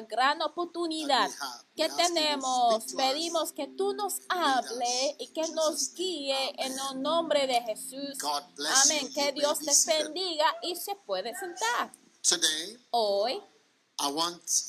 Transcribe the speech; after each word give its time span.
Gran 0.00 0.42
oportunidad 0.42 1.30
que 1.76 1.88
tenemos. 1.90 2.92
Pedimos 2.96 3.52
que 3.52 3.68
tú 3.68 3.92
nos 3.94 4.20
hable 4.28 5.16
y 5.18 5.28
que 5.32 5.46
nos 5.48 5.94
guíe 5.94 6.54
en 6.58 6.72
el 6.72 7.02
nombre 7.02 7.46
de 7.46 7.60
Jesús. 7.62 8.18
Amén. 8.84 9.12
Que 9.14 9.32
Dios 9.32 9.58
te 9.58 10.02
bendiga 10.02 10.46
y 10.62 10.76
se 10.76 10.94
puede 10.96 11.34
sentar. 11.34 11.92
Hoy 12.90 13.42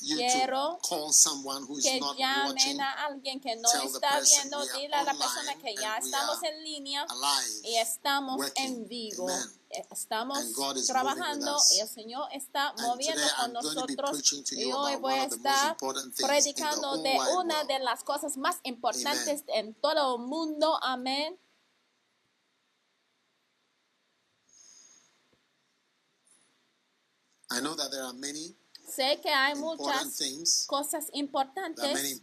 quiero 0.00 0.78
que 1.82 2.00
llamen 2.18 2.80
a 2.80 3.06
alguien 3.06 3.40
que 3.40 3.56
no 3.56 3.68
está 3.72 4.20
viendo. 4.20 4.64
Dile 4.66 4.94
a 4.94 5.02
la 5.04 5.14
persona 5.14 5.54
que 5.56 5.74
ya 5.74 5.96
estamos 5.96 6.42
en 6.42 6.64
línea 6.64 7.06
y 7.64 7.76
estamos 7.76 8.52
en 8.56 8.86
vivo. 8.88 9.28
Estamos 9.90 10.38
trabajando 10.86 11.56
y 11.72 11.80
el 11.80 11.88
Señor 11.88 12.28
está 12.32 12.74
moviendo 12.80 13.22
con 13.40 13.52
nosotros 13.52 14.52
y 14.52 14.72
hoy 14.72 14.96
voy 14.96 15.14
a 15.14 15.24
estar 15.24 15.76
predicando 16.16 16.98
de 16.98 17.18
una 17.36 17.64
de 17.64 17.80
las 17.80 18.04
cosas 18.04 18.36
más 18.36 18.58
importantes 18.62 19.42
en 19.48 19.74
todo 19.74 20.16
el 20.16 20.22
mundo. 20.22 20.78
Amén. 20.82 21.38
I 27.50 27.60
know 27.60 27.76
that 27.76 27.90
there 27.92 28.02
are 28.02 28.12
many 28.12 28.56
Sé 28.86 29.18
que 29.22 29.30
hay 29.30 29.54
muchas 29.56 30.66
cosas 30.66 31.06
importantes. 31.12 32.20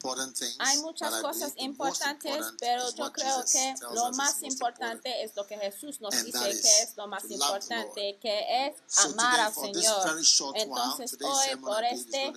Hay 0.59 0.77
muchas 0.79 1.21
cosas 1.21 1.53
importantes, 1.57 2.45
pero 2.59 2.89
yo 2.91 3.11
creo 3.11 3.43
que 3.51 3.73
lo 3.93 4.11
más 4.13 4.41
importante 4.43 5.23
es 5.23 5.35
lo 5.35 5.45
que 5.45 5.57
Jesús 5.57 5.99
nos 6.01 6.23
dice 6.23 6.39
que 6.39 6.83
es 6.83 6.95
lo 6.95 7.07
más 7.07 7.29
importante, 7.29 8.17
que 8.21 8.67
es 8.67 8.75
amar 9.05 9.39
al 9.39 9.53
Señor. 9.53 10.21
Entonces 10.55 11.17
hoy 11.21 11.55
por 11.57 11.83
este 11.83 12.33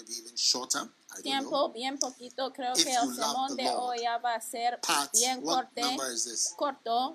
tiempo, 1.23 1.71
bien 1.71 1.99
poquito, 1.99 2.53
creo 2.53 2.75
que 2.75 2.95
el 2.95 3.15
sermón 3.15 3.55
de 3.57 3.69
hoy 3.71 4.01
va 4.25 4.35
a 4.35 4.41
ser 4.41 4.81
bien 5.13 5.43
corte, 5.43 5.83
corto. 6.57 7.15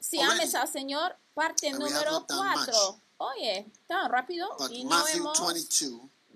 Si 0.00 0.20
ames 0.20 0.54
al 0.54 0.68
Señor, 0.68 1.16
parte 1.34 1.72
número 1.72 2.24
4. 2.26 3.00
Oye, 3.18 3.70
tan 3.88 4.10
rápido 4.10 4.48
y 4.70 4.84
no 4.84 5.06
hemos 5.08 5.38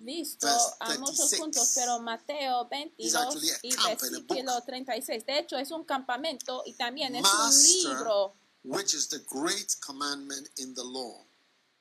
visto 0.05 0.49
a 0.81 0.99
muchos 0.99 1.35
puntos, 1.35 1.73
pero 1.75 2.01
Mateo 2.01 2.69
22 2.69 3.37
y 3.63 3.77
versículo 3.77 4.61
36. 4.63 5.27
De 5.27 5.39
hecho, 5.39 5.59
es 5.59 5.71
un 5.71 5.85
campamento 5.85 6.63
y 6.67 6.75
también 6.75 7.15
es 7.17 7.25
un 7.25 7.63
libro. 7.63 8.35
Which 8.65 8.95
is 8.95 9.09
the 9.09 9.19
great 9.29 9.75
commandment 9.81 10.49
in 10.59 10.75
the 10.75 10.85
law? 10.85 11.25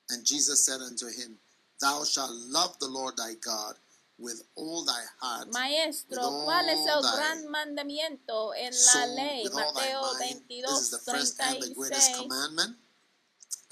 And 0.09 0.25
Jesus 0.25 0.65
said 0.65 0.81
unto 0.81 1.07
him, 1.07 1.37
Thou 1.79 2.03
shalt 2.03 2.31
love 2.31 2.77
the 2.79 2.87
Lord 2.87 3.15
thy 3.17 3.35
God 3.35 3.75
with 4.17 4.43
all 4.55 4.83
thy 4.85 5.01
heart. 5.19 5.51
Maestro, 5.51 6.43
¿cuál 6.45 6.69
es 6.69 6.79
el 6.85 7.01
gran 7.01 7.47
mandamiento 7.47 8.53
en 8.53 8.71
la 8.71 9.05
ley? 9.07 9.43
Mateo 9.49 10.01
22, 10.19 11.03
36. 11.05 12.27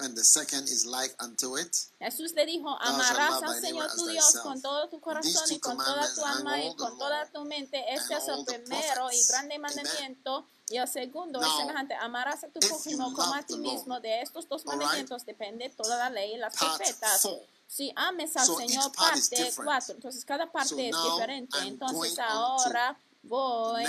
And 0.02 0.16
the 0.16 0.24
second 0.24 0.64
is 0.68 0.86
like 0.86 1.14
unto 1.18 1.58
it. 1.58 1.76
Jesús 1.98 2.32
le 2.32 2.46
dijo, 2.46 2.68
amarás 2.80 3.42
al 3.42 3.60
Señor 3.60 3.94
tu 3.94 4.06
Dios 4.06 4.34
con 4.42 4.60
todo 4.62 4.88
tu 4.88 4.98
corazón 5.00 5.44
y 5.50 5.58
con 5.58 5.76
toda 5.76 6.14
tu 6.14 6.24
alma 6.24 6.58
y 6.58 6.74
con 6.74 6.98
toda 6.98 7.26
tu 7.26 7.44
mente. 7.44 7.84
Este 7.92 8.14
es 8.14 8.28
el 8.28 8.44
primero 8.44 9.10
y 9.12 9.22
grande 9.28 9.58
mandamiento. 9.58 10.46
Y 10.70 10.76
el 10.76 10.88
segundo 10.88 11.42
es 11.42 11.56
semejante, 11.56 11.94
amarás 11.94 12.44
a 12.44 12.48
tu 12.48 12.60
prójimo 12.60 13.12
como 13.12 13.34
a 13.34 13.42
ti 13.42 13.56
mismo. 13.56 14.00
De 14.00 14.22
estos 14.22 14.48
dos 14.48 14.64
mandamientos 14.64 15.26
depende 15.26 15.68
toda 15.70 15.96
la 15.98 16.10
ley 16.10 16.34
y 16.34 16.38
las 16.38 16.56
profetas. 16.56 17.28
Si 17.66 17.92
ames 17.94 18.36
al 18.36 18.46
Señor, 18.46 18.92
parte 18.92 19.52
cuatro. 19.56 19.94
Entonces 19.94 20.24
cada 20.24 20.50
parte 20.50 20.88
es 20.88 20.96
diferente. 21.12 21.58
Entonces 21.58 22.18
ahora 22.18 22.96
voy 23.22 23.84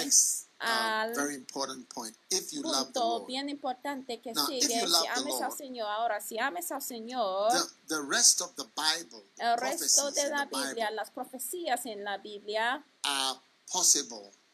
al 0.62 1.14
punto 1.52 3.26
bien 3.26 3.50
importante 3.50 4.22
que 4.22 4.34
sigue, 4.36 4.62
si 4.62 5.08
ames 5.08 5.42
al 5.42 5.52
Señor. 5.52 5.88
Ahora, 5.90 6.22
si 6.22 6.38
ames 6.38 6.72
al 6.72 6.82
Señor, 6.82 7.52
el 7.90 8.08
resto 8.08 8.54
de 10.12 10.30
la 10.30 10.46
Biblia, 10.46 10.92
las 10.92 11.10
profecías 11.12 11.86
en 11.86 12.04
la 12.04 12.18
Biblia, 12.20 12.86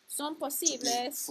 son 0.07 0.37
posibles 0.37 1.25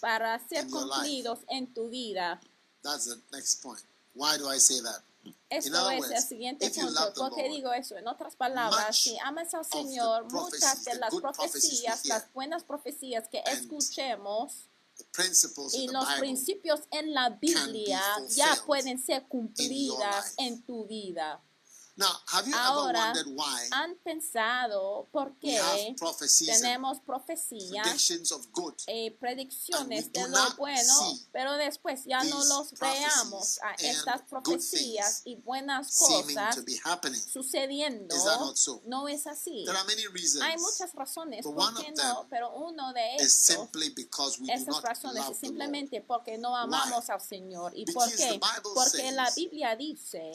para 0.00 0.38
ser 0.48 0.68
cumplidos 0.68 1.40
en 1.48 1.74
tu 1.74 1.88
vida. 1.88 2.40
That's 2.82 3.06
the 3.06 3.20
next 3.32 3.62
point. 3.62 3.82
Why 4.14 4.38
do 4.38 4.48
I 4.48 4.58
say 4.58 4.80
that? 4.82 5.02
Esto 5.48 5.90
es 5.90 6.10
el 6.10 6.22
siguiente 6.22 6.70
punto. 6.70 7.12
¿Por 7.14 7.34
qué 7.34 7.48
digo 7.48 7.72
eso? 7.72 7.96
En 7.96 8.08
otras 8.08 8.36
palabras, 8.36 8.96
si 8.96 9.18
amas 9.18 9.54
al 9.54 9.64
Señor, 9.64 10.30
muchas 10.32 10.84
de 10.84 10.96
las 10.96 11.14
profecías, 11.14 12.04
las 12.06 12.32
buenas 12.32 12.64
profecías 12.64 13.28
que 13.28 13.42
escuchemos, 13.46 14.68
y 15.74 15.88
los 15.88 16.06
principios 16.18 16.80
en 16.90 17.12
la 17.12 17.30
Biblia 17.30 18.00
ya 18.28 18.56
pueden 18.64 18.98
ser 18.98 19.26
cumplidas 19.28 20.34
en 20.38 20.62
tu 20.62 20.86
vida. 20.86 21.42
Ahora, 22.54 23.14
¿han 23.72 23.96
pensado 24.04 25.08
por 25.12 25.34
qué 25.38 25.58
tenemos 26.46 27.00
profecías 27.00 27.86
y 28.88 29.10
predicciones 29.10 30.12
de 30.12 30.28
lo 30.28 30.56
bueno, 30.56 30.94
pero 31.32 31.54
después 31.54 32.04
ya 32.04 32.22
no 32.24 32.44
los 32.44 32.72
veamos 32.78 33.58
a 33.62 33.72
estas 33.78 34.22
profecías 34.22 35.22
y 35.24 35.36
buenas 35.36 35.96
cosas 35.98 36.56
sucediendo? 37.32 38.14
No 38.84 39.08
es 39.08 39.26
así. 39.26 39.64
Hay 40.42 40.58
muchas 40.58 40.92
razones 40.94 41.44
por 41.44 41.74
qué 41.82 41.92
no, 41.92 42.26
pero 42.28 42.54
uno 42.56 42.92
de 42.92 43.16
estos, 43.16 43.56
esas 44.48 44.82
razones 44.82 45.24
es 45.30 45.38
simplemente 45.38 46.00
porque 46.02 46.36
no 46.38 46.54
amamos 46.56 47.08
al 47.08 47.20
Señor. 47.20 47.72
¿Y 47.74 47.84
por 47.86 48.08
qué? 48.14 48.38
Porque 48.74 49.12
la 49.12 49.30
Biblia 49.30 49.76
dice 49.76 50.30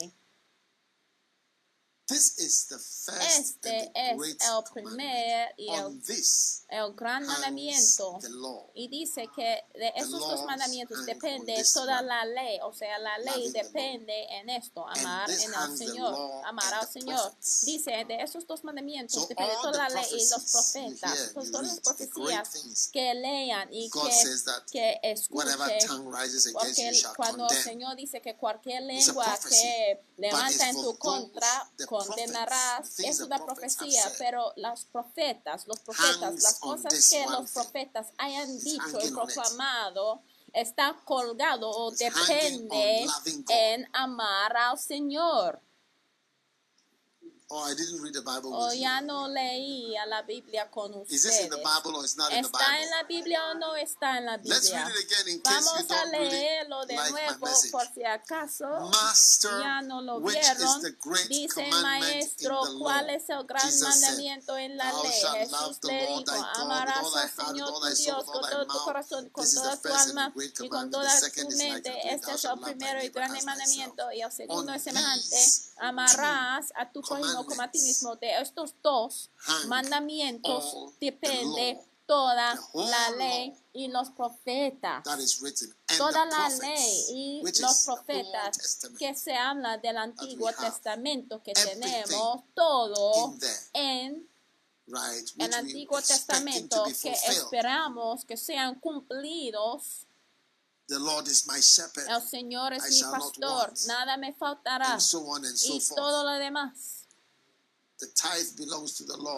este 2.08 3.92
es 3.94 4.18
el 4.18 4.64
primer 4.72 5.54
y 5.56 5.68
el, 6.68 6.94
gran 6.94 7.24
mandamiento. 7.26 8.18
Y 8.74 8.88
dice 8.88 9.28
que 9.34 9.64
de 9.74 9.92
esos 9.96 10.18
dos 10.20 10.44
mandamientos 10.44 11.06
depende 11.06 11.64
toda 11.72 12.02
la 12.02 12.24
ley. 12.24 12.58
O 12.62 12.72
sea, 12.72 12.98
la 12.98 13.18
ley 13.18 13.50
depende 13.50 14.26
en 14.30 14.50
esto, 14.50 14.86
amar 14.86 15.30
en 15.30 15.52
el 15.54 15.78
Señor, 15.78 16.44
amar 16.44 16.74
al 16.74 16.88
Señor. 16.88 17.32
Dice, 17.62 18.04
de 18.06 18.22
esos 18.22 18.46
dos 18.46 18.64
mandamientos 18.64 19.28
depende 19.28 19.52
toda 19.62 19.88
la 19.88 20.00
ley 20.00 20.06
y 20.10 20.28
los 20.28 20.50
profetas. 20.50 21.32
todas 21.34 21.66
las 21.66 21.80
profecías 21.80 22.90
que 22.92 23.14
lean 23.14 23.68
y 23.72 23.90
que, 23.90 24.00
que 24.70 25.00
escuchen. 25.02 25.56
Porque 26.52 27.02
cuando 27.16 27.48
el 27.48 27.62
Señor 27.62 27.96
dice 27.96 28.20
que 28.20 28.36
cualquier 28.36 28.82
lengua 28.82 29.38
que 29.48 30.04
levanta 30.16 30.68
en 30.68 30.76
tu 30.76 30.96
contra, 30.98 31.70
condenarás. 31.92 32.98
Es 33.00 33.20
una 33.20 33.44
profecía, 33.44 34.02
pero 34.18 34.52
los 34.56 34.84
profetas, 34.86 35.66
los 35.66 35.80
profetas, 35.80 36.42
las 36.42 36.58
cosas 36.58 37.10
que 37.10 37.26
los 37.26 37.50
profetas 37.50 38.08
hayan 38.18 38.58
dicho 38.60 38.98
y 39.02 39.10
proclamado, 39.10 40.22
está 40.52 40.96
colgado 41.04 41.70
o 41.70 41.90
depende 41.90 43.06
en 43.48 43.88
amar 43.92 44.56
al 44.56 44.78
Señor. 44.78 45.60
Or 47.52 47.68
I 47.68 47.74
didn't 47.74 48.00
read 48.02 48.14
the 48.14 48.22
Bible 48.22 48.50
o 48.54 48.68
with 48.68 48.80
ya 48.80 49.00
you. 49.00 49.06
no 49.06 49.28
leía 49.28 50.06
la 50.06 50.22
Biblia 50.22 50.70
con 50.70 50.92
Is 51.08 51.22
this 51.22 51.40
in 51.40 51.50
the 51.50 51.56
ustedes. 51.56 51.82
Bible 51.82 51.96
or 51.98 52.04
it's 52.04 52.16
not 52.16 52.32
in 52.32 52.42
the 52.42 52.48
¿Está 52.48 52.80
en 52.82 52.90
la 52.90 53.02
Biblia 53.04 53.40
o 53.50 53.54
no 53.54 53.76
está 53.76 54.16
en 54.18 54.24
la 54.26 54.36
Let's 54.42 54.70
Biblia? 54.70 54.84
read 54.86 54.96
it 54.96 55.04
again 55.04 55.28
in 55.28 55.40
case 55.42 55.52
you 55.52 55.64
Vamos 55.64 55.90
a 55.90 55.94
don't 55.94 56.12
really 56.12 56.30
leerlo 56.30 56.86
de 56.86 56.94
like 56.96 57.10
nuevo 57.12 57.46
por 57.70 57.86
si 57.94 58.04
acaso 58.04 58.64
Master, 58.90 59.60
ya 59.60 59.82
no 59.82 60.00
lo 60.00 60.18
which 60.20 60.36
is 60.36 60.56
vieron. 60.58 60.80
the 60.82 60.90
great 61.00 61.28
Dice 61.28 61.52
commandment 61.54 62.04
in 62.04 62.12
maestro, 62.14 62.64
the? 62.64 62.78
¿cuál 62.78 63.10
es 63.10 63.28
el 63.28 63.44
gran 63.44 63.60
Jesus 63.62 63.80
said, 63.80 64.00
mandamiento 64.10 64.56
en 64.56 64.76
la 64.76 64.92
ley? 65.02 65.12
Jesús 65.38 65.78
le 65.84 66.06
dijo, 66.06 66.46
amarás 66.56 67.16
al 67.16 67.30
Señor 67.46 67.68
tu 67.80 67.94
Dios 67.94 68.24
con 68.24 68.42
todo 68.50 68.66
tu 68.66 68.78
corazón, 68.84 69.28
con 69.30 69.44
toda 69.54 69.76
tu 69.80 69.88
alma 69.92 70.32
y 70.36 70.68
con 70.68 70.90
toda 70.90 71.20
tu 71.20 71.48
mente. 71.56 72.14
Este 72.14 72.32
es 72.32 72.44
el 72.44 72.58
primero 72.60 73.02
y 73.04 73.10
as 73.22 73.44
mandamiento 73.44 74.12
y 74.12 74.20
el 74.22 74.32
segundo 74.32 74.72
es 74.72 74.82
semejante. 74.82 75.36
Amarás 75.78 76.72
a 76.76 76.90
tu 76.90 77.02
prójimo 77.02 77.41
mismo. 77.72 78.16
De 78.16 78.40
estos 78.40 78.74
dos 78.82 79.30
hang 79.36 79.68
mandamientos 79.68 80.74
all 80.74 80.92
depende 81.00 81.80
toda 82.06 82.54
la 82.74 83.10
ley 83.16 83.54
y 83.72 83.88
los 83.88 84.10
profetas. 84.10 85.02
Toda 85.96 86.24
la 86.26 86.48
ley 86.48 87.04
y 87.10 87.42
los 87.60 87.84
profetas 87.84 88.78
que 88.98 89.14
se 89.14 89.34
habla 89.34 89.78
del 89.78 89.96
Antiguo. 89.96 90.50
Testamento 90.52 91.42
que 91.42 91.52
tenemos 91.52 92.42
todo 92.54 93.34
en 93.72 94.28
el 95.38 95.54
Antiguo 95.54 96.00
Testamento 96.02 96.84
que 97.00 97.12
esperamos 97.12 98.24
que 98.24 98.36
sean 98.36 98.78
cumplidos. 98.78 100.06
The 100.88 100.98
Lord 100.98 101.28
is 101.28 101.46
my 101.46 101.60
shepherd, 101.60 102.06
El 102.10 102.20
Señor 102.20 102.72
es 102.74 102.84
I 102.84 103.04
mi 103.04 103.10
pastor, 103.10 103.72
nada 103.86 104.16
me 104.18 104.34
faltará 104.34 104.92
and 104.92 105.00
so 105.00 105.20
on 105.26 105.44
and 105.46 105.56
so 105.56 105.74
y 105.74 105.80
forth. 105.80 105.96
todo 105.96 106.24
lo 106.24 106.38
demás. 106.38 106.72
The 106.72 106.76
tithe 106.76 106.98
belongs 106.98 107.91
to 107.91 107.91
the 107.91 107.91
Lord. 107.91 107.91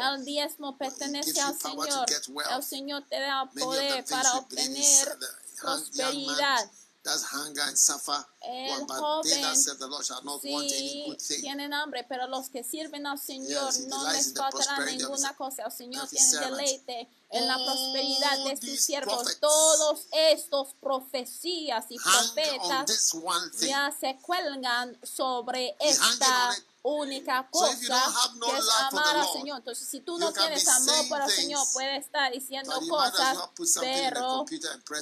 El 0.01 0.25
diezmo 0.25 0.77
pertenece 0.77 1.41
al 1.41 1.59
Señor. 1.59 2.07
El 2.51 2.63
Señor 2.63 3.05
te 3.09 3.21
da 3.21 3.51
poder 3.51 4.05
para 4.05 4.35
obtener 4.35 5.19
prosperidad. 5.61 6.71
does 7.05 7.23
hunger 7.23 7.63
and 7.69 7.77
suffer. 7.77 8.25
El 8.43 8.87
joven 8.87 9.43
that 9.43 9.57
serve 9.57 9.79
the 9.79 9.87
Lord 9.87 10.05
shall 10.05 10.25
not 10.25 10.41
want 10.43 10.73
any 10.73 11.15
Sí, 11.19 11.41
tienen 11.43 11.73
hambre, 11.73 12.05
pero 12.09 12.27
los 12.27 12.49
que 12.49 12.65
sirven 12.65 13.07
al 13.07 13.19
Señor 13.19 13.71
Yes, 13.71 13.87
no 13.87 14.11
les 14.11 14.33
faltará 14.33 14.85
ninguna 14.87 15.37
cosa. 15.37 15.65
El 15.65 15.73
Señor 15.73 16.09
tiene 16.09 16.39
deleite 16.41 17.09
en 17.31 17.47
la 17.47 17.57
prosperidad 17.57 18.45
de 18.45 18.57
sus 18.57 18.81
siervos. 18.81 19.39
Todos 19.39 20.07
estos 20.13 20.75
profecías 20.81 21.85
y 21.91 21.99
profetas 21.99 23.13
ya 23.61 23.95
se 23.99 24.17
cuelgan 24.23 24.99
sobre 25.03 25.77
esta. 25.81 26.57
Única 26.85 27.49
So 27.51 27.61
cosa 27.61 28.33
no 28.37 28.47
que 28.47 28.59
es 28.59 28.69
amar 28.91 29.17
al 29.17 29.33
Señor. 29.33 29.59
Entonces, 29.59 29.89
si 29.89 30.01
tú 30.01 30.19
no 30.19 30.33
tienes 30.33 30.69
amor 30.69 31.09
por 31.09 31.23
el 31.23 31.31
Señor, 31.31 31.67
puedes 31.73 32.05
estar 32.05 32.31
diciendo 32.31 32.79
cosas, 32.89 33.39
pero 33.81 34.45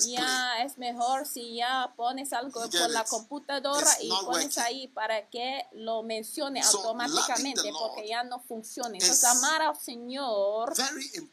ya 0.06 0.62
es 0.62 0.78
mejor 0.78 1.26
si 1.26 1.56
ya 1.56 1.92
pones 1.96 2.32
algo 2.32 2.60
por 2.60 2.90
la 2.90 3.04
computadora 3.04 3.90
y 4.00 4.08
pones 4.24 4.56
ahí 4.58 4.86
para 4.88 5.28
que 5.28 5.66
lo 5.72 6.04
mencione 6.04 6.62
So, 6.62 6.78
automáticamente 6.78 7.72
porque 7.72 8.08
ya 8.08 8.22
no 8.22 8.38
funciona. 8.40 8.94
Entonces, 8.94 9.24
amar 9.24 9.62
al 9.62 9.78
Señor 9.78 10.72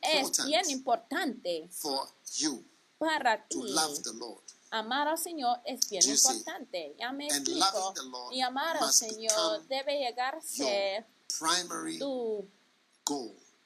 es 0.02 0.46
bien 0.46 0.70
importante 0.72 1.70
para 2.98 3.48
ti. 3.48 3.60
Amar 4.72 5.08
al 5.08 5.18
Señor 5.18 5.60
es 5.66 5.90
bien 5.90 6.08
importante. 6.08 6.96
Ya 6.98 7.12
me 7.12 7.28
explico. 7.28 7.94
Y 8.32 8.42
amar 8.42 8.78
al 8.78 8.94
Señor 8.94 9.66
debe 9.68 9.98
llegar 10.00 10.36
a 10.36 10.42
ser 10.42 11.06
tu 11.98 12.48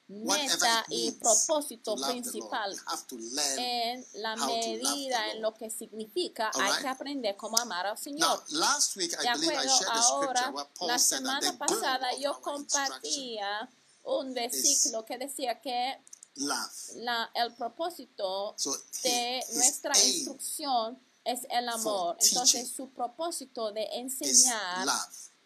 meta 0.07 0.85
y 0.89 1.11
propósito 1.11 1.95
principal. 1.95 2.75
En 3.57 4.05
la 4.13 4.35
medida 4.35 5.31
en 5.31 5.41
lo 5.41 5.53
que 5.53 5.69
significa, 5.69 6.51
hay 6.53 6.81
que 6.81 6.87
aprender 6.87 7.35
cómo 7.35 7.57
amar 7.57 7.85
al 7.85 7.93
Now, 7.93 7.97
Señor. 7.97 8.43
last 8.49 8.95
week 8.95 9.13
I 9.13 9.23
De 9.23 9.29
acuerdo, 9.29 9.91
ahora, 9.91 10.53
la 10.81 10.99
semana 10.99 11.57
pasada 11.57 12.15
yo 12.17 12.39
compartía 12.41 13.69
un 14.03 14.33
versículo 14.33 15.05
que 15.05 15.17
decía 15.17 15.59
que 15.59 15.99
la, 16.35 17.29
el 17.35 17.53
propósito 17.53 18.55
so 18.57 18.75
de 19.03 19.43
nuestra 19.53 19.97
instrucción 20.03 20.99
es 21.23 21.41
el 21.49 21.69
amor. 21.69 22.17
Entonces 22.19 22.69
su 22.69 22.89
propósito 22.89 23.71
de 23.71 23.85
enseñar 23.93 24.87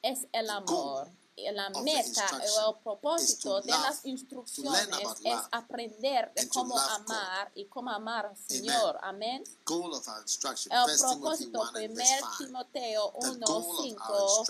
es 0.01 0.27
el 0.31 0.49
amor. 0.49 1.09
La 1.53 1.69
meta 1.69 2.41
o 2.57 2.71
el 2.71 2.81
propósito 2.81 3.61
de 3.61 3.69
las 3.69 4.03
instrucciones 4.05 4.89
es 5.23 5.37
aprender 5.51 6.33
de 6.33 6.49
cómo 6.49 6.79
amar 6.79 7.49
God. 7.49 7.57
y 7.57 7.65
cómo 7.65 7.91
amar 7.91 8.25
al 8.25 8.37
Señor. 8.37 8.97
Amén. 9.03 9.43
El 10.71 10.99
propósito, 10.99 11.61
1 11.61 12.37
Timoteo 12.39 13.13
1.5, 13.13 14.45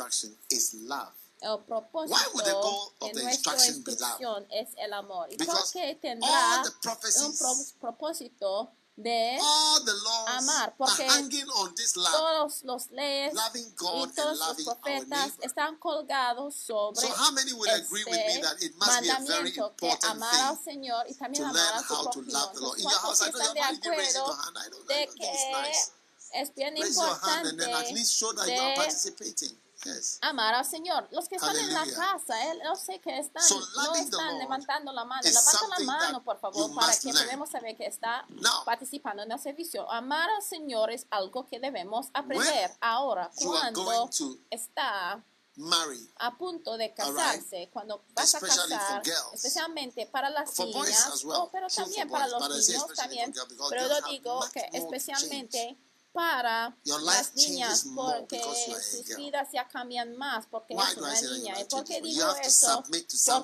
el 1.42 1.50
Why 1.50 1.56
would 1.56 2.46
the 2.46 2.52
propósito 2.52 2.62
goal 2.62 2.94
of 3.02 3.08
de 3.10 3.14
the 3.14 3.24
nuestra 3.24 3.54
instruction 3.54 3.84
be 3.84 3.92
love? 3.92 4.02
instrucción 4.02 4.48
es 4.52 4.70
el 4.78 4.94
amor. 4.94 5.28
¿Y 5.32 5.38
por 5.38 5.72
qué 5.72 5.90
all 5.90 6.00
tendrá 6.02 6.64
the 6.64 7.26
un 7.26 7.34
propósito 7.80 8.72
de 8.98 9.38
all 9.40 9.86
the 9.86 9.94
laws 9.94 10.42
amar, 10.42 10.70
are 10.70 10.74
porque 10.76 11.08
hanging 11.08 11.48
on 11.50 11.76
this 11.76 11.96
love. 11.96 12.12
todos 12.12 12.64
los 12.64 12.90
leyes 12.90 13.32
Loving 13.36 13.68
y 13.68 13.74
God 13.76 14.04
and 14.06 14.16
todos 14.16 14.40
los 14.40 14.64
profetas 14.64 15.34
están 15.44 15.78
colgados 15.78 16.56
sobre 16.56 17.02
So 17.02 17.08
how 17.14 17.32
many 17.32 17.54
would 17.54 17.70
agree 17.70 18.04
with 18.06 18.16
me 18.18 18.34
este 18.34 18.42
that 18.42 18.58
it 18.64 18.76
must 18.76 19.02
be 19.02 19.10
a 19.10 19.20
very 19.20 19.52
mandamiento 19.54 19.76
que 19.78 19.88
important 19.90 20.12
amar 20.16 20.34
al 20.50 20.56
thing 20.58 20.64
Señor 20.82 21.06
y 21.08 21.14
también 21.14 21.44
to 21.44 21.50
amar 21.50 21.62
learn 21.62 21.76
a 21.78 21.88
su 21.88 21.94
how 21.94 22.04
to 22.06 22.10
prójimo. 22.10 22.32
love 22.34 22.54
the 22.54 22.60
Lord? 22.60 22.80
Entonces, 22.80 22.84
In 22.84 22.90
your 22.90 23.00
house, 23.00 23.20
¿cuántos 23.20 23.42
están 23.42 23.54
de 23.54 23.62
acuerdo 23.62 24.26
hand. 24.34 24.58
I 24.58 24.70
don't, 24.72 24.92
I 24.92 24.96
de 24.96 25.08
que 25.14 25.28
it's 25.32 25.46
nice. 25.52 25.92
es 26.34 26.56
bien 26.56 26.74
Raise 26.74 26.96
your 26.96 27.16
hand 27.22 27.48
and 27.48 27.60
then 27.60 27.70
at 27.70 27.76
importante 27.76 27.94
least 27.94 28.14
show 28.18 28.34
that 28.34 28.48
you 28.48 28.54
are 28.60 28.74
de 28.74 29.58
Yes. 29.88 30.20
amar 30.22 30.54
al 30.54 30.66
Señor. 30.66 31.08
Los 31.12 31.28
que 31.30 31.36
están 31.36 31.56
en 31.56 31.74
la 31.74 31.86
casa, 31.86 32.52
eh, 32.52 32.60
yo 32.64 32.76
sé 32.76 33.00
que 33.00 33.18
están, 33.18 33.44
So 33.44 33.60
no 33.76 33.96
están 33.96 34.38
levantando 34.38 34.92
la 34.92 35.06
mano. 35.06 35.22
is 35.24 35.34
Levanten 35.34 35.70
la 35.70 35.94
mano, 35.94 36.24
por 36.24 36.40
favor, 36.40 36.74
para 36.76 36.94
que 36.96 37.12
podamos 37.12 37.50
saber 37.50 37.76
que 37.78 37.86
está 37.86 38.26
Now, 38.30 38.66
participando 38.66 39.24
en 39.24 39.32
el 39.32 39.40
servicio. 39.40 39.90
Amar 39.92 40.30
al 40.30 40.44
Señor 40.44 40.92
es 40.92 41.08
algo 41.10 41.48
que 41.48 41.60
debemos 41.60 42.08
aprender. 42.14 42.72
Ahora, 42.82 43.32
cuando 43.36 44.10
está 44.50 45.24
marry. 45.56 46.10
a 46.18 46.38
punto 46.38 46.78
de 46.78 46.94
casarse, 46.94 47.70
cuando 47.72 48.04
vas 48.14 48.36
a 48.36 48.40
casar, 48.40 49.04
girls. 49.04 49.34
especialmente 49.34 50.06
para 50.06 50.30
las 50.30 50.58
niñas, 50.60 51.08
as 51.08 51.24
well. 51.24 51.38
oh, 51.42 51.50
pero 51.52 51.68
también 51.68 52.10
para 52.10 52.28
boys, 52.28 52.50
los 52.50 52.70
niños 52.70 52.88
también, 52.96 53.34
pero 53.70 53.88
yo 53.88 54.08
digo 54.10 54.40
que 54.54 54.70
especialmente 54.74 55.78
para 56.18 56.76
las 56.84 57.36
niñas 57.36 57.86
porque 57.96 58.42
sus 58.42 59.16
vidas 59.16 59.50
ya 59.54 59.68
cambian 59.68 60.18
más 60.18 60.48
porque 60.48 60.74
Why 60.74 60.84
es 60.90 60.98
una 60.98 61.22
niña. 61.22 61.62
¿Y 61.62 61.66
por 61.66 61.84
qué 61.84 62.02
digo 62.02 62.36
esto? 62.38 62.84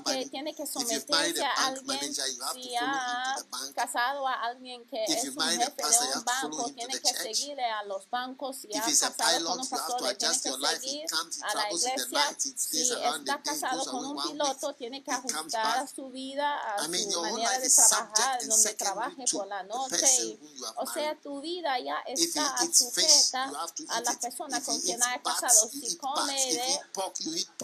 Porque 0.04 0.26
tiene 0.26 0.56
que 0.56 0.66
someterse 0.66 1.44
a 1.44 1.68
alguien. 1.68 2.16
si 2.56 2.76
ha 2.76 3.36
casado 3.76 4.28
a 4.28 4.34
alguien 4.46 4.84
que 4.88 5.04
es 5.04 5.24
un 5.26 5.40
jefe 5.40 5.84
de 5.84 6.18
un 6.18 6.26
banco, 6.26 6.72
tiene 6.72 7.00
que 7.00 7.14
seguirle 7.14 7.64
a 7.64 7.84
los 7.84 8.10
bancos. 8.10 8.58
Si 8.58 8.76
ha 8.76 8.82
casado 8.82 9.46
con 9.46 9.60
un 9.60 9.70
pastor, 9.70 10.16
tiene 10.16 10.40
que 10.40 10.50
seguir 10.50 11.06
a 11.44 11.56
la 11.56 11.72
iglesia. 11.72 12.38
Si 12.56 12.92
está 12.92 13.42
casado 13.44 13.86
con 13.86 14.06
un 14.06 14.24
piloto, 14.24 14.74
tiene 14.74 15.04
que 15.04 15.12
ajustar 15.12 15.88
su 15.88 16.10
vida 16.10 16.58
a 16.76 16.84
su 16.86 17.22
manera 17.22 17.60
de 17.60 17.70
trabajar, 17.70 18.48
donde 18.48 18.74
trabaje 18.74 19.26
por 19.32 19.46
la 19.48 19.62
noche. 19.62 20.40
o 20.78 20.92
sea, 20.92 21.16
tu 21.22 21.40
vida 21.40 21.80
ya 21.80 21.98
está 22.08 22.63
sujeta 22.72 23.52
a 23.90 24.02
la 24.02 24.14
persona 24.20 24.62
con 24.62 24.80
quien 24.82 25.02
ha 25.02 25.22
casado. 25.22 25.70
Si 25.70 25.98
come 25.98 26.80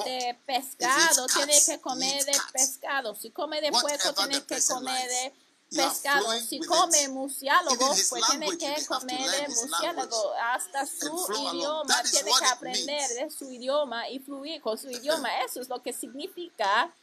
de 0.06 0.38
pescado, 0.46 1.28
tiene 1.28 1.64
que 1.66 1.80
comer 1.80 2.26
de 2.26 2.38
pescado. 2.52 3.16
Si 3.16 3.32
come 3.32 3.62
de 3.62 3.72
puerco, 3.72 4.14
tiene 4.14 4.36
que 4.42 4.56
person 4.56 4.78
comer 4.78 5.10
de 5.10 5.34
pescado. 5.76 6.40
Si 6.40 6.60
come 6.60 7.08
murciélago, 7.10 7.96
pues 8.10 8.24
tiene 8.30 8.58
que 8.58 8.86
comer 8.86 9.30
de 9.32 9.48
murciélago. 9.50 10.34
Hasta 10.42 10.86
su 10.86 11.28
idioma, 11.52 12.04
tiene 12.04 12.32
que 12.40 12.46
aprender 12.46 13.10
de 13.10 13.30
su 13.30 13.52
idioma 13.52 14.10
y 14.10 14.20
fluir 14.20 14.62
con 14.62 14.78
su 14.78 14.90
idioma. 14.90 15.30
Eso 15.46 15.62
es 15.62 15.70
lo 15.70 15.82
que 15.82 15.94
significa. 15.94 16.94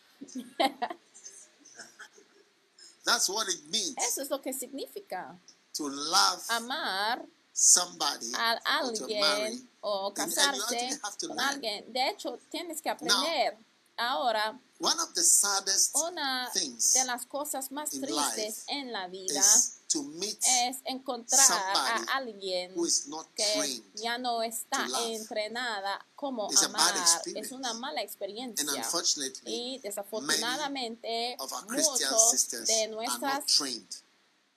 That's 3.06 3.28
what 3.28 3.48
it 3.48 3.62
means 3.70 3.94
Eso 3.98 4.20
es 4.20 4.30
lo 4.30 4.42
que 4.42 4.52
significa 4.52 5.38
to 5.74 5.88
love 5.88 6.42
amar 6.50 7.22
somebody 7.56 8.30
a 8.34 8.52
alguien 8.80 9.68
o 9.80 10.12
And- 10.14 10.38
and 10.38 11.18
to 11.18 11.28
con 11.28 11.40
alguien. 11.40 11.90
De 11.92 12.08
hecho, 12.10 12.38
tienes 12.50 12.82
que 12.82 12.90
aprender. 12.90 13.56
Ahora, 13.98 14.60
one 14.78 15.00
of 15.00 15.14
the 15.14 15.24
saddest 15.24 15.96
una 15.96 16.50
things 16.52 16.92
de 16.92 17.04
las 17.06 17.24
cosas 17.24 17.70
más 17.72 17.94
in 17.94 18.02
tristes 18.02 18.64
en 18.68 18.92
la 18.92 19.08
vida 19.08 19.40
is 19.40 19.78
to 19.88 20.02
meet 20.02 20.38
es 20.44 20.76
encontrar 20.84 21.40
a 21.50 22.04
alguien 22.16 22.72
who 22.76 22.84
is 22.84 23.06
not 23.06 23.26
que 23.34 23.42
trained. 23.54 23.82
ya 23.94 24.18
no 24.18 24.42
está 24.42 24.86
entrenada 25.06 26.04
como 26.14 26.50
It's 26.50 26.62
amar. 26.64 26.94
Es 27.36 27.52
una 27.52 27.72
mala 27.72 28.00
And 28.00 28.06
experiencia. 28.06 28.70
unfortunately, 28.70 29.76
Y 29.76 29.78
desafortunadamente 29.82 31.36
of 31.38 31.50
our 31.54 31.66
Christian 31.66 32.10
muchos 32.10 32.30
sisters 32.32 32.66
de 32.66 32.82
are 32.82 32.88
nuestras 32.92 33.20
not 33.38 33.46
trained. 33.46 33.88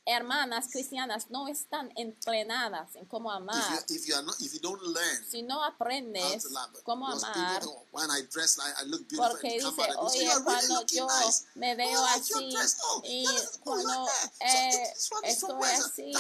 Hermanas 0.10 0.68
cristianas 0.72 1.30
no 1.30 1.48
están 1.48 1.92
entrenadas 1.96 2.96
en 2.96 3.06
cómo 3.06 3.32
If 3.32 3.38
amar. 3.38 3.80
you, 3.88 3.96
if 3.96 4.08
you 4.08 4.16
are 4.16 4.24
not, 4.24 4.36
if 4.42 4.54
you 4.54 4.60
don't 4.60 4.82
learn 4.82 5.25
Si 5.30 5.42
no 5.44 5.63
aprendes 5.63 6.46
love, 6.51 6.84
cómo 6.84 7.08
amar, 7.08 7.60
people 7.60 7.86
when 7.92 8.10
I 8.10 8.22
dress 8.32 8.58
like 8.58 8.74
I 8.82 8.86
look 8.86 9.08
beautiful 9.08 9.30
porque 9.32 9.54
dice, 9.54 9.96
oye, 9.98 10.24
"You 10.25 10.32
are 10.32 10.39
really 10.39 10.44
cuando 10.44 10.80
looking 10.80 10.98
yo 10.98 11.08
nice." 11.08 11.46
me 11.56 11.75
veo 11.75 12.00
Oh, 12.00 12.06
I 12.06 12.20
your 12.30 12.62
así. 12.62 12.78
Oh, 12.84 13.01
y 13.04 13.25
oh, 13.28 13.60
cuando 13.63 14.08
eh, 14.42 14.94
estoy 15.24 15.63
así, 15.63 16.12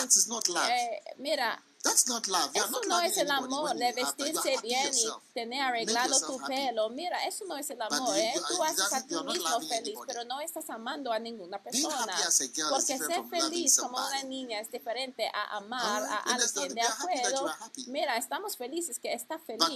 eh, 0.69 1.01
mira, 1.17 1.63
That's 1.81 2.07
not 2.07 2.27
love. 2.27 2.51
Eso 2.53 2.67
not 2.71 2.85
no 2.87 2.99
es 2.99 3.15
el 3.17 3.31
amor 3.31 3.69
are 3.69 3.93
vestirse 3.93 4.55
happy 4.55 4.67
bien 4.67 4.93
y 4.93 5.07
tener 5.33 5.61
arreglado 5.61 6.19
tu 6.19 6.37
happy. 6.37 6.53
pelo. 6.53 6.89
Mira, 6.89 7.25
eso 7.25 7.45
no 7.45 7.55
es 7.55 7.69
el 7.69 7.81
amor, 7.81 8.17
¿eh? 8.17 8.33
you- 8.35 8.41
Tú 8.49 8.63
haces 8.63 8.91
a 8.91 9.01
ti 9.07 9.15
mismo 9.15 9.59
feliz, 9.61 9.71
anybody. 9.71 10.07
pero 10.07 10.25
no 10.25 10.41
estás 10.41 10.69
amando 10.69 11.09
a 11.13 11.19
ninguna 11.19 11.57
persona. 11.63 12.03
happy 12.03 12.51
Porque 12.69 12.97
ser 12.97 13.23
feliz 13.29 13.77
como 13.77 13.97
una 13.97 14.23
niña 14.23 14.59
es 14.59 14.69
diferente 14.69 15.31
a 15.33 15.55
amar 15.55 16.03
a 16.03 16.17
alguien, 16.33 16.73
¿de 16.75 16.81
happy 16.81 17.01
acuerdo? 17.19 17.47
happy. 17.47 17.85
Mira, 17.87 18.17
estamos 18.17 18.57
felices 18.57 18.99
que 18.99 19.13
está 19.13 19.39
feliz, 19.39 19.69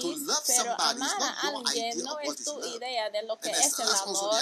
pero 0.45 0.73
amar 0.81 1.09
a 1.21 1.47
alguien 1.47 2.03
no 2.03 2.19
es 2.19 2.43
tu 2.43 2.65
idea 2.65 3.09
de 3.11 3.23
lo 3.23 3.39
que 3.39 3.49
es 3.51 3.79
el 3.79 3.87
amor. 3.89 4.35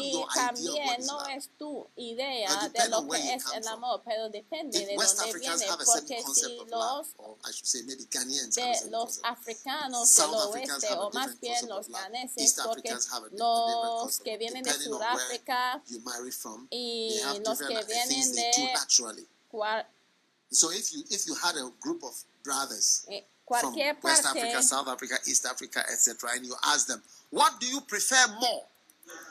Y 0.00 0.24
también 0.34 1.04
no 1.06 1.26
es 1.26 1.50
tu 1.58 1.88
idea 1.96 2.68
de 2.68 2.88
lo 2.88 3.08
que 3.08 3.34
es 3.34 3.44
el 3.54 3.66
amor, 3.66 4.02
pero 4.04 4.28
depende 4.28 4.78
de 4.86 4.94
dónde 4.94 5.32
viene, 5.40 5.66
porque 5.84 6.22
si 6.34 6.58
love, 6.66 6.91
los 6.92 7.14
or 7.18 7.36
I 7.44 7.50
should 7.52 7.66
say 7.66 7.80
maybe 7.86 8.04
Ghanaians 8.10 8.54
de 8.54 8.90
los 8.90 9.20
africanos 9.22 10.08
South 10.08 10.54
del 10.54 10.62
oeste 10.62 10.92
o 10.92 11.10
más 11.12 11.40
bien 11.40 11.68
los 11.68 11.88
ganeses 11.88 12.54
porque 12.64 12.90
Africans 12.90 13.08
have 13.12 13.24
a 13.24 13.30
different, 13.30 13.66
different 13.66 14.02
los 14.02 14.18
que 14.18 14.38
vienen 14.38 14.62
de 14.64 14.72
Sudáfrica 14.72 15.82
you 15.88 16.00
marry 16.04 16.30
from, 16.30 16.68
y 16.70 17.20
los 17.44 17.58
que 17.58 17.84
vienen 17.84 18.32
de 18.34 18.72
naturally. 18.74 19.26
So 20.50 20.70
if 20.70 20.92
you 20.92 21.02
if 21.10 21.26
you 21.26 21.34
had 21.34 21.56
a 21.56 21.70
group 21.80 22.02
of 22.04 22.14
brothers 22.44 23.06
eh, 23.10 23.20
from 23.46 23.74
West 24.02 24.26
Africa, 24.26 24.62
South 24.62 24.88
Africa, 24.88 25.16
East 25.26 25.46
Africa, 25.46 25.80
etc., 25.90 26.30
and 26.34 26.46
you 26.46 26.54
ask 26.64 26.86
them, 26.86 27.02
what 27.30 27.58
do 27.60 27.66
you 27.66 27.80
prefer 27.80 28.26
more? 28.40 28.64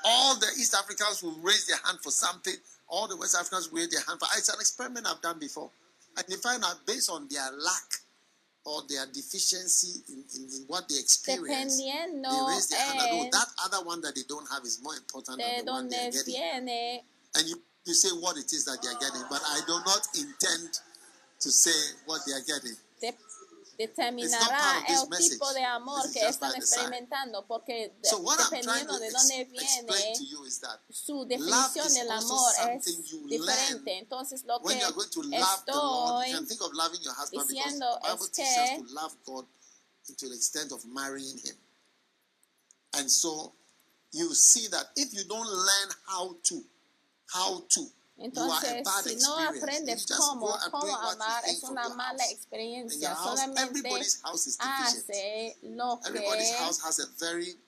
All 0.06 0.36
the 0.36 0.48
East 0.58 0.75
Africans 0.75 1.24
will 1.24 1.38
raise 1.41 1.65
their 1.68 1.77
hand 1.86 2.00
for 2.01 2.12
something. 2.12 2.53
All 2.88 3.08
the 3.08 3.15
West 3.15 3.36
Africans 3.36 3.72
will 3.72 3.80
raise 3.80 3.89
their 3.89 4.01
hand 4.01 4.20
for. 4.20 4.27
It's 4.38 4.50
an 4.50 4.60
experiment 4.60 5.08
I've 5.08 5.22
done 5.22 5.39
before, 5.39 5.70
find 6.41 6.63
out 6.63 6.86
based 6.86 7.10
on 7.10 7.27
their 7.30 7.50
lack 7.51 8.01
or 8.65 8.82
their 8.89 9.06
deficiency 9.08 10.01
in, 10.10 10.24
in, 10.36 10.44
in 10.44 10.63
what 10.68 10.88
they 10.88 10.96
experience, 11.00 11.77
they 11.77 11.86
raise 12.48 12.68
their 12.70 12.80
hand. 12.80 13.00
and, 13.01 13.10
Oh, 13.12 13.30
that 13.32 13.48
other 13.65 13.86
one 13.86 14.01
that 14.01 14.15
they 14.15 14.22
don't 14.27 14.48
have 14.51 14.63
is 14.63 14.80
more 14.84 14.96
important 14.96 15.39
than 15.41 15.65
the 15.65 15.72
one 15.72 15.89
they're 15.89 16.12
getting. 16.12 16.36
viene 16.36 17.01
And 17.36 17.48
you, 17.48 17.62
you 17.86 17.94
say 17.94 18.10
what 18.10 18.38
it 18.38 18.51
is 18.53 18.65
that 18.65 18.77
they're 18.84 19.00
getting, 19.00 19.24
but 19.30 19.41
I 19.46 19.62
do 19.65 19.74
not 19.86 20.08
intend 20.15 20.80
to 21.39 21.50
say 21.51 21.96
what 22.06 22.22
they 22.27 22.34
are 22.34 22.46
getting. 22.46 22.75
Determinará 23.88 24.84
el 24.88 25.08
message. 25.10 25.30
tipo 25.32 25.54
de 25.54 25.64
amor 25.64 26.02
This 26.04 26.14
que 26.14 26.28
están 26.28 26.56
experimentando 26.56 27.46
porque 27.48 27.94
So 28.04 28.18
dependiendo 28.38 28.98
de 29.00 29.12
dónde 29.12 29.46
viene 29.46 30.16
su 30.90 31.26
definición 31.26 31.94
del 31.94 32.12
amor 32.12 32.54
es 32.72 32.86
diferente. 32.86 33.98
Entonces 33.98 34.44
lo 34.46 34.62
que 34.62 34.74
estoy 34.74 36.32
can 36.32 36.48
think 36.48 36.62
of 36.62 36.74
loving 36.74 37.02
your 37.02 37.14
husband 37.14 37.48
because 37.48 37.48
diciendo 37.50 38.00
the 38.02 38.08
Bible 38.10 38.26
es 38.26 38.32
teaches 38.32 38.54
que- 38.56 38.82
us 38.82 38.88
to 38.88 38.94
love 38.94 39.16
God 39.26 39.46
to 40.18 40.30
the 40.30 40.36
extent 40.36 40.72
of 40.72 40.84
marrying 40.86 41.38
Him. 41.38 41.56
And 42.94 43.10
so 43.10 43.54
you 44.12 44.34
see 44.36 44.68
that 44.68 44.92
if 44.96 45.14
you 45.14 45.24
don't 45.24 45.48
learn 45.48 45.90
how 46.06 46.36
to, 46.44 46.64
how 47.28 47.64
to, 47.70 47.82
Entonces, 48.22 48.84
si 49.04 49.16
no 49.16 49.38
aprendes 49.38 50.06
cómo, 50.16 50.56
cómo 50.70 50.96
amar, 50.96 51.44
es 51.46 51.63
una 51.63 51.90
mala 51.90 52.24
experiencia. 52.30 53.16
Solamente 53.16 53.90
hace 54.60 55.58
lo 55.63 56.00
Everybody's 56.06 56.51
que 56.51 56.58
house 56.58 56.80
has 56.84 57.00
a 57.00 57.08
very 57.20 57.60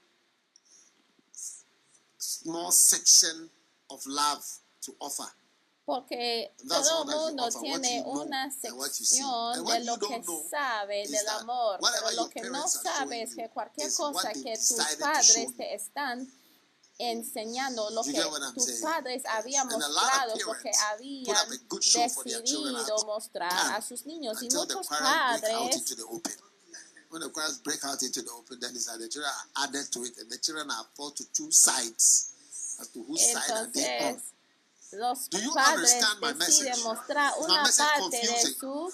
small 2.17 2.71
section 2.71 3.49
of 3.89 4.05
love 4.05 4.43
to 4.81 4.95
offer. 4.99 5.27
Porque 5.85 6.53
That's 6.65 6.87
todo 6.87 7.05
mundo 7.05 7.49
tiene 7.59 8.03
una 8.05 8.49
sección 8.49 9.65
de 9.65 9.83
lo 9.83 9.99
que 9.99 10.23
sabe 10.49 11.07
del 11.07 11.27
amor, 11.27 11.79
pero 11.81 12.11
lo 12.11 12.29
que 12.29 12.41
no 12.41 12.51
parents 12.51 12.75
are 12.77 12.83
sabe 12.83 13.15
showing 13.15 13.27
es 13.27 13.35
que 13.35 13.49
cualquier 13.49 13.93
cosa 13.93 14.31
que 14.31 14.53
tus 14.55 14.97
padres 14.97 15.57
te 15.57 15.75
están 15.75 16.42
enseñando, 17.11 17.89
lo 17.91 18.03
que 18.03 18.13
tus 18.53 18.71
padres 18.81 19.23
habían 19.25 19.67
mostrado, 19.67 20.33
porque 20.45 20.71
habían 20.91 21.49
decidido 21.49 23.05
mostrar 23.05 23.75
a 23.75 23.81
sus 23.81 24.05
niños 24.05 24.41
y 24.41 24.49
muchos 24.49 24.87
padres. 24.87 25.51
When 27.09 27.21
the 27.21 27.29
quarrels 27.29 27.59
break 27.59 27.85
out 27.85 28.01
into 28.01 28.23
the 28.23 28.31
open, 28.31 28.59
then 28.59 28.71
it's 28.75 28.87
like 28.87 28.97
the 28.97 29.07
children 29.07 29.29
are 29.29 29.67
added 29.67 29.85
to 29.91 30.03
it, 30.03 30.17
and 30.17 30.31
the 30.31 30.37
children 30.39 30.71
are 30.71 30.83
forced 30.95 31.17
to 31.17 31.31
two 31.31 31.51
sides 31.51 32.33
as 32.81 32.87
to 32.87 33.03
whose 33.03 33.21
side 33.31 33.51
are 33.51 33.67
they 33.71 33.85
on. 34.01 34.15
Entonces, 34.15 34.33
los 34.93 35.29
Do 35.29 35.37
you 35.37 35.53
padres 35.53 35.91
understand 35.93 36.21
my 36.21 36.33
message? 36.33 36.83
mostrar 36.83 37.33
Is 37.33 37.47
my 37.47 37.53
una 37.53 37.63
message 37.63 37.85
parte 37.85 38.17
de 38.17 38.27
confusing? 38.27 38.91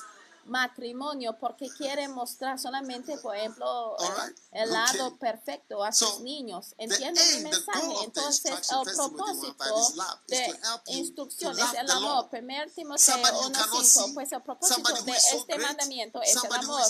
Matrimonio 0.49 1.37
porque 1.39 1.69
quieren 1.69 2.11
mostrar 2.11 2.59
solamente, 2.59 3.17
por 3.17 3.35
ejemplo, 3.35 3.95
right. 3.97 4.37
el 4.51 4.71
lado 4.71 4.89
Okay. 4.99 5.17
perfecto 5.19 5.83
a 5.83 5.91
sus 5.91 6.15
So, 6.15 6.19
niños. 6.21 6.73
The 6.77 6.85
¿Entienden 6.85 7.37
mi 7.37 7.49
mensaje? 7.49 7.93
Entonces, 8.03 8.45
el 8.45 8.55
First 8.55 8.69
Timothy 8.69 9.47
1:5 9.47 9.55
propósito 9.55 10.13
de 10.27 10.59
instrucción 10.87 11.59
es 11.59 11.73
el 11.73 11.89
amor. 11.91 12.29
1 12.31 12.71
Timoteo 12.75 12.97
Somebody 12.97 13.33
you 13.33 13.49
1.5, 13.49 13.53
cannot 13.53 13.85
see, 13.85 14.13
pues 14.13 14.31
el 14.31 14.41
propósito 14.41 14.93
de 15.03 15.11
este 15.11 15.57
mandamiento 15.57 16.21
es 16.21 16.35
el 16.43 16.53
amor. 16.53 16.81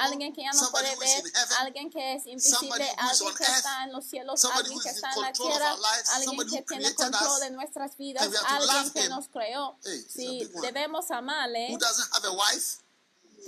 Alguien 0.00 0.34
que 0.34 0.42
ya 0.42 0.52
no 0.52 0.70
puede 0.70 0.96
ver, 0.96 1.24
alguien 1.58 1.90
que 1.90 2.14
es 2.14 2.26
invisible, 2.26 2.90
alguien 2.98 3.34
que 3.34 3.44
está 3.44 3.84
en 3.84 3.92
los 3.92 4.04
cielos, 4.04 4.44
alguien 4.44 4.80
que 4.80 4.88
está 4.88 5.12
en 5.12 5.20
la 5.20 5.32
tierra, 5.32 5.76
alguien 6.14 6.48
que 6.48 6.62
tiene 6.62 6.94
control 6.94 7.40
de 7.40 7.50
nuestras 7.50 7.96
vidas, 7.96 8.28
alguien 8.46 8.90
que 8.92 9.08
nos 9.08 9.28
creó. 9.28 9.76
Sí, 10.08 10.50
debemos 10.62 11.10
amarle, 11.10 11.76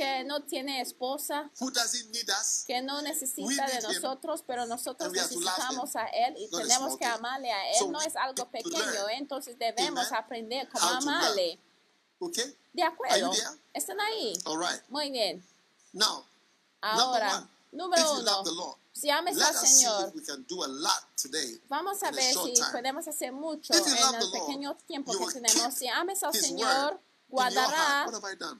que 0.00 0.24
no 0.24 0.42
tiene 0.42 0.80
esposa, 0.80 1.50
Who 1.60 1.70
doesn't 1.70 2.10
need 2.10 2.28
us? 2.28 2.64
que 2.66 2.80
no 2.80 3.02
necesita 3.02 3.66
de 3.66 3.74
need 3.74 3.82
him, 3.82 4.02
nosotros, 4.02 4.42
pero 4.46 4.64
nosotros 4.66 5.12
necesitamos 5.12 5.94
a 5.96 6.06
Él 6.06 6.34
y 6.38 6.48
Not 6.48 6.62
tenemos 6.62 6.96
que 6.96 7.04
amarle 7.04 7.52
a 7.52 7.70
Él. 7.70 7.78
So 7.78 7.90
No 7.90 8.00
es 8.00 8.16
algo 8.16 8.50
pequeño, 8.50 9.08
entonces 9.12 9.58
debemos 9.58 10.06
amen, 10.06 10.14
aprender 10.14 10.68
cómo 10.70 10.86
amarle. 10.86 11.58
Okay? 12.18 12.56
¿De 12.72 12.82
acuerdo? 12.82 13.32
¿Están 13.74 14.00
ahí? 14.00 14.32
All 14.46 14.58
right. 14.58 14.82
Muy 14.88 15.10
bien. 15.10 15.44
Now, 15.92 16.24
Ahora, 16.82 17.46
number 17.72 18.00
one, 18.00 18.02
if 18.02 18.02
número 18.02 18.02
you 18.02 18.20
uno, 18.20 18.22
love 18.22 18.44
the 18.44 18.52
Lord, 18.52 18.76
si 18.92 19.10
ames 19.10 19.38
al 19.40 19.54
Señor. 19.54 20.12
Vamos 21.68 22.02
a 22.02 22.10
ver 22.10 22.34
si 22.34 22.54
podemos 22.72 23.06
hacer 23.06 23.32
mucho 23.32 23.74
en 23.74 24.14
el 24.14 24.30
pequeño 24.30 24.76
tiempo 24.86 25.12
que 25.12 25.40
tenemos. 25.40 25.74
Si 25.74 25.88
ames 25.88 26.22
al 26.22 26.32
Señor, 26.32 27.00
guardará 27.30 28.06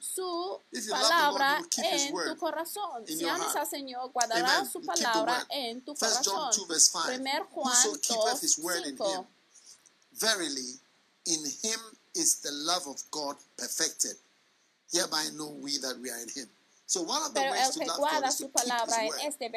su 0.00 0.60
palabra 0.88 1.60
en 1.76 2.14
tu 2.14 2.36
corazón. 2.36 3.06
Si 3.06 3.24
heart. 3.24 3.56
al 3.56 3.66
Señor, 3.66 4.10
guardará 4.12 4.64
su 4.64 4.80
palabra 4.80 5.46
en 5.50 5.82
tu 5.84 5.94
First 5.94 6.22
John 6.24 6.36
corazón. 6.36 6.68
2 6.68 6.68
verse 6.68 6.90
5. 6.92 7.06
Primer 7.06 7.42
Juan 7.50 7.74
Whoso 7.74 7.92
2, 7.92 8.00
keepeth 8.00 8.40
his 8.40 8.58
word 8.58 8.86
in 8.86 8.96
5. 8.96 9.06
him, 9.06 9.24
verily 10.12 10.80
in 11.26 11.44
him 11.62 11.80
is 12.14 12.40
the 12.42 12.52
love 12.52 12.86
of 12.86 13.02
God 13.10 13.36
perfected. 13.56 14.16
Hereby 14.92 15.30
know 15.36 15.50
we 15.60 15.78
that 15.78 15.98
we 16.00 16.10
are 16.10 16.20
in 16.22 16.28
him. 16.28 16.48
So 16.86 17.02
one 17.02 17.22
of 17.22 17.34
the 17.34 17.40
Pero 17.40 17.52
ways 17.52 17.66
el 17.66 17.72
to 17.72 17.78
que 17.80 17.86
love 17.86 17.98
God 17.98 18.10
guarda 18.10 18.28
is 18.28 18.36
to 18.36 18.42
su 18.44 18.50
palabra 18.50 19.04
en 19.04 19.26
este 19.26 19.48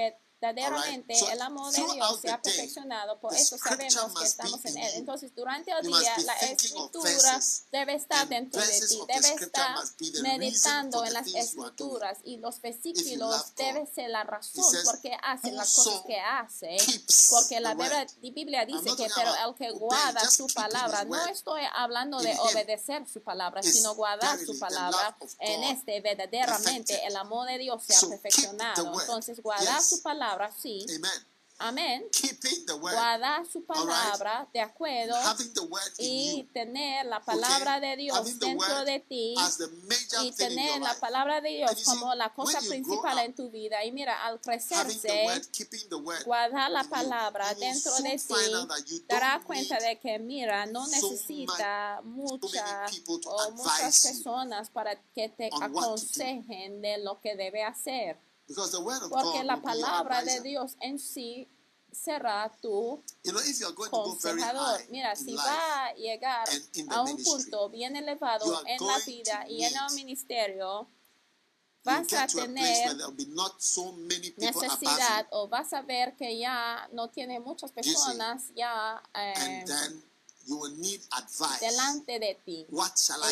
verdaderamente 0.43 1.13
el 1.31 1.41
amor 1.41 1.71
de 1.71 1.83
Dios 1.93 2.19
se 2.21 2.29
ha 2.29 2.41
perfeccionado, 2.41 3.19
por 3.19 3.33
eso 3.33 3.57
sabemos 3.57 4.13
que 4.13 4.25
estamos 4.25 4.65
en 4.65 4.77
él. 4.77 4.91
Entonces, 4.95 5.33
durante 5.35 5.71
el 5.71 5.85
día, 5.85 6.15
la 6.25 6.35
escritura 6.35 7.39
debe 7.71 7.95
estar 7.95 8.27
dentro 8.27 8.62
de 8.62 8.81
ti, 8.88 9.00
debe 9.07 9.33
estar 9.33 9.77
meditando 10.21 11.05
en 11.05 11.13
las 11.13 11.27
escrituras 11.27 12.17
y 12.23 12.38
los 12.38 12.62
versículos 12.62 13.45
God. 13.45 13.55
debe 13.55 13.85
ser 13.85 14.09
la 14.09 14.23
razón 14.23 14.65
por 14.83 15.00
qué 15.01 15.17
hace 15.21 15.51
las 15.51 15.73
cosas 15.73 15.93
"Whoso 15.93 16.05
que 16.05 16.19
hace. 16.19 16.77
Porque 17.29 17.59
la 17.59 17.69
the 17.69 17.75
word." 17.75 17.89
verdad, 17.89 18.07
la 18.21 18.31
Biblia 18.31 18.65
dice 18.65 18.95
que, 18.97 19.07
pero 19.15 19.31
el 19.47 19.55
que 19.55 19.71
guarda 19.71 20.29
su 20.29 20.47
palabra, 20.47 21.05
no 21.05 21.25
estoy 21.27 21.62
hablando 21.73 22.19
de 22.19 22.35
obedecer 22.39 23.07
su 23.07 23.21
palabra, 23.21 23.63
sino 23.63 23.95
guardar 23.95 24.38
su 24.39 24.57
palabra. 24.59 25.15
En 25.39 25.63
este 25.63 26.01
verdaderamente 26.01 27.05
el 27.05 27.15
amor 27.15 27.47
de 27.47 27.57
Dios 27.57 27.83
se 27.83 27.95
ha 27.95 28.09
perfeccionado. 28.09 29.00
Entonces, 29.00 29.41
guardar 29.41 29.81
su 29.81 30.01
palabra, 30.01 30.33
sí. 30.52 30.86
Amen. 30.96 31.34
Amén. 31.60 32.04
Guardar 32.80 33.46
su 33.46 33.63
palabra 33.63 34.50
de 34.54 34.60
acuerdo 34.60 35.16
y 35.98 36.44
tener 36.52 37.06
la 37.06 37.24
palabra 37.24 37.78
Okay. 37.78 37.90
de 37.90 37.96
Dios 37.98 38.18
Having 38.18 38.40
dentro 38.40 38.86
de 38.86 39.00
ti 39.00 39.36
y 40.24 40.32
tener 40.34 40.82
la 40.82 40.94
palabra 41.00 41.40
de 41.42 41.50
Dios 41.50 41.72
see, 41.72 41.86
como 41.86 42.13
la 42.16 42.34
cosa 42.34 42.60
principal 42.60 43.18
up, 43.18 43.24
en 43.24 43.36
tu 43.36 43.50
vida. 43.50 43.84
Y 43.86 43.92
mira, 43.92 44.25
al 44.25 44.42
crecerse, 44.42 45.25
word, 45.92 46.25
guardar 46.25 46.72
la 46.72 46.84
palabra 46.84 47.54
you 47.54 47.60
dentro 47.60 47.96
de 47.98 48.18
ti, 48.18 48.34
don't 48.52 49.46
cuenta 49.46 49.78
de 49.80 50.00
que, 50.00 50.20
mira, 50.20 50.66
no 50.66 50.86
so 50.86 50.92
necesita 50.92 52.02
muchas 52.04 52.92
people 52.92 53.20
to 53.22 53.30
o 53.30 53.52
muchas 53.52 54.02
personas 54.02 54.70
para 54.70 54.96
que 55.13 55.30
te 55.30 55.50
aconsejen 55.62 56.82
de 56.82 56.98
lo 56.98 57.22
que 57.22 57.36
debe 57.36 57.63
hacer. 57.63 58.18
Because 58.47 58.71
the 58.71 58.81
word 58.81 59.01
of 59.03 59.09
Porque 59.09 59.43
la 59.43 59.62
palabra 59.62 60.23
de. 60.23 60.41
Dios 60.41 60.75
en 60.81 61.00
sí 61.00 61.47
será 61.91 62.51
tu 62.62 63.03
You 63.23 63.31
know, 63.31 63.41
if 63.41 63.59
you 63.59 63.67
are 63.67 63.73
going 63.73 63.89
to 63.89 63.95
go 63.95 64.15
very 64.21 64.41
consejador. 64.41 64.81
Mira, 64.89 65.15
si 65.15 65.35
va 65.35 65.88
a 65.88 65.93
llegar 65.95 66.47
a 66.89 67.01
un 67.01 67.23
punto 67.23 67.69
bien 67.69 67.95
elevado 67.95 68.63
en 68.65 68.85
la 68.85 69.00
vida 69.05 69.45
y 69.47 69.63
en 69.63 69.73
el 69.75 69.95
ministerio, 69.95 70.88
vas 71.83 72.12
a 72.13 72.27
tener 72.27 72.95
necesidad 74.38 75.27
o 75.31 75.47
vas 75.47 75.73
a 75.73 75.81
ver 75.81 76.15
que 76.15 76.38
ya 76.38 76.88
no 76.91 77.09
tiene 77.09 77.39
muchas 77.39 77.71
personas 77.71 78.51
ya 78.55 79.01
eh, 79.13 79.33
and 79.38 79.67
then 79.67 80.03
you 80.45 80.57
will 80.57 80.75
need 80.77 81.01
advice. 81.12 81.59
delante 81.59 82.19
de 82.19 82.39
ti. 82.45 82.67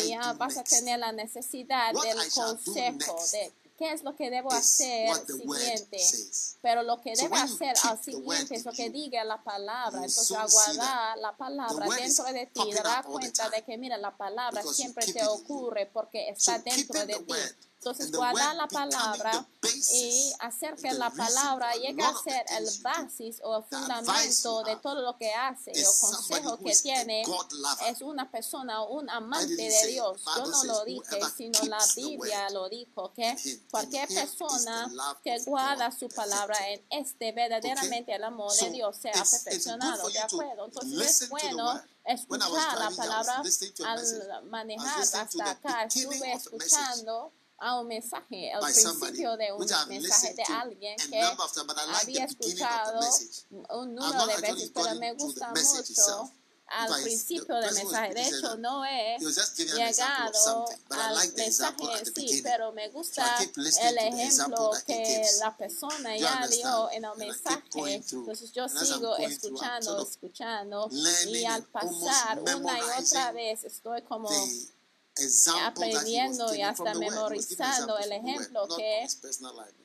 Y 0.04 0.08
ya 0.08 0.32
vas 0.34 0.56
a 0.56 0.64
tener 0.64 0.98
la 0.98 1.12
necesidad 1.12 1.92
del 1.92 2.30
consejo 2.32 3.16
de 3.32 3.52
qué 3.82 3.92
es 3.92 4.04
lo 4.04 4.14
que 4.14 4.30
debo 4.30 4.52
hacer 4.52 5.12
siguiente. 5.26 5.98
Pero 6.60 6.84
lo 6.84 7.00
que 7.00 7.14
you 7.16 7.28
hacer 7.32 7.74
al 7.82 8.00
siguiente 8.00 8.54
es 8.54 8.64
lo 8.64 8.72
que 8.72 8.90
diga 8.90 9.24
la 9.24 9.42
palabra. 9.42 9.98
Entonces, 9.98 10.28
soon 10.28 10.40
al 10.40 10.48
see 10.48 10.76
that 10.76 10.84
guardar 10.84 11.18
la 11.18 11.36
palabra 11.36 11.86
dentro 11.96 12.24
de 12.26 12.46
ti, 12.46 12.60
the 12.70 13.02
cuenta 13.04 13.50
de 13.50 13.62
que, 13.62 13.76
mira, 13.78 13.98
la 13.98 14.16
palabra 14.16 14.62
siempre 14.62 15.04
te 15.12 15.26
ocurre 15.26 15.86
porque 15.86 16.28
está 16.28 16.58
dentro 16.60 17.04
de 17.04 17.14
ti. 17.14 17.34
Entonces, 17.82 18.12
guardar 18.12 18.54
la 18.54 18.68
palabra 18.68 19.44
y 19.92 20.32
hacer 20.38 20.76
que 20.76 20.92
la 20.92 21.10
palabra 21.10 21.74
llegue 21.74 22.00
a 22.00 22.14
ser 22.22 22.44
el 22.50 22.68
basis 22.80 23.40
o 23.42 23.56
el 23.56 23.64
fundamento 23.64 24.62
de 24.62 24.76
todo 24.76 25.02
lo 25.02 25.16
que 25.18 25.34
hace 25.34 25.72
o 25.84 26.00
consejo 26.00 26.58
que 26.58 26.76
tiene 26.76 27.24
es 27.88 28.00
una 28.02 28.30
persona, 28.30 28.84
un 28.84 29.10
amante 29.10 29.56
de. 29.56 29.86
Dios. 29.88 30.22
Yo 30.36 30.46
no 30.46 30.64
lo 30.64 30.84
dije, 30.84 31.00
"Whoever 31.10 31.30
sino 31.36 31.58
la 31.64 31.84
Biblia 31.96 32.50
lo 32.50 32.68
dijo, 32.68 33.12
que 33.14 33.36
cualquier 33.68 34.06
persona 34.06 34.88
que 35.24 35.40
guarda 35.40 35.90
su 35.90 36.08
palabra 36.08 36.56
en 36.68 36.84
este 36.88 37.32
verdaderamente 37.32 38.14
el 38.14 38.22
amor 38.22 38.52
de 38.52 38.70
Dios 38.70 38.96
sea 38.96 39.12
perfeccionado, 39.12 40.08
¿de 40.08 40.20
acuerdo? 40.20 40.66
Entonces 40.66 41.22
es 41.22 41.28
bueno 41.28 41.82
escuchar 42.04 42.78
la 42.78 42.90
palabra 42.90 43.42
al 43.86 44.44
manejar 44.44 45.02
hasta 45.02 45.50
acá. 45.50 45.82
Estuve 45.84 46.32
escuchando 46.32 47.32
a 47.62 47.78
un 47.78 47.86
mensaje, 47.86 48.52
al 48.52 48.60
principio 48.60 49.36
de 49.36 49.52
un 49.52 49.64
mensaje 49.88 50.34
de 50.34 50.42
alguien 50.52 50.96
que 50.96 51.20
había 51.20 52.24
escuchado 52.24 53.00
un 53.70 53.94
número 53.94 54.26
de 54.26 54.36
veces, 54.40 54.72
pero 54.74 54.94
me 54.96 55.14
gusta 55.14 55.48
mucho 55.50 56.32
al 56.66 57.02
principio 57.02 57.54
del 57.56 57.74
mensaje. 57.74 58.14
De 58.14 58.22
hecho, 58.22 58.56
no 58.56 58.84
he 58.84 59.16
llegado 59.18 60.64
al 60.90 61.32
mensaje 61.34 61.84
en 61.98 62.14
sí, 62.14 62.40
pero 62.42 62.72
me 62.72 62.88
gusta 62.88 63.38
el 63.38 63.98
ejemplo 63.98 64.72
que 64.84 65.24
la 65.38 65.56
persona 65.56 66.16
ya 66.16 66.44
dio 66.48 66.90
en 66.90 67.04
el 67.04 67.16
mensaje. 67.16 67.62
Entonces 68.10 68.52
yo 68.52 68.68
sigo 68.68 69.16
escuchando, 69.18 70.02
escuchando 70.02 70.88
y 71.28 71.44
al 71.44 71.62
pasar 71.64 72.40
una 72.40 72.76
y 72.76 72.82
otra 73.04 73.30
vez 73.30 73.62
estoy 73.62 74.02
como 74.02 74.28
aprendiendo 75.66 76.46
y 76.54 76.62
hasta 76.62 76.84
memorizando 77.00 77.98
el 77.98 78.12
ejemplo 78.12 78.66
que- 78.76 79.02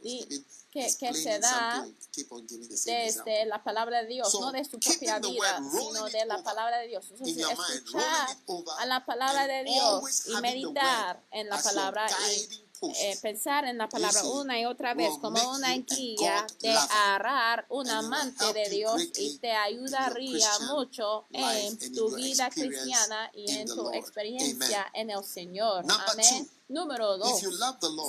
y- 0.03 0.25
que, 0.71 0.85
que 0.97 1.13
se 1.13 1.39
da 1.39 1.85
desde 2.91 3.45
la 3.45 3.63
palabra 3.63 4.01
de 4.03 4.07
Dios, 4.07 4.31
So, 4.31 4.39
no 4.41 4.51
de 4.51 4.63
su 4.63 4.79
propia 4.79 5.19
vida, 5.31 5.59
sino 5.81 6.05
de 6.09 6.25
la 6.25 6.43
palabra 6.43 6.77
de 6.79 6.87
Dios. 6.87 7.05
Entonces, 7.11 7.35
mind, 7.57 7.69
escuchar 7.87 8.37
a 8.79 8.85
la 8.85 9.05
palabra 9.05 9.47
de 9.47 9.63
Dios 9.63 10.01
y 10.27 10.33
meditar 10.41 11.23
en 11.31 11.49
la 11.49 11.55
palabra 11.63 12.07
y. 12.51 12.66
eh, 12.81 13.17
pensar 13.21 13.65
en 13.65 13.77
la 13.77 13.89
palabra 13.89 14.23
una 14.23 14.59
y 14.59 14.65
otra 14.65 14.93
vez 14.93 15.09
como 15.21 15.39
una 15.51 15.75
guía 15.77 16.45
de 16.59 16.69
agarrar 16.69 17.65
un 17.69 17.89
amante 17.89 18.53
de 18.53 18.69
Dios 18.69 19.01
y 19.17 19.37
te 19.39 19.51
ayudaría 19.51 20.49
mucho 20.73 21.25
en 21.31 21.77
tu 21.93 22.15
vida 22.15 22.49
cristiana 22.49 23.31
y 23.33 23.51
en 23.51 23.67
tu 23.67 23.91
experiencia 23.91 24.85
en 24.93 25.09
el 25.09 25.23
Señor. 25.23 25.85
Amén. 26.07 26.49
Número 26.67 27.17
dos. 27.17 27.39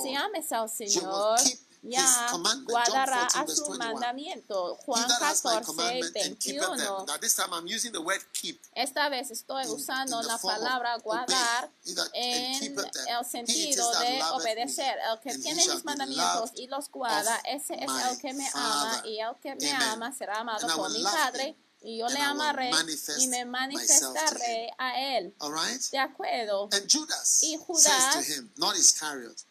Si 0.03 0.13
ames 0.15 0.51
al 0.51 0.69
Señor, 0.69 1.39
ya 1.81 2.31
guardará 2.65 3.27
14, 3.27 3.39
a 3.39 3.47
su 3.47 3.63
21. 3.65 3.77
mandamiento. 3.77 4.75
Juan 4.85 5.07
that 5.07 5.21
has 5.21 5.43
my 5.43 5.61
14, 5.61 5.65
commandment 5.65 6.15
and 6.17 6.39
keepeth 6.39 6.61
them. 6.61 6.77
21. 6.77 7.05
Now 7.05 7.17
this 7.17 7.35
time 7.35 7.53
I'm 7.53 7.67
using 7.67 7.91
the 7.91 8.01
word 8.01 8.21
keep. 8.33 8.59
Esta 8.75 9.09
vez 9.09 9.31
estoy 9.31 9.65
usando 9.67 10.21
la 10.21 10.37
palabra 10.37 10.97
guardar 10.97 11.69
en 12.13 12.75
el 13.07 13.25
sentido 13.25 13.91
de 13.99 14.21
obedecer. 14.33 14.97
El 15.11 15.19
que 15.19 15.37
tiene 15.37 15.65
mis 15.65 15.85
mandamientos 15.85 16.51
y 16.55 16.67
los 16.67 16.89
guarda, 16.89 17.37
ese 17.45 17.75
es 17.75 17.91
el 18.09 18.17
que 18.19 18.33
me 18.33 18.47
ama 18.53 19.03
y 19.05 19.19
el 19.19 19.35
que 19.41 19.55
me 19.55 19.71
ama 19.71 20.11
será 20.11 20.39
amado 20.39 20.67
por 20.75 20.91
mi 20.91 21.03
Padre 21.03 21.55
y 21.81 21.97
yo 21.97 22.05
and 22.07 22.15
le 22.15 22.21
amaré 22.21 22.71
y 23.19 23.27
me 23.27 23.45
manifestaré 23.45 24.69
a 24.77 25.17
él. 25.17 25.33
All 25.39 25.53
right? 25.53 25.81
De 25.91 25.97
acuerdo. 25.97 26.69
And 26.71 26.91
Judas 26.91 27.43
Y 27.43 27.57
says 27.57 27.65
Judas 27.65 28.13
to 28.15 28.21
him, 28.21 28.51
not 28.57 28.75
Iscariot, 28.75 29.45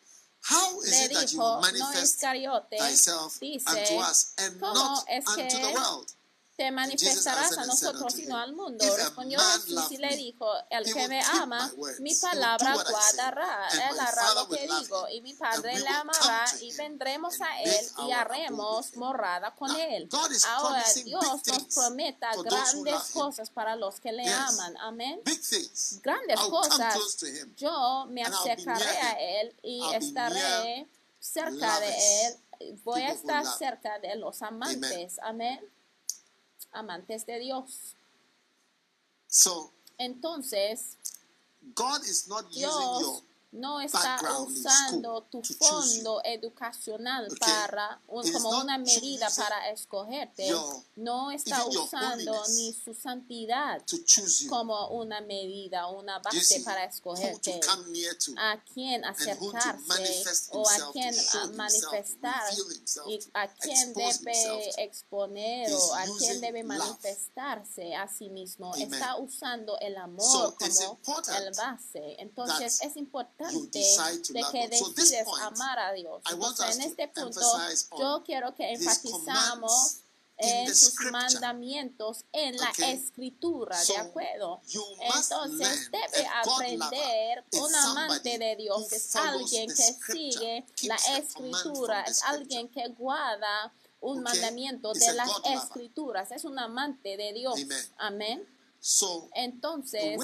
how 0.49 0.81
is 0.81 1.05
it 1.05 1.13
that 1.13 1.31
you 1.33 1.39
manifest 1.39 2.21
thyself 2.21 3.39
unto 3.67 3.95
us 3.97 4.35
and 4.39 4.59
not 4.61 5.05
unto 5.11 5.57
the 5.59 5.73
world? 5.75 6.13
Te 6.59 6.73
manifestarás 6.73 7.57
a 7.57 7.67
nosotros, 7.67 8.13
sino 8.13 8.35
him, 8.35 8.43
al 8.43 8.53
mundo. 8.53 8.85
Respondió 8.97 9.39
Jesús 9.39 9.93
y 9.93 9.97
le 9.99 10.17
dijo, 10.17 10.51
el 10.71 10.93
que 10.93 11.07
me 11.07 11.23
ama, 11.23 11.73
mi 12.01 12.13
palabra 12.17 12.75
guardará. 12.75 13.69
Él 13.69 14.01
hará 14.01 14.35
lo 14.35 14.49
que 14.49 14.67
digo, 14.67 15.09
y 15.09 15.21
mi 15.21 15.35
Padre 15.35 15.79
le 15.79 15.89
amará, 15.89 16.45
y 16.61 16.73
vendremos 16.73 17.41
a 17.41 17.63
Él 17.63 17.87
y 18.05 18.11
haremos 18.11 18.97
morada 18.97 19.55
con 19.55 19.71
Él. 19.77 20.09
Ahora 20.49 20.85
Dios 21.05 21.23
nos 21.47 21.63
prometa 21.73 22.31
grandes 22.43 23.03
cosas 23.13 23.51
para 23.51 23.77
los 23.77 24.01
que 24.01 24.11
le 24.11 24.29
aman. 24.29 24.77
Amén. 24.79 25.23
Grandes 26.03 26.41
cosas. 26.41 26.99
Yo 27.57 28.07
me 28.11 28.25
acercaré 28.25 28.85
a. 28.85 29.13
Él 29.13 29.55
y 29.63 29.81
estaré 29.95 30.89
cerca 31.21 31.79
de. 31.79 32.27
Él. 32.27 32.81
Voy 32.83 33.03
a 33.03 33.13
estar 33.13 33.47
cerca 33.47 34.01
de 34.01 34.17
los 34.17 34.43
amantes. 34.43 35.21
Amén. 35.23 35.61
Amantes 36.73 37.25
de 37.27 37.39
Dios. 37.39 37.95
So 39.27 39.73
Entonces, 39.99 40.97
God 41.75 42.03
is 42.03 42.29
not 42.29 42.45
using 42.51 43.01
your 43.01 43.23
no 43.51 43.81
está 43.81 44.19
usando 44.41 45.23
tu 45.31 45.43
fondo 45.43 46.21
educacional 46.25 47.27
Okay? 47.27 47.39
para 47.39 48.01
un- 48.07 48.31
como 48.33 48.51
una 48.61 48.77
medida 48.79 49.29
para 49.37 49.71
escogerte. 49.71 50.49
No 50.97 51.31
está 51.31 51.65
usando 51.85 52.33
ni 52.57 52.73
su 52.75 52.93
santidad 52.95 53.83
como 54.49 54.89
una 54.89 55.21
medida, 55.23 55.87
una 55.89 56.19
base 56.19 56.61
para 56.61 56.85
escogerte. 56.85 57.59
a 58.37 58.63
quien 58.75 59.05
acercarse 59.05 60.25
o 60.53 60.69
a 60.69 60.93
quien 60.93 61.15
to 61.15 61.21
show 61.23 61.41
a 61.41 61.45
himself, 61.47 61.57
manifestar 61.57 62.43
y 63.07 63.21
a 63.35 63.49
quien 63.55 63.95
debe 63.95 64.83
exponer 64.85 65.73
o 65.73 65.95
a 65.95 66.05
quien 66.19 66.41
debe 66.41 66.63
manifestarse 66.65 67.95
a 67.95 68.09
sí 68.09 68.29
mismo. 68.29 68.75
Está 68.77 69.17
usando 69.17 69.79
el 69.81 69.97
amor 69.97 70.55
como 70.59 70.99
el 71.39 71.55
base. 71.55 72.17
Entonces 72.19 72.81
es 72.83 72.97
importante 72.97 73.38
to 73.39 74.33
de 74.33 74.45
que 74.53 74.69
decides 74.69 75.27
amar 75.43 75.79
a 75.79 75.93
Dios. 75.93 76.23
Entonces 76.31 76.77
en 76.77 76.83
este 76.83 77.09
punto 77.09 77.41
yo 77.99 78.23
quiero 78.25 78.55
que 78.55 78.73
enfatizamos 78.73 79.99
en 80.39 80.75
sus 80.75 80.95
mandamientos 81.11 82.25
en 82.33 82.57
la 82.57 82.71
Okay? 82.71 82.95
escritura, 82.95 83.77
¿de 83.83 83.97
acuerdo? 83.97 84.61
Entonces 85.01 85.91
debe 85.91 86.29
aprender, 86.45 87.45
un 87.53 87.75
amante 87.75 88.39
de 88.39 88.57
Dios 88.57 88.93
es 88.93 89.17
alguien 89.17 89.69
que 89.69 90.13
sigue 90.13 90.65
la 90.83 90.97
escritura, 91.19 92.03
es 92.03 92.23
alguien 92.23 92.69
que 92.69 92.87
guarda 92.89 93.73
un 94.01 94.19
Okay? 94.19 94.23
mandamiento 94.23 94.93
de 94.93 95.13
las 95.15 95.31
escrituras, 95.45 96.31
es 96.31 96.45
un 96.45 96.59
amante 96.59 97.17
de 97.17 97.33
Dios. 97.33 97.59
Amén. 97.97 98.47
Entonces, 99.35 100.19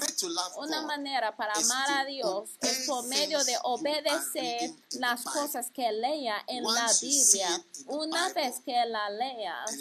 una 0.57 0.81
manera 0.83 1.35
para 1.35 1.53
amar 1.53 1.91
a 1.91 2.05
Dios 2.05 2.49
es 2.61 2.87
por 2.87 3.05
medio 3.07 3.43
de 3.43 3.57
obedecer 3.63 4.71
las 4.91 5.23
cosas 5.23 5.69
que 5.71 5.91
lea 5.91 6.43
en 6.47 6.63
la 6.63 6.91
Biblia. 7.01 7.55
it 7.55 7.77
in 7.79 7.85
the 7.85 7.93
Una 7.93 8.29
vez 8.33 8.59
que 8.63 8.85
la 8.85 9.09
leas 9.09 9.71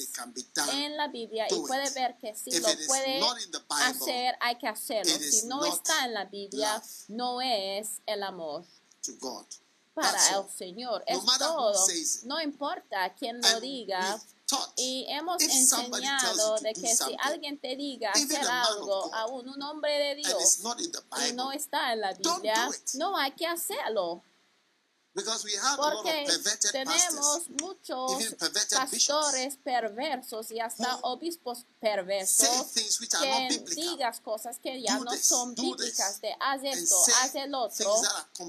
en 0.72 0.96
la 0.96 1.08
Biblia 1.08 1.46
y 1.48 1.60
puede 1.60 1.88
ver 1.90 2.16
que 2.18 2.34
si 2.34 2.50
lo 2.58 2.68
puede 2.86 3.20
hacer, 3.70 4.36
hay 4.40 4.56
que 4.56 4.68
hacerlo. 4.68 5.12
Si 5.18 5.46
no 5.46 5.64
está 5.64 6.04
en 6.04 6.14
la 6.14 6.24
Biblia, 6.24 6.82
no 7.08 7.40
es 7.40 8.00
el 8.06 8.22
amor 8.22 8.64
to 9.02 9.12
God. 9.20 9.46
para 9.94 10.18
el. 10.36 10.50
Señor. 10.50 11.04
Es 11.06 11.20
todo. 11.38 11.86
No 12.24 12.40
importa 12.40 13.14
quién 13.14 13.40
lo 13.40 13.60
diga. 13.60 14.20
Y 14.76 15.06
hemos 15.08 15.42
enseñado 15.42 16.56
de 16.58 16.72
que 16.72 16.94
si 16.94 17.16
alguien 17.20 17.58
te 17.58 17.76
diga 17.76 18.10
hacer 18.10 18.46
a 18.46 18.64
algo, 18.64 19.14
aún 19.14 19.48
un 19.48 19.62
hombre 19.62 19.92
de 19.92 20.14
Dios, 20.16 20.60
y 21.28 21.32
no 21.32 21.52
está 21.52 21.92
en 21.92 22.00
la 22.00 22.12
Biblia, 22.12 22.70
no 22.94 23.16
hay 23.16 23.32
que 23.32 23.46
hacerlo. 23.46 24.22
Because 25.14 25.44
we 25.44 25.52
have 25.54 25.78
a 25.78 25.82
lot 25.82 25.94
of 25.94 26.02
Porque 26.02 26.24
perverted 26.26 26.72
tenemos 26.72 27.02
pastors 27.04 27.48
muchos 27.60 28.20
even 28.20 28.36
perverted 28.36 28.76
pastores 28.76 29.56
perversos 29.62 30.50
y 30.50 30.58
hasta 30.60 30.98
obispos 31.02 31.64
perversos 31.80 32.72
que 33.20 33.48
digas 33.76 34.20
cosas 34.20 34.58
que 34.58 34.82
ya 34.82 34.98
Do 34.98 35.04
no 35.04 35.10
this, 35.12 35.24
son 35.26 35.54
bíblicas 35.54 36.20
de 36.20 36.34
haz 36.40 36.62
esto, 36.64 36.96
haz 37.22 37.34
el 37.36 37.54
otro 37.54 37.94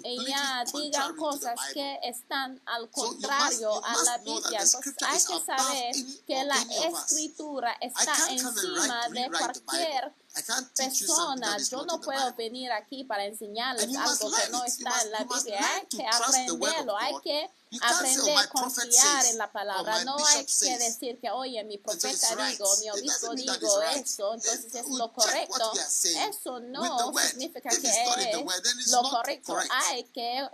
y 0.04 0.26
ya 0.26 0.64
digan 0.74 1.16
cosas 1.16 1.56
que 1.74 2.00
están 2.04 2.62
al 2.66 2.90
So 2.94 3.06
you 3.06 3.22
contrario 3.22 3.70
must- 3.70 3.82
you 3.82 3.86
a 3.86 3.92
must 3.92 4.06
la 4.06 4.18
Biblia. 4.18 4.60
Entonces 4.62 4.96
hay 5.02 5.20
que 5.24 5.46
saber 5.46 5.96
que 6.26 6.44
la 6.44 6.62
escritura 6.90 7.78
está 7.82 8.14
encima 8.30 9.08
de 9.10 9.30
cualquier 9.30 10.14
Bible. 10.36 10.38
I 10.38 10.42
can't 10.42 10.76
teach 10.76 11.02
you 11.02 11.08
something 11.08 11.42
that 11.42 11.58
persona. 11.58 11.62
is 11.62 11.70
Yo 11.72 11.86
no 11.86 12.00
puedo 12.00 12.36
venir 12.36 12.72
aquí 12.72 13.04
para 13.04 13.26
enseñarles 13.26 13.96
algo 13.96 14.32
que 14.32 14.52
no 14.52 14.64
está 14.64 15.02
en 15.02 15.12
la 15.12 15.24
Biblia. 15.24 15.60
Hay 15.76 15.88
que 15.88 16.06
aprenderlo, 16.06 16.98
hay 16.98 17.14
que 17.24 17.50
"Oh, 17.82 18.02
my 18.04 18.32
a 18.32 18.48
confiar 18.50 19.26
en 19.26 19.38
la 19.38 19.52
palabra. 19.52 20.04
No 20.04 20.18
hay 20.18 20.46
que 20.46 20.52
says." 20.52 20.80
decir 20.80 21.20
que, 21.20 21.30
oye, 21.30 21.64
mi 21.64 21.78
profeta 21.78 22.36
digo, 22.48 22.66
mi 22.80 22.90
obispo 22.90 23.34
digo 23.34 23.82
eso, 23.82 24.34
entonces 24.34 24.74
es 24.74 24.86
we 24.88 24.98
lo 24.98 25.12
correcto. 25.14 25.72
Eso 26.30 26.60
no 26.60 27.14
significa 27.20 27.70
If 27.74 27.82
que 27.82 27.90
es 27.90 28.92
lo 28.92 29.02
correcto. 29.10 29.54
correct. 29.54 29.72
Hay 29.88 30.04
que 30.06 30.48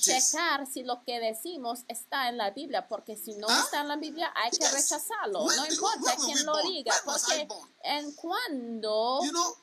checar 0.00 0.66
si 0.66 0.82
lo 0.82 1.02
que 1.04 1.20
decimos 1.20 1.80
está 1.88 2.28
en 2.28 2.36
la 2.36 2.50
Biblia, 2.50 2.86
porque 2.88 3.16
si 3.16 3.34
no 3.34 3.48
está 3.48 3.80
en 3.80 3.88
la 3.88 3.96
Biblia 3.96 4.32
hay 4.34 4.50
que 4.50 4.68
rechazarlo. 4.68 5.46
No 5.46 5.66
importa 5.66 6.16
quién 6.24 6.44
lo 6.44 6.56
diga, 6.62 6.94
porque 7.04 7.48
en 7.82 8.12
cuando, 8.12 9.20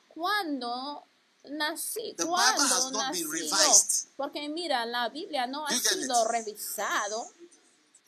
cuando 0.08 1.06
nací, 1.50 2.14
The 2.16 2.24
Bible 2.24 2.34
cuando 2.34 2.62
has 2.62 2.90
not 2.90 3.02
nací 3.08 3.12
been 3.22 3.26
yo, 3.26 3.30
revised. 3.32 4.06
porque 4.16 4.48
mira, 4.48 4.84
la 4.86 5.08
Biblia 5.08 5.46
no 5.46 5.64
ha 5.66 5.70
sido 5.78 6.22
it? 6.24 6.28
revisado, 6.30 7.26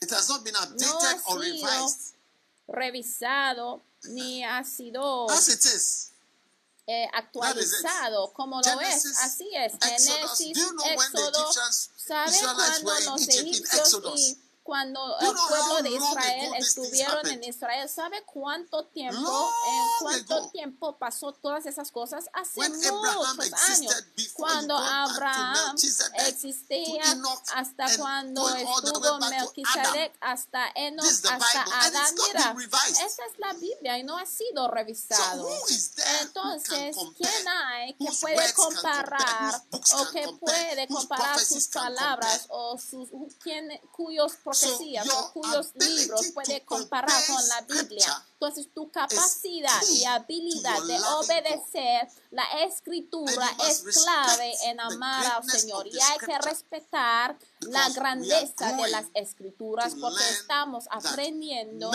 it 0.01 0.11
has 0.11 0.29
not 0.29 0.43
been 0.43 0.53
no 0.53 0.59
ha 0.59 0.65
updated 0.65 1.21
or 1.27 1.39
sido 1.43 1.65
revised. 1.65 2.13
revisado 2.67 3.81
ni 4.09 4.43
ha 4.43 4.63
sido 4.63 5.29
As 5.29 5.47
it 5.49 5.65
is. 5.65 6.11
eh, 6.87 7.07
actualizado 7.13 8.31
como 8.33 8.61
lo 8.61 8.81
es. 8.81 9.05
Así 9.21 9.49
es. 9.55 9.73
Exodus. 9.73 10.39
Génesis, 10.39 10.53
Do 10.53 10.59
you 10.61 10.73
know 10.73 10.85
when 10.95 11.11
the 11.11 11.17
Éxodo, 11.19 11.41
Egyptians, 11.43 11.89
¿Sabe 11.97 12.31
Israelites 12.31 12.79
cuando 12.81 12.85
were 12.85 12.99
in 12.99 13.05
los 13.05 13.27
egipcios 13.27 13.93
y 14.15 14.37
cuando 14.67 14.99
Do 14.99 15.31
el 15.31 15.37
pueblo 15.47 15.81
de 15.81 15.89
Israel 15.91 16.51
things 16.51 16.67
estuvieron 16.67 17.25
en? 17.27 17.43
Israel? 17.45 17.87
¿Sabe 17.87 18.21
cuánto 18.25 18.83
tiempo, 18.87 19.53
en 19.65 19.85
cuánto 20.01 20.49
tiempo 20.49 20.97
pasó 20.97 21.31
todas 21.31 21.65
esas 21.65 21.89
cosas? 21.89 22.25
Hace 22.33 22.67
muchos 22.69 23.53
años. 23.69 23.95
Cuando 24.33 24.77
Abraham 24.77 25.77
existía, 26.27 27.01
hasta 27.55 27.85
and 27.85 27.97
cuando 27.97 28.49
estuvo 28.55 29.19
Melquisedec, 29.19 30.17
hasta 30.19 30.69
Enoch, 30.75 31.05
hasta 31.05 31.63
Adán. 31.85 32.15
Mira, 32.27 32.55
esa 32.89 33.25
es 33.25 33.39
la 33.39 33.53
Biblia 33.53 33.97
y 33.99 34.03
no 34.03 34.17
ha 34.17 34.25
sido 34.25 34.67
revisado. 34.67 35.47
Entonces? 36.23 36.97
¿quién 37.17 37.47
hay 37.47 37.93
que 37.93 38.11
puede 38.19 38.53
comparar 38.53 39.61
o 39.71 40.09
que 40.11 40.27
puede 40.41 40.87
comparar 40.89 41.39
sus 41.39 41.67
palabras 41.69 42.47
o 42.49 42.77
sus 42.77 43.07
quién- 43.39 43.79
cuyos 43.93 44.33
profecías 44.59 45.05
your 45.05 45.15
o 45.15 45.33
cuyos 45.33 45.71
libros 45.75 46.27
puede 46.33 46.63
comparar 46.65 47.21
con 47.27 47.47
la 47.47 47.61
Biblia? 47.61 48.25
Entonces, 48.33 48.67
tu 48.73 48.91
capacidad 48.91 49.81
y 49.89 50.05
habilidad 50.05 50.83
de 50.83 50.99
obedecer 50.99 52.07
la 52.31 52.43
escritura 52.65 53.49
es 53.67 53.81
clave 53.81 54.53
en 54.65 54.79
amar 54.79 55.25
al 55.25 55.49
Señor. 55.49 55.87
y 55.87 55.99
hay 55.99 56.19
que 56.19 56.37
respetar 56.37 57.37
la 57.61 57.89
grandeza 57.89 58.73
de 58.73 58.89
las 58.89 59.05
escrituras 59.15 59.95
porque 59.99 60.23
estamos 60.29 60.85
aprendiendo 60.91 61.91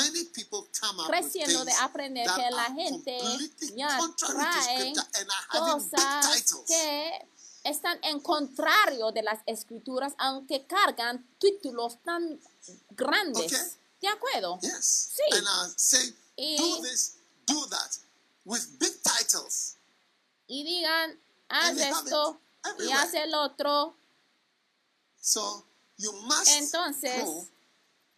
creciendo 1.07 1.64
de 1.64 1.72
aprender 1.81 2.27
que 2.35 2.51
la 2.51 2.64
gente 2.72 3.18
ya 3.75 3.98
trae 4.16 4.92
cosas 5.51 6.44
que 6.66 7.29
están 7.64 7.98
en 8.03 8.20
contrario 8.20 9.12
de 9.12 9.22
las 9.22 9.40
escrituras, 9.46 10.14
aunque 10.18 10.66
cargan 10.66 11.25
títulos 11.38 11.98
tan 12.03 12.40
grandes. 12.90 13.53
Okay. 13.53 13.79
¿De 14.01 14.09
acuerdo? 14.09 14.59
Yes. 14.62 15.11
Sí. 15.14 15.37
And 15.37 15.46
are 15.46 15.70
saying, 15.77 16.14
Y- 16.37 16.57
do 16.57 16.83
this, 16.83 17.16
do 17.46 17.66
that, 17.66 17.98
with 18.44 18.79
big 18.79 18.92
titles. 19.03 19.77
Y 20.48 20.64
digan, 20.64 21.18
haz 21.48 21.77
esto 21.79 22.40
y 22.79 22.90
haz 22.90 23.14
el 23.14 23.35
otro. 23.35 23.94
So 25.20 25.64
you 25.98 26.12
must 26.27 26.48
Entonces, 26.48 27.48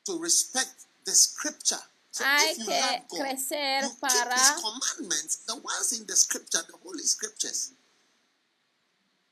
to 0.05 0.19
respect 0.19 0.87
the 1.05 1.15
scripture. 1.15 1.81
So 2.11 2.25
hay 2.25 2.53
if 2.53 2.59
you 2.59 2.65
que 2.65 2.81
God, 2.81 3.03
crecer 3.11 3.83
you 3.83 3.91
keep 3.91 4.01
para 4.01 4.35
His 4.35 4.63
commandments, 4.63 5.37
the 5.47 5.57
ones 5.57 5.93
in 5.93 6.07
the 6.07 6.17
scripture, 6.17 6.63
the 6.67 6.77
holy 6.83 7.03
scriptures. 7.05 7.73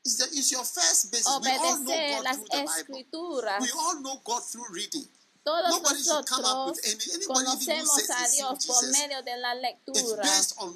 It's, 0.05 0.17
the, 0.17 0.25
it's 0.37 0.51
your 0.51 0.65
first 0.65 1.11
basis. 1.11 1.27
We 1.41 1.51
all 1.51 1.79
know 1.79 1.83
obedecer 1.83 2.15
God 2.15 2.23
las 2.23 2.35
through 2.35 2.45
the 2.45 2.57
Bible. 2.57 2.69
escrituras. 2.69 3.61
We 3.61 3.69
all 3.71 4.01
know 4.01 4.21
God 4.23 4.43
through 4.43 4.73
reading. 4.73 5.07
Todos 5.45 5.71
Nobody 5.71 6.01
should 6.01 6.25
come 6.25 6.45
up 6.45 6.71
nosotros 6.71 6.79
with 6.79 6.85
any, 6.87 7.03
anybody 7.19 7.23
even 7.23 7.27
who 7.27 7.33
conocemos 7.33 8.09
a 8.09 8.31
Dios 8.31 8.65
por 8.65 8.79
Jesus. 8.79 8.97
medio 8.97 9.21
de 9.23 9.37
la 9.37 9.55
lectura. 9.55 10.23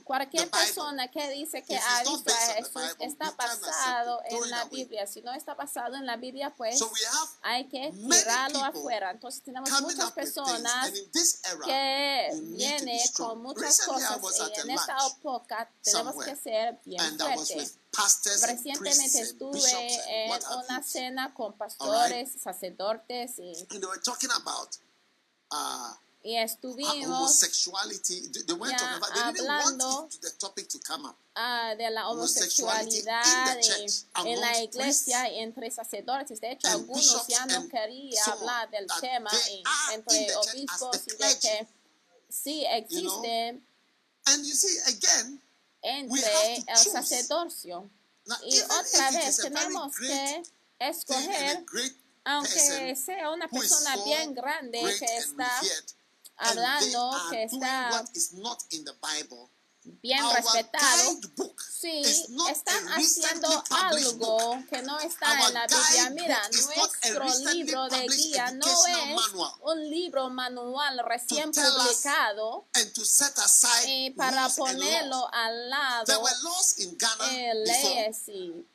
Cualquier 0.04 0.50
persona 0.50 1.08
que 1.08 1.30
dice 1.30 1.64
que 1.64 1.78
ha 1.78 2.04
visto 2.04 2.30
a 2.30 2.54
Jesús 2.54 2.96
está 3.00 3.32
basado 3.32 4.20
en 4.26 4.50
la. 4.50 4.66
Biblia. 4.66 5.08
Si 5.08 5.22
no 5.22 5.34
está 5.34 5.56
basado 5.56 5.96
en 5.96 6.06
la 6.06 6.18
Biblia, 6.18 6.54
pues 6.58 6.78
So 6.78 6.88
we 6.88 7.00
have 7.06 7.30
hay 7.44 7.70
que 7.70 7.94
tirarlo 7.94 8.64
afuera. 8.64 9.12
Entonces 9.12 9.42
tenemos 9.42 9.70
muchas 9.82 9.96
things, 9.96 10.12
personas 10.12 10.92
this 11.14 11.40
era, 11.46 11.66
que 11.66 12.30
vienen 12.58 13.00
con 13.16 13.42
muchas 13.42 13.80
cosas 13.82 14.20
y 14.58 14.60
en 14.60 14.70
esta 14.72 14.98
época 15.08 15.72
tenemos 15.82 16.26
que 16.26 16.36
ser 16.36 16.78
bien 16.84 17.18
fuertes. 17.18 17.78
Recientemente 18.48 19.22
estuve 19.22 20.28
en 20.28 20.32
una 20.66 20.84
cena 20.84 21.34
con 21.34 21.54
pastores, 21.58 22.32
sacerdotes 22.42 23.40
y, 23.40 23.54
And 23.70 23.82
they 23.82 23.88
were 23.88 24.02
talking 24.04 24.30
about 24.32 24.78
uh, 25.52 25.96
y 26.24 26.36
estuvimos 26.36 27.40
ya 27.40 29.00
hablando 29.24 30.06
it 30.06 30.12
to 30.12 30.20
the 30.20 30.32
topic 30.38 30.68
to 30.68 30.80
come 30.86 31.08
up. 31.08 31.16
ah, 31.36 31.74
de 31.78 31.90
la 31.90 32.10
homosexualidad 32.10 33.62
church, 33.62 34.06
en, 34.26 34.42
la 34.42 34.62
iglesia 34.62 35.32
y 35.32 35.40
entre 35.40 35.72
sacerdotes. 35.72 36.42
De 36.42 36.52
hecho, 36.52 36.68
and 36.68 36.82
algunos 36.82 37.28
ya 37.28 37.46
no 37.46 37.70
querían 37.70 38.30
hablar 38.30 38.70
del 38.70 38.88
tema 39.00 39.32
y- 39.50 39.64
entre 39.94 40.36
obispos 40.36 40.98
y 41.08 41.12
de 41.12 41.40
que 41.40 41.68
sí 42.30 42.66
You 42.90 43.02
know, 43.04 43.24
existe. 43.24 43.62
And 44.26 44.46
you 44.46 44.54
see, 44.54 44.78
again, 44.88 45.42
entre 45.88 46.58
el 46.68 46.78
sacerdocio. 46.78 47.90
Y 48.44 48.60
otra 48.62 49.12
vez 49.12 49.38
tenemos 49.38 49.96
que 49.96 50.44
escoger, 50.80 51.66
aunque 52.26 52.96
sea 52.96 53.32
una 53.32 53.48
persona 53.48 53.96
so 53.96 54.04
bien 54.04 54.34
grande 54.34 54.80
que 55.00 55.18
está 55.18 55.50
hablando, 56.36 57.12
que 57.32 57.44
está 57.44 58.06
bien 60.02 60.20
respetado, 60.34 61.20
sí, 61.80 62.02
están 62.50 62.88
haciendo 62.90 63.64
algo 63.70 64.64
que 64.70 64.82
no 64.82 65.00
está 65.00 65.48
en 65.48 65.54
la 65.54 65.68
Biblia. 65.68 66.10
Mira, 66.12 66.42
nuestro 66.50 67.52
libro 67.52 67.88
de 67.90 68.08
guía 68.08 68.52
no 68.52 68.66
es 68.66 69.32
un 69.62 69.90
libro 69.90 70.30
manual 70.30 71.00
recién 71.06 71.52
publicado 71.52 72.68
y 73.88 74.12
para 74.12 74.46
and 74.46 74.58
laws. 74.58 74.58
ponerlo 74.58 75.30
al 75.34 75.70
lado 75.70 76.24
eh, 77.32 77.54
leyes 77.56 78.28
y, 78.28 78.66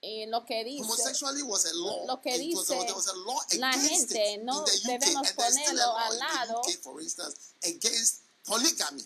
y 0.00 0.26
lo 0.26 0.44
que 0.44 0.64
dice 0.64 0.82
Homosexuality 0.82 1.42
was 1.42 1.66
a 1.66 1.72
law. 1.74 2.06
lo 2.06 2.20
que 2.20 2.38
dice 2.38 2.74
was 2.74 3.08
a 3.08 3.14
law 3.14 3.40
la 3.58 3.72
gente, 3.72 4.38
no 4.38 4.64
debemos 4.84 5.32
ponerlo 5.32 5.96
al 5.96 6.18
lado. 6.18 6.62
For 6.82 7.00
instance, 7.00 7.54
against 7.62 8.22
polygamy 8.44 9.04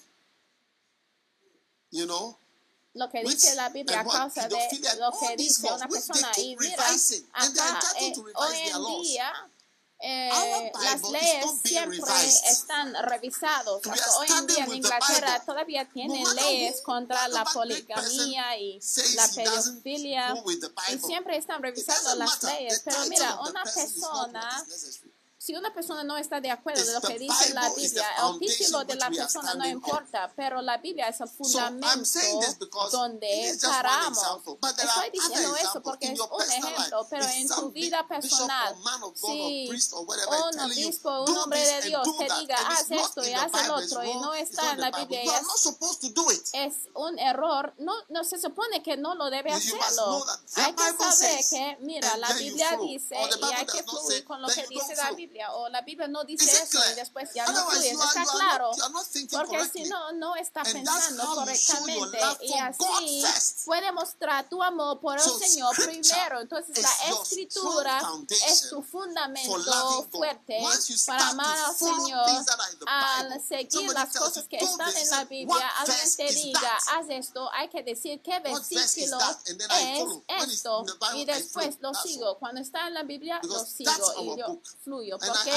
you 1.97 2.07
know, 2.07 2.39
lo 2.97 3.11
que 3.11 3.23
dice 3.23 3.55
la 3.55 3.69
Biblia 3.69 4.01
a 4.01 4.05
causa 4.05 4.49
de 4.49 4.57
lo 4.99 5.13
que 5.19 5.37
dice 5.37 5.71
una 5.73 5.89
persona. 5.89 6.31
Y 6.39 6.57
mira, 6.57 6.85
acá, 7.33 7.81
eh, 8.01 8.09
eh 8.09 8.23
hoy 8.35 8.57
en 8.57 9.03
día 9.03 9.33
eh, 9.99 10.73
las 10.83 11.03
leyes 11.11 11.47
siempre 11.63 12.25
están 12.49 12.95
revisadas. 13.03 13.81
Hoy 14.19 14.29
en 14.39 14.47
día 14.47 14.65
en 14.65 14.75
Inglaterra 14.75 15.43
todavía 15.45 15.89
tienen 15.89 16.25
leyes 16.35 16.81
contra 16.83 17.29
la 17.29 17.45
poligamia 17.45 18.59
y 18.59 18.81
la 19.15 19.29
pedofilia 19.29 20.35
y 20.93 20.99
siempre 20.99 21.37
están 21.37 21.63
revisando 21.63 22.15
las 22.17 22.43
leyes. 22.43 22.83
Pero 22.85 23.07
mira, 23.09 23.41
una 23.41 23.63
persona 23.65 24.67
si 25.47 25.55
una 25.55 25.73
persona 25.73 26.03
no 26.03 26.17
está 26.19 26.41
de 26.41 26.51
acuerdo 26.51 26.85
de 26.85 26.93
lo 26.93 27.01
que 27.01 27.21
dice 27.21 27.55
la 27.55 27.73
Biblia, 27.73 28.05
el 28.19 28.39
título 28.41 28.85
de 28.85 28.97
la 28.97 29.09
persona 29.11 29.55
no 29.55 29.65
importa, 29.65 30.33
pero 30.35 30.61
la 30.61 30.79
Biblia 30.79 31.07
es 31.07 31.21
el 31.21 31.29
fundamento 31.29 32.19
donde 32.91 33.57
paramos. 33.63 34.19
Estoy 34.77 35.11
diciendo 35.13 35.55
eso 35.55 35.81
porque 35.85 36.09
es 36.09 36.19
un 36.19 36.43
ejemplo, 36.43 37.07
pero 37.09 37.25
en 37.27 37.49
tu 37.49 37.71
vida 37.71 38.05
personal, 38.09 38.75
si 39.15 39.69
un 39.69 40.61
obispo, 40.63 41.23
un 41.23 41.37
hombre 41.37 41.65
de 41.65 41.83
Dios 41.83 42.09
te 42.19 42.25
diga, 42.41 42.57
haz 42.67 42.91
esto 42.91 43.25
y 43.25 43.33
haz 43.33 43.53
el 43.55 43.71
otro, 43.71 44.03
y 44.03 44.15
no 44.15 44.35
está 44.35 44.73
en 44.73 44.81
la 44.81 44.91
Biblia, 44.91 45.23
es 46.55 46.75
un 46.95 47.21
error, 47.21 47.73
no, 47.79 47.93
no 48.09 48.25
se 48.25 48.41
supone 48.41 48.83
que 48.83 48.97
no 48.97 49.15
lo 49.15 49.31
debe 49.31 49.53
hacerlo. 49.53 50.27
Hay 50.57 50.73
que 50.73 50.93
saber 50.99 51.45
que, 51.49 51.79
mira, 51.83 52.17
la 52.17 52.33
Biblia 52.33 52.77
dice 52.83 53.15
y 53.15 53.45
hay 53.55 53.67
que 53.67 53.85
fluir 53.85 54.25
con 54.25 54.43
lo 54.43 54.49
que 54.49 54.67
dice 54.67 54.97
la 54.97 55.13
Biblia. 55.13 55.36
Biblia 55.37 55.53
o 55.53 55.69
la 55.69 55.83
Biblia 55.83 56.09
no 56.09 56.25
dice 56.25 56.45
eso 56.45 56.79
clear? 56.79 56.93
y 56.93 56.95
después 56.95 57.31
ya 57.35 57.47
no 57.47 57.71
fluyes. 57.71 57.93
Está 57.93 58.25
claro, 58.25 58.71
porque 59.31 59.69
si 59.69 59.85
no, 59.85 60.13
no 60.13 60.37
está 60.37 60.63
pensando 60.63 61.25
correctamente 61.35 62.19
y 62.43 62.55
así 62.55 63.25
puede 63.65 63.93
mostrar 63.93 64.49
tu 64.49 64.63
amor 64.63 64.99
por 65.01 65.21
so 65.21 65.37
el 65.39 65.49
Señor 65.49 65.77
primero. 65.77 66.41
Entonces 66.41 66.79
la 66.79 67.11
escritura 67.11 68.03
es 68.49 68.71
tu 68.71 68.83
fundamento 68.83 70.09
fuerte 70.11 70.59
para 71.07 71.29
amar 71.29 71.59
al 71.59 71.77
Señor. 71.77 72.27
Al 72.87 73.43
seguir 73.43 73.91
las 73.93 74.17
cosas 74.17 74.47
que 74.49 74.57
están 74.57 74.97
en 74.97 75.11
la 75.11 75.25
Biblia, 75.25 75.69
alguien 75.79 76.17
te 76.17 76.33
diga, 76.33 76.79
haz 76.93 77.07
esto, 77.11 77.51
hay 77.53 77.69
que 77.69 77.83
decir 77.83 78.23
qué 78.23 78.41
versículo 78.41 79.19
es 79.45 80.53
esto 80.53 80.85
y 81.15 81.25
después 81.25 81.77
lo 81.81 81.93
sigo. 81.95 82.39
Cuando 82.39 82.61
está 82.61 82.89
en 82.89 82.95
la 82.95 83.03
Biblia, 83.03 83.41
lo 83.43 83.65
sigo 83.65 83.93
y 84.23 84.39
yo 84.39 84.61
fluyo 84.83 85.19
porque 85.27 85.55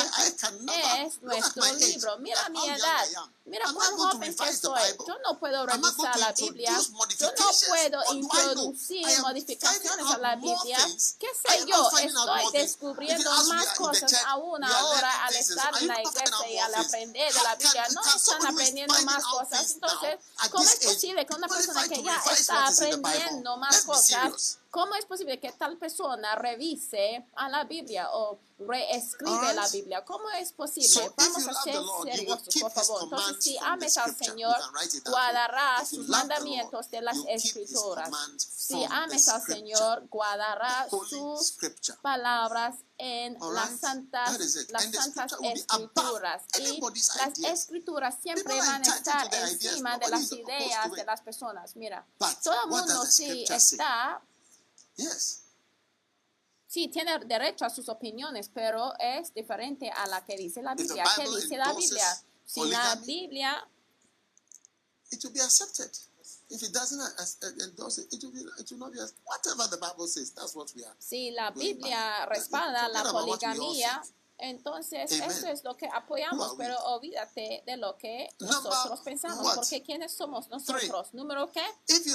es 1.05 1.21
nuestro 1.21 1.65
libro. 1.73 2.17
Mira 2.19 2.49
mi 2.49 2.67
edad, 2.67 3.07
mira 3.45 3.65
cuán 3.73 3.97
joven 3.97 4.35
que 4.35 4.53
soy. 4.53 4.81
Yo 5.07 5.15
no 5.25 5.39
puedo 5.39 5.65
revisar 5.65 6.17
la 6.17 6.31
Biblia, 6.33 6.77
yo 7.17 7.31
no 7.31 7.45
puedo 7.67 8.13
introducir 8.13 9.05
modificaciones 9.21 10.05
a 10.05 10.17
la 10.17 10.35
Biblia. 10.35 10.77
¿Qué 11.19 11.27
sé 11.27 11.65
yo? 11.65 11.89
Estoy 11.97 12.51
descubriendo 12.53 13.31
más 13.45 13.67
cosas 13.75 14.13
aún 14.27 14.63
ahora 14.63 15.25
al 15.25 15.35
estar 15.35 15.73
en 15.81 15.87
la 15.87 16.01
iglesia 16.01 16.49
y 16.49 16.57
al 16.57 16.75
aprender 16.75 17.33
de 17.33 17.43
la 17.43 17.55
Biblia. 17.55 17.87
No 17.93 18.01
están 18.03 18.45
aprendiendo 18.45 19.01
más 19.03 19.23
cosas. 19.23 19.71
Entonces, 19.71 20.19
¿cómo 20.51 20.63
es 20.63 20.75
posible 20.75 21.25
que 21.25 21.33
una 21.33 21.47
persona 21.47 21.87
que 21.87 22.03
ya 22.03 22.21
está 22.31 22.67
aprendiendo 22.67 23.57
más 23.57 23.81
cosas 23.83 24.59
¿Cómo 24.71 24.93
es 24.95 25.05
posible 25.05 25.39
que 25.39 25.51
tal 25.51 25.77
persona 25.77 26.35
revise 26.35 27.25
a 27.35 27.49
la 27.49 27.63
Biblia 27.63 28.09
o 28.11 28.39
reescribe 28.59 29.53
la 29.55 29.67
Biblia? 29.67 30.05
¿Cómo 30.05 30.29
es 30.31 30.53
posible? 30.53 31.11
Vamos 31.17 31.47
a 31.47 31.53
ser 31.63 31.81
serios, 32.03 32.39
por 32.61 32.71
favor. 32.71 33.03
Entonces, 33.03 33.43
si 33.43 33.57
ames 33.57 33.97
al 33.97 34.15
Señor, 34.15 34.55
guardarás 35.05 35.89
sus 35.89 36.07
mandamientos 36.07 36.91
de 36.91 37.01
las 37.01 37.17
Escrituras. 37.27 38.11
Si 38.37 38.83
ames 38.83 39.27
al 39.27 39.41
Señor, 39.41 40.07
guardarás 40.07 40.89
sus 40.89 41.57
palabras 42.01 42.75
en 42.99 43.39
las 43.39 43.79
santas, 43.79 44.37
las 44.69 44.91
santas 44.91 45.35
escrituras. 45.41 46.43
Y 46.59 46.79
las 46.79 47.39
escrituras 47.39 48.17
siempre 48.21 48.55
van 48.55 48.87
a 48.87 48.95
estar 48.95 49.33
encima 49.33 49.97
de 49.97 50.09
las 50.09 50.31
ideas 50.31 50.91
de 50.91 51.05
las 51.05 51.21
personas. 51.21 51.75
Mira, 51.75 52.05
todo 52.43 52.63
el 52.65 52.69
mundo 52.69 53.05
sí 53.05 53.45
está 53.49 54.21
Yes. 54.99 55.43
Sí, 56.67 56.89
tiene 56.89 57.17
derecho 57.25 57.65
a 57.65 57.69
sus 57.69 57.89
opiniones, 57.89 58.49
pero 58.53 58.93
es 58.99 59.33
diferente 59.33 59.89
a 59.89 60.05
la 60.07 60.23
que 60.23 60.37
dice 60.37 60.61
la 60.61 60.75
Biblia. 60.75 61.03
¿Qué 61.15 61.27
dice 61.27 61.57
la 61.57 61.73
Biblia? 61.73 62.23
Si 62.45 62.63
la 62.69 62.95
Biblia... 62.95 63.67
It 65.11 65.23
will 65.23 65.33
be 65.33 65.39
accepted. 65.41 65.89
If 66.51 66.61
it 66.61 66.71
doesn't 66.71 66.99
uh, 66.99 67.23
uh, 67.23 67.65
endorse 67.65 67.99
it, 67.99 68.13
it 68.13 68.23
will, 68.23 68.31
be, 68.31 68.41
it 68.59 68.69
will 68.69 68.77
not 68.77 68.91
be 68.91 68.99
accepted. 68.99 69.23
Whatever 69.25 69.67
the 69.69 69.77
Bible 69.77 70.07
says, 70.07 70.31
that's 70.31 70.55
what 70.55 70.71
we 70.75 70.83
are. 70.83 70.95
Si 70.99 71.31
la 71.31 71.49
Biblia 71.51 72.25
respalda 72.27 72.87
la 72.89 73.03
poligamia, 73.03 74.01
entonces, 74.39 75.11
Amen. 75.11 75.29
eso 75.29 75.47
es 75.47 75.63
lo 75.63 75.75
que 75.75 75.87
apoyamos, 75.87 76.53
pero 76.57 76.77
olvídate 76.85 77.63
de 77.65 77.77
lo 77.77 77.97
que 77.97 78.29
nosotros 78.39 79.01
pensamos, 79.01 79.45
what? 79.45 79.55
porque 79.55 79.83
¿quiénes 79.83 80.13
somos 80.13 80.47
nosotros? 80.49 80.81
Three. 80.81 81.19
¿Número 81.19 81.51
qué? 81.51 81.63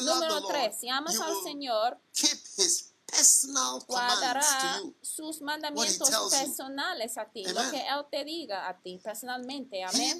Número 0.02 0.46
tres, 0.46 0.76
si 0.78 0.88
amas 0.88 1.18
al 1.20 1.34
Señor, 1.42 1.98
guardará 3.87 4.82
sus 5.02 5.40
mandamientos 5.40 6.10
personales 6.30 7.16
a 7.18 7.26
ti, 7.26 7.44
Amen. 7.44 7.54
lo 7.54 7.70
que 7.70 7.80
Él 7.80 8.06
te 8.10 8.24
diga 8.24 8.68
a 8.68 8.80
ti 8.80 8.98
personalmente. 9.02 9.82
Amén. 9.84 10.18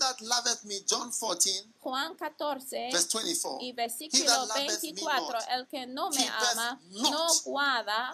Juan 1.81 2.15
14 2.15 2.91
24, 2.93 3.59
y 3.61 3.73
versículo 3.73 4.47
24, 4.55 5.33
not, 5.33 5.49
el 5.51 5.69
que 5.69 5.87
no 5.87 6.11
me 6.11 6.29
ama 6.29 6.81
no 6.91 7.27
guarda 7.45 8.13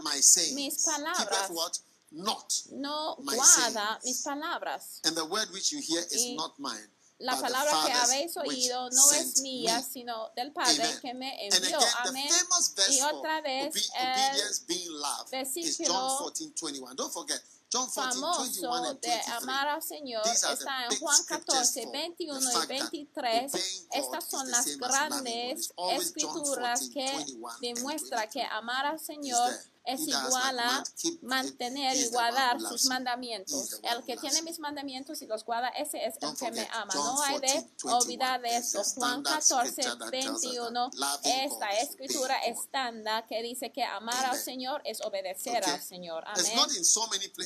mis 0.55 0.85
palabras 0.85 1.50
not 2.11 2.53
no 2.73 3.16
guarda 3.16 3.99
sins. 4.01 4.05
mis 4.05 4.23
palabras. 4.23 5.01
And 5.05 5.16
the 5.16 5.25
word 5.25 5.51
which 5.53 5.73
you 5.73 5.81
hear 5.81 6.03
is 6.11 6.25
y 6.25 6.35
not 6.37 6.59
mine. 6.59 6.90
La 7.20 7.38
palabra 7.38 7.70
que 7.85 7.92
habéis 7.92 8.35
oído 8.38 8.88
no 8.88 9.12
es 9.12 9.42
mía, 9.42 9.77
me. 9.77 9.83
sino 9.83 10.31
del 10.35 10.53
Padre 10.53 10.85
Amen. 10.85 11.01
que 11.01 11.14
me 11.14 11.46
envió. 11.49 11.79
Amén. 11.99 12.31
Y 12.88 13.03
otra 13.03 13.42
vez 13.42 13.75
el 13.94 14.14
versículo 15.31 16.33
14, 16.33 16.55
21. 16.64 16.96
John 17.73 17.87
14, 17.88 18.18
famoso 18.18 18.94
de 19.01 19.20
amar 19.38 19.68
al 19.68 19.83
Señor 19.83 20.27
está 20.27 20.87
en 20.87 20.99
Juan 20.99 21.25
14, 21.25 21.87
21 21.92 22.64
y 22.64 22.66
23. 22.66 23.53
Estas 23.92 24.25
son 24.25 24.51
las 24.51 24.77
grandes 24.77 25.73
escrituras 25.92 26.88
que 26.92 27.27
demuestran 27.61 28.29
que 28.29 28.42
amar 28.42 28.87
al 28.87 28.99
Señor 28.99 29.53
es 29.85 30.01
igual 30.07 30.59
a 30.59 30.85
mantener 31.23 31.97
y 31.97 32.09
guardar 32.09 32.61
sus 32.61 32.85
mandamientos. 32.87 33.81
El 33.83 34.05
que 34.05 34.16
tiene 34.16 34.43
mis 34.43 34.59
mandamientos 34.59 35.21
y 35.23 35.27
los 35.27 35.45
guarda, 35.45 35.69
ese 35.71 36.05
es 36.05 36.14
el 36.21 36.37
que 36.37 36.51
me 36.53 36.69
ama. 36.73 36.93
No 36.95 37.23
hay 37.23 37.38
de 37.40 37.66
olvidar 37.85 38.40
de 38.40 38.57
esto. 38.57 38.83
Juan 38.97 39.23
14, 39.23 39.83
21, 40.11 40.90
esta 41.25 41.69
escritura 41.81 42.38
estándar 42.40 43.27
que 43.27 43.43
dice 43.43 43.71
que 43.73 43.83
amar 43.85 44.27
al 44.27 44.37
Señor 44.38 44.83
es 44.85 45.01
obedecer 45.01 45.64
al 45.64 45.83
Señor. 45.83 46.25
Amén. 46.27 46.53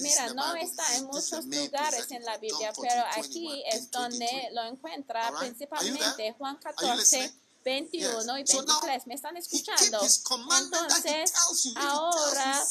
Mira, 0.02 0.34
no 0.34 0.54
está 0.56 0.96
en 0.96 1.06
muchos 1.06 1.44
lugares 1.46 2.10
en 2.10 2.24
la 2.24 2.36
Biblia, 2.38 2.72
pero 2.80 3.04
aquí 3.16 3.62
es 3.66 3.90
donde 3.90 4.48
lo 4.52 4.62
encuentra 4.64 5.32
principalmente 5.38 6.32
Juan 6.38 6.56
14. 6.56 7.32
21 7.64 8.38
y 8.38 8.44
23. 8.44 9.06
¿Me 9.06 9.14
están 9.14 9.36
escuchando? 9.36 10.00
Entonces, 10.00 11.32
ahora 11.76 12.62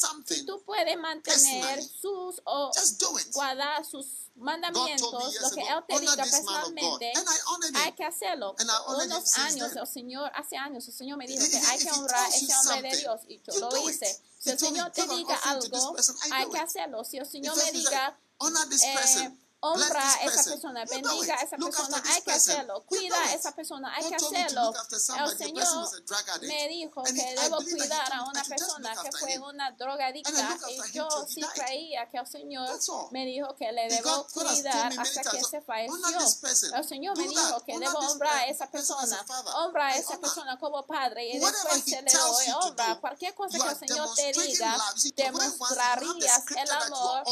tú 0.46 0.62
puedes 0.64 0.96
mantener 0.96 1.82
sus 1.82 2.40
o 2.44 2.70
guardar 3.32 3.84
sus 3.84 4.06
mandamientos, 4.36 5.40
lo 5.40 5.50
que 5.50 5.60
Él 5.60 5.84
te 5.86 6.00
diga 6.00 6.16
personalmente, 6.16 7.12
hay 7.74 7.92
que 7.92 8.04
hacerlo. 8.04 8.54
Unos 8.88 9.36
años, 9.38 9.76
el 9.76 9.86
Señor, 9.86 10.30
hace 10.34 10.56
años, 10.56 10.86
el 10.86 10.94
Señor 10.94 11.18
me 11.18 11.26
dijo 11.26 11.44
que 11.50 11.56
hay 11.56 11.78
que 11.78 11.90
honrar 11.90 12.24
a 12.24 12.28
ese 12.28 12.52
hombre 12.70 12.90
de 12.90 12.96
Dios. 12.98 13.20
Y 13.28 13.40
yo 13.42 13.58
lo 13.58 13.88
hice. 13.88 14.20
Si 14.38 14.50
el 14.50 14.58
Señor 14.58 14.90
te 14.92 15.06
diga 15.08 15.36
algo, 15.44 15.96
hay 16.32 16.48
que 16.50 16.58
hacerlo. 16.58 17.04
Si 17.04 17.16
el 17.16 17.26
Señor 17.26 17.56
me 17.56 17.72
diga, 17.72 18.18
eh, 18.82 19.36
honra 19.64 20.12
a 20.14 20.24
esa 20.24 20.44
persona, 20.44 20.84
bendiga 20.84 21.34
a 21.36 21.42
esa 21.42 21.56
persona, 21.56 22.02
hay 22.04 22.22
que 22.22 22.32
hacerlo, 22.32 22.84
cuida 22.84 23.18
a 23.18 23.34
esa 23.34 23.52
persona, 23.52 23.94
hay 23.94 24.08
que 24.08 24.14
hacerlo. 24.14 24.72
El 25.18 25.38
Señor 25.38 25.88
me 26.42 26.68
dijo 26.68 27.02
que 27.02 27.34
debo 27.40 27.56
cuidar 27.56 28.12
a 28.12 28.24
una 28.24 28.44
persona 28.44 28.94
que 29.02 29.10
fue 29.12 29.38
una 29.38 29.70
drogadicta 29.72 30.58
y 30.68 30.92
yo 30.92 31.08
sí 31.26 31.40
creía 31.54 32.08
que 32.10 32.18
el 32.18 32.26
Señor 32.26 32.78
me 33.10 33.24
dijo 33.24 33.54
que 33.56 33.72
le 33.72 33.88
debo 33.88 34.26
cuidar 34.32 34.92
hasta 34.98 35.22
que 35.30 35.42
se 35.42 35.62
falleció. 35.62 36.74
El 36.74 36.84
Señor 36.84 37.16
me 37.16 37.26
dijo 37.26 37.60
que 37.64 37.78
debo 37.78 37.98
honrar 37.98 38.38
a 38.38 38.46
esa 38.46 38.70
persona, 38.70 39.24
honrar 39.56 39.92
a 39.92 39.96
esa 39.96 40.18
persona 40.18 40.58
como 40.58 40.86
padre 40.86 41.26
y 41.26 41.38
después 41.38 41.84
se 41.84 42.02
le 42.02 42.12
doy 42.12 42.46
honra. 42.62 43.00
Cualquier 43.00 43.34
cosa 43.34 43.58
que 43.58 43.68
el 43.68 43.88
Señor 43.88 44.14
te 44.14 44.32
diga, 44.32 44.76
demostrarías 45.16 46.44
el 46.50 46.70
amor. 46.70 47.24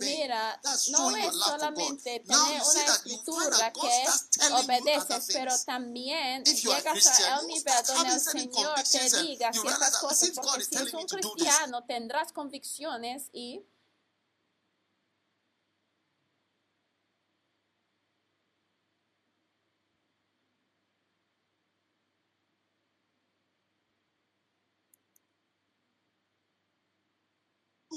Mira, 0.00 0.60
no 0.90 1.16
es 1.16 1.34
solamente 1.34 1.75
solamente 1.76 2.20
tener 2.20 2.62
una 2.62 2.84
escritura 2.84 3.72
que 3.72 4.04
obedeces, 4.52 5.28
pero 5.32 5.52
también 5.64 6.44
llegas 6.44 6.82
Christian, 6.84 7.32
a 7.32 7.40
un 7.40 7.48
you 7.48 7.54
nivel 7.54 7.86
donde 7.86 8.14
el 8.14 8.20
Señor 8.20 8.74
te 8.82 9.22
diga 9.22 9.52
ciertas 9.52 9.96
cosas, 9.98 10.30
porque 10.34 10.64
si 10.64 10.74
es 10.76 10.94
un 10.94 11.06
cristiano 11.06 11.84
tendrás 11.84 12.32
convicciones 12.32 13.24
y 13.32 13.64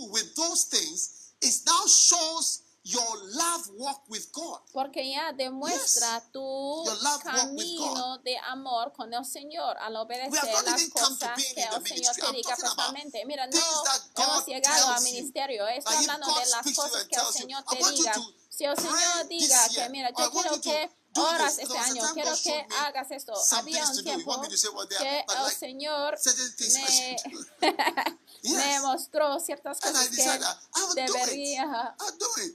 with 0.08 0.34
those 0.36 0.66
things, 0.66 1.34
it 1.42 1.54
now 1.66 1.84
shows 1.86 2.69
your 2.90 3.18
love 3.34 3.70
walk 3.78 4.10
with 4.10 4.26
God. 4.34 4.62
porque 4.74 5.10
ya 5.10 5.32
demuestra 5.34 6.22
tu 6.32 6.42
walk 6.42 7.24
with 7.24 7.32
camino 7.32 8.18
de 8.20 8.38
amor 8.38 8.92
con 8.94 9.14
el 9.14 9.26
Señor 9.26 9.78
al 9.78 9.96
obedecer 9.96 10.44
las 10.66 10.90
cosas 10.90 11.38
que 11.54 11.64
el 11.64 11.88
Señor 11.88 12.16
te 12.16 12.32
diga 12.34 12.56
personalmente. 12.56 13.24
Mira, 13.26 13.48
no 13.48 13.60
hemos 14.16 14.46
llegado 14.46 14.88
al 14.90 15.04
ministerio. 15.04 15.68
Estoy 15.68 15.96
hablando 15.98 16.28
de 16.28 16.46
las 16.48 16.76
cosas 16.76 17.06
que 17.06 17.16
el 17.16 17.34
Señor 17.34 17.64
te 17.70 17.78
diga. 17.78 18.14
Si 18.50 18.66
el 18.66 18.76
Señor 18.76 19.28
diga 19.30 19.70
que, 19.70 19.90
mira, 19.90 20.10
yo 20.18 20.32
quiero 20.32 20.62
que 20.62 20.90
do 21.14 21.24
oras 21.24 21.56
this. 21.56 21.64
este 21.64 21.78
año, 21.78 22.04
quiero 22.14 22.32
que 22.44 22.68
hagas 22.80 23.12
esto. 23.12 23.34
Había 23.52 23.88
un 23.88 24.04
tiempo 24.04 24.42
que 24.42 24.48
el 24.48 24.58
Señor 25.52 26.18
me, 26.74 27.18
do. 28.44 28.56
me 28.56 28.74
Yes. 28.74 28.82
mostró 28.82 29.40
ciertas 29.40 29.80
cosas 29.80 30.10
que 30.10 30.24
debería 30.96 31.96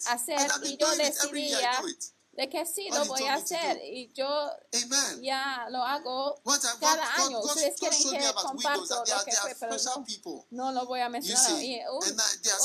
hacer 0.06 0.50
y 0.64 0.76
yo 0.76 0.90
decidía 0.96 1.80
do 1.80 1.88
it. 1.88 2.04
De 2.36 2.48
que 2.48 2.66
sí 2.66 2.88
What 2.90 2.98
lo 2.98 3.04
voy 3.06 3.24
a 3.24 3.34
hacer 3.34 3.80
y 3.84 4.12
yo 4.12 4.26
Amen. 4.26 5.22
ya 5.22 5.66
lo 5.70 5.82
hago 5.82 6.40
God, 6.44 6.60
cada 6.80 6.96
God, 7.16 7.26
año. 7.26 7.40
Ustedes 7.40 7.76
quieren 7.78 7.98
que 8.10 8.32
comparto 8.34 9.04
lo 9.04 9.24
que 9.24 9.32
fue, 9.36 9.54
pero 9.60 9.76
no, 9.84 10.04
no 10.50 10.72
lo 10.72 10.86
voy 10.86 11.00
a 11.00 11.08
mencionar. 11.08 11.46
see, 11.46 11.76
Y 11.76 11.80
un- 11.86 12.16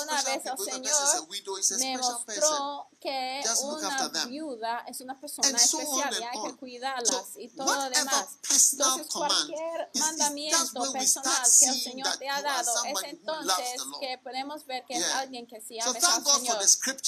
una 0.03 0.21
vez 0.23 0.45
el 0.45 0.57
Señor 0.57 1.79
me 1.79 1.97
mostró 1.97 2.87
que 2.99 3.41
una 3.63 4.09
viuda 4.27 4.83
es 4.87 5.01
una 5.01 5.19
persona 5.19 5.49
especial 5.49 6.13
y 6.19 6.23
hay 6.23 6.43
que 6.51 6.57
cuidarlas 6.57 7.25
y 7.37 7.47
todo 7.49 7.73
lo 7.73 7.89
demás. 7.89 8.25
Entonces, 8.71 9.07
cualquier 9.13 9.89
mandamiento 9.93 10.91
personal 10.91 11.43
que 11.59 11.65
el 11.65 11.81
Señor 11.81 12.17
te 12.17 12.27
ha 12.29 12.41
dado 12.41 12.71
es 12.85 13.03
entonces 13.05 13.81
que 13.99 14.17
podemos 14.17 14.65
ver 14.65 14.83
que 14.85 14.95
es 14.97 15.05
alguien 15.13 15.47
que 15.47 15.61
sí 15.61 15.79
ama 15.79 15.91
al 15.91 16.25
Señor. 16.25 16.57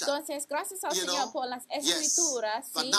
Entonces, 0.02 0.48
gracias 0.48 0.84
al 0.84 0.96
Señor 0.96 1.32
por 1.32 1.48
las 1.48 1.64
escrituras, 1.70 2.51
Sí. 2.64 2.92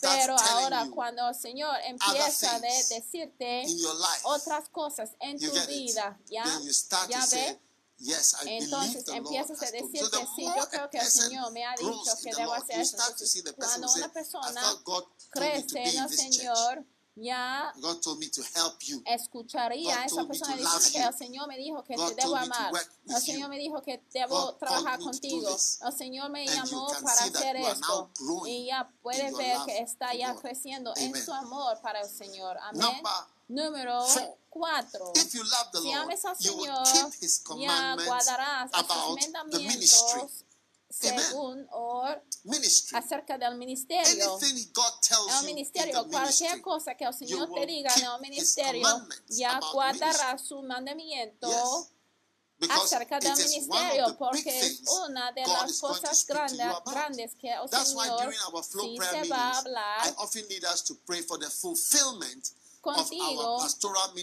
Pero 0.00 0.36
ahora 0.38 0.86
cuando 0.94 1.28
el 1.28 1.34
Señor 1.34 1.76
empieza 1.84 2.58
de 2.60 2.68
things 2.68 2.88
decirte 2.88 3.62
life, 3.66 4.20
otras 4.24 4.68
cosas 4.70 5.10
en 5.20 5.38
tu 5.38 5.46
it. 5.46 5.66
vida, 5.66 6.18
¿ya? 6.26 6.44
¿Ya 7.08 7.20
to 7.20 7.26
say, 7.26 7.52
ve? 7.52 7.60
Yes, 7.98 8.34
I 8.34 8.44
believe 8.44 8.64
Entonces 8.64 9.04
the 9.04 9.12
Lord 9.12 9.26
empiezas 9.26 9.62
a 9.62 9.64
has 9.64 9.70
told 9.72 9.82
me. 9.82 9.88
decir 9.92 10.10
So 10.10 10.26
sí, 10.36 10.44
yo 10.44 10.62
a 10.62 10.68
creo 10.68 10.90
que 10.90 10.98
el 10.98 11.10
Señor 11.10 11.52
me 11.52 11.64
ha 11.64 11.74
dicho 11.78 12.12
que 12.22 12.34
debo 12.34 12.52
hacer 12.52 12.80
eso. 12.80 12.96
cuando 13.56 13.92
una 13.92 14.12
persona 14.12 14.62
crece 15.30 15.82
en 15.82 15.98
el. 16.04 16.10
Señor, 16.10 16.84
ya 17.16 17.72
God 17.80 18.00
told 18.02 18.18
me 18.18 18.28
to 18.28 18.42
help 18.54 18.78
you. 18.82 19.02
escucharía 19.06 19.94
God 19.94 20.02
a 20.02 20.04
esa 20.04 20.26
persona 20.26 20.56
you. 20.56 20.66
el 21.02 21.14
Señor 21.14 21.48
me 21.48 21.56
dijo 21.56 21.82
que 21.82 21.96
God 21.96 22.08
te 22.10 22.22
debo 22.22 22.36
amar. 22.36 22.72
El 23.08 23.20
Señor 23.22 23.48
me 23.48 23.58
dijo 23.58 23.80
que 23.82 24.02
debo 24.12 24.54
trabajar 24.56 24.98
contigo. 25.00 25.48
El 25.48 25.92
Señor 25.92 26.30
me 26.30 26.46
llamó 26.46 26.86
para 26.88 27.24
hacer 27.24 27.56
esto. 27.56 28.10
Y 28.46 28.66
ya 28.66 28.88
puedes 29.02 29.30
your 29.30 29.38
ver 29.38 29.58
que 29.66 29.78
está 29.78 30.14
ya 30.14 30.32
God. 30.34 30.40
creciendo 30.42 30.92
en 30.96 31.08
Amen. 31.10 31.24
su 31.24 31.32
amor 31.32 31.80
para 31.80 32.00
el 32.02 32.08
Señor. 32.08 32.56
Amén. 32.62 33.02
Número 33.48 34.04
four. 34.04 34.38
cuatro. 34.50 35.12
If 35.14 35.32
you 35.34 35.42
love 35.44 35.70
the 35.72 35.78
Si 35.80 35.84
Lord, 35.92 36.02
ames 36.02 36.24
al 36.24 36.36
you 36.38 36.52
will 36.56 36.84
Señor, 36.84 37.10
keep 37.12 37.22
His 37.22 37.38
ya 37.38 37.44
commandments 37.44 38.06
guardarás 38.06 38.70
esos 38.72 38.84
about 38.84 39.18
the 39.50 39.58
ministry. 39.58 40.20
mandamientos 40.20 40.44
según 40.98 41.66
o 41.72 42.04
acerca 42.92 43.36
del 43.38 43.56
ministerio. 43.56 44.38
El 45.40 45.46
ministerio, 45.46 46.06
cualquier 46.08 46.60
cosa 46.62 46.94
que 46.94 47.04
el 47.04 47.14
Señor 47.14 47.50
te 47.52 47.66
diga 47.66 47.92
en 47.96 48.04
el 48.04 48.20
ministerio, 48.20 48.86
ya 49.28 49.56
about 49.56 49.72
guardarás 49.72 50.42
su 50.42 50.62
mandamiento 50.62 51.48
acerca 52.70 53.18
del 53.20 53.36
ministerio, 53.36 54.16
porque 54.18 54.58
es 54.58 54.82
una 55.06 55.32
de 55.32 55.46
las 55.46 55.78
cosas 55.78 56.26
grandes, 56.26 56.66
grandes 56.86 57.34
que 57.34 57.52
el 57.52 57.68
Señor 57.68 58.22
during 58.22 58.40
our 58.52 58.64
flow 58.64 58.84
sí 58.84 58.98
meetings, 58.98 59.30
va 59.30 59.50
a 59.50 59.52
I 59.52 59.56
hablar 59.58 60.14
often 60.18 60.48
need 60.48 60.64
us 60.64 60.82
to 60.84 60.94
pray 61.06 61.22
for 61.22 61.38
the 61.38 61.50
fulfillment 61.50 62.48
of 62.82 62.94
contigo 62.94 63.62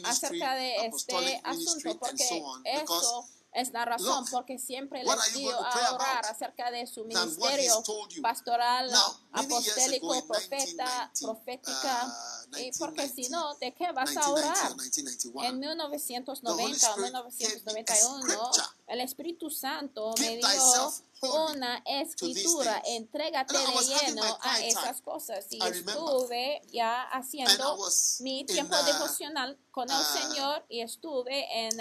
acerca 0.05 0.55
de 0.55 0.87
este 0.87 1.41
asunto, 1.43 1.89
and 1.89 1.99
porque 1.99 2.27
so 2.27 2.35
on. 2.35 2.63
Because 2.63 3.05
eso 3.05 3.25
es 3.53 3.71
la 3.71 3.85
razón, 3.85 4.25
porque 4.31 4.57
siempre 4.57 5.03
les 5.03 5.15
pray 5.15 5.47
a 5.47 5.93
orar 5.93 6.25
acerca 6.25 6.71
de 6.71 6.87
su 6.87 7.05
ministerio 7.05 7.83
pastoral, 8.21 8.89
in 8.89 9.47
profeta, 9.47 11.11
1990, 11.11 11.11
profética, 11.21 12.07
uh, 12.07 12.57
y 12.57 12.71
porque 12.77 13.07
si 13.07 13.21
1990, 13.21 13.29
no, 13.29 13.55
¿de 13.55 13.73
qué 13.73 13.91
vas 13.91 14.09
a 14.17 14.27
1990 14.27 14.31
orar? 14.31 14.71
or 14.71 14.77
1991, 14.77 15.43
En 15.45 15.59
The 15.59 15.67
Holy 15.67 15.99
1990 15.99 16.91
o 16.93 17.31
Spirit 17.31 17.63
gave 17.63 17.73
me 17.73 17.85
a 17.87 17.93
1991, 17.93 18.21
scripture. 18.21 18.67
el 18.87 19.01
Espíritu 19.01 19.49
Santo 19.49 20.13
me 20.19 20.37
dio 20.37 20.93
una 21.23 21.83
escritura, 21.85 22.81
entrégate 22.85 23.53
de 23.57 23.65
lleno 23.65 24.37
a 24.41 24.59
esas 24.61 25.01
cosas. 25.01 25.45
Y 25.49 25.63
estuve 25.63 26.61
ya 26.71 27.03
haciendo 27.03 27.77
mi 28.19 28.45
tiempo 28.45 28.75
uh, 28.75 28.85
devocional 28.85 29.57
con 29.71 29.89
el 29.89 29.99
uh, 29.99 30.03
Señor 30.03 30.65
y 30.69 30.81
estuve 30.81 31.67
en, 31.67 31.79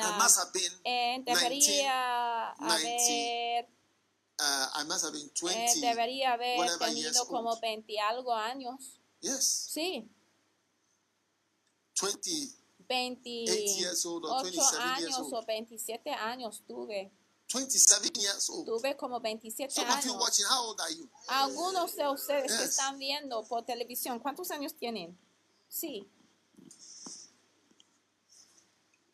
en 0.85 1.25
debería 1.25 2.55
19, 2.59 2.73
haber 2.73 3.69
I 4.75 4.85
must 4.85 5.05
have 5.05 5.13
been 5.13 5.31
20, 5.41 5.81
debería 5.81 6.33
haber 6.33 6.79
tenido 6.79 7.27
como 7.27 7.51
old. 7.51 7.61
20 7.61 8.01
algo 8.01 8.35
años. 8.35 8.99
yes, 9.21 9.69
Sí, 9.71 10.11
20, 12.89 13.31
years 13.79 14.05
old 14.05 14.25
or 14.25 14.43
28 14.43 14.53
27 14.53 15.01
years 15.01 15.15
años 15.17 15.33
o 15.33 15.43
27 15.47 16.11
años 16.11 16.63
tuve. 16.67 17.13
27 17.53 18.11
years 18.21 18.49
old. 18.51 18.67
Tuve 18.67 18.97
como 18.97 19.21
27 19.21 19.71
Some 19.75 19.89
of 19.91 20.05
you 20.05 20.13
años. 20.13 20.21
watching, 20.23 20.47
how 20.47 20.69
old 20.69 20.81
are 20.81 20.95
you? 20.95 21.09
Algunos 21.29 21.95
de 21.95 22.09
ustedes 22.09 22.51
que 22.57 22.65
están 22.65 22.99
viendo 22.99 23.43
por 23.45 23.63
televisión, 23.65 24.19
¿cuántos 24.21 24.51
años 24.51 24.75
tienen? 24.75 25.17
Sí, 25.69 26.09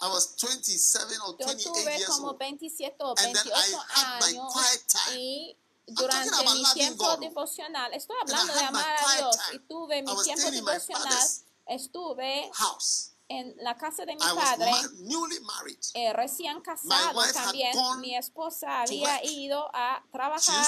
I 0.00 0.06
was 0.06 0.36
27 0.36 1.18
or 1.26 1.36
yo 1.38 1.46
28 1.46 1.72
tuve 1.72 1.96
years 1.96 2.06
como 2.06 2.28
old. 2.28 2.38
27 2.38 2.96
o 3.00 3.10
And 3.18 3.34
then 3.34 3.34
28 3.34 3.50
I 3.50 4.00
had 4.00 4.20
my 4.20 4.26
años 4.28 4.52
quiet 4.52 4.86
time. 4.86 5.18
y 5.20 5.56
durante 5.88 6.30
mi 6.44 6.62
tiempo 6.74 7.04
God. 7.04 7.18
devocional, 7.20 7.92
estoy 7.94 8.16
hablando 8.22 8.52
de 8.54 8.60
amar 8.60 8.86
a 8.86 9.16
Dios 9.16 9.36
time. 9.36 9.56
y 9.56 9.58
tuve 9.66 10.02
mi 10.02 10.22
tiempo 10.22 10.50
devocional, 10.52 11.28
estuve 11.66 12.50
House. 12.54 13.10
En 13.28 13.54
la 13.58 13.76
casa 13.76 14.06
de 14.06 14.14
mi 14.16 14.22
I 14.22 14.34
padre. 14.34 14.70
ma- 14.70 14.88
newly 15.00 15.38
married. 15.40 15.78
eh, 15.94 16.12
recién 16.14 16.60
casado 16.62 17.20
también, 17.34 17.76
mi 18.00 18.16
esposa 18.16 18.82
había 18.82 19.22
ido 19.24 19.68
a 19.74 20.02
trabajar 20.10 20.66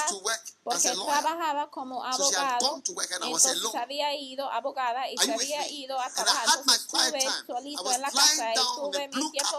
porque 0.63 0.91
trabajaba 0.91 1.71
como 1.71 2.03
abogado. 2.03 2.81
Entonces 2.85 3.75
había 3.75 4.13
ido 4.15 4.49
abogada 4.51 5.09
y 5.09 5.17
se 5.17 5.33
había 5.33 5.67
ido 5.69 5.99
a 5.99 6.09
trabajar. 6.11 6.45
Entonces 6.59 6.81
estuve 6.83 7.21
solito 7.47 7.91
en 7.91 8.01
la 8.01 8.11
casa 8.11 8.53
y 8.53 8.55
down 8.55 8.67
on 8.79 8.91
the 8.91 9.09
tuve 9.09 9.23
mi 9.23 9.31
tiempo 9.31 9.57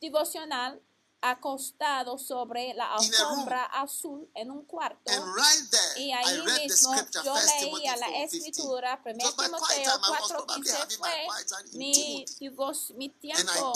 devocional 0.00 0.82
acostado 1.30 2.18
sobre 2.18 2.74
la 2.74 2.94
alfombra 2.94 3.64
azul 3.64 4.28
en 4.34 4.50
un 4.50 4.64
cuarto. 4.64 5.10
right 5.34 5.70
there 5.70 6.00
Y 6.02 6.12
ahí 6.12 6.40
mismo 6.42 6.94
yo 6.94 7.32
1 7.32 7.42
Timothy 7.60 7.70
leía 7.80 7.96
la 7.96 8.06
4:15. 8.08 8.24
escritura, 8.36 9.00
1 9.04 9.16
It 9.16 9.24
was 9.24 9.50
my 9.50 9.58
quiet 9.58 9.82
Timoteo 9.82 9.92
time. 9.92 10.04
I 10.04 10.10
was 10.20 10.30
probably 10.30 10.62
4:15 10.62 10.76
having 10.80 11.00
my 11.00 11.08
fue 11.26 11.78
mi, 11.78 12.24
divos- 12.40 12.90
mi 12.96 13.08
tiempo, 13.08 13.72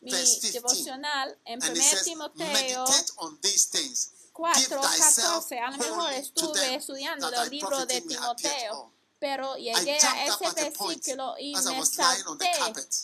mi 0.00 0.10
verse 0.10 0.40
15. 0.40 0.52
devocional 0.52 1.38
en 1.44 1.62
And 1.62 1.70
1 1.72 1.76
it 1.76 1.82
says, 1.82 2.02
Timoteo 2.04 2.46
meditate 2.52 3.12
on 3.18 3.38
these 3.42 3.66
things. 3.70 4.10
4, 4.32 4.54
Give 4.54 4.80
thyself 4.80 5.44
14. 5.48 5.58
A 5.60 5.70
lo 5.70 5.76
mejor 5.78 6.12
estuve 6.14 6.74
estudiando 6.74 7.28
el 7.30 7.50
libro 7.50 7.84
de 7.86 8.00
Timoteo. 8.00 8.92
Pero 9.22 9.54
llegué 9.54 10.00
a 10.00 10.26
ese 10.26 10.50
versículo 10.50 11.36
y 11.38 11.54
me 11.54 11.86
salté 11.86 12.50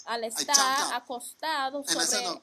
al 0.04 0.24
estar 0.24 0.92
acostado 0.92 1.85
sobre 1.85 2.22
la 2.22 2.42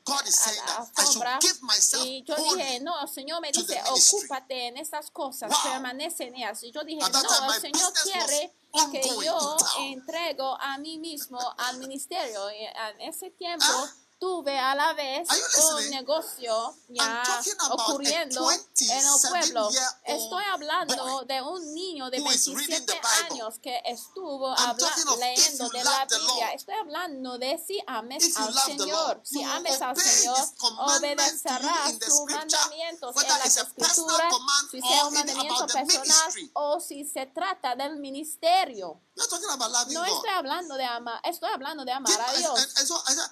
myself 1.61 2.05
y 2.05 2.23
yo 2.23 2.35
dije, 2.37 2.79
no, 2.79 3.01
el 3.01 3.09
Señor 3.09 3.41
me 3.41 3.51
dice, 3.51 3.81
ocúpate 3.89 4.67
en 4.67 4.77
esas 4.77 5.11
cosas, 5.11 5.51
permanece 5.61 6.23
en 6.23 6.35
ellas. 6.35 6.63
Y 6.63 6.71
yo 6.71 6.85
dije, 6.85 7.01
no, 7.01 7.53
el 7.53 7.59
Señor 7.59 7.91
quiere 8.01 8.53
que 8.93 9.01
yo 9.25 9.57
entrego 9.79 10.55
a 10.61 10.77
mí 10.77 10.97
mismo 10.97 11.39
al 11.57 11.77
ministerio. 11.77 12.49
Y 12.51 12.63
en 12.63 13.01
ese 13.01 13.29
tiempo 13.31 13.65
Ah, 13.67 13.93
tuve 14.19 14.57
a 14.57 14.73
la 14.75 14.93
vez 14.93 15.27
un 15.75 15.89
negocio 15.89 16.75
ya 16.89 17.23
ocurriendo 17.71 18.49
en 18.51 18.57
el 18.57 19.05
27 19.05 19.29
pueblo. 19.29 19.69
Estoy 20.05 20.43
hablando 20.51 21.23
de 21.25 21.41
un 21.41 21.73
niño 21.73 22.09
de 22.09 22.21
who 22.21 22.31
is 22.31 22.47
reading 22.47 22.85
27 22.85 22.85
the 22.85 22.93
Bible. 22.93 23.33
años 23.41 23.59
que 23.59 23.81
estuvo 23.85 24.49
I'm 24.55 24.69
habla- 24.69 24.87
talking 24.87 25.07
of 25.07 25.13
if 25.15 25.19
leyendo 25.19 25.69
de 25.69 25.83
la 25.83 26.05
Biblia. 26.05 26.51
Estoy 26.53 26.75
hablando 26.75 27.37
de 27.37 27.57
si 27.65 27.81
ames 27.87 28.37
al 28.37 28.53
Señor. 28.53 29.21
Si 29.23 29.43
ames 29.43 29.81
al 29.81 29.97
Señor, 29.97 30.37
obedecerás 30.79 31.91
sus 32.05 32.25
mandamientos 32.31 33.15
en 33.21 33.27
las 33.29 33.45
it's 33.45 33.57
a 33.57 33.65
personal 33.65 33.85
escrituras, 33.85 34.33
command 34.33 34.69
si 34.71 34.81
sea 34.81 35.05
un 35.07 35.13
mandamiento 35.13 35.67
personal 35.67 36.33
o 36.53 36.79
si 36.79 37.05
se 37.05 37.25
trata 37.27 37.75
del 37.75 37.97
ministerio. 37.97 39.01
No 39.15 39.23
estoy 39.23 40.29
hablando 40.35 40.75
de 40.75 40.83
amar, 40.83 41.19
estoy 41.23 41.49
hablando 41.49 41.85
de 41.85 41.91
amar 41.91 42.19
a 42.19 42.33
Dios. 42.33 42.67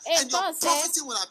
Entonces, 0.06 0.72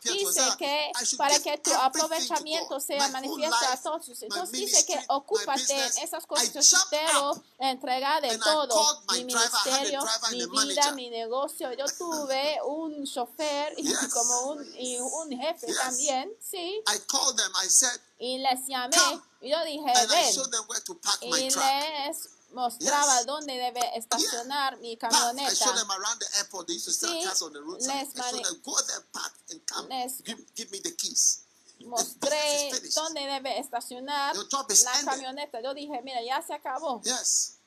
dice 0.04 0.42
que 0.58 0.92
para 1.16 1.38
que 1.38 1.58
tu 1.58 1.72
aprovechamiento 1.74 2.80
sea 2.80 3.08
manifiesto 3.08 3.66
a 3.68 3.76
todos. 3.76 4.22
Entonces 4.22 4.52
dice 4.52 4.86
que 4.86 4.98
ocúpate 5.08 5.72
en 5.72 5.98
esas 5.98 6.26
cosas. 6.26 6.52
Yo 6.52 6.78
quiero 6.88 7.42
entregar 7.58 8.22
de 8.22 8.38
todo. 8.38 9.02
Mi 9.12 9.24
ministerio, 9.24 10.04
mi 10.30 10.46
vida, 10.46 10.92
mi 10.92 11.10
negocio. 11.10 11.72
Yo 11.72 11.84
tuve 11.98 12.58
un 12.66 13.04
chofer 13.06 13.74
y 13.76 13.92
como 14.12 14.52
un, 14.52 14.76
y 14.78 14.98
un 14.98 15.30
jefe 15.30 15.72
también, 15.74 16.32
sí. 16.40 16.82
I 16.88 16.98
called 17.06 17.36
them. 17.36 17.52
I 17.62 17.68
said, 17.68 18.00
Y 18.18 18.38
les 18.38 18.66
llamé 18.68 18.96
y 19.40 19.50
yo 19.50 19.64
dije, 19.64 19.90
and 19.90 20.10
I 20.10 20.14
ven. 20.14 20.32
showed 20.32 20.50
them 20.52 20.64
where 20.68 20.80
to 20.80 20.94
park 20.94 21.20
my 21.22 21.38
Y 21.38 21.50
les 21.50 22.28
mostraba 22.52 23.16
Yes. 23.18 23.26
dónde 23.26 23.52
debe 23.54 23.96
estacionar 23.98 24.78
mi 24.78 24.96
Park. 24.96 25.12
I 25.12 25.16
camioneta. 25.18 25.54
Sí, 25.54 25.64
les 25.74 25.86
mane- 28.14 28.38
les- 28.42 28.50
Give, 30.24 30.46
give 30.54 30.70
me 30.70 30.80
the 30.80 30.94
keys. 30.96 31.40
mostré 31.86 32.70
dónde 32.94 33.20
debe 33.26 33.58
estacionar 33.58 34.36
la 34.36 34.42
ended. 34.98 35.04
camioneta. 35.04 35.60
Yo 35.62 35.74
dije, 35.74 36.00
mira, 36.02 36.22
ya 36.22 36.42
se 36.42 36.54
acabó. 36.54 37.00
Yes. 37.04 37.58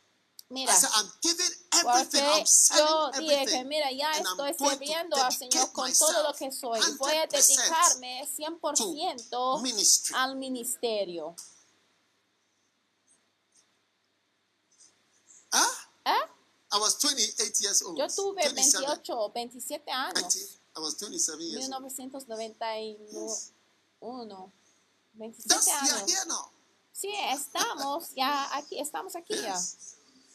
Mira, 0.47 0.71
I 0.71 0.75
said, 0.77 0.91
I'm 0.93 1.11
giving 1.23 1.51
porque 1.71 1.89
everything. 1.89 2.19
I'm 2.19 2.77
yo 2.77 3.11
dije 3.19 3.45
que 3.47 3.63
mira, 3.65 3.91
ya 3.91 4.11
estoy 4.11 4.53
sirviendo 4.53 5.15
al 5.17 5.33
Señor 5.33 5.71
con 5.71 5.91
todo 5.93 6.21
lo 6.23 6.33
que 6.36 6.51
soy. 6.51 6.79
Voy 6.99 7.13
a 7.13 7.27
100% 7.27 7.47
dedicarme 7.47 8.27
100% 8.27 9.61
ministry. 9.63 10.15
al 10.15 10.36
ministerio. 10.36 11.36
Huh? 15.55 15.71
¿Eh? 16.05 16.25
I 16.73 16.77
was 16.77 16.97
28 16.99 17.61
years 17.61 17.81
old. 17.83 17.97
Yo 17.97 18.07
tuve 18.07 18.43
27, 18.43 18.85
28 18.85 19.13
o 19.13 19.29
27 19.29 19.85
20, 19.85 19.91
años. 19.91 20.57
I 20.75 20.79
was 20.81 20.95
27 20.95 21.41
years 21.41 21.69
old. 21.69 21.83
1991. 21.83 24.51
27 25.17 25.47
That's, 25.47 25.67
we 25.67 25.89
are 25.89 26.05
años. 26.25 26.51
Sí, 26.91 27.13
estamos 27.31 28.13
ya 28.15 28.53
aquí, 28.55 28.79
estamos 28.79 29.15
aquí 29.15 29.35
ya. 29.35 29.57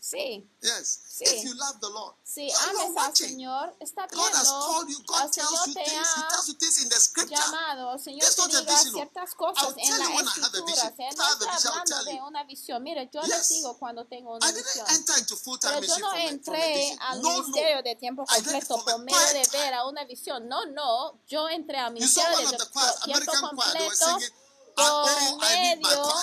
Yes. 0.00 0.08
Sí, 0.10 0.50
Yes. 0.62 1.00
Sí. 1.08 1.24
If 1.24 1.44
you 1.44 1.54
love 1.54 1.78
the 1.80 1.90
Lord, 1.90 2.14
si 2.24 2.48
so 2.50 2.56
you 2.56 2.78
are 2.78 2.86
ames 2.86 2.96
al. 2.96 3.14
Señor, 3.16 3.76
está 3.80 4.06
God 4.10 4.32
has 4.32 4.42
viendo. 4.48 4.66
called 4.66 4.88
you. 4.88 4.96
El 4.98 5.04
God 5.04 5.30
tells 5.30 5.34
Señor 5.34 5.66
you 5.66 5.74
things. 5.74 6.08
He 6.16 6.22
tells 6.30 6.46
you 6.48 6.54
things 6.54 6.78
in 6.82 6.88
the 6.88 6.96
scripture. 7.00 7.36
llamado, 7.36 7.98
Señor 7.98 8.26
te 8.34 8.48
diga 8.48 8.78
ciertas 8.82 9.34
cosas 9.34 9.74
en 9.76 9.98
la 9.98 10.04
escritura. 10.06 10.94
I 10.96 11.16
no 11.16 11.24
hablando 11.24 12.04
de 12.04 12.16
you. 12.16 12.24
una 12.26 12.44
visión. 12.44 12.82
Mire, 12.82 13.10
yo 13.12 13.20
Yes. 13.20 13.28
les 13.30 13.48
digo 13.50 13.78
cuando 13.78 14.06
tengo 14.06 14.36
una 14.36 14.48
I 14.48 14.52
didn't 14.52 14.64
visión. 14.66 14.86
enter 14.90 15.18
into 15.18 15.36
full-time 15.36 15.80
Pero 15.80 15.86
yo 15.86 15.98
no 15.98 16.14
entré 16.14 16.96
al 17.00 17.20
No, 17.20 17.30
ministerio 17.42 17.76
no. 17.76 17.82
de 17.82 17.96
tiempo 17.96 18.24
completo 18.24 18.84
por 18.84 18.98
medio 19.00 19.18
de 19.34 19.48
ver 19.52 19.74
a 19.74 19.86
una 19.86 20.04
visión. 20.04 20.48
No, 20.48 20.64
no. 20.66 21.20
Yo 21.26 21.46
entré 21.50 21.76
al 21.78 21.92
ministerio 21.92 22.38
de 22.38 22.56
tiempo 22.56 23.48
completo 23.50 23.94
singing, 24.06 24.30
"I- 24.78 24.82
oh, 24.82 25.06
por 25.36 25.40
medio 25.40 26.14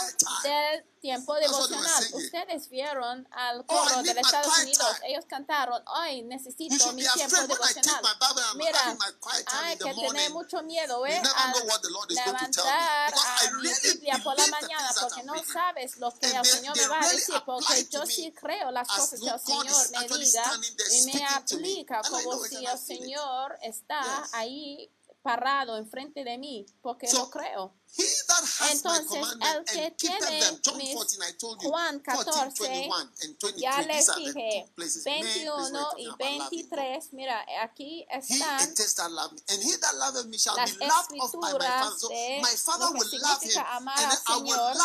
del 0.41 0.83
tiempo 1.07 1.35
devocional. 1.35 2.03
Ustedes 2.13 2.69
vieron 2.69 3.27
al 3.31 3.59
Oh, 3.61 3.65
coro 3.65 4.03
de 4.03 4.11
Estados 4.11 4.57
Unidos. 4.59 4.95
Ellos 5.03 5.25
cantaron, 5.27 5.81
hoy 5.87 6.21
necesito 6.23 6.91
mi 6.93 7.03
tiempo 7.07 7.35
devocional. 7.47 8.03
Mira, 8.55 8.97
hay 9.47 9.77
que 9.77 9.93
tener 9.93 10.31
mucho 10.31 10.61
miedo, 10.63 11.05
¿eh? 11.05 11.21
Al 11.35 11.53
levantar 12.09 13.13
a 13.13 13.51
mi 13.61 13.69
Biblia 13.83 14.19
por 14.23 14.37
la 14.37 14.47
mañana 14.47 14.89
porque 14.99 15.23
no 15.23 15.35
sabes 15.43 15.97
lo 15.97 16.11
que 16.11 16.27
el 16.27 16.45
Señor 16.45 16.75
me 16.75 16.87
va 16.87 16.99
a 16.99 17.09
decir, 17.09 17.41
porque 17.45 17.87
yo 17.89 18.05
sí 18.05 18.33
creo 18.33 18.71
las 18.71 18.89
as 18.89 18.97
cosas 18.97 19.19
que 19.19 19.29
el 19.29 19.39
Señor 19.39 19.91
me 19.91 20.17
diga 20.17 20.51
y 20.91 21.05
me 21.05 21.25
aplica 21.25 22.01
como 22.09 22.43
si 22.45 22.65
el. 22.65 22.77
Señor 22.77 23.57
está 23.61 24.27
ahí 24.33 24.89
parado 25.21 25.77
enfrente 25.77 26.23
de 26.23 26.37
mí, 26.37 26.65
porque 26.81 27.07
So, 27.07 27.19
lo 27.19 27.29
creo. 27.29 27.73
He 27.97 28.03
that 28.27 28.43
has 28.43 28.73
Entonces, 28.75 29.25
el 29.41 29.63
que 29.65 29.91
tiene 29.91 30.39
them, 30.39 30.59
John 30.63 30.77
mis 30.77 30.93
14, 30.93 31.17
I 31.21 31.37
told 31.37 31.61
you, 31.61 31.69
Juan 31.69 31.99
14, 31.99 32.31
14, 32.31 32.57
21 32.57 33.11
and 33.23 33.37
23, 33.39 33.61
Ya 33.61 33.81
les 33.81 34.15
dije, 34.15 34.65
two 34.65 34.73
places, 34.75 35.05
main 35.05 35.23
places 35.23 35.43
where 35.43 35.71
21 35.71 35.71
you're 35.71 35.81
y 35.97 36.05
talking 36.05 36.27
about 36.27 36.37
loving 36.37 36.69
God. 36.69 36.77
23, 36.77 37.13
mira, 37.13 37.45
aquí 37.61 38.05
están 38.09 38.59
las 39.15 39.37
escrituras 41.11 41.99
de 41.99 42.07
lo 42.07 42.09
que 42.09 42.99
will 42.99 43.21
love 43.21 43.43
him, 43.43 43.49
significa 43.49 43.75
amar 43.77 43.97
and 43.99 44.11
al 44.11 44.17
Señor. 44.17 44.75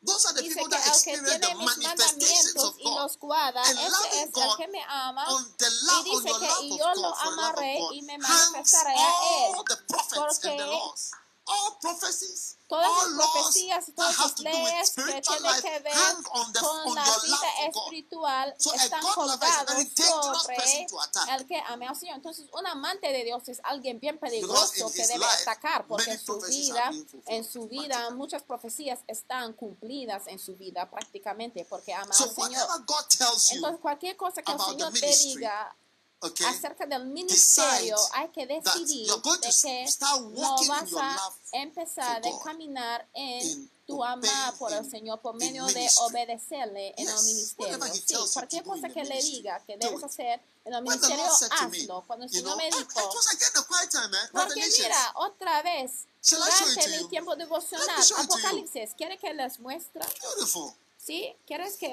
Those 0.00 0.26
are 0.26 0.34
the 0.34 0.42
Dice 0.42 0.54
people 0.54 0.68
que 0.68 0.76
that 0.76 0.86
el 0.86 1.02
que 1.02 1.12
experience 1.12 1.40
tiene 1.40 1.40
the 1.40 1.54
mis 1.58 1.76
manifestations 1.76 2.54
mandamientos 2.54 2.64
of 2.64 2.76
y 2.78 2.84
God. 2.84 2.96
los 3.02 3.18
guarda, 3.18 3.62
And 3.64 3.78
ese 3.78 3.90
loving 3.90 4.18
es 4.22 4.26
el 4.26 4.30
God 4.46 4.56
que 4.56 4.68
me 4.68 4.82
ama. 4.88 5.24
On 5.28 5.44
the 5.58 5.66
Y 5.66 5.70
love, 5.86 5.98
on 5.98 6.22
dice 6.22 6.28
your 6.28 6.38
que 6.38 6.46
love 6.46 6.62
y 6.62 6.70
of 6.72 6.78
yo 6.78 6.94
lo 6.94 7.02
God, 7.02 7.16
for 7.18 7.30
the 7.30 7.36
love 7.36 7.54
amaré 7.56 7.74
of 7.74 7.80
God, 7.80 7.92
y 7.94 8.02
me 8.02 8.12
hangs 8.14 8.52
manifestaré 8.52 8.94
a 8.94 8.96
all 8.96 9.54
él. 9.56 9.64
the 9.68 9.76
prophets 9.88 10.44
and 10.44 10.58
the 10.58 10.64
Porque 10.64 10.70
laws. 10.70 11.10
All 11.50 11.78
prophecies, 11.80 12.58
Todas 12.68 12.86
all 12.86 13.16
las 13.16 13.30
profecías 13.30 13.88
y 13.88 13.92
todas 13.92 14.18
las 14.18 14.38
leyes 14.40 14.90
que 14.90 15.02
tienen 15.22 15.62
que 15.62 15.78
ver 15.80 15.94
con 16.22 16.42
on 16.86 16.94
la 16.94 17.02
vida 17.02 17.66
espiritual 17.66 18.54
están 18.58 19.00
person 19.00 19.94
sobre 20.34 20.86
el 21.34 21.46
que 21.46 21.58
ame 21.66 21.88
al 21.88 21.96
Señor. 21.96 22.16
Entonces, 22.16 22.46
un 22.52 22.66
amante 22.66 23.10
de 23.10 23.24
Dios 23.24 23.48
es 23.48 23.60
alguien 23.64 23.98
bien 23.98 24.18
peligroso 24.18 24.92
que 24.92 25.06
debe 25.06 25.24
atacar 25.24 25.86
porque 25.86 26.12
en 26.12 26.20
su 26.20 26.38
vida, 26.40 26.90
en 27.26 27.44
su 27.44 27.66
vida, 27.66 28.10
muchas 28.10 28.42
profecías 28.42 29.00
están 29.06 29.54
cumplidas 29.54 30.26
en 30.26 30.38
su 30.38 30.54
vida 30.56 30.90
prácticamente 30.90 31.64
porque 31.64 31.94
ama 31.94 32.14
al 32.18 32.34
Señor. 32.34 32.68
Entonces, 33.52 33.80
cualquier 33.80 34.16
cosa 34.16 34.42
que 34.42 34.52
el 34.52 34.60
Señor 34.60 34.92
te 34.92 35.16
diga 35.16 35.74
okay, 36.20 36.46
acerca 36.46 36.86
del 36.86 37.06
ministerio, 37.06 37.96
hay 38.12 38.28
que 38.28 38.46
decidir 38.46 39.06
de 39.06 39.22
que 39.62 39.86
no 40.34 40.66
vas 40.66 40.92
a 40.94 41.32
empezar 41.52 42.22
a 42.24 42.44
caminar 42.44 43.06
en 43.14 43.70
tu 43.86 44.02
obeying 44.02 44.58
por 44.58 44.72
el 44.72 44.88
Señor 44.88 45.20
por 45.20 45.34
medio 45.34 45.64
de 45.66 45.88
obedecerle 46.02 46.94
en 46.96 47.08
el 47.08 47.22
ministerio. 47.22 47.78
Sí, 47.94 48.12
cualquier 48.34 48.64
cosa 48.64 48.88
que 48.88 49.04
le 49.04 49.22
diga 49.22 49.62
que 49.66 49.76
debes 49.78 50.04
hacer 50.04 50.40
en 50.64 50.74
el 50.74 50.82
ministerio, 50.82 51.24
hazlo. 51.24 52.04
Cuando 52.06 52.26
el 52.26 52.30
Señor 52.30 52.56
me 52.58 52.66
dijo, 52.66 52.84
porque 54.32 54.68
mira, 54.78 55.12
otra 55.14 55.62
vez, 55.62 56.06
durante 56.30 57.00
you? 57.00 57.08
tiempo 57.08 57.34
devocional. 57.34 57.88
Apocalipsis, 58.18 58.90
¿quiere 58.96 59.16
que 59.18 59.32
les 59.32 59.58
muestre? 59.58 60.04
¿Sí? 60.98 61.34
¿Quieres 61.46 61.76
que 61.76 61.90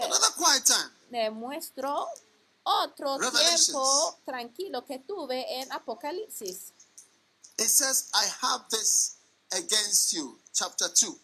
le 1.09 1.29
muestro 1.29 2.09
otro 2.65 3.17
tiempo 3.17 4.19
tranquilo 4.25 4.83
que 4.85 4.99
tuve 4.99 5.61
en 5.61 5.71
Apocalipsis? 5.71 6.73
It 7.57 7.69
says, 7.69 8.09
I 8.13 8.25
have 8.41 8.65
this 8.69 9.17
against 9.51 10.13
you. 10.13 10.37
Chapter 10.53 10.89
2, 10.89 11.19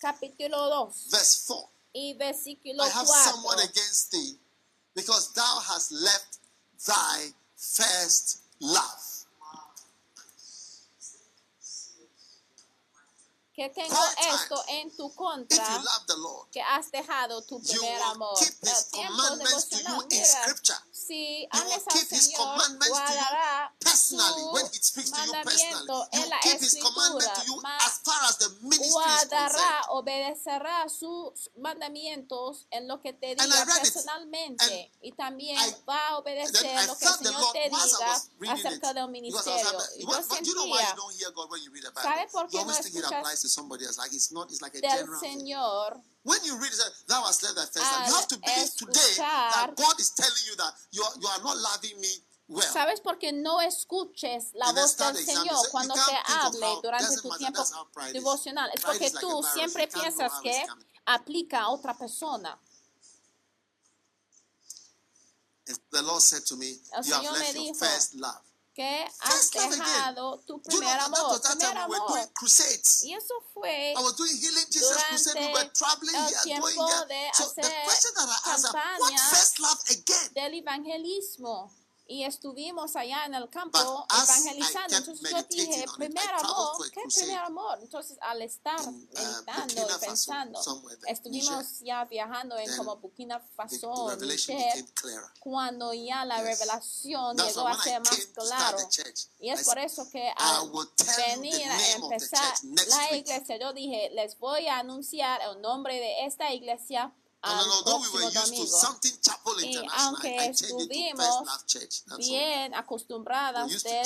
Capítulo 0.00 0.88
2 0.88 1.10
verse 1.10 1.44
4. 1.46 1.68
y 1.92 2.14
versículo 2.14 2.84
I 2.84 2.88
have 2.90 3.06
someone 3.06 3.58
against 3.60 4.10
thee 4.12 4.38
because 4.94 5.32
thou 5.34 5.60
hast 5.60 5.92
left 5.92 6.38
thy 6.86 7.32
first 7.56 8.42
love. 8.60 9.15
Que 13.56 13.70
tengo 13.70 13.96
esto 14.34 14.62
en 14.68 14.94
tu 14.94 15.14
contra, 15.14 15.82
que 16.52 16.60
has 16.60 16.90
dejado 16.90 17.40
tu 17.42 17.58
primer 17.62 18.02
amor. 18.02 18.38
keep 18.38 18.52
El 18.62 18.68
his 18.68 18.90
tiempo 18.90 19.14
commandments 19.16 19.64
to 19.70 19.76
you 19.78 19.82
devocional, 19.84 20.02
in 20.02 20.08
mira, 20.20 20.26
scripture. 20.26 20.78
si 20.92 21.48
ames 21.50 21.72
al 21.72 21.92
keep 21.94 22.10
his 22.12 22.26
Señor, 22.26 22.36
commandments 22.36 22.86
to 22.86 22.92
you 22.92 23.18
guardará 23.18 23.72
personally 23.80 24.42
su 24.42 24.52
when 24.52 24.66
he 24.66 24.78
speaks 24.82 25.10
to 25.10 25.24
you 25.24 25.32
personally. 25.32 25.72
mandamiento 25.72 26.08
en 26.12 26.28
la 26.28 26.40
keep 26.40 26.60
his 26.60 26.74
commandment 26.82 27.34
to 27.34 27.42
you 27.46 27.54
escritura, 27.56 27.76
as 27.80 27.98
far 28.04 28.20
as 28.28 28.36
the 28.36 28.48
ministry 28.60 28.84
is 28.86 28.92
concerned. 28.92 29.30
guardará, 29.30 29.82
obedecerá 29.88 30.88
sus 30.90 31.50
mandamientos 31.56 32.66
en 32.70 32.88
lo 32.88 33.00
que 33.00 33.14
te 33.14 33.34
diga 33.36 33.64
personalmente 33.64 34.92
y 35.00 35.12
también 35.12 35.56
va 35.88 36.08
a 36.08 36.18
obedecer 36.18 36.86
lo 36.86 36.98
que 36.98 37.06
el 37.06 37.14
Señor 37.14 37.52
te 37.54 37.70
diga 37.70 38.52
acerca 38.52 38.92
del 38.92 39.08
ministerio. 39.08 39.78
Y 39.96 40.04
yo 40.04 40.22
sentía 40.22 40.52
you 40.52 40.96
don't 40.96 41.14
hear 41.18 41.30
God 41.32 41.50
when 41.50 41.62
you 41.62 41.70
read 41.72 41.84
the 41.84 42.02
¿Sabe 42.02 42.28
por 42.30 42.48
qué 42.50 42.62
no 42.62 42.70
escuchas 42.72 43.45
to 43.46 43.48
somebody 43.48 43.84
else. 43.86 43.96
Like 43.98 44.12
it's 44.12 44.32
not, 44.32 44.50
it's 44.50 44.60
like 44.60 44.74
a 44.74 44.80
del 44.80 44.90
general 44.98 45.20
thing. 45.20 45.40
Señor 45.46 46.02
When 46.24 46.42
you 46.44 46.58
read 46.58 46.72
it, 46.74 46.92
thou 47.06 47.22
hast 47.22 47.42
left 47.44 47.54
thy 47.54 47.66
first 47.70 47.86
love. 47.86 48.02
Al 48.02 48.08
You 48.10 48.14
have 48.16 48.28
to 48.28 48.38
believe 48.38 48.74
today 48.74 49.12
escuchar- 49.14 49.52
that 49.54 49.76
God 49.76 49.96
is 50.00 50.10
telling 50.10 50.44
you 50.50 50.54
that 50.56 50.72
you 50.90 51.02
are, 51.06 51.14
you 51.20 51.28
are 51.28 51.42
not 51.44 51.56
loving 51.56 52.00
me 52.00 52.12
well. 52.48 52.66
¿Sabes 52.72 53.00
por 53.00 53.16
qué 53.18 53.32
no 53.32 53.60
escuches 53.60 54.50
la 54.54 54.66
The 54.66 54.72
next 54.74 54.82
voz 54.82 54.96
del 54.98 55.06
third 55.14 55.20
example 55.20 55.44
Señor 55.54 55.64
is- 55.64 55.70
cuando 55.70 55.94
you 55.94 56.02
te 56.02 56.10
can't 56.10 56.26
think 56.26 56.38
of 56.38 56.54
hable 56.54 56.66
how- 56.74 56.80
durante 56.82 57.04
doesn't 57.06 57.22
tu 57.22 57.28
matter, 57.28 57.38
tiempo 57.38 57.58
that's 57.58 57.72
how 57.72 57.84
pride 57.94 58.08
is. 58.08 58.22
devocional? 58.22 58.68
Es 58.74 58.80
Pride 58.82 58.92
porque 58.92 59.06
is 59.06 59.14
like 59.14 59.24
a 59.24 59.26
tú 59.28 59.32
virus. 59.42 59.52
siempre 59.54 59.82
You 59.82 59.88
can't 59.88 59.94
know 59.94 60.02
piensas 60.02 60.32
how 60.32 60.42
que 60.42 60.50
it's 60.50 60.68
coming. 60.68 60.86
aplica 61.06 61.58
a 61.62 61.68
otra 61.70 61.94
persona. 61.96 62.58
And 65.68 65.78
the 65.90 66.02
Lord 66.02 66.22
said 66.22 66.44
to 66.46 66.56
me, 66.56 66.78
El 66.94 67.04
You 67.04 67.12
have 67.14 67.22
Señor 67.24 67.32
me 67.32 67.38
left 67.38 67.54
your 67.54 67.64
dijo, 67.74 67.76
first 67.78 68.14
love. 68.14 68.40
Que 68.76 69.06
has 69.20 69.50
dejado 69.50 70.38
tu 70.46 70.60
primer 70.60 71.00
amor, 71.00 71.40
primer 71.40 71.78
amor. 71.78 72.30
Y 73.02 73.14
eso 73.14 73.34
fue 73.54 73.94
I 73.96 74.02
was 74.02 74.14
doing 74.16 74.36
healing 74.36 74.66
Jesus 74.70 75.02
crusade. 75.08 75.40
We 75.40 75.46
were 75.46 75.52
durante 75.52 75.72
traveling 75.72 76.14
el 76.14 76.42
tiempo 76.42 77.06
de 77.06 77.28
hacer 77.30 77.72
campañas 78.44 79.30
first 79.30 79.58
love 79.60 79.80
again? 79.88 80.34
del 80.34 80.54
evangelismo. 80.54 81.72
Y 82.08 82.22
estuvimos 82.24 82.94
allá 82.94 83.24
en 83.26 83.34
el 83.34 83.48
campo 83.50 83.78
But 83.78 84.12
evangelizando. 84.22 84.96
Entonces 84.96 85.30
yo 85.30 85.42
dije, 85.50 85.84
primer 85.96 86.28
amor, 86.34 86.90
¿qué 86.92 87.02
primer 87.12 87.38
amor? 87.38 87.78
Entonces 87.82 88.16
al 88.20 88.42
estar 88.42 88.80
in, 88.80 88.88
uh, 88.88 88.92
meditando 88.92 89.88
y 89.96 90.00
pensando, 90.06 90.60
estuvimos 91.08 91.80
ya 91.80 92.04
viajando 92.04 92.56
en 92.58 92.76
como 92.76 92.96
Burkina 92.96 93.40
Faso, 93.40 94.16
the 94.18 94.26
Niger, 94.26 94.84
cuando 95.40 95.92
ya 95.92 96.24
la 96.24 96.36
Yes. 96.36 96.44
revelación 96.44 97.36
That's 97.36 97.54
llegó 97.56 97.66
a 97.68 97.82
ser 97.82 98.00
más 98.00 98.26
claro. 98.34 98.78
church, 98.88 99.26
Y 99.40 99.48
I 99.48 99.50
es 99.50 99.64
por 99.64 99.78
eso 99.78 100.08
que 100.10 100.32
al 100.36 100.70
venir 101.16 101.68
a 101.68 101.90
empezar 101.92 102.54
la 102.62 103.16
iglesia, 103.16 103.58
yo 103.58 103.72
dije, 103.72 104.10
les 104.14 104.38
voy 104.38 104.68
a 104.68 104.78
anunciar 104.78 105.40
el 105.42 105.60
nombre 105.60 105.94
de 105.96 106.24
esta 106.26 106.52
iglesia 106.52 107.12
al 107.46 108.00
we 108.00 108.08
were 108.12 108.30
próximo 108.30 108.42
used 108.42 108.46
to 108.48 108.56
domingo. 108.56 108.66
something 108.66 109.12
chapel 109.20 109.54
Y 109.58 109.66
international, 109.66 110.06
aunque 110.06 110.46
estuvimos 110.46 112.18
bien 112.18 112.74
acostumbradas 112.74 113.82
de. 113.82 114.02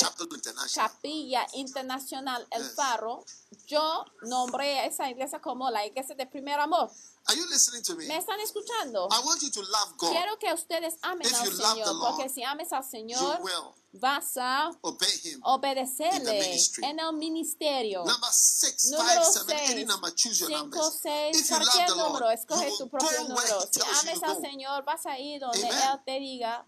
Capilla 0.74 1.46
Internacional 1.54 2.46
El. 2.50 2.64
Faro, 2.70 3.24
yo 3.66 4.04
nombré 4.22 4.80
a 4.80 4.86
esa 4.86 5.10
iglesia 5.10 5.40
como 5.40 5.70
la 5.70 5.86
iglesia 5.86 6.14
de 6.14 6.26
primer 6.26 6.60
amor. 6.60 6.90
Are 7.30 7.36
you 7.36 7.46
listening 7.48 7.82
to 7.84 7.94
me? 7.94 8.06
¿Me 8.08 8.16
están 8.16 8.40
escuchando? 8.40 9.08
I 9.10 9.20
want 9.24 9.40
you 9.40 9.50
to 9.50 9.60
love 9.60 9.96
God. 9.96 10.10
Quiero 10.10 10.36
que 10.38 10.52
ustedes 10.52 10.96
amen 11.02 11.26
If 11.26 11.34
al 11.34 11.44
you 11.44 11.50
love 11.52 11.58
the 11.58 11.84
Señor, 11.84 11.94
Lord, 11.94 12.16
porque 12.16 12.28
si 12.28 12.42
ames 12.42 12.72
al 12.72 12.82
You 12.82 12.88
Señor, 12.90 13.40
will 13.40 13.74
vas 13.92 14.36
a 14.36 14.70
obey 14.82 15.08
Him. 15.22 15.34
In 15.34 15.40
the 15.40 15.48
obedecerle 15.48 16.56
en 16.82 16.98
el 16.98 17.12
ministerio. 17.12 18.04
Number 18.04 18.30
six, 18.32 18.90
Número 18.90 19.22
five, 19.22 19.24
seven, 19.24 19.56
any 19.58 19.84
6, 19.84 19.86
number, 19.86 20.10
choose 20.14 20.40
your 20.40 20.50
5, 20.50 20.58
numbers. 20.60 21.00
6, 21.02 21.38
If 21.38 21.50
you 21.50 21.56
love 21.56 21.68
cualquier 21.68 21.96
número, 21.96 22.30
escoge 22.30 22.72
tu 22.76 22.88
propio 22.88 23.28
número. 23.28 23.60
Si 23.70 23.80
ames 23.80 24.22
al. 24.24 24.40
Señor, 24.40 24.84
vas 24.84 25.06
a 25.06 25.16
ir 25.18 25.40
donde 25.40 25.68
Amen. 25.68 25.88
Él 25.92 26.00
te 26.04 26.18
diga 26.18 26.66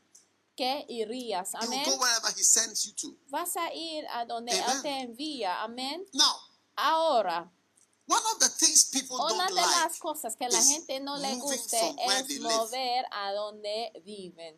que 0.57 0.85
irías. 0.89 1.55
Amén. 1.57 1.85
Vas 3.31 3.57
a 3.57 3.75
ir 3.75 4.07
a 4.13 4.25
donde 4.27 4.53
Él 4.53 4.63
Amen. 4.65 4.83
te 4.83 5.01
envía. 5.01 5.63
Amén. 5.63 6.05
Ahora, 6.77 7.51
one 8.07 8.23
of 8.33 8.39
the 8.41 8.49
things 8.49 8.85
people 8.91 9.17
una 9.17 9.47
don't 9.47 9.49
de 9.51 9.55
las 9.63 9.99
cosas 9.99 10.35
que 10.37 10.49
la 10.49 10.59
is 10.59 10.69
gente 10.69 11.01
no 11.01 11.17
le 11.17 11.35
where 11.37 12.21
es 12.21 12.41
mover 12.41 13.05
a 13.13 13.33
donde 13.33 13.93
viven. 14.05 14.57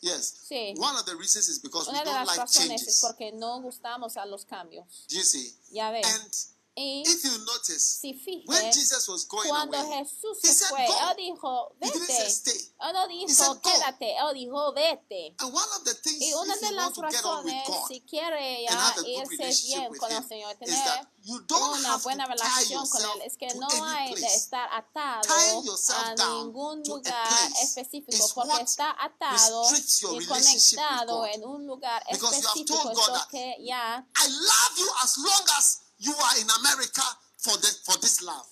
Yes. 0.00 0.32
Sí. 0.48 0.74
One 0.78 0.96
of 0.96 1.04
the 1.06 1.16
reasons 1.16 1.48
is 1.48 1.58
because 1.60 1.88
we 1.88 1.92
Una 1.94 2.04
de 2.04 2.10
don't 2.10 2.26
las 2.26 2.26
like 2.28 2.40
razones 2.40 2.70
es 2.82 2.86
changes. 2.86 3.00
porque 3.00 3.32
no 3.32 3.60
gustamos 3.60 4.16
a 4.16 4.24
los 4.26 4.44
cambios. 4.44 5.06
Do 5.08 5.16
you 5.16 5.24
see? 5.24 5.52
Ya 5.72 5.90
ves. 5.90 6.06
And 6.06 6.32
Y 6.80 7.02
if 7.04 7.24
you 7.24 7.38
notice, 7.44 7.82
si 8.00 8.12
when 8.46 8.62
fije, 8.62 8.72
Jesus 8.72 9.08
was 9.08 9.24
going 9.26 9.48
cuando 9.48 9.76
away, 9.78 10.04
Jesús 10.04 10.38
se 10.40 10.66
fue, 10.66 10.86
"Go." 10.86 10.94
Él 11.10 11.16
dijo, 11.16 11.72
vete. 11.80 12.72
Él 12.80 12.92
no 12.92 13.08
dijo, 13.08 13.60
quédate. 13.60 14.16
Él 14.16 14.34
dijo, 14.34 14.72
vete. 14.72 15.34
And 15.40 15.52
one 15.52 15.64
of 15.76 15.82
the 15.84 15.94
things, 15.94 16.22
Y 16.22 16.32
una 16.34 16.54
de 16.56 16.68
you 16.68 16.74
las 16.74 16.96
razones, 16.96 17.66
God 17.66 17.88
si 17.88 18.00
quiere 18.02 18.62
ya 18.62 18.70
have 18.70 18.98
a 18.98 19.02
good 19.02 19.08
irse 19.08 19.66
bien 19.66 19.90
with 19.90 19.98
con 19.98 20.12
el 20.12 20.28
Señor, 20.28 20.54
tener 20.56 21.08
una 21.50 21.96
buena 21.96 22.26
relación 22.26 22.86
con 22.88 23.00
yourself 23.00 23.16
Él, 23.16 23.22
es 23.22 23.36
que 23.36 23.54
no 23.54 23.68
hay 23.84 24.14
de 24.14 24.26
estar 24.26 24.68
atado 24.72 25.22
a 25.32 26.14
down 26.14 26.46
ningún 26.46 26.82
lugar 26.84 27.52
específico, 27.60 28.28
porque 28.34 28.62
está 28.62 28.96
atado 29.02 29.64
y 30.12 30.26
conectado 30.26 31.26
en 31.26 31.44
un 31.44 31.66
lugar 31.66 32.04
Because 32.10 32.20
you 32.20 32.48
have 32.48 32.60
específico, 32.60 32.82
told 32.82 32.92
es 32.92 32.98
God 32.98 33.08
lo 33.08 33.14
that 33.14 33.28
que 33.30 33.56
ya 33.64 34.06
I 34.16 34.28
love 34.28 34.78
you 34.78 34.88
as 35.02 35.18
long 35.18 35.44
as 35.58 35.80
you 35.98 36.12
are 36.12 36.40
in 36.40 36.48
America 36.60 37.02
for, 37.36 37.56
the, 37.58 37.68
for 37.84 37.98
this 38.00 38.22
love 38.22 38.46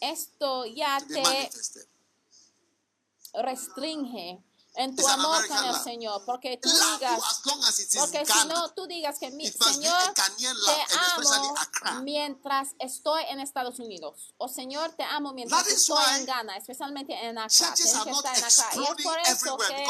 esto 0.00 0.64
ya 0.64 0.98
te 1.00 1.50
restringe 3.34 4.42
en 4.74 4.94
tu 4.94 5.06
amor 5.06 5.46
con 5.48 5.64
el. 5.64 5.82
Señor, 5.82 6.24
porque 6.24 6.58
tú 6.62 6.68
digas, 6.70 7.20
porque 7.98 8.24
si 8.24 8.48
no, 8.48 8.72
tú 8.74 8.86
digas 8.86 9.18
que 9.18 9.30
mi 9.32 9.50
Señor 9.50 10.14
te 10.14 10.22
amo 11.16 12.02
mientras 12.02 12.68
estoy 12.78 13.24
en 13.28 13.40
Estados 13.40 13.80
Unidos. 13.80 14.34
O 14.38 14.48
Señor, 14.48 14.92
te 14.92 15.02
amo 15.02 15.32
mientras 15.32 15.66
estoy 15.66 16.04
en 16.16 16.26
Ghana, 16.26 16.56
especialmente 16.56 17.12
en 17.12 17.38
Accra. 17.38 17.74
Tienes 17.74 17.92
que 17.92 18.10
estar 18.10 18.36
en 18.36 18.44
Accra. 18.44 18.70
Y 18.74 18.84
es 18.84 19.02
por 19.02 19.18
eso 19.18 19.58
que 19.58 19.86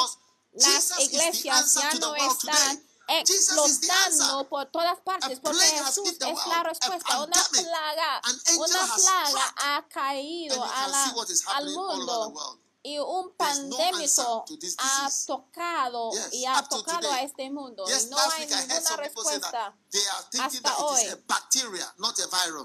las 0.55 1.01
iglesias 1.01 1.75
ya 1.75 1.95
no 1.95 2.15
están 2.17 2.88
explotando 3.09 4.49
por 4.49 4.67
todas 4.67 4.99
partes, 5.01 5.41
porque 5.41 5.59
Jesús 5.65 6.09
es 6.21 6.47
la 6.47 6.63
respuesta. 6.63 7.23
Una 7.23 7.45
plaga, 7.51 8.23
una 8.57 8.95
plaga 8.95 9.55
ha 9.57 9.89
caído 9.89 10.63
a 10.65 10.89
la- 10.89 11.05
al 11.05 11.15
happening 11.15 11.77
all 11.77 11.79
over 11.79 11.99
the 11.99 11.99
mundo. 11.99 12.29
world. 12.31 12.61
Y 12.95 12.99
un 12.99 13.27
no 13.27 13.33
pandémico 13.37 14.45
ha 14.79 15.11
tocado 15.27 16.11
Yes, 16.13 16.33
y 16.35 16.45
ha 16.47 16.63
tocado 16.69 17.01
today. 17.01 17.13
a 17.19 17.23
este 17.23 17.51
mundo 17.51 17.85
Yes, 17.87 18.07
y 18.07 18.11
no 18.11 18.19
hay 18.19 18.47
ninguna 18.47 18.97
respuesta. 18.97 19.75
hasta 20.41 20.77
hoy. 20.79 21.05
bacteria. 21.27 21.95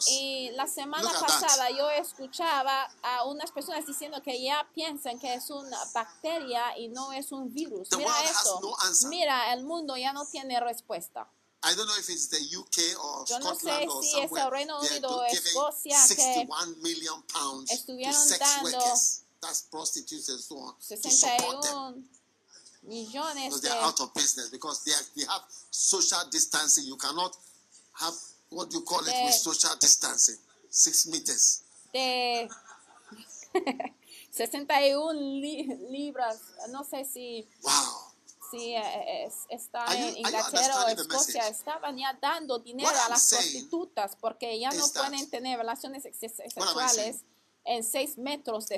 Y 0.07 0.51
la 0.51 0.67
semana 0.67 1.03
Look 1.11 1.19
pasada 1.25 1.69
yo 1.71 1.89
escuchaba 1.89 2.89
a 3.01 3.23
unas 3.25 3.51
personas 3.51 3.85
diciendo 3.85 4.21
que 4.23 4.41
ya 4.43 4.67
piensan 4.73 5.19
que 5.19 5.33
es 5.33 5.49
una 5.49 5.79
bacteria 5.93 6.77
y 6.77 6.87
no 6.89 7.11
es 7.13 7.31
un 7.31 7.51
virus. 7.53 7.89
The 7.89 7.97
Mira 7.97 8.23
eso. 8.23 8.59
no. 8.61 9.09
Mira, 9.09 9.53
el 9.53 9.63
mundo 9.63 9.95
ya 9.97 10.13
no 10.13 10.25
tiene 10.25 10.59
respuesta. 10.59 11.27
I 11.65 11.75
don't 11.75 11.87
know 11.87 11.97
if 11.97 12.09
it's 12.09 12.27
the 12.27 12.41
UK 12.57 12.99
or 13.01 13.25
Yo 13.25 13.39
no 13.39 13.55
sé 13.55 13.59
Scotland 13.61 13.89
or 13.89 14.03
si 14.03 14.19
es 14.19 14.31
el 14.33 14.51
Reino 14.51 14.79
Unido 14.81 15.07
do- 15.07 15.19
o 15.19 15.23
Escocia 15.23 15.95
que 16.09 16.15
61 16.15 16.81
million 16.81 17.23
pounds 17.23 17.69
to 17.69 17.75
estuvieron 17.75 18.27
dando 18.37 18.79
workers. 18.79 19.22
That's 19.43 19.61
prostitutes 19.69 20.29
and 20.29 20.39
so 20.39 20.55
on. 20.57 20.73
To 20.79 20.95
support 21.11 21.63
them. 21.63 22.03
61 22.03 22.03
millones 22.87 23.35
Because 23.35 23.61
de 23.61 23.67
they're 23.69 23.83
out 23.83 23.99
of 23.99 24.13
business 24.13 24.49
because 24.49 24.83
they, 24.85 24.91
they 25.21 25.27
have 25.27 25.43
social 25.69 26.23
distancing. 26.31 26.85
You 26.85 26.95
cannot 26.97 27.35
have 27.99 28.13
what 28.49 28.69
do 28.69 28.77
you 28.77 28.83
call 28.83 28.99
it 29.01 29.13
with 29.25 29.33
social 29.33 29.75
distancing? 29.79 30.37
Six 30.69 31.07
meters. 31.07 31.61
de 31.93 32.49
61 34.31 35.13
li- 35.41 35.77
libras, 35.89 36.39
no 36.71 36.83
sé 36.83 37.05
si, 37.05 37.47
Wow. 37.61 38.11
si 38.49 38.73
eh, 38.73 39.25
es- 39.27 39.45
está 39.49 39.85
you- 39.95 40.07
en 40.07 40.17
Inglaterra 40.17 40.85
o 40.85 40.87
Escocia, 40.87 41.47
estaban 41.49 41.97
ya 41.97 42.17
dando 42.21 42.57
dinero 42.59 42.89
What 42.89 42.95
a 42.97 43.03
I'm 43.05 43.09
las 43.11 43.29
prostitutas 43.29 44.15
porque 44.19 44.59
ya 44.59 44.71
no 44.71 44.87
that- 44.87 44.93
pueden 45.09 45.29
tener 45.29 45.57
relaciones 45.59 46.03
sexuales 46.03 47.17
en 47.65 47.83
6 47.83 48.17
metros 48.17 48.67
de 48.67 48.75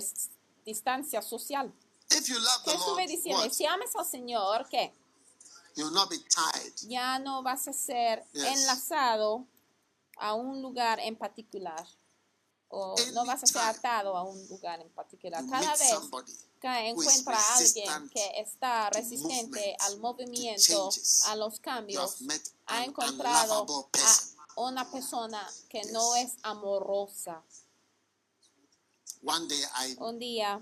distancia 0.66 1.22
social. 1.22 1.72
If 2.10 2.28
you 2.28 2.36
love 2.40 2.64
¿Qué 2.64 2.72
the 2.72 2.78
Lord, 2.78 3.00
estuve 3.00 3.08
diciendo? 3.08 3.44
what? 3.44 3.52
Si 3.52 3.66
ames 3.66 3.96
al 3.96 4.06
Señor, 4.06 4.68
¿qué? 4.70 4.94
you'll 5.76 5.92
not 5.94 6.10
be 6.10 6.18
tied. 6.18 6.74
Ya 6.88 7.20
no 7.20 7.44
vas 7.44 7.68
a 7.68 7.74
ser 7.74 8.24
Yes. 8.34 8.44
enlazado 8.46 9.46
a 10.18 10.34
un 10.34 10.62
lugar 10.62 11.00
en 11.00 11.16
particular. 11.18 11.86
O 12.70 12.96
no 13.14 13.26
vas 13.26 13.44
a 13.44 13.48
ser 13.48 13.62
atado 13.62 14.18
a 14.18 14.24
un 14.24 14.48
lugar 14.50 14.82
en 14.82 14.90
particular. 14.90 15.44
Cada 15.50 15.72
vez 15.78 15.94
que 16.60 16.90
encuentra 16.90 17.38
a 17.38 17.56
alguien 17.58 18.10
que 18.10 18.40
está 18.40 18.90
resistente 18.90 19.76
movement, 19.78 19.82
al 19.82 19.94
to 19.94 20.00
movimiento, 20.00 20.90
a 21.28 21.36
los 21.36 21.60
cambios, 21.60 22.18
ha 22.66 22.84
encontrado 22.84 23.66
a 24.56 24.62
una 24.62 24.90
persona 24.90 25.48
que 25.70 25.84
no 25.92 26.16
Yes. 26.16 26.32
es 26.34 26.38
amorosa. 26.44 27.44
One 29.26 29.48
day 29.48 29.62
I 29.76 29.96
Un 30.00 30.20
día, 30.20 30.60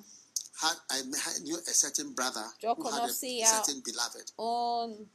had 0.61 0.77
I 0.89 1.01
knew 1.41 1.57
a 1.57 1.73
certain 1.73 2.13
brother 2.13 2.45
Yo 2.61 2.75
who 2.75 2.89
had 2.89 3.09
a 3.09 3.13
certain 3.13 3.81
beloved, 3.81 4.31
un 4.39 5.09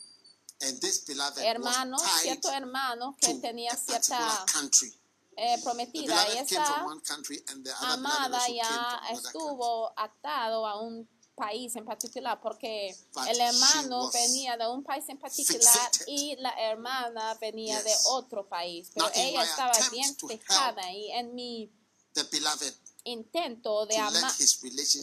and 0.60 0.80
this 0.80 0.98
beloved 1.06 1.38
hermano, 1.42 1.92
was 1.96 2.02
tied 2.02 2.22
cierto 2.42 2.50
hermano 2.50 3.16
que 3.20 3.34
to 3.34 3.40
tenía 3.40 3.70
cierta 3.76 4.44
country. 4.52 4.92
eh, 5.36 5.56
The 5.56 5.62
prometida 5.62 6.02
y 6.02 6.06
beloved 6.06 6.34
came 6.34 6.46
from 6.46 6.62
esa 6.64 6.84
one 6.84 7.00
country, 7.00 7.38
and 7.48 7.64
the 7.64 7.70
other 7.70 7.96
beloved 7.96 7.98
amada 7.98 8.34
also 8.36 8.46
came 8.46 8.56
ya 8.56 8.64
from 8.64 8.74
another 8.74 9.12
country. 9.14 9.28
estuvo 9.30 9.92
atado 9.96 10.66
a 10.66 10.80
un 10.82 11.08
país 11.36 11.76
en 11.76 11.84
particular 11.86 12.40
porque 12.42 12.92
But 13.14 13.28
el 13.28 13.40
hermano 13.40 14.10
venía 14.10 14.56
de 14.58 14.66
un 14.68 14.82
país 14.82 15.04
en 15.08 15.18
particular 15.18 15.62
fixated. 15.62 16.06
y 16.08 16.34
la 16.40 16.50
hermana 16.58 17.34
venía 17.40 17.80
de 17.80 17.94
otro 18.10 18.48
país 18.48 18.90
pero 18.92 19.08
ella 19.14 19.44
estaba 19.44 19.72
bien 19.92 20.16
fijada 20.16 20.92
y 20.92 21.12
en 21.12 21.34
mi 21.36 21.70
The 22.14 22.24
beloved 22.24 22.74
intento 23.08 23.86
de, 23.86 23.96
ama- 23.96 24.32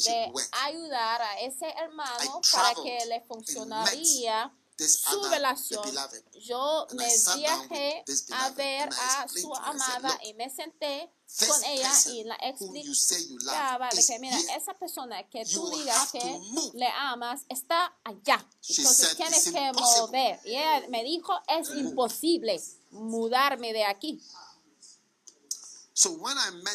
de 0.05 0.31
ayudar 0.63 1.21
a 1.21 1.39
ese 1.41 1.67
hermano 1.77 2.41
para 2.51 2.73
que 2.83 3.05
le 3.07 3.21
funcionaría 3.21 4.51
su 4.77 5.23
relación. 5.29 5.83
Yo 6.41 6.85
me 6.93 7.07
viajé 7.37 8.03
a 8.33 8.49
ver 8.51 8.89
a 8.89 9.25
su 9.27 9.53
amada 9.55 10.09
"Look, 10.09 10.19
y 10.23 10.33
me 10.33 10.49
senté 10.49 11.09
con 11.47 11.63
ella 11.63 11.91
y 12.11 12.23
la 12.25 12.35
explicaba 12.41 13.89
de 13.89 14.05
que 14.05 14.19
mira, 14.19 14.37
esa 14.55 14.73
persona 14.73 15.23
que 15.29 15.45
tú 15.45 15.69
digas 15.69 16.11
que 16.11 16.41
le 16.73 16.87
amas 16.87 17.41
está 17.49 17.95
allá. 18.03 18.45
Entonces 18.67 19.15
tienes 19.15 19.47
"It's 19.47 19.51
que 19.53 19.65
impossible 19.67 20.01
mover. 20.01 20.39
Y 20.43 20.49
ella 20.57 20.83
me 20.89 21.03
dijo, 21.03 21.33
es 21.47 21.67
to 21.67 21.73
move." 21.73 21.79
imposible 21.89 22.61
mudarme 22.91 23.71
de 23.73 23.85
aquí. 23.85 24.21
So 24.21 24.31
when 24.31 24.73
I 24.73 25.33
met 25.33 25.43
with 25.43 25.71
the 25.71 25.84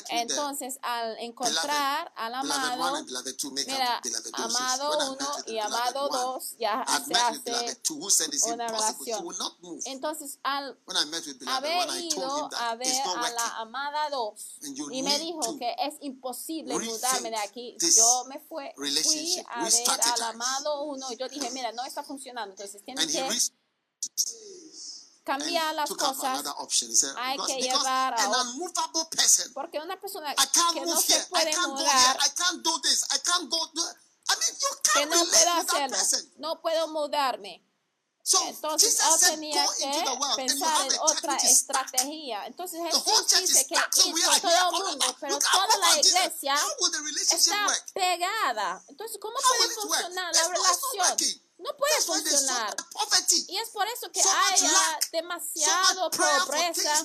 Entonces, 0.08 0.78
al 0.80 1.18
encontrar 1.18 2.10
al 2.16 2.34
amado, 2.34 3.04
mira, 3.52 4.00
amado 4.32 4.98
When 4.98 5.00
I 5.00 5.10
uno 5.10 5.28
y 5.46 5.58
amado 5.58 6.08
dos 6.08 6.56
ya 6.58 6.86
se 7.06 7.14
hace 7.14 7.80
una 8.46 8.66
relación. 8.68 9.28
Entonces, 9.84 10.38
al 10.42 10.78
haber 11.46 12.02
ido 12.02 12.48
a 12.56 12.74
ver 12.76 13.02
a 13.02 13.30
la 13.30 13.56
amada 13.58 14.08
dos 14.08 14.58
y 14.90 15.02
me 15.02 15.18
dijo 15.18 15.58
que 15.58 15.74
es 15.78 15.96
imposible 16.00 16.78
mudarme 16.78 17.30
de 17.30 17.36
aquí, 17.36 17.76
yo 17.94 18.24
me 18.26 18.40
fui 18.40 18.70
relationship, 18.76 19.44
a 19.50 19.64
ver 19.64 19.72
al 20.14 20.22
amado 20.22 20.84
uno 20.84 21.12
y 21.12 21.16
yo 21.16 21.28
dije, 21.28 21.50
mira, 21.50 21.72
no 21.72 21.84
está 21.84 22.02
funcionando, 22.02 22.52
entonces 22.52 22.82
tienes 22.82 23.06
que 23.06 23.28
cambiar 25.38 25.74
las 25.74 25.90
cosas. 25.90 26.44
hay 27.16 27.38
que 27.46 27.62
llevar 27.62 28.14
a 28.14 28.28
otro- 28.28 28.44
porque 29.54 29.78
una 29.78 30.00
persona 30.00 30.32
I 30.32 30.36
can't 30.52 30.74
que 30.74 30.80
move 30.80 30.94
no 30.94 31.00
se 31.00 31.12
here, 31.14 31.22
I 31.22 31.28
puede 31.28 31.50
can't 31.50 31.66
go 31.66 31.78
here, 31.78 31.86
mudar, 31.86 32.16
I 32.26 32.30
can't 32.36 32.62
do 32.62 32.80
this, 32.80 33.04
I 33.14 33.18
can't 33.18 33.50
go 33.50 33.70
do 33.74 33.82
I 33.82 34.34
mean, 34.36 34.58
you 34.60 34.68
que 34.82 34.90
can't 34.92 35.10
no 35.10 35.24
puedo 35.24 35.50
hacerlo, 35.52 35.96
no 36.38 36.60
puedo 36.60 36.88
mudarme. 36.88 37.64
So 38.22 38.38
Entonces 38.46 38.98
yo 38.98 39.16
said, 39.16 39.30
tenía 39.30 39.66
que 39.66 40.36
pensar 40.36 40.86
en 40.86 40.98
otra 41.00 41.36
estrategia. 41.36 42.46
Entonces 42.46 42.80
Jesús 42.82 43.26
dice 43.40 43.66
que 43.66 43.74
hizo 43.74 44.40
todo 44.40 44.78
el 44.78 44.84
mundo, 44.84 45.16
pero 45.20 45.38
toda 45.38 45.76
la 45.78 45.98
iglesia 45.98 46.54
está 47.30 47.66
pegada. 47.94 48.84
Entonces, 48.88 49.18
¿cómo 49.20 49.34
puede 49.58 49.74
funcionar 49.74 50.34
la 50.34 50.48
relación? 50.48 51.16
No 51.62 51.76
puede 51.76 51.92
That's 51.92 52.06
so 52.06 52.14
funcionar. 52.14 52.76
Y 53.48 53.58
es 53.58 53.68
por 53.70 53.86
eso 53.86 54.10
que 54.10 54.22
so 54.22 54.30
haya 54.30 54.68
so 54.68 55.08
demasiado 55.12 56.10
for 56.10 56.26
pobreza 56.46 57.04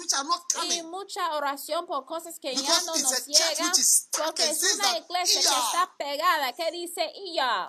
y 0.64 0.82
mucha 0.84 1.36
oración 1.36 1.86
por 1.86 2.06
cosas 2.06 2.40
que 2.40 2.56
ya 2.56 2.62
Because 2.62 2.86
no 2.86 2.96
it's 2.96 3.04
nos 3.04 3.26
llegan, 3.26 3.72
porque 4.12 4.50
es 4.50 4.64
una 4.76 4.98
iglesia 4.98 5.42
que 5.42 5.48
está 5.48 5.94
pegada, 5.98 6.54
que 6.54 6.72
dice, 6.72 7.12
y 7.16 7.36
ya. 7.36 7.68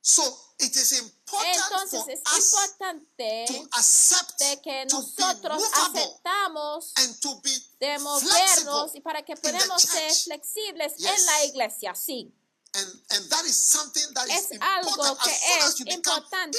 So 0.00 0.22
it 0.58 0.74
is 0.74 0.92
important 0.92 1.56
Entonces 1.56 2.00
for 2.00 2.10
es 2.38 2.52
importante 2.54 3.44
to 3.48 3.68
accept, 3.72 4.38
de 4.38 4.60
que 4.62 4.86
nosotros 4.86 5.62
aceptamos 5.72 6.92
and 6.96 7.20
to 7.20 7.40
be 7.42 7.50
de 7.78 7.98
movernos 7.98 8.94
y 8.94 9.00
para 9.02 9.22
que 9.22 9.36
podamos 9.36 9.82
ser 9.82 10.12
flexibles 10.14 10.96
Yes. 10.96 11.10
en 11.10 11.26
la 11.26 11.44
iglesia, 11.44 11.94
sí. 11.94 12.34
And, 12.74 12.84
and 12.84 13.30
that 13.30 13.44
is 13.46 13.56
something 13.56 14.04
that 14.14 14.28
is 14.28 14.52
Es 14.52 14.60
algo 14.60 14.90
important 14.90 15.24
que 15.24 15.30
as 15.30 15.40
soon 15.40 15.62
as 15.62 15.68
es 15.68 15.78
you 15.78 15.84
become 15.86 15.96
importante 15.96 16.58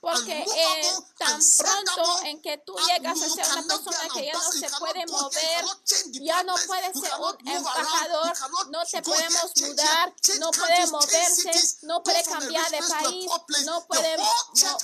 Porque 0.00 0.32
eh, 0.32 0.92
tan 1.18 1.40
pronto 1.58 2.22
en 2.24 2.40
que 2.40 2.58
tú 2.64 2.74
llegas 2.88 3.20
a 3.20 3.28
ser 3.28 3.46
una 3.52 3.76
persona 3.76 4.08
que 4.14 4.26
ya 4.26 4.32
no 4.32 4.52
se 4.52 4.70
puede 4.78 5.06
mover, 5.06 5.64
ya 6.22 6.42
no 6.42 6.54
puede 6.66 6.92
ser 6.94 7.12
un 7.20 7.48
embajador, 7.48 8.32
no 8.70 8.84
te 8.84 9.02
podemos 9.02 9.52
mudar, 9.60 10.14
no 10.40 10.50
puede 10.50 10.86
moverse, 10.86 11.78
no 11.82 12.02
puede 12.02 12.24
cambiar 12.24 12.70
de 12.70 12.78
país, 12.78 13.30
no 13.66 13.86
puede 13.86 14.16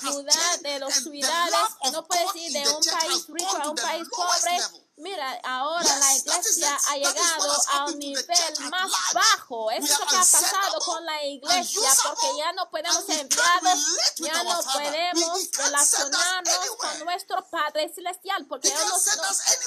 mudar 0.03 0.59
de 0.61 0.79
los 0.79 0.93
ciudades, 0.93 1.69
no 1.91 2.03
puedes 2.03 2.25
God 2.25 2.35
ir 2.35 2.53
de 2.53 2.69
un 2.69 2.83
país 2.83 3.25
rico 3.27 3.57
a 3.57 3.69
un 3.69 3.75
país 3.75 4.07
pobre. 4.09 4.81
Mira, 5.01 5.31
ahora 5.43 5.97
la 5.97 6.15
iglesia 6.15 6.77
ha 6.89 6.95
llegado 6.95 7.51
a 7.69 7.85
un 7.85 7.97
nivel 7.97 8.23
más 8.69 8.91
bajo. 9.15 9.71
Eso 9.71 9.93
es 9.93 9.99
lo 9.99 10.05
que 10.05 10.15
ha 10.15 10.19
pasado 10.19 10.79
con 10.85 11.03
la 11.03 11.23
iglesia, 11.25 11.89
porque 12.03 12.37
ya 12.37 12.53
no 12.53 12.69
podemos 12.69 13.09
enviados, 13.09 13.79
ya 14.17 14.43
no 14.43 14.61
podemos 14.61 15.51
relacionarnos 15.53 16.75
con 16.77 16.99
nuestro 16.99 17.43
Padre 17.49 17.91
Celestial, 17.91 18.45
porque 18.45 18.67
Él 18.67 18.77
nos, 18.89 19.05
no, 19.07 19.23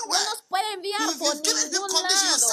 no 0.07 0.25
nos 0.25 0.43
puede 0.43 0.73
enviar 0.73 1.19
por 1.19 1.35
ningún 1.35 1.93
lado. 1.93 2.49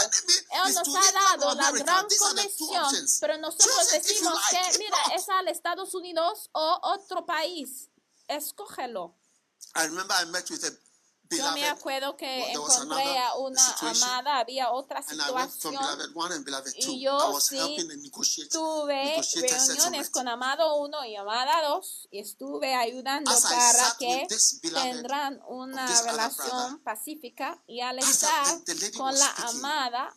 Él 0.65 0.73
nos 0.73 0.95
ha 0.95 1.11
dado 1.11 1.53
la 1.53 1.71
gran 1.71 2.07
comisión, 2.17 3.07
pero 3.19 3.37
nosotros 3.37 3.91
decimos 3.91 4.41
que, 4.49 4.79
mira, 4.79 4.97
es 5.15 5.29
al 5.29 5.47
Estados 5.49 5.93
Unidos 5.93 6.49
o 6.53 6.79
otro 6.81 7.27
país. 7.27 7.89
Escógelo. 8.27 9.13
I 9.75 9.85
remember 9.85 10.15
I 10.19 10.25
met 10.25 10.49
with 10.49 10.63
a 10.65 10.71
Yo 11.31 11.51
me 11.53 11.67
acuerdo 11.67 12.17
que 12.17 12.51
encontré 12.51 13.17
a 13.17 13.35
una 13.35 13.75
amada, 13.81 14.39
había 14.39 14.71
otra 14.71 15.01
situación. 15.01 15.73
Y 16.75 17.01
yo 17.01 17.39
sí 17.39 17.77
Tuve 18.51 19.21
reuniones 19.21 20.09
con 20.09 20.27
Amado 20.27 20.75
1 20.81 21.05
y 21.05 21.15
Amada 21.15 21.61
2 21.69 22.07
y 22.11 22.19
estuve 22.19 22.75
ayudando 22.75 23.31
para 23.41 23.95
que 23.97 24.27
tendrán 24.73 25.41
una 25.47 25.87
relación 26.03 26.81
pacífica 26.83 27.61
y 27.67 27.81
al 27.81 27.99
estar 27.99 28.45
con 28.97 29.17
la 29.17 29.31
amada 29.47 30.13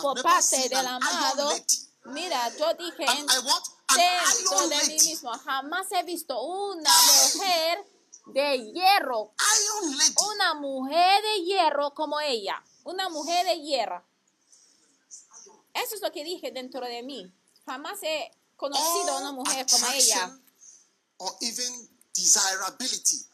por 0.00 0.22
parte 0.22 0.68
del 0.68 0.86
amado, 0.86 1.52
mira, 2.06 2.48
yo 2.56 2.72
dije 2.74 3.04
dentro 3.94 4.68
de 4.68 4.76
mí 4.86 4.94
mismo, 4.94 5.30
jamás 5.38 5.86
he 5.92 6.02
visto 6.04 6.40
una 6.42 6.90
mujer 7.34 7.84
de 8.26 8.72
hierro, 8.72 9.34
una 10.34 10.54
mujer 10.54 11.22
de 11.22 11.44
hierro 11.44 11.92
como 11.94 12.20
ella, 12.20 12.62
una 12.84 13.08
mujer 13.08 13.46
de 13.46 13.60
hierro. 13.60 14.04
Eso 15.74 15.94
es 15.94 16.02
lo 16.02 16.12
que 16.12 16.24
dije 16.24 16.52
dentro 16.52 16.86
de 16.86 17.02
mí. 17.02 17.32
Jamás 17.64 17.98
he 18.02 18.30
conocido 18.56 19.12
a 19.12 19.20
una 19.20 19.32
mujer 19.32 19.66
como 19.70 19.86
ella. 19.88 20.24
attraction 20.24 20.42
or 21.18 21.36
even 21.40 21.88
desirability 22.14 23.24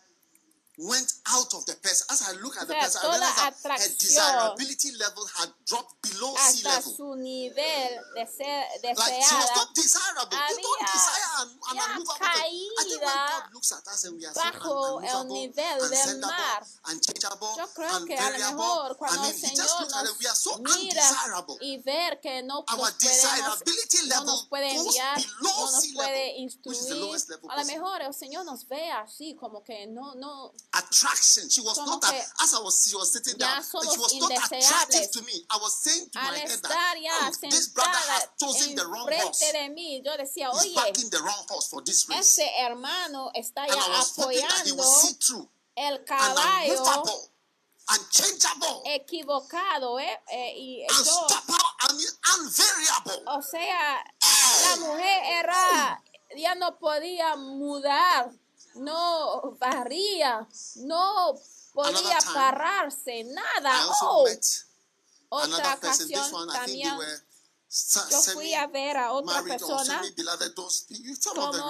went 0.78 1.10
out 1.34 1.52
of 1.54 1.64
the 1.66 1.74
person. 1.82 2.06
As 2.10 2.22
I 2.22 2.32
look 2.40 2.56
at 2.56 2.62
O 2.62 2.66
the 2.66 2.74
person, 2.74 3.00
I 3.02 3.10
realized 3.18 3.62
that 3.64 3.80
her 3.82 3.88
desirability 3.98 4.90
level 4.96 5.26
had 5.36 5.50
dropped 5.66 5.94
below 6.02 6.34
sea 6.38 6.62
level. 6.64 6.92
su 6.94 7.14
nivel 7.16 7.90
de 8.14 8.26
ser 8.26 8.62
Like 8.94 9.22
she 9.26 9.34
was 9.34 9.50
not 9.56 9.74
desirable. 9.74 10.38
You 10.38 10.62
don't 10.62 10.86
desire 10.86 11.30
an, 11.42 11.48
an 11.50 11.76
ya 11.76 11.82
unmovable 11.98 12.14
thing. 12.14 12.70
I 12.78 12.84
think 12.84 13.02
when 13.02 13.10
God 13.10 13.42
looks 13.54 13.72
at 13.72 13.86
us 13.88 14.04
and 14.04 14.16
we 14.18 14.24
are 14.26 14.34
so 14.34 14.98
un- 14.98 15.04
el 15.04 15.24
nivel 15.26 15.78
del 15.90 16.20
mar. 16.20 16.62
unchangeable, 16.86 17.48
Yo 17.58 17.66
creo 17.74 18.04
que 18.06 18.14
a 18.16 18.20
lo 18.22 18.26
unvariable, 18.28 18.54
mejor 18.54 18.96
I 19.00 19.16
mean, 19.16 19.24
el 19.24 19.26
he 19.26 19.32
just 19.32 19.58
Señor 19.58 19.80
looks 19.80 19.94
at 19.94 20.04
it, 20.06 20.14
we 20.20 20.26
are 20.28 20.36
so 20.36 20.50
nos 20.58 20.76
mira 20.78 21.02
undesirable. 21.02 21.56
y 21.60 21.78
ver 21.78 22.20
que 22.20 22.42
no 22.42 22.58
Our 22.58 22.78
nos 22.78 22.78
podemos, 22.78 22.98
desirability 22.98 23.98
no 23.98 24.06
level 24.14 24.26
nos 24.26 24.46
puede 24.46 24.70
enviar, 24.76 25.16
below 25.16 25.42
no 25.42 25.70
nos 25.72 25.82
sea 25.82 25.94
puede 25.94 26.26
level, 26.26 26.44
which 26.44 26.78
is 26.78 26.86
the 26.86 26.94
instruir, 26.94 27.00
lowest 27.00 27.28
level 27.30 27.50
a 27.50 27.56
lo 27.56 27.64
mejor 27.64 28.02
el 28.02 28.14
Señor 28.14 28.44
nos 28.44 28.66
ve 28.68 28.90
así 28.92 29.34
como 29.34 29.62
que 29.64 29.86
no, 29.88 30.14
no, 30.14 30.52
attraction. 30.74 31.48
She 31.48 31.60
was 31.60 31.78
Como 31.78 31.92
not 31.92 32.02
que 32.02 32.18
as 32.42 32.54
I 32.54 32.60
was 32.60 32.84
she 32.88 32.96
was 32.96 33.12
sitting 33.12 33.38
down. 33.38 33.62
She 33.62 33.98
was 33.98 34.14
not 34.20 34.32
attractive 34.32 35.10
to 35.12 35.22
me. 35.22 35.44
I 35.50 35.56
was 35.56 35.74
saying 35.82 36.08
to 36.12 36.18
al 36.18 36.32
my 36.32 36.38
head 36.38 36.48
that 36.48 36.96
oh, 36.98 37.30
this 37.50 37.68
brother 37.68 38.04
has 38.12 38.28
chosen 38.40 38.74
the 38.76 38.86
wrong 38.86 39.08
horse. 39.10 39.40
de 39.52 39.68
mí, 39.70 40.02
yo 40.04 40.16
decía, 40.16 40.50
He's 40.52 40.66
oye, 40.66 40.74
backing 40.74 41.10
the 41.10 41.20
wrong 41.20 41.44
horse 41.48 41.68
for 41.68 41.82
this 41.82 42.08
race. 42.08 42.38
ese 42.38 42.46
hermano 42.60 43.30
está 43.34 43.62
And 43.64 43.72
ya 43.72 43.80
I 43.80 43.88
was 43.88 44.16
hoping 44.16 44.40
that 44.40 44.66
he 44.66 44.72
apoyando 44.72 44.76
would 44.76 44.86
see 44.86 45.14
through 45.14 45.48
el 45.76 45.94
and 45.96 46.06
caballo 46.06 46.72
unmovable, 46.74 47.30
unchangeable, 47.88 48.82
equivocado, 48.86 49.98
¿eh? 50.00 50.20
Eh, 50.30 50.52
y 50.56 50.86
yo, 51.04 51.26
unvariable. 52.36 53.24
o 53.26 53.42
sea, 53.42 54.04
la 54.68 54.76
mujer 54.86 55.22
era, 55.44 56.02
ya 56.36 56.54
no 56.56 56.78
podía 56.78 57.36
mudar, 57.36 58.30
no 58.78 59.56
barría, 59.58 60.46
no 60.76 61.34
podía 61.72 62.18
time, 62.18 62.34
pararse, 62.34 63.24
nada. 63.24 63.86
Oh, 64.00 64.26
otra 65.30 65.76
person. 65.80 66.06
Ocasión 66.06 66.48
también 66.52 66.98
yo 68.10 68.22
fui 68.32 68.54
a 68.54 68.66
ver 68.66 68.96
a 68.96 69.12
otra 69.12 69.42
persona 69.42 70.02
como-. 71.34 71.62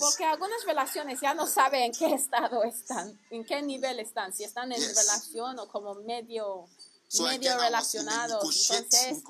Porque 0.00 0.24
algunas 0.24 0.64
relaciones 0.64 1.20
ya 1.20 1.34
no 1.34 1.46
saben 1.46 1.82
en 1.84 1.92
qué 1.92 2.12
estado 2.14 2.64
están, 2.64 3.18
en 3.30 3.44
qué 3.44 3.62
nivel 3.62 4.00
están, 4.00 4.32
si 4.32 4.42
están 4.44 4.72
en 4.72 4.80
Yes. 4.80 4.96
relación 4.96 5.58
o 5.60 5.68
como 5.68 5.94
medio, 5.94 6.68
So 7.06 7.24
medio 7.24 7.56
relacionados. 7.58 8.70
Entonces, 8.70 9.22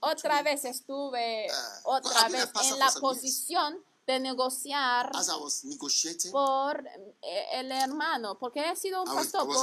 otra 0.00 0.42
vez 0.42 0.64
estuve, 0.64 1.48
Ah, 1.50 1.80
otra 1.84 2.28
vez 2.28 2.48
en 2.62 2.78
la 2.78 2.92
posición 2.92 3.82
de 4.06 4.20
negociar 4.20 5.10
as 5.14 5.28
I 5.28 5.32
was 5.40 5.64
negotiating, 5.64 6.30
por 6.30 6.86
eh, 7.22 7.46
el 7.54 7.72
hermano, 7.72 8.38
porque 8.38 8.60
he 8.60 8.76
sido 8.76 9.02
un 9.02 9.08
pastor 9.12 9.46
por 9.46 9.56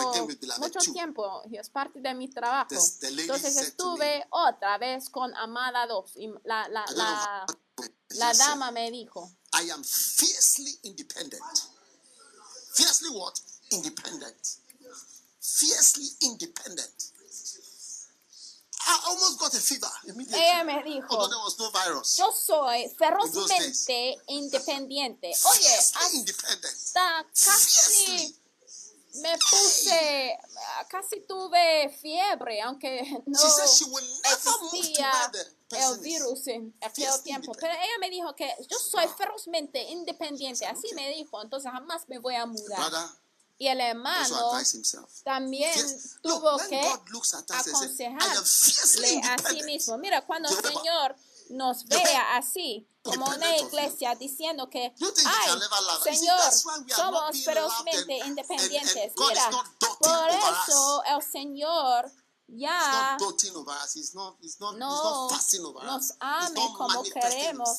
mucho 0.59 0.79
too. 0.79 0.91
tiempo 0.93 1.41
y 1.49 1.57
es 1.57 1.69
parte 1.69 2.01
de 2.01 2.13
mi 2.13 2.27
trabajo. 2.27 2.67
This- 2.69 2.99
Entonces 3.03 3.55
estuve 3.55 4.25
otra 4.31 4.77
vez 4.77 5.09
con 5.09 5.33
Amada 5.35 5.87
2 5.87 6.11
y 6.17 6.27
la, 6.43 6.67
la, 6.67 6.85
la, 6.95 7.45
la 8.09 8.33
dama 8.33 8.71
me 8.71 8.91
dijo, 8.91 9.31
I 9.63 9.69
am 9.69 9.83
fiercely 9.83 10.77
independent. 10.83 11.41
Fiercely 12.73 13.09
what? 13.11 13.33
Independent. 13.71 14.35
Fiercely 15.39 16.09
independent. 16.21 17.12
I 18.85 18.99
almost 19.07 19.39
got 19.39 19.53
a 19.53 19.59
fever 19.59 19.89
immediately. 20.05 20.43
ella 20.43 20.63
me 20.63 20.83
dijo, 20.83 21.07
Although 21.09 21.29
there 21.29 21.43
was 21.43 21.57
no 21.59 21.71
virus. 21.71 22.17
yo 22.17 22.31
soy 22.31 22.89
ferozmente 22.97 24.17
independiente. 24.27 25.31
Oye, 25.45 25.75
hasta 25.77 27.25
casi 27.33 28.35
me 29.15 29.37
puse, 29.37 30.37
casi 30.89 31.21
tuve 31.21 31.89
fiebre, 32.01 32.61
aunque 32.61 33.21
no 33.25 33.39
She 33.39 33.49
said 33.49 33.67
she 33.69 33.85
will 33.85 34.03
never 34.23 34.51
move 34.61 34.71
to 34.71 34.77
existía 34.77 35.11
el 35.71 35.99
virus 35.99 36.47
en 36.47 36.73
aquel 36.81 37.23
tiempo. 37.23 37.51
Pero 37.59 37.73
ella 37.73 37.97
me 37.99 38.09
dijo 38.09 38.35
que 38.35 38.49
yo 38.69 38.77
soy 38.77 39.07
ferozmente 39.17 39.81
independiente, 39.83 40.65
así 40.65 40.93
me 40.93 41.09
dijo, 41.09 41.41
entonces 41.41 41.71
jamás 41.71 42.07
me 42.07 42.19
voy 42.19 42.35
a 42.35 42.45
mudar. 42.45 42.91
Y 43.57 43.67
el 43.67 43.79
hermano 43.79 44.51
también 45.23 45.73
Yes. 45.73 46.17
tuvo 46.21 46.51
Look, 46.51 46.67
que 46.69 46.81
aconsejarle 47.49 49.21
a 49.23 49.37
sí 49.49 49.63
mismo. 49.63 49.97
Mira, 49.97 50.25
cuando 50.25 50.49
el. 50.49 50.55
Señor 50.55 51.15
nos 51.49 51.85
vea 51.85 52.37
así, 52.37 52.87
como 53.03 53.25
una 53.25 53.57
iglesia 53.57 54.15
diciendo 54.15 54.69
que, 54.69 54.93
ay, 55.25 55.59
Señor, 56.03 56.39
somos 56.95 57.43
ferozmente 57.43 58.17
independientes. 58.19 59.13
Mira, 59.17 59.49
por 59.99 60.29
eso 60.29 61.03
el 61.05 61.21
Señor 61.21 62.11
ya 62.47 63.17
no 64.77 65.29
nos 65.83 66.13
ame 66.19 66.73
como 66.75 67.03
queremos 67.03 67.77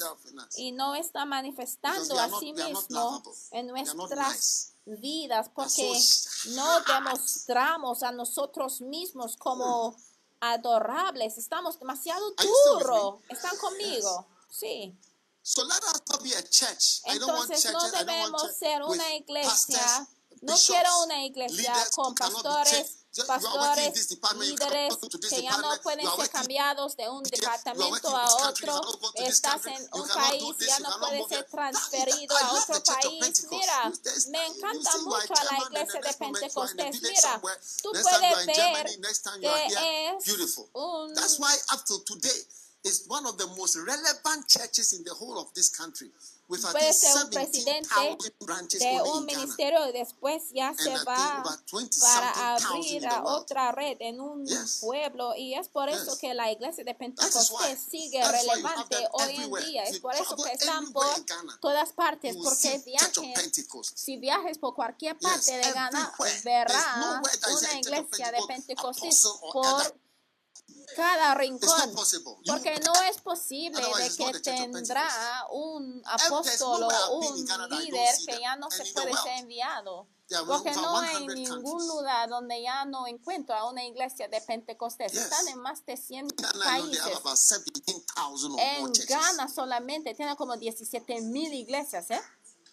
y 0.56 0.72
no 0.72 0.94
está 0.94 1.24
manifestando 1.24 2.18
a 2.18 2.28
sí 2.38 2.52
mismo 2.52 3.22
en 3.50 3.66
nuestras. 3.68 4.73
Vidas 4.86 5.48
porque 5.54 6.00
so 6.00 6.50
no 6.50 6.80
demostramos 6.80 8.02
a 8.02 8.12
nosotros 8.12 8.80
mismos 8.80 9.36
como 9.36 9.96
adorables. 10.40 11.38
Estamos 11.38 11.78
demasiado 11.78 12.32
duros. 12.32 13.22
¿Están 13.28 13.56
conmigo? 13.56 14.26
Sí. 14.50 14.96
So 15.42 15.64
let 15.64 15.82
us 15.84 16.02
not 16.08 16.22
be 16.22 16.34
a 16.34 16.42
church. 16.42 17.02
I 17.06 17.18
don't 17.18 17.30
want 17.30 17.50
Entonces 17.50 17.72
no 17.72 17.90
debemos 17.90 18.56
ser 18.56 18.82
una 18.82 19.14
iglesia. 19.14 20.08
No 20.40 20.54
quiero 20.56 21.04
una 21.04 21.24
iglesia 21.24 21.74
con 21.94 22.14
pastores, 22.14 23.03
pastores, 23.22 24.08
líderes 24.38 24.98
to 24.98 25.08
que 25.08 25.42
ya 25.42 25.56
no 25.58 25.80
pueden 25.82 26.06
ser 26.16 26.30
cambiados 26.30 26.96
de 26.96 27.08
un 27.08 27.22
departamento 27.22 28.16
a 28.16 28.48
otro. 28.48 28.80
to 28.80 29.12
Estás 29.14 29.66
en 29.66 29.88
un 29.92 30.08
país, 30.08 30.56
ya 30.66 30.78
no 30.80 30.98
move 30.98 31.28
ser 31.28 31.44
transferido 31.44 32.36
a 32.36 32.52
otro 32.52 32.82
país. 32.82 33.46
Mira, 33.50 33.92
me 34.30 34.46
encanta 34.46 34.98
mucho 34.98 35.34
a 35.34 35.44
la 35.44 35.58
iglesia 35.66 36.00
de 36.00 36.14
Pentecostés. 36.14 37.02
Mira, 37.02 37.40
tú 37.82 37.92
puedes 37.92 38.46
ver 38.46 38.86
que 39.40 40.08
es 40.08 40.24
Beautiful. 40.24 40.68
un 40.72 41.14
That's 41.14 41.38
why 41.38 41.54
up 41.72 41.84
till 41.84 42.02
today, 42.04 42.46
it's 42.82 43.04
one 43.08 43.26
of 43.26 43.36
the 43.38 43.46
most 43.56 43.76
relevant 43.76 44.48
churches 44.48 44.92
in 44.92 45.04
the 45.04 45.14
whole 45.14 45.38
of 45.38 45.52
this 45.54 45.70
country. 45.70 46.10
Puede 46.46 46.92
ser 46.92 47.24
un 47.24 47.30
presidente 47.30 47.88
17,000 47.88 48.34
branches 48.40 48.80
de 48.80 49.02
un 49.02 49.24
ministerio 49.24 49.88
y 49.88 49.92
después 49.92 50.42
ya 50.52 50.74
se 50.74 50.90
va 51.04 51.38
about 51.38 51.60
20 51.72 51.98
para 52.00 52.54
abrir 52.54 53.06
a 53.06 53.22
otra 53.24 53.72
red 53.72 53.96
en 54.00 54.20
un 54.20 54.44
pueblo. 54.80 55.34
Y 55.36 55.54
es 55.54 55.68
por 55.68 55.88
eso 55.88 56.18
que 56.18 56.34
la 56.34 56.50
iglesia 56.50 56.84
de. 56.84 56.94
Pentecostés 56.94 57.80
sigue 57.90 58.22
relevante 58.22 58.96
hoy 59.12 59.36
en 59.36 59.52
día. 59.66 59.82
Es 59.84 59.98
por 60.00 60.14
eso 60.14 60.36
que 60.36 60.52
están 60.52 60.92
por 60.92 61.04
todas 61.60 61.92
partes 61.92 62.36
porque 62.36 62.78
viajes 62.84 63.64
si 63.94 64.16
viajes 64.16 64.58
por 64.58 64.74
cualquier 64.74 65.18
parte 65.18 65.56
de 65.56 65.72
Ghana, 65.72 66.12
verás 66.44 66.96
una 67.50 67.78
iglesia 67.78 68.30
de 68.32 68.38
Pentecost, 68.46 69.00
Pentecostés 69.00 69.24
por. 69.52 70.03
Cada 70.94 71.34
rincón. 71.34 71.94
Porque 72.46 72.80
no 72.80 72.94
es 73.02 73.20
posible 73.20 73.82
de 73.82 74.16
que 74.16 74.40
tendrá 74.40 75.08
un 75.50 76.02
apóstol 76.04 76.84
o 76.84 77.18
un 77.18 77.36
líder 77.70 78.14
que 78.26 78.40
ya 78.40 78.56
no 78.56 78.70
se 78.70 78.84
puede 78.92 79.12
ser 79.12 79.38
enviado. 79.38 80.08
Porque 80.46 80.72
no 80.72 80.98
hay 80.98 81.26
100 81.26 81.34
ningún 81.34 81.86
lugar 81.86 82.28
donde 82.28 82.62
ya 82.62 82.84
no 82.86 83.06
encuentro 83.06 83.54
a 83.54 83.70
una 83.70 83.84
iglesia 83.84 84.26
de 84.28 84.40
Pentecostés. 84.40 85.12
Están 85.14 85.46
en 85.48 85.58
más 85.60 85.84
de 85.84 85.96
100 85.96 86.28
Ghana 86.28 86.76
alone, 86.76 86.90
they 86.90 86.98
have 86.98 87.10
países. 87.10 87.20
about 87.20 87.38
17,000 87.38 88.52
or 88.52 88.56
more 88.56 88.92
En. 88.92 89.06
Ghana 89.06 89.48
solamente 89.48 90.14
tiene 90.14 90.34
como 90.36 90.56
17 90.56 91.20
mil 91.20 91.52
iglesias, 91.52 92.10
¿eh? 92.10 92.20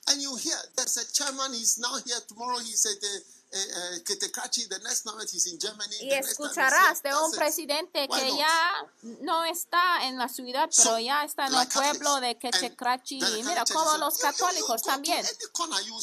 And 0.07 0.21
you 0.21 0.35
hear 0.37 0.57
there's 0.75 0.97
a 0.97 1.05
chairman, 1.11 1.53
he's 1.53 1.77
now 1.77 1.95
here, 2.05 2.19
tomorrow 2.27 2.59
he's 2.59 2.85
at 2.85 2.99
the 2.99 3.23
uh, 3.53 3.57
uh, 3.57 3.99
Ketekrachi, 4.03 4.67
the 4.69 4.79
next 4.79 5.05
he's 5.31 5.47
in 5.47 5.59
Germany. 5.59 5.95
Y 6.01 6.13
escucharás 6.13 7.01
de 7.01 7.13
un 7.13 7.31
presidente 7.31 8.07
que 8.07 8.37
ya 8.37 8.87
no 9.21 9.43
está 9.45 10.07
en 10.07 10.17
la 10.17 10.27
ciudad, 10.27 10.69
pero 10.75 10.99
ya 10.99 11.23
está 11.23 11.47
en 11.47 11.55
el 11.55 11.67
pueblo 11.67 12.19
de 12.19 12.37
the 12.39 13.43
Mira 13.43 13.63
churches, 13.65 13.99
los 13.99 14.17
católicos 14.17 14.81
también. 14.81 15.25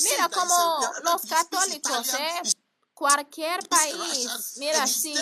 Mira 0.03 0.28
como 0.28 0.80
reverend, 0.80 1.05
los 1.05 1.22
católicos, 1.22 2.14
¿eh? 2.14 2.42
Cualquier 2.94 3.61
país, 3.68 4.55
mira, 4.57 4.84
si 4.88 5.14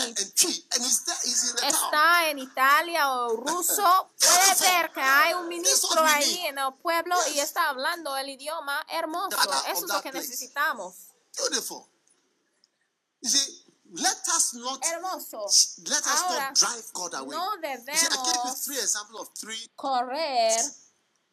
está 1.62 2.31
en 2.31 2.39
Italia 2.39 3.12
o 3.12 3.37
ruso, 3.37 4.11
puede 4.18 4.72
ver 4.72 4.91
que 4.93 5.01
hay 5.03 5.35
un 5.35 5.47
ministro 5.47 6.03
ahí 6.03 6.47
en 6.47 6.59
el 6.59 6.72
pueblo 6.81 7.14
y 7.35 7.39
está 7.39 7.68
hablando 7.68 8.16
el 8.16 8.31
idioma 8.31 8.83
hermoso. 8.89 9.37
Eso 9.68 9.85
es 9.85 9.93
lo 9.93 10.01
que 10.01 10.11
necesitamos. 10.11 10.95
Beautiful. 11.37 11.96
See, 13.29 13.62
let 13.93 14.16
us 14.35 14.55
not 14.55 14.83
Hermoso. 14.83 15.43
let 15.89 16.03
us 16.07 16.22
Ahora, 16.22 16.39
not 16.41 16.55
drive 16.55 16.93
God 16.93 17.14
away. 17.14 17.37
no 17.37 17.51
You 17.62 17.97
see, 17.97 18.07
I 18.07 18.24
gave 18.24 18.27
you 18.27 18.33
debemos 18.33 18.64
three 18.64 18.79
examples 18.79 19.20
of 19.20 19.29
three. 19.39 19.68
correr 19.77 20.57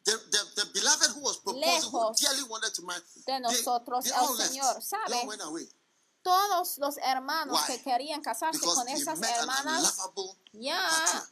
The, 0.04 0.12
the, 0.12 0.62
the 0.62 0.66
beloved 0.74 1.10
who 1.16 1.20
was 1.22 1.38
proposing, 1.38 1.90
who 1.90 2.12
dearly 2.20 2.42
wanted 2.48 2.74
to 2.74 2.82
marry, 2.84 3.00
de 3.00 3.32
they, 3.32 3.38
nosotros 3.40 4.04
they. 4.04 4.10
Señor. 4.10 4.52
They 4.52 4.60
all 4.60 4.80
¿Sabe? 4.80 5.26
went 5.26 5.42
away 5.42 5.66
Todos 6.22 6.78
los 6.78 6.96
hermanos 6.98 7.58
Why? 7.60 7.66
que 7.76 7.82
querían 7.82 8.22
casarse 8.22 8.58
because 8.58 8.76
con 8.76 8.88
esas 8.88 9.18
hermanas 9.20 9.96
ya, 10.52 10.78
partner. 10.88 11.22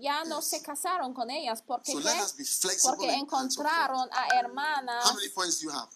ya 0.00 0.24
no 0.24 0.40
se 0.42 0.60
casaron 0.62 1.14
con 1.14 1.30
ellas. 1.30 1.62
porque 1.66 1.92
So 1.92 1.98
qué? 1.98 2.04
let 2.04 2.20
us 2.22 2.32
be 2.36 2.44
flexible 2.44 2.96
Porque 2.96 3.14
encontraron 3.14 4.08
a 4.12 4.26
hermanas 4.38 5.04
How 5.10 5.14
many 5.14 5.28
points 5.30 5.60
do 5.60 5.64
you 5.68 5.70
have? 5.70 5.88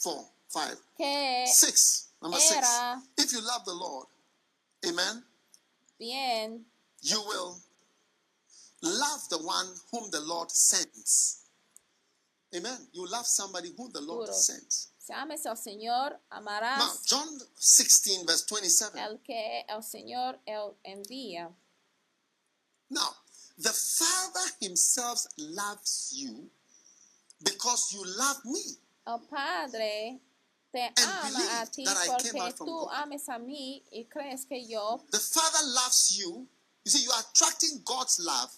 Four, 0.00 0.24
five, 0.48 0.76
que 0.96 1.46
six. 1.46 2.08
Number 2.24 2.38
six. 2.38 2.66
If 3.18 3.32
you 3.32 3.46
love 3.46 3.66
the 3.66 3.74
Lord, 3.74 4.06
amen, 4.88 5.22
bien 5.98 6.64
you 7.02 7.20
will 7.20 7.58
love 8.82 9.28
the 9.28 9.38
one 9.38 9.66
whom 9.92 10.10
the 10.10 10.20
Lord 10.20 10.50
sends. 10.50 11.42
Amen. 12.56 12.78
You 12.92 13.06
love 13.10 13.26
somebody 13.26 13.72
whom 13.76 13.90
the 13.92 14.00
Lord 14.00 14.28
sends. 14.32 14.88
Si 14.98 15.12
ames 15.12 15.44
al 15.44 15.56
Señor, 15.56 16.12
Now, 16.30 16.92
John 17.04 17.28
16, 17.56 18.24
verse 18.24 18.46
27. 18.46 18.98
al 18.98 19.18
que 19.22 19.64
el 19.68 19.82
Señor 19.82 20.38
el 20.46 20.76
envía. 20.82 21.52
Now, 22.88 23.10
the 23.58 23.68
Father 23.68 24.50
Himself 24.60 25.26
loves 25.36 26.14
you 26.16 26.48
because 27.44 27.92
you 27.92 28.02
love 28.16 28.42
me. 28.46 28.78
El 29.06 29.18
Padre 29.30 30.20
te 30.74 30.90
ama 31.02 31.62
a 31.62 31.66
ti 31.66 31.84
that 31.84 31.96
I 31.96 32.06
came 32.18 32.34
porque 32.34 32.40
out 32.40 32.56
from 32.58 32.66
tú 32.66 32.90
ames 32.90 33.28
a 33.28 33.38
mí 33.38 33.82
y 33.92 34.04
crees 34.10 34.44
que 34.44 34.66
yo 34.66 35.00
The 35.10 35.18
Father 35.18 35.62
loves 35.62 36.18
you. 36.18 36.48
You 36.84 36.90
see, 36.90 37.04
you 37.04 37.12
are 37.12 37.22
attracting 37.22 37.80
God's 37.84 38.18
love 38.18 38.50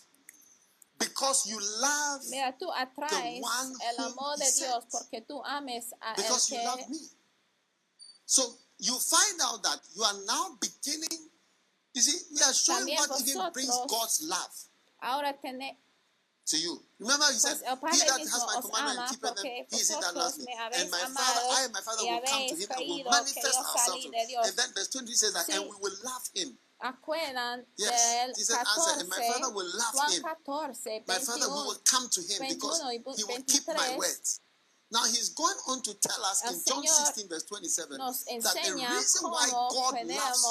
because 0.98 1.46
you 1.46 1.60
love, 1.60 2.22
Mira, 2.30 2.56
tú 2.58 2.72
atraes 2.72 3.42
one 3.42 3.74
el 3.90 4.04
amor 4.04 4.36
de 4.38 4.50
Dios 4.50 4.84
porque 4.90 5.20
tú 5.20 5.42
ames 5.44 5.92
a 6.00 6.14
el 6.14 6.16
because 6.16 6.50
you 6.50 6.64
love 6.64 6.88
me. 6.88 6.98
So 8.24 8.42
you 8.78 8.98
find 8.98 9.40
out 9.42 9.62
that 9.62 9.80
you 9.94 10.02
are 10.02 10.18
now 10.26 10.56
beginning. 10.60 11.28
You 11.94 12.02
see, 12.02 12.18
we 12.34 12.40
are 12.42 12.52
showing 12.52 12.94
what 12.96 13.20
even 13.20 13.52
brings 13.52 13.76
God's 13.88 14.22
love 14.24 14.52
ahora 15.00 15.32
tenéis 15.40 15.76
to 16.46 16.56
you. 16.56 16.78
Remember, 16.98 17.26
he 17.26 17.38
said, 17.38 17.58
He 17.58 18.00
that 18.06 18.22
has 18.22 18.42
my 18.46 18.60
commandment 18.62 18.98
and 18.98 19.08
keepeth 19.10 19.34
them, 19.34 19.46
he 19.46 19.76
is 19.76 19.90
it 19.90 20.00
that 20.00 20.14
loves 20.14 20.38
me. 20.38 20.46
And 20.50 20.90
my 20.90 21.04
Father, 21.10 21.42
I 21.52 21.60
and 21.64 21.72
my 21.72 21.82
Father 21.82 22.02
will 22.06 22.22
come 22.22 22.46
to 22.46 22.54
him 22.54 22.68
and 22.70 22.82
will 22.86 23.04
manifest 23.10 23.58
ourselves. 23.58 24.06
to 24.06 24.08
him. 24.08 24.14
And 24.14 24.54
then 24.54 24.68
verse 24.74 24.88
20 24.94 25.12
says 25.12 25.32
that, 25.34 25.48
and 25.50 25.64
we 25.64 25.76
will 25.80 25.96
love 26.04 26.24
him 26.34 26.58
acuerdan 26.80 27.64
Yes, 27.78 27.88
del 27.88 28.32
Jesus 28.34 28.56
answered, 28.56 29.00
and 29.00 29.08
my 29.08 29.16
Father 29.16 29.50
will 29.54 29.64
love 29.64 30.12
him. 30.12 30.22
14, 30.44 31.04
My 31.08 31.18
Father, 31.18 31.48
we 31.48 31.64
21. 31.64 31.66
will 31.66 31.82
come 31.84 32.08
to 32.08 32.20
him 32.20 32.38
because 32.48 32.80
he 33.16 33.24
will 33.24 33.42
keep 33.46 33.64
my 33.68 33.96
words. 33.96 34.40
Now 34.92 35.04
he's 35.04 35.30
going 35.30 35.56
on 35.68 35.82
to 35.82 35.94
tell 35.98 36.22
us 36.24 36.44
in 36.46 36.54
John 36.62 36.86
16, 36.86 37.28
verse 37.28 37.42
27, 37.44 37.98
that 37.98 38.56
the 38.62 38.72
reason 38.76 39.30
why 39.30 39.48
God 39.50 39.94
loves 40.06 40.44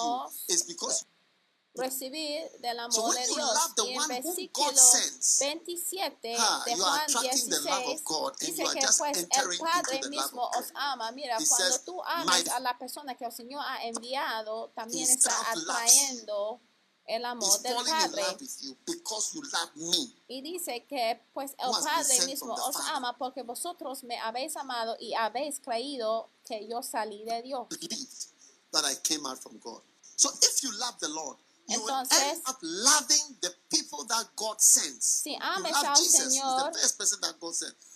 you 0.49 0.55
is 0.55 0.63
because 0.63 1.05
recibir 1.75 2.49
del 2.59 2.79
amor 2.79 2.93
So 2.93 3.11
de 3.11 3.27
you 3.27 3.35
Dios. 3.35 3.59
y 3.85 3.93
en 3.93 4.07
versículo 4.07 4.65
God 4.71 4.75
sends, 4.77 5.39
27 5.39 6.35
ah, 6.39 6.63
de 6.65 6.75
Juan 6.75 6.99
attracting 7.01 7.49
the 7.49 7.59
love 7.61 7.85
16 7.85 7.95
of 7.95 8.03
God 8.03 8.29
and 8.29 8.39
dice 8.39 8.57
you 8.57 8.65
are 8.67 8.73
que 8.79 8.81
just 8.87 8.97
pues 8.99 9.17
el 9.17 9.23
entering 9.23 9.59
Padre 9.59 9.95
into 9.97 10.09
the 10.09 10.15
love 10.15 10.25
mismo 10.25 10.43
of 10.47 10.53
God. 10.53 10.61
os 10.63 10.71
ama. 10.75 11.11
Mira, 11.11 11.37
He 11.39 11.45
cuando 11.47 11.65
says, 11.71 11.83
tú 11.85 12.01
ames 12.05 12.45
"My- 12.45 12.51
a 12.51 12.59
la 12.59 12.77
persona 12.77 13.15
que 13.15 13.25
el 13.25 13.31
Señor 13.31 13.61
ha 13.65 13.83
enviado, 13.83 14.71
también 14.75 15.09
está 15.09 15.31
atrayendo 15.51 16.59
el 17.07 17.23
amor 17.25 17.61
del 17.61 17.75
Padre. 17.75 18.23
love 18.23 18.41
with 18.41 18.57
you 18.61 18.75
because 18.85 19.33
you 19.35 19.41
love 19.43 19.75
me. 19.75 20.13
Y 20.27 20.41
dice 20.41 20.85
que 20.87 21.21
pues 21.33 21.51
el 21.59 21.71
Padre 21.83 22.25
mismo 22.25 22.53
os 22.53 22.75
ama 22.93 23.15
porque 23.17 23.43
vosotros 23.43 24.03
me 24.03 24.17
habéis 24.19 24.55
amado 24.55 24.95
y 24.99 25.13
habéis 25.13 25.59
creído 25.59 26.29
que 26.45 26.67
yo 26.67 26.81
salí 26.81 27.23
de 27.25 27.41
Dios. 27.43 27.67
That 28.71 28.85
I 28.91 28.95
came 29.03 29.25
out 29.27 29.37
from 29.39 29.59
God. 29.59 29.81
So 30.17 30.29
if 30.41 30.61
you 30.63 30.71
love 30.79 30.97
the 30.99 31.09
Lord, 31.09 31.37
Entonces, 31.67 32.41
si 35.01 35.37
ames 35.41 35.75
al 35.75 35.97
Señor, 35.97 36.71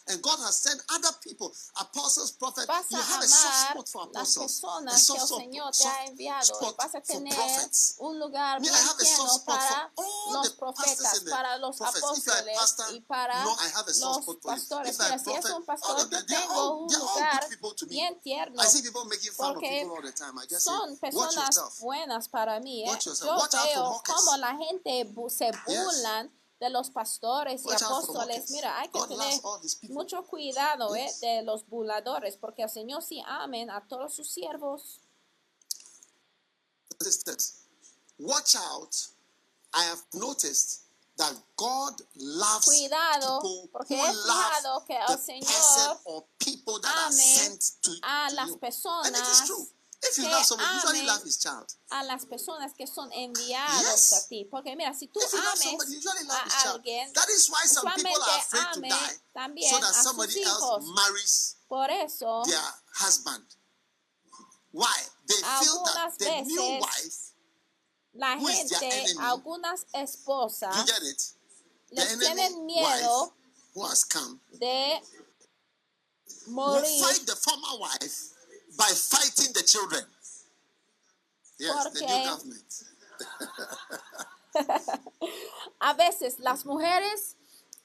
And 0.10 0.22
God 0.24 0.40
has 0.40 0.58
sent 0.58 0.82
other 0.90 1.14
people, 1.24 1.54
apostles, 1.80 2.32
prophets. 2.32 2.66
vas 2.68 2.86
You 2.90 2.98
a 2.98 3.02
have 3.02 3.24
a 3.24 3.28
soft 3.28 3.70
spot 3.70 3.90
for 3.90 4.10
las 4.12 4.36
apostles, 4.36 4.38
a 4.38 4.42
personas 4.42 4.94
que 4.96 5.00
soft 5.02 5.20
el 5.20 5.26
spot, 5.26 5.40
Señor 5.40 5.72
te 5.72 5.88
ha 5.88 6.06
enviado 6.06 6.76
vas 6.78 6.88
a 6.88 6.90
for 6.90 7.02
tener 7.02 7.36
prophets. 7.36 7.96
un 8.00 8.20
lugar 8.20 8.60
bien 8.60 8.74
have 8.74 8.96
a 9.00 9.04
lleno 9.04 9.18
soft 9.28 9.42
spot 9.42 9.60
for 9.62 9.68
para 9.70 9.92
all 9.96 10.34
los 10.34 10.50
profetas, 10.54 11.20
para 11.30 11.58
los 11.58 11.82
a 11.82 11.88
apóstoles 11.90 12.58
pastor, 12.58 12.96
y 12.96 13.02
para 13.02 13.44
no, 13.44 13.52
I 13.52 13.70
have 13.76 13.88
a 13.88 13.94
soft 13.94 14.02
los 14.16 14.18
spot 14.18 14.26
for 14.26 14.34
you. 14.34 14.40
pastores. 14.50 15.00
A 15.00 15.04
Mira, 15.04 15.20
si 15.20 15.32
es 15.32 15.46
un 15.46 15.52
all 15.52 15.64
pastor, 15.66 16.10
yo 16.10 16.26
tengo 16.26 16.54
all, 16.54 16.84
un 16.84 16.94
lugar 17.00 17.42
good 17.42 17.50
people 17.50 17.76
to 17.76 17.86
me. 17.86 17.92
bien 17.92 18.20
tierno 18.22 18.62
I 18.62 18.66
see 18.66 18.82
people 18.82 19.06
making 19.06 19.32
fun 19.32 19.50
of 19.50 19.54
porque 19.56 19.70
people 19.70 19.96
all 19.96 20.02
the 20.02 20.12
time. 20.12 20.38
I 20.40 20.46
just 20.50 20.66
say, 20.66 20.72
son 20.72 20.90
watch 20.92 21.00
personas 21.02 21.36
yourself. 21.36 21.80
buenas 21.82 22.28
para 22.30 22.60
mí. 22.60 22.84
¿eh? 22.84 22.90
Watch 22.90 23.06
yourself. 23.06 23.30
Yo 23.30 23.38
Watch 23.38 23.54
out 23.54 23.70
for 23.74 23.84
veo 23.84 24.04
cómo 24.16 24.38
la 24.38 24.58
gente 24.58 25.14
se 25.30 25.52
burlan 25.68 26.32
de 26.60 26.70
los 26.70 26.90
pastores 26.90 27.64
y 27.66 27.72
apóstoles. 27.72 28.52
Mira, 28.52 28.80
hay 28.80 28.90
que 28.90 29.00
tener 29.08 29.42
mucho 29.90 30.26
cuidado 30.26 30.96
¿eh? 30.96 31.10
De 31.22 31.42
los 31.44 31.68
burladores, 31.68 32.38
porque 32.38 32.64
el 32.64 32.70
Señor 32.70 33.02
sí 33.02 33.22
amen 33.26 33.70
a 33.70 33.88
todos 33.88 34.14
sus 34.14 34.30
siervos. 34.30 35.00
Watch 38.20 38.56
out. 38.56 38.94
I 39.74 39.84
have 39.86 40.02
noticed 40.14 40.82
that 41.18 41.34
God 41.56 42.02
loves 42.16 42.66
Cuidado, 42.66 43.40
people 43.42 43.70
porque 43.72 43.96
he 43.96 44.14
fijado 44.14 44.86
que 44.86 44.98
el 44.98 45.18
Señor 45.18 46.02
ame 46.84 47.60
a 48.02 48.30
las 48.32 48.52
personas 48.58 49.22
is 49.22 49.46
true. 49.46 49.68
If 50.02 50.18
you 50.18 50.24
que 50.24 50.32
love 50.32 50.46
someone, 50.46 50.66
you 50.70 50.76
usually 50.76 51.00
amen 51.00 51.08
love 51.08 51.24
his 51.24 51.38
child. 51.38 51.68
a 51.92 52.04
las 52.06 52.26
personas 52.26 52.74
que 52.74 52.88
son 52.88 53.12
enviados 53.12 53.82
Yes. 53.84 54.14
a 54.14 54.28
ti. 54.30 54.46
Porque 54.50 54.74
mira, 54.76 54.94
si 54.94 55.08
tú 55.08 55.20
ames 55.20 55.60
somebody, 55.60 55.96
a 56.30 56.72
alguien, 56.72 57.14
That 57.14 57.30
is 57.30 57.50
why 57.50 57.66
some 57.66 57.92
people 57.96 58.24
are 58.24 58.38
afraid 58.40 58.74
to 58.76 58.82
die 58.82 59.16
también 59.36 59.70
so 59.70 59.80
that 59.80 59.90
a 59.90 59.94
sus 59.94 60.04
somebody 60.04 60.44
else 60.44 60.64
hijos. 60.64 60.86
marries 60.96 61.56
por 61.68 61.90
eso 61.92 62.44
their 62.46 62.74
husband. 62.96 63.44
Why? 64.72 64.96
They 65.28 65.36
feel 65.36 65.84
that 65.84 66.14
the 66.18 66.42
new 66.44 66.80
wife, 66.80 67.34
la 68.14 68.38
who 68.38 68.48
is 68.48 68.70
their 68.70 68.80
gente, 68.80 68.96
enemy? 69.12 69.20
algunas 69.26 69.86
esposas, 69.94 70.76
you 70.78 70.86
get 70.86 71.04
it? 71.04 71.24
The 71.92 71.96
les 71.96 72.12
enemy 72.14 72.26
tienen 72.26 72.66
miedo 72.66 73.22
wife 73.22 73.32
who 73.76 73.84
has 73.86 74.04
come 74.06 74.40
de 74.60 75.02
will 76.48 76.54
morir 76.54 77.00
fight 77.02 77.26
the 77.26 77.36
former 77.36 77.80
wife 77.80 78.30
by 78.80 78.88
fighting 78.96 79.52
the 79.54 79.62
children. 79.64 80.06
Yes, 81.60 81.84
the 81.94 82.00
new 82.00 82.08
Porque- 82.08 82.30
government. 82.30 82.84
A 85.82 85.94
veces 85.94 86.40
las 86.40 86.66
mujeres 86.66 87.36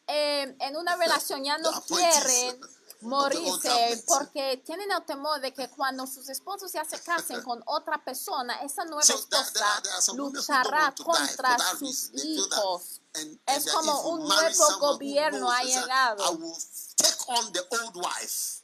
eh, 0.07 0.57
en 0.61 0.77
una 0.77 0.97
relación 0.97 1.45
ya 1.45 1.59
no 1.59 1.71
The 1.73 1.95
quieren 1.95 2.61
the 2.61 2.69
morirse 3.07 4.03
porque 4.07 4.63
tienen 4.65 4.91
el 4.93 5.05
temor 5.05 5.41
de 5.41 5.53
que 5.53 5.69
cuando 5.71 6.07
sus 6.07 6.29
esposos 6.29 6.73
ya 6.73 6.85
se 6.85 7.01
casen 7.03 7.43
con 7.43 7.63
otra 7.67 8.03
persona, 8.05 8.63
esa 8.63 8.85
nueva 8.85 9.03
esposa 9.03 10.13
luchará 10.15 10.95
contra 11.05 11.59
sus 11.79 12.11
hijos. 12.15 13.01
Es 13.47 13.71
como 13.73 14.01
un 14.11 14.29
nuevo 14.29 14.79
gobierno 14.79 15.51
ha 15.51 15.63
llegado. 15.65 16.25
I 16.25 16.37
will 16.37 16.57
take 16.97 17.25
on 17.29 17.53
the 17.53 17.67
old 17.83 17.97
wife 17.97 18.63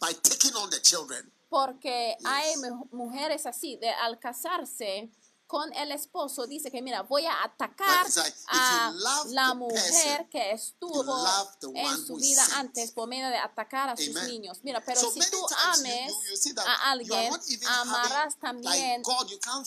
by 0.00 0.12
taking 0.22 0.54
on 0.56 0.68
the 0.70 0.80
children. 0.80 1.32
Porque 1.48 2.16
hay 2.24 2.54
mujeres 2.90 3.46
así, 3.46 3.76
de 3.76 3.90
al 3.90 4.18
casarse 4.18 5.10
con 5.48 5.72
el 5.72 5.92
esposo, 5.92 6.46
dice 6.46 6.70
que 6.70 6.82
mira, 6.82 7.02
voy 7.02 7.24
a 7.24 7.42
atacar 7.42 8.06
like, 8.14 8.36
a 8.48 8.92
la 9.28 9.54
mujer 9.54 9.80
person, 9.82 10.28
que 10.28 10.50
estuvo 10.52 11.26
en 11.74 12.06
su 12.06 12.16
vida 12.16 12.44
sent. 12.44 12.58
antes 12.58 12.92
por 12.92 13.08
medio 13.08 13.28
de 13.30 13.38
atacar 13.38 13.88
a 13.88 13.96
sus 13.96 14.14
niños. 14.24 14.60
Mira, 14.62 14.84
pero 14.84 15.00
so 15.00 15.10
si 15.10 15.20
tú 15.20 15.38
you- 15.38 15.46
ames 15.58 16.12
you, 16.44 16.54
a 16.60 16.90
alguien, 16.90 17.32
amarás 17.66 18.38
también 18.38 19.02
like 19.02 19.02
God, 19.02 19.26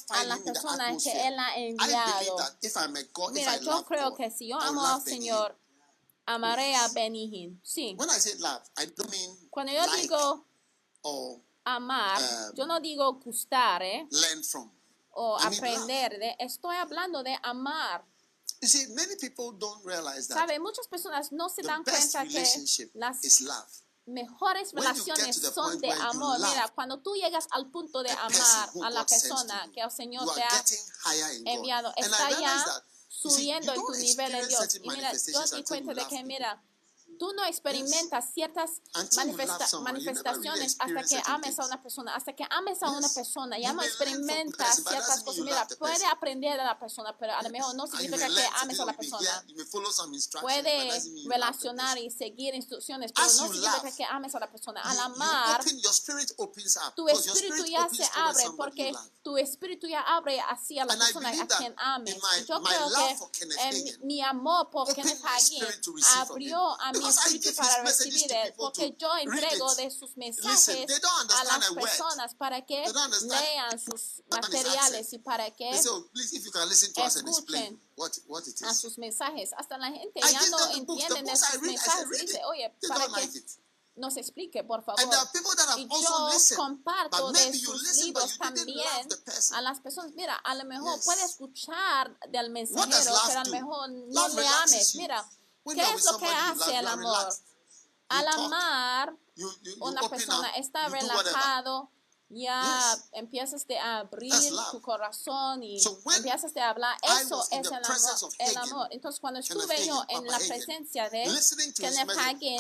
a 0.10 0.24
la 0.26 0.38
persona 0.38 0.96
que. 1.04 1.28
Él 1.28 1.40
ha 1.40 1.56
enviado. 1.58 2.38
God, 3.12 3.32
Mira, 3.32 3.58
yo 3.58 3.84
creo 3.86 4.12
God, 4.12 4.18
que 4.18 4.30
si 4.30 4.50
yo 4.50 4.62
amo 4.62 4.86
al 4.86 5.02
Señor, 5.02 5.58
amaré 6.28 6.76
a. 6.76 6.90
Benihin. 6.90 7.60
Sí. 7.64 7.96
When 7.98 8.10
I 8.10 8.20
say 8.20 8.36
love, 8.38 8.62
I 8.78 8.86
don't 8.86 9.10
mean 9.10 9.50
Cuando 9.50 9.74
yo 9.74 9.84
like 9.88 10.04
digo 10.04 10.46
amar, 11.64 12.22
um, 12.22 12.55
yo 12.55 12.66
no 12.66 12.80
digo 12.80 13.14
gustar, 13.20 13.82
¿eh? 13.84 14.07
learn 14.09 14.43
from. 14.43 14.72
o 15.12 15.38
aprender 15.38 16.18
de, 16.18 16.36
estoy 16.39 16.76
hablando 16.76 17.24
de 17.24 17.38
amar. 17.43 18.05
You 18.62 18.68
see, 18.68 18.88
many 18.93 19.16
people 19.16 19.51
don't 19.57 19.84
realize 19.84 20.28
that 20.28 20.36
¿Sabe? 20.36 20.59
Muchas 20.59 20.88
personas 20.88 21.32
no 21.32 21.49
se 21.49 21.64
dan 21.64 21.84
cuenta 21.84 22.26
que 22.26 22.45
las 22.93 23.24
is 23.24 23.41
love. 23.41 23.82
mejores 24.05 24.72
relaciones 24.74 25.38
son 25.53 25.80
de 25.80 25.91
amor. 25.91 26.39
Mira, 26.39 26.72
cuando 26.76 26.99
tú 27.01 27.16
llegas 27.16 27.47
al 27.51 27.70
punto 27.72 28.03
de 28.03 28.12
amar 28.12 28.70
a 28.84 28.89
la 28.89 29.05
persona 29.05 29.70
que 29.74 29.82
el 29.82 29.91
Señor 29.91 30.32
te 30.34 30.41
ha 30.41 30.64
enviado, 31.45 31.93
está 31.95 32.30
ya 32.39 32.84
subiendo 33.07 33.74
en 33.74 33.86
tu 33.86 33.91
nivel 33.93 34.32
de 34.32 34.47
Dios. 34.47 34.76
Y 34.76 34.80
mira, 34.82 35.12
yo 35.14 35.55
di 35.55 35.64
cuenta 35.64 35.93
de 35.93 36.07
que, 36.07 36.24
mira, 36.24 36.64
tú 37.22 37.32
no 37.34 37.46
experimentas 37.46 38.34
ciertas 38.34 38.82
manifesta- 39.16 39.80
manifestaciones 39.82 40.76
hasta 40.80 41.04
que 41.04 41.22
ames 41.28 41.60
a 41.60 41.66
una 41.68 41.80
persona. 41.84 42.16
Hasta 42.16 42.34
que 42.34 42.44
ames 42.50 42.82
a 42.82 42.90
una 42.90 43.08
persona, 43.10 43.60
ya 43.60 43.74
no 43.74 43.84
experimentas 43.84 44.78
ciertas 44.78 45.22
cosas. 45.22 45.44
Mira, 45.44 45.68
puede 45.78 46.04
aprender 46.08 46.58
de 46.58 46.64
la 46.64 46.80
persona, 46.80 47.16
pero 47.20 47.34
a 47.36 47.44
lo 47.44 47.52
mejor 47.52 47.76
no 47.76 47.86
significa 47.86 48.28
que 48.28 48.44
ames 48.56 48.80
a 48.80 48.86
la 48.86 48.98
persona. 48.98 49.46
Puede 50.42 51.00
relacionar 51.28 52.00
y 52.00 52.10
seguir 52.10 52.56
instrucciones, 52.56 53.12
pero 53.12 53.28
no 53.28 53.54
significa 53.54 53.96
que 53.96 54.04
ames 54.04 54.34
a 54.34 54.40
la 54.40 54.50
persona. 54.50 54.82
Al 54.82 54.98
amar, 54.98 55.64
tu 56.96 57.08
espíritu 57.08 57.66
ya 57.66 57.88
se 57.88 58.10
abre 58.16 58.46
porque 58.58 58.94
tu 59.22 59.38
espíritu 59.38 59.86
ya 59.88 60.02
abre 60.02 60.42
hacia 60.42 60.86
la 60.86 60.98
persona 60.98 61.30
a 61.30 61.48
quien 61.58 61.76
ames. 61.78 62.18
Yo 62.48 62.60
creo 62.64 62.90
que 63.32 63.44
eh, 63.44 63.98
mi, 64.02 64.22
amor 64.24 64.72
por 64.72 64.92
Kenneth 64.92 65.22
Hagin 65.24 65.64
abrió 66.18 66.82
a 66.82 66.92
mi 66.94 67.11
Because 67.12 67.36
I 67.36 67.38
give 67.38 67.55
para 67.55 67.84
recibir 67.84 68.53
porque 68.57 68.95
yo 68.97 69.09
entrego 69.18 69.76
de 69.76 69.91
sus 69.91 70.16
mensajes 70.18 70.88
a 70.89 71.57
las 71.57 71.70
personas 71.74 72.36
para 72.36 72.66
que 72.66 72.86
lean 73.24 73.80
sus 73.80 74.24
materiales 74.30 75.14
y 75.14 75.20
para 75.20 75.51
que 75.51 75.70
oh, 75.89 76.09
please, 76.14 76.36
if 76.36 76.45
you 76.45 76.51
can 76.51 76.68
listen 76.70 76.93
to 76.93 77.01
us 77.01 77.18
and 77.18 77.28
explain 77.28 77.64
Escuchen 77.64 77.80
what, 77.95 78.12
what 78.28 78.47
it 78.47 78.62
a 78.64 78.72
is. 78.72 78.80
sus 78.80 78.97
mensajes. 78.97 79.51
Hasta 79.57 79.78
la 79.78 79.91
gente 79.91 80.20
ya 80.20 80.49
no 80.49 80.72
entiende 80.72 81.36
say, 81.36 81.59
mensajes. 81.59 82.22
Dice, 82.22 82.41
oye, 82.45 82.74
para 82.88 83.07
que 83.07 83.43
nos 83.95 84.18
explique, 84.18 84.64
por 84.64 84.84
favor. 84.84 85.01
Y 85.78 85.88
yo 85.88 86.30
listened. 86.32 86.57
comparto 86.57 87.32
de 87.32 87.53
sus 87.53 87.84
listen, 87.84 88.05
libros 88.05 88.38
también 88.38 88.80
a 89.51 89.62
las 89.62 89.80
personas. 89.82 90.14
Mira, 90.14 90.36
a 90.36 90.55
lo 90.55 90.66
mejor 90.66 90.95
Yes. 90.95 91.05
puede 91.05 91.24
escuchar 91.26 92.18
del 92.30 92.49
mensajero, 92.49 92.97
pero 93.03 93.18
a 93.18 93.43
lo 93.43 93.51
mejor 93.51 93.89
no 93.89 94.28
Love 94.28 94.36
le 94.36 94.47
ames. 94.47 94.95
Mira, 94.95 95.30
¿qué 95.76 95.82
es 95.95 96.05
lo 96.05 96.18
que 96.18 96.26
hace 96.64 96.78
el 96.80 96.88
amor? 96.88 97.18
Al 98.09 98.28
amar, 98.45 99.16
una 99.80 100.01
persona 100.09 100.49
está 100.57 100.89
relajado, 101.34 101.89
ya 102.30 102.97
empiezas 103.14 103.68
de 103.68 103.78
abrir 103.80 104.34
tu 104.72 104.82
corazón 104.82 105.64
y 105.64 105.80
empiezas 106.18 106.53
de 106.53 106.62
hablar. 106.62 106.97
Eso 107.22 107.41
es 107.51 107.68
el 107.68 107.84
amor, 107.86 108.20
el 108.39 108.53
amor. 108.57 108.88
Entonces, 108.91 109.20
cuando 109.22 109.39
estuve 109.39 109.76
yo 109.88 110.03
en 110.09 110.26
la 110.28 110.38
presencia 110.57 111.09
de 111.09 111.24
Kenneth 111.89 112.07
Hagin, 112.28 112.59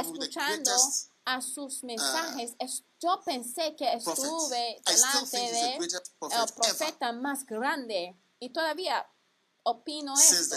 escuchando 0.00 0.70
a 1.24 1.40
sus 1.42 1.84
mensajes, 1.84 2.52
es- 2.58 2.82
yo 3.00 3.20
pensé 3.24 3.76
que 3.76 3.84
estuve 3.92 4.82
delante 4.96 5.36
de 5.52 5.76
el 6.32 6.40
profeta 6.78 7.12
más 7.12 7.44
grande. 7.46 8.16
Y 8.40 8.50
todavía 8.50 9.06
opino 9.64 10.14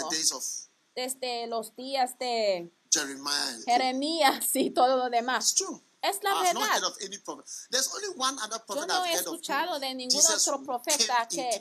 desde 0.94 1.46
los 1.46 1.74
días 1.76 2.18
de 2.18 2.70
Jeremiah. 2.90 3.58
Jeremías 3.66 4.54
y 4.54 4.70
todo 4.70 4.96
lo 4.96 5.10
demás. 5.10 5.50
It's 5.50 5.54
true. 5.54 5.80
Es 6.02 6.22
la 6.22 6.32
I've 6.32 6.52
verdad. 6.54 6.74
heard 6.74 6.84
of 6.84 6.96
any 7.02 7.18
prophet. 7.18 7.46
There's 7.70 7.88
only 7.94 8.08
one 8.18 8.36
other 8.38 8.58
Yo 8.58 8.64
prophet 8.66 8.88
no 8.88 9.04
he 9.04 9.14
escuchado 9.14 9.80
de 9.80 9.94
ningún 9.94 10.10
Jesus 10.10 10.46
otro 10.46 10.62
profeta 10.62 11.26
que 11.28 11.60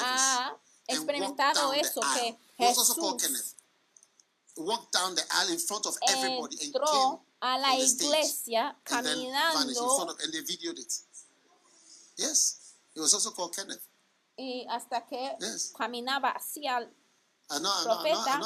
ha 0.00 0.56
experimentado 0.88 1.72
eso, 1.72 2.00
que 2.00 2.36
Jesús 2.58 2.96
Kenneth. 3.20 3.54
He 4.56 4.62
walked 4.62 4.90
down 4.92 5.14
the 5.14 5.22
aisle 5.30 5.52
in 5.52 5.58
front 5.58 5.86
of 5.86 5.96
everybody 6.08 6.56
and 6.56 6.72
came 6.72 6.82
entró 6.82 7.20
a 7.40 7.58
la 7.58 7.74
iglesia 7.76 8.74
caminando 8.82 10.08
of, 10.08 10.16
and 10.20 10.32
they 10.32 10.40
videoed 10.42 10.78
it. 10.78 10.92
Yes, 12.16 12.74
he 12.94 13.00
was 13.00 13.12
also 13.14 13.30
called 13.30 13.54
Kenneth. 13.54 13.82
y 14.38 14.66
hasta 14.68 15.06
que 15.06 15.36
Yes. 15.40 15.72
caminaba 15.76 16.30
hacia 16.30 16.90
know, 17.48 17.84
Profeta. 17.84 18.40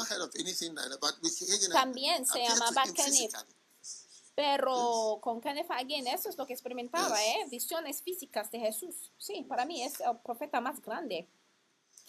También 1.71 2.25
se 2.25 2.39
llamaba 2.39 2.83
Kenneth. 2.93 3.35
Pero 4.33 5.19
con 5.21 5.41
Kenneth 5.41 5.69
Hagin 5.69 6.07
eso 6.07 6.29
es 6.29 6.37
lo 6.37 6.47
que 6.47 6.53
experimentaba. 6.53 7.21
¿eh? 7.21 7.45
Visiones 7.49 8.01
físicas 8.01 8.49
de 8.49 8.59
Jesús. 8.59 9.11
Sí, 9.17 9.45
para 9.47 9.65
mí 9.65 9.83
es 9.83 9.99
el 9.99 10.17
profeta 10.23 10.61
más 10.61 10.81
grande 10.81 11.27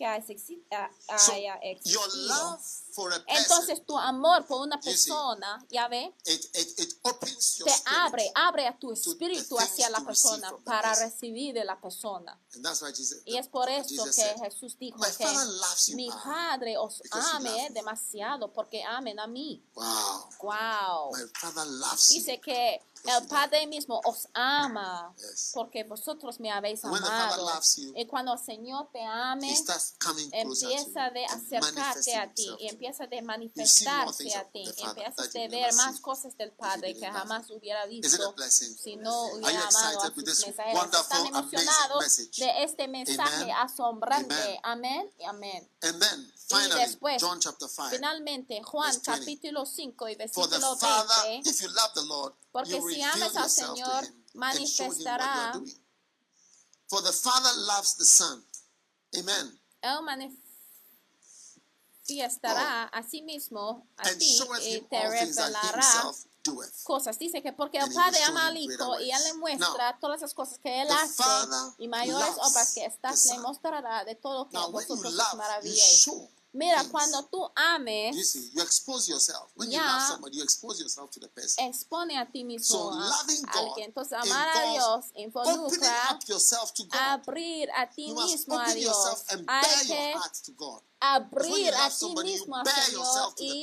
que 0.03 0.07
haya 0.07 1.55
existido. 1.63 2.07
love 2.29 2.61
for 2.95 3.13
a 3.13 3.19
person, 3.25 3.43
Entonces 3.43 3.87
tu 3.87 3.97
amor 3.97 4.45
por 4.47 4.61
una 4.63 4.81
persona, 4.81 5.65
ya 5.71 5.89
ve, 5.89 6.13
it, 6.27 6.45
it, 6.55 6.79
it 6.79 6.95
opens 7.05 7.57
your 7.59 7.67
te 7.69 7.75
spirit. 7.75 7.99
abre, 7.99 8.33
abre 8.35 8.67
a 8.67 8.79
tu 8.79 8.93
espíritu 8.93 9.57
hacia 9.59 9.89
la 9.91 10.01
persona 10.01 10.53
para 10.65 10.95
recibir 10.97 11.55
de 11.55 11.65
la 11.65 11.81
persona. 11.81 12.39
And 12.55 12.65
that's 12.65 12.83
why 12.83 12.91
Jesus, 12.91 13.23
Y 13.25 13.37
es 13.39 13.49
por 13.49 13.69
esto 13.69 14.05
que 14.05 14.45
Jesús 14.45 14.77
dijo 14.79 14.99
que 14.99 15.95
mi 15.95 16.11
Padre 16.11 16.77
os 16.77 17.01
ame 17.13 17.51
me. 17.51 17.71
demasiado 17.71 18.53
porque 18.53 18.83
amen 18.83 19.19
a 19.21 19.27
mí. 19.27 19.65
Wow. 19.75 20.29
Wow. 20.43 21.13
My 21.13 21.27
Father 21.35 21.65
loves 21.67 22.11
you. 22.11 22.19
Dice 22.19 22.41
que 22.41 22.81
el 23.05 23.27
Padre 23.29 23.67
mismo 23.67 24.01
os 24.05 24.29
ama 24.35 25.15
Yes. 25.17 25.51
porque 25.55 25.85
vosotros 25.85 26.39
me 26.41 26.51
habéis 26.51 26.83
When 26.85 26.95
the 26.95 27.01
Father 27.01 27.41
amado. 27.41 27.45
loves 27.51 27.77
you, 27.77 27.93
Y 27.97 28.07
cuando 28.07 28.33
el 28.35 28.39
Señor 28.39 28.89
te 28.93 29.03
ame, 29.05 29.55
empieza 30.33 31.11
de 31.11 31.25
acercarte 31.27 32.17
a 32.17 32.33
ti 32.33 32.49
y 32.61 32.69
empieza 32.69 33.07
de 33.07 33.23
manifestarse 33.23 34.35
a 34.37 34.45
ti. 34.51 34.65
that 34.65 35.33
de 35.33 35.49
ver 35.49 35.75
más 35.75 36.01
cosas 36.01 36.37
del 36.37 36.53
Padre 36.53 36.95
que 36.97 37.07
jamás 37.07 37.51
hubiera 37.51 37.87
visto 37.87 38.35
si 38.83 38.97
no 38.97 39.25
hubiera 39.27 39.67
amado 39.69 40.01
a 40.03 40.07
sus 40.15 40.17
mensajeros. 40.17 40.85
Están 41.01 41.27
emocionados 41.27 42.17
de 42.37 42.63
este 42.65 42.89
mensaje 42.89 43.43
Amen. 43.53 43.57
asombrante. 43.57 44.61
Amén 44.63 45.11
y 45.19 45.25
amén. 45.25 45.69
Then, 46.53 46.61
Y 46.61 46.69
finally, 46.69 46.87
después, 46.87 47.23
John 47.23 47.41
chapter 47.41 47.69
5. 47.69 47.91
Finalmente, 47.91 48.63
Juan 48.63 48.93
Verse 48.93 49.01
20. 49.11 49.21
capítulo 49.21 49.67
5 49.67 50.09
y 50.09 50.15
versículo 50.17 50.77
Father, 50.77 51.27
20. 51.27 51.51
if 51.51 51.61
you 51.61 51.69
love 51.69 51.93
the 51.95 52.05
Lord, 52.05 52.35
Porque 52.53 52.81
si 52.81 53.03
amas 53.03 53.37
al 53.37 53.51
Señor, 53.51 54.07
manifestará. 54.35 55.53
For 56.89 57.03
the 57.03 57.13
Father 57.13 57.55
loves 57.57 57.97
the 57.97 58.05
Son. 58.05 58.47
Amen. 59.15 59.61
Él 59.81 60.03
manifestará 62.05 62.85
a 62.85 63.03
sí 63.03 63.23
mismo 63.23 63.87
a 63.97 64.11
ti 64.15 64.39
y 64.63 64.81
te 64.83 65.09
revelará 65.09 66.13
cosas. 66.85 67.19
Dice 67.19 67.43
que 67.43 67.53
porque 67.53 67.79
el 67.79 67.93
Padre 67.93 68.23
ama 68.25 68.49
al 68.49 68.57
Hijo 68.57 69.01
y 69.01 69.11
Él 69.11 69.23
le 69.25 69.35
muestra 69.35 69.99
todas 70.01 70.21
las 70.21 70.35
cosas 70.35 70.59
que 70.59 70.83
Él 70.83 70.89
hace 70.91 71.23
y 71.79 71.89
mayores 71.89 72.35
obras 72.39 72.75
que 72.75 72.85
estas 72.85 73.25
le 73.27 73.39
mostrará 73.39 74.05
de 74.05 74.15
todo 74.17 74.45
lo 74.45 74.51
que 74.51 74.57
Now, 74.57 74.71
vosotros 74.71 75.15
maravilléis. 75.37 76.07
Mira, 76.55 76.85
cuando 76.91 77.23
tú 77.31 77.51
ames, 77.57 78.15
You 78.15 78.23
see, 78.25 78.51
you 78.55 78.63
expose 78.63 79.09
yourself. 79.09 79.51
When 79.57 79.71
you 79.71 79.79
Ya. 79.79 79.87
love 79.87 80.07
somebody, 80.07 80.37
you 80.37 80.43
expose 80.45 80.79
yourself 80.81 81.11
to 81.13 81.21
the 81.21 81.29
person. 81.29 81.65
expone 81.67 82.11
a 82.19 82.27
ti 82.31 82.45
mismo 82.45 82.65
So, 82.65 82.91
a 82.91 82.95
loving 83.09 83.43
God 83.43 83.55
alguien. 83.57 83.87
Entonces, 83.89 84.13
amar 84.13 84.49
a 84.49 84.73
Dios 84.73 85.07
involucra 85.15 86.11
up 86.11 86.21
yourself 86.29 86.73
to 86.75 86.85
God. 86.85 87.01
abrir 87.01 87.69
a 87.75 87.89
ti 87.89 88.09
You 88.09 88.15
mismo 88.15 88.59
a 88.59 88.75
Dios. 88.75 89.25
and 89.31 89.49
Hay 89.49 89.63
bare 89.63 89.87
your 89.87 89.97
que 89.97 90.13
heart 90.19 90.35
to 90.45 90.53
God. 90.53 90.83
abrir 91.01 91.75
a 91.75 91.89
ti 91.91 92.07
you 92.07 92.23
mismo 92.23 92.63
bare 92.63 92.83
Señor 92.83 93.35
y 93.39 93.63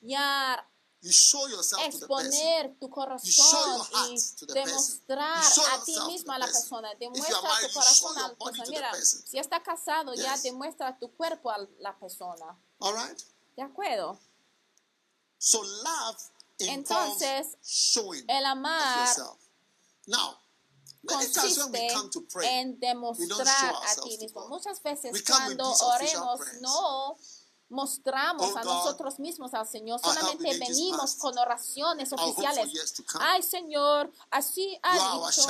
ya 0.00 0.66
You 1.02 1.10
show 1.12 1.48
yourself 1.48 1.82
exponer 1.82 2.76
tu 2.78 2.90
corazón 2.90 3.80
y 4.10 4.52
demostrar 4.52 5.38
a 5.38 5.84
ti 5.84 5.94
the 5.94 6.30
a 6.30 6.38
la 6.38 6.44
person. 6.44 6.82
persona. 6.82 6.94
Demuestra 7.00 7.38
tu 7.38 7.72
corazón 7.72 8.18
a 8.18 8.28
la 8.28 8.34
persona. 8.34 8.68
Mira, 8.68 8.92
si 9.02 9.38
está 9.38 9.62
casado, 9.62 10.14
ya 10.14 10.36
demuestra 10.38 10.98
tu 10.98 11.10
cuerpo 11.12 11.50
a 11.50 11.66
la 11.78 11.98
persona. 11.98 12.54
All 12.80 12.94
right? 12.94 13.18
¿De 13.56 13.62
acuerdo? 13.62 14.18
So 15.38 15.62
love 15.62 16.18
involves 16.58 17.22
Entonces, 17.22 17.56
showing 17.62 18.24
El 18.28 18.44
amar. 18.44 19.16
Now, 20.06 20.38
consiste 21.06 21.88
en 22.42 22.78
demostrar 22.78 23.74
a 23.74 24.02
ti 24.02 24.18
mismo. 24.18 24.48
Muchas 24.48 24.82
veces 24.82 25.22
cuando 25.26 25.72
oremos 25.72 26.40
no 26.60 27.16
mostramos 27.70 28.50
Oh 28.52 28.58
a 28.58 28.62
nosotros 28.64 29.18
mismos 29.18 29.54
al 29.54 29.66
Señor, 29.66 30.00
solamente 30.00 30.58
venimos 30.58 31.14
con 31.14 31.36
oraciones 31.38 32.12
oficiales. 32.12 32.68
Ay 33.20 33.42
Señor, 33.42 34.12
así 34.30 34.78
ha 34.82 35.28
dicho, 35.28 35.48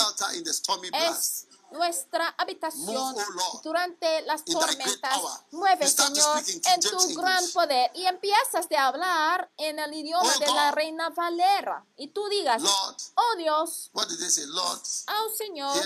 es 0.93 1.47
nuestra 1.71 2.35
habitación 2.37 3.15
oh 3.17 3.61
durante 3.63 4.23
las 4.23 4.45
tormentas. 4.45 5.21
Mueve, 5.51 5.89
Señor, 5.89 6.43
en 6.47 6.81
tu 6.81 7.15
gran 7.15 7.49
poder 7.53 7.91
y 7.95 8.07
empiezas 8.07 8.69
de 8.69 8.77
hablar 8.77 9.51
en 9.57 9.79
el 9.79 9.95
idioma 9.95 10.33
Oh 10.35 10.39
de 10.39 10.47
la. 10.47 10.71
Reina 10.73 11.11
Valera. 11.11 11.85
Y 11.97 12.09
tú 12.09 12.29
digas, 12.29 12.63
oh 12.63 13.37
Dios, 13.37 13.91
oh 13.95 15.31
Señor. 15.37 15.81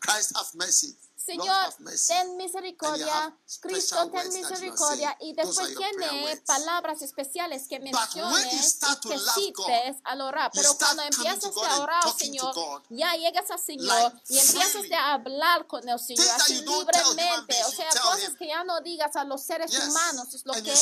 Christ 0.00 0.36
have 0.36 0.48
mercy. 0.54 0.96
Señor, 1.30 1.74
ten 2.08 2.36
misericordia, 2.36 3.36
Cristo, 3.60 4.10
ten 4.10 4.32
misericordia. 4.32 5.16
Y 5.20 5.32
después 5.32 5.76
tiene 5.76 6.24
words. 6.24 6.40
palabras 6.44 7.02
especiales 7.02 7.68
que 7.68 7.78
menciones 7.78 8.78
y 8.82 9.08
que 9.08 9.18
cites 9.18 9.96
al 10.04 10.20
orar. 10.22 10.50
Pero 10.52 10.76
cuando 10.76 11.02
empiezas 11.02 11.56
a 11.56 11.80
orar, 11.80 12.02
Señor, 12.18 12.82
ya 12.88 13.14
llegas 13.14 13.50
al 13.50 13.60
Señor 13.60 14.12
y 14.28 14.38
empiezas 14.38 14.82
de 14.82 14.94
hablar 14.96 15.66
con 15.66 15.88
el 15.88 15.98
Señor 15.98 16.26
así 16.34 16.64
libremente. 16.64 17.64
O 17.64 17.70
sea, 17.70 17.88
cosas 18.02 18.34
que 18.36 18.48
ya 18.48 18.64
no 18.64 18.80
digas 18.80 19.14
a 19.14 19.24
los 19.24 19.42
seres 19.42 19.72
humanos. 19.72 20.34
Es 20.34 20.44
lo 20.44 20.54
que 20.54 20.74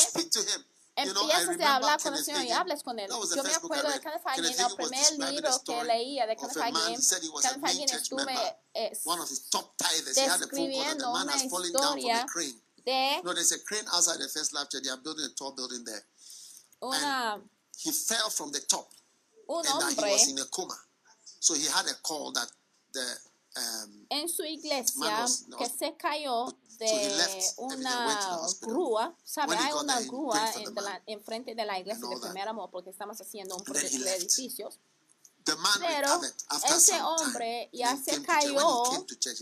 empiezas 0.99 1.40
remember 1.40 1.66
hablar 1.66 2.03
con 2.03 2.14
el 2.14 2.24
Señor 2.24 2.44
y 2.44 2.51
hables 2.51 2.82
con 2.82 2.99
él. 2.99 3.11
Was 3.11 3.34
Yo 3.34 3.42
me 3.42 3.55
acuerdo 3.55 3.90
de. 3.90 4.01
Kenneth 4.01 4.22
Hagin, 4.24 4.44
el 4.44 4.64
was 4.64 4.74
primer 4.74 5.32
libro 5.32 5.51
que 5.64 5.84
leía 5.84 6.26
de 6.26 6.36
Kenneth 6.36 6.57
a 6.57 6.64
Hagin. 6.64 6.94
was 7.32 7.44
a 7.44 7.49
Kenneth 7.49 7.64
Hagin 7.64 7.88
estuve 7.90 8.57
One 9.05 9.20
of 9.20 9.28
his 9.28 9.49
top 9.51 9.76
tithers. 9.78 10.16
He 10.16 10.22
had 10.22 10.40
a 10.42 10.46
phone 10.46 10.70
call 10.72 10.84
that 10.84 10.99
the 10.99 11.07
describiendo 11.07 11.12
man 11.12 11.22
una 11.22 11.32
has 11.32 11.51
fallen 11.51 11.72
down 11.72 11.82
from 11.82 11.99
historia 11.99 12.22
a 12.22 12.26
crane. 12.26 12.61
de 12.84 13.22
No, 13.22 13.32
there's 13.34 13.53
a 13.53 13.59
crane 13.64 13.84
outside 13.94 14.18
the 14.18 14.28
first 14.28 14.53
lab 14.55 14.68
church. 14.70 14.82
They 14.82 14.90
are 14.90 14.96
building 15.03 15.24
a 15.24 15.34
tall 15.34 15.53
building 15.53 15.84
there. 15.84 16.05
una, 16.82 17.40
He 17.78 17.92
fell 17.92 18.30
from 18.30 18.51
the 18.53 18.61
top 18.61 18.88
un 19.49 19.57
and 19.59 19.66
that 19.66 19.90
he 19.90 19.94
hombre 19.96 20.11
was 20.12 20.28
in 20.28 20.38
a 20.38 20.44
coma. 20.46 20.74
So 21.40 21.55
he 21.55 21.66
had 21.66 21.86
a 21.86 21.94
call 22.03 22.32
that 22.32 22.51
the 22.92 23.07
um, 23.57 24.07
en 24.11 24.28
su 24.28 24.42
iglesia 24.44 25.20
was- 25.20 25.44
que 25.57 25.66
se 25.68 25.92
cayó 25.96 26.53
de 26.79 27.43
una 27.57 28.39
grúa, 28.61 29.14
¿sabe? 29.24 29.57
Hay 29.57 29.72
una 29.72 30.01
grúa 30.01 30.53
enfrente 31.07 31.55
de 31.55 31.64
la 31.64 31.79
iglesia 31.79 32.09
de 32.09 32.16
primer 32.18 32.49
amor 32.49 32.70
porque 32.70 32.91
estamos 32.91 33.20
haciendo 33.20 33.57
un 33.57 33.64
proyecto 33.64 33.99
de 33.99 34.16
edificios. 34.16 34.79
Pero 35.81 36.20
ese 36.76 37.01
hombre 37.01 37.70
ya 37.72 37.97
se 37.97 38.22
cayó 38.22 38.83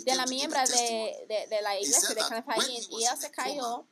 de 0.04 0.14
la 0.14 0.24
miembra 0.26 0.64
de, 0.64 1.26
de, 1.28 1.46
de 1.48 1.62
la 1.62 1.78
iglesia 1.80 2.10
de 2.10 2.20
he 2.20 2.72
y 2.90 3.04
in 3.04 3.16
se 3.16 3.30
cayó 3.32 3.86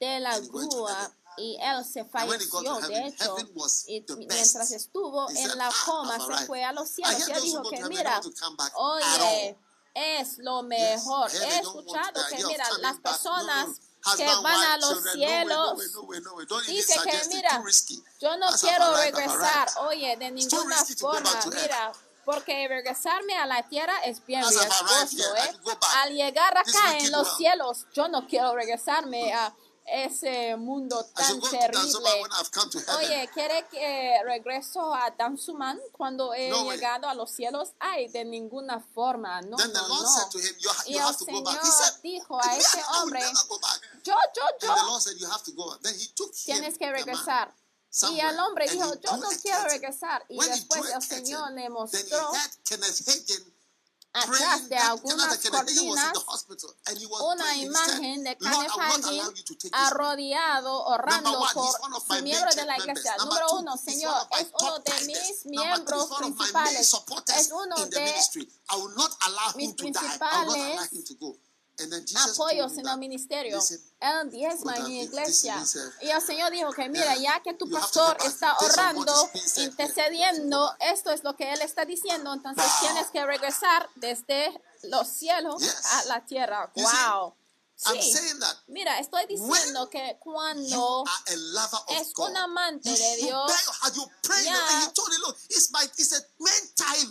de 0.00 0.20
la 0.20 0.40
grúa 0.40 1.12
y 1.38 1.56
él 1.60 1.84
se 1.84 2.04
falleció. 2.04 2.80
De 2.80 3.06
hecho, 3.06 3.36
y 3.86 4.04
mientras 4.16 4.70
estuvo 4.72 5.30
en 5.30 5.56
la 5.56 5.68
"Ah, 5.68 5.72
coma, 5.84 6.16
se 6.16 6.22
arrived." 6.22 6.46
fue 6.46 6.64
a 6.64 6.72
los 6.72 6.88
cielos. 6.88 7.26
Ya 7.28 7.34
who 7.36 7.40
dijo 7.42 7.62
que 7.70 7.84
mira, 7.84 8.20
oye. 8.74 9.56
Es 9.96 10.38
lo 10.38 10.62
mejor. 10.62 11.30
He 11.34 11.58
escuchado 11.58 12.20
que 12.28 12.44
mira, 12.44 12.66
las 12.80 12.98
personas 12.98 13.68
que 14.16 14.26
van 14.26 14.62
a 14.62 14.76
los 14.76 15.02
cielos 15.12 15.78
way, 15.78 15.88
no 15.92 16.00
way, 16.02 16.20
no 16.20 16.34
way. 16.34 16.46
Don't 16.46 16.62
even 16.64 16.76
dice 16.76 16.94
que 17.02 17.34
mira, 17.34 17.62
yo 18.20 18.36
no 18.36 18.46
quiero 18.60 18.94
regresar, 18.94 19.68
oye, 19.80 20.16
de 20.16 20.30
ninguna 20.30 20.76
forma. 20.98 21.30
Mira, 21.46 21.92
porque 22.26 22.68
regresarme 22.68 23.38
a 23.38 23.46
la 23.46 23.62
tierra 23.68 23.98
es 24.04 24.24
bien 24.26 24.42
riesgoso, 24.42 25.36
¿eh? 25.36 25.56
Al 25.96 26.12
llegar 26.12 26.58
acá 26.58 26.98
en 26.98 27.10
los 27.10 27.36
cielos, 27.36 27.86
yo 27.94 28.08
no 28.08 28.26
quiero 28.26 28.54
regresarme 28.54 29.32
a 29.32 29.54
ese 29.86 30.56
mundo 30.56 31.04
tan 31.14 31.40
terrible. 31.40 32.22
Oye, 32.98 33.30
¿quiere 33.32 33.66
que 33.70 34.20
regreso 34.24 34.92
a 34.94 35.10
Dansuman 35.10 35.78
cuando 35.92 36.34
he 36.34 36.48
No 36.48 36.62
way. 36.64 36.76
llegado 36.76 37.08
a 37.08 37.14
los 37.14 37.30
cielos? 37.30 37.70
Ay, 37.78 38.08
de 38.08 38.24
ninguna 38.24 38.80
forma, 38.80 39.40
no, 39.42 39.56
then 39.56 39.72
the 39.72 39.78
no, 39.78 39.88
no. 39.88 40.30
him, 40.34 40.56
Y 40.86 40.96
el 40.98 41.14
Señor 41.14 41.64
said, 41.64 41.94
dijo 42.02 42.40
a 42.40 42.46
"Me, 42.46 42.56
ese 42.58 42.82
hombre, 43.00 43.20
yo, 44.02 44.14
yo, 44.34 44.42
yo, 44.60 45.00
said, 45.00 45.16
tienes 46.44 46.78
que 46.78 46.90
regresar. 46.90 47.54
Y 48.10 48.20
el 48.20 48.38
hombre 48.40 48.68
dijo, 48.68 48.92
yo 49.00 49.16
no 49.16 49.28
quiero 49.40 49.64
regresar. 49.64 50.24
Y 50.28 50.38
después 50.38 50.90
el 50.92 51.02
Señor 51.02 51.52
le 51.52 51.70
mostró 51.70 52.30
atrás 54.16 54.68
de 54.68 54.76
algunas 54.76 55.38
cortinas 55.48 56.12
una 57.20 57.56
imagen 57.56 58.24
de 58.24 58.36
Kenneth 58.36 58.42
I 58.42 58.56
will 58.56 58.66
not 58.66 59.04
Hagin 59.04 59.70
arrodillado, 59.72 60.84
orando 60.84 61.38
por 61.54 62.00
su 62.00 62.22
miembro 62.22 62.54
de 62.54 62.64
la 62.64 62.76
iglesia. 62.78 63.16
Número 63.18 63.46
uno, 63.52 63.76
Señor, 63.76 64.28
es 64.40 64.48
uno 64.60 64.78
de 64.78 65.06
mis 65.06 65.46
miembros 65.46 66.08
principales. 66.18 66.94
Es 67.36 67.50
uno 67.50 67.76
de 67.86 68.00
ministry. 68.00 68.42
I 68.70 68.76
will 68.76 68.94
not 68.96 69.10
allow 69.20 69.50
him 69.54 69.68
mis 69.68 69.74
principales 69.74 70.90
en 71.78 71.90
that, 71.90 72.92
el 72.92 72.98
ministerio. 72.98 73.60
Él 74.00 74.30
diezma 74.30 74.76
en 74.76 74.88
mi 74.88 75.02
iglesia. 75.02 75.62
Y 76.00 76.08
el 76.08 76.22
Señor 76.22 76.50
dijo 76.50 76.72
que, 76.72 76.88
mira, 76.88 77.16
ya 77.16 77.42
que 77.42 77.54
tu 77.54 77.68
pastor 77.68 78.16
está 78.24 78.56
orando, 78.58 79.30
intercediendo, 79.56 80.74
esto 80.80 81.10
es 81.10 81.22
lo 81.24 81.36
que 81.36 81.52
Él 81.52 81.60
está 81.60 81.84
diciendo, 81.84 82.32
entonces 82.32 82.64
tienes 82.80 83.08
que 83.10 83.24
regresar 83.24 83.88
desde 83.96 84.58
los 84.84 85.06
cielos 85.08 85.62
a 85.90 86.04
la 86.06 86.24
tierra. 86.24 86.70
Wow. 86.74 87.34
Sí. 87.76 88.14
Mira, 88.68 88.98
estoy 89.00 89.26
diciendo 89.26 89.90
que 89.90 90.16
cuando 90.20 91.04
es 91.88 92.12
un 92.16 92.36
amante 92.38 92.88
de 92.88 93.16
Dios, 93.16 93.52
ya 94.44 94.56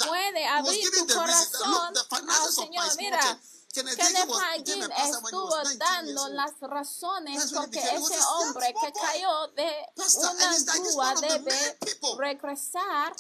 puede 0.08 0.48
abrir 0.48 0.92
tu 0.92 1.14
corazón 1.14 1.94
al 2.10 2.52
Señor. 2.52 2.98
Mira. 2.98 3.40
Kenneth 3.76 4.30
Hagin 4.30 4.84
a 4.84 5.08
estuvo 5.08 5.50
was 5.50 5.68
19 5.68 5.76
years 5.76 5.80
dando 5.80 6.30
las 6.30 6.54
razones 6.62 7.52
porque 7.54 7.80
ese 7.80 8.16
a 8.16 8.30
hombre 8.30 8.74
que 8.74 8.94
cayó 8.94 9.48
de 9.50 9.70
una 9.96 10.58
grúa 10.80 11.16
debe 11.20 11.78
regresar 12.18 13.16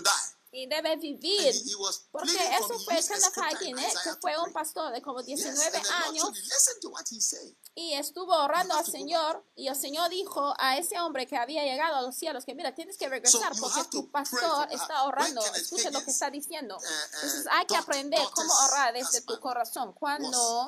die. 0.00 0.34
y 0.52 0.66
debe 0.66 0.96
vivir. 0.96 1.52
he, 1.52 1.70
he 1.70 1.74
was 1.76 2.04
Porque 2.12 2.32
eso 2.32 2.78
fue 2.78 2.94
a 2.94 3.02
Kenneth 3.02 3.38
Hagin, 3.38 3.68
in 3.70 3.78
¿eh? 3.78 3.92
que 4.04 4.14
fue 4.20 4.38
un 4.38 4.52
pastor 4.52 4.92
de 4.92 5.02
como 5.02 5.20
Yes, 5.20 5.42
19 5.42 5.76
and 5.76 5.84
the 5.84 5.90
Lord 5.90 6.08
años 6.08 7.63
y 7.76 7.94
estuvo 7.94 8.32
orando 8.32 8.74
al 8.74 8.86
Señor 8.86 9.44
y 9.56 9.66
el 9.66 9.74
Señor 9.74 10.08
dijo 10.08 10.54
a 10.58 10.78
ese 10.78 11.00
hombre 11.00 11.26
que 11.26 11.36
había 11.36 11.64
llegado 11.64 11.96
a 11.96 12.02
los 12.02 12.14
cielos 12.14 12.44
que 12.44 12.54
mira, 12.54 12.74
tienes 12.74 12.96
que 12.96 13.08
regresar 13.08 13.52
porque 13.58 13.82
tu 13.90 14.10
pastor 14.10 14.68
está 14.70 15.04
orando. 15.04 15.44
Escucha 15.56 15.90
lo 15.90 16.04
que 16.04 16.10
está 16.10 16.30
diciendo. 16.30 16.76
uh, 16.76 16.78
uh, 16.78 17.14
Entonces 17.14 17.46
hay 17.50 17.66
que 17.66 17.76
aprender 17.76 18.20
cómo 18.32 18.52
orar 18.68 18.94
desde 18.94 19.22
tu 19.22 19.40
corazón. 19.40 19.92
Cuando 19.92 20.66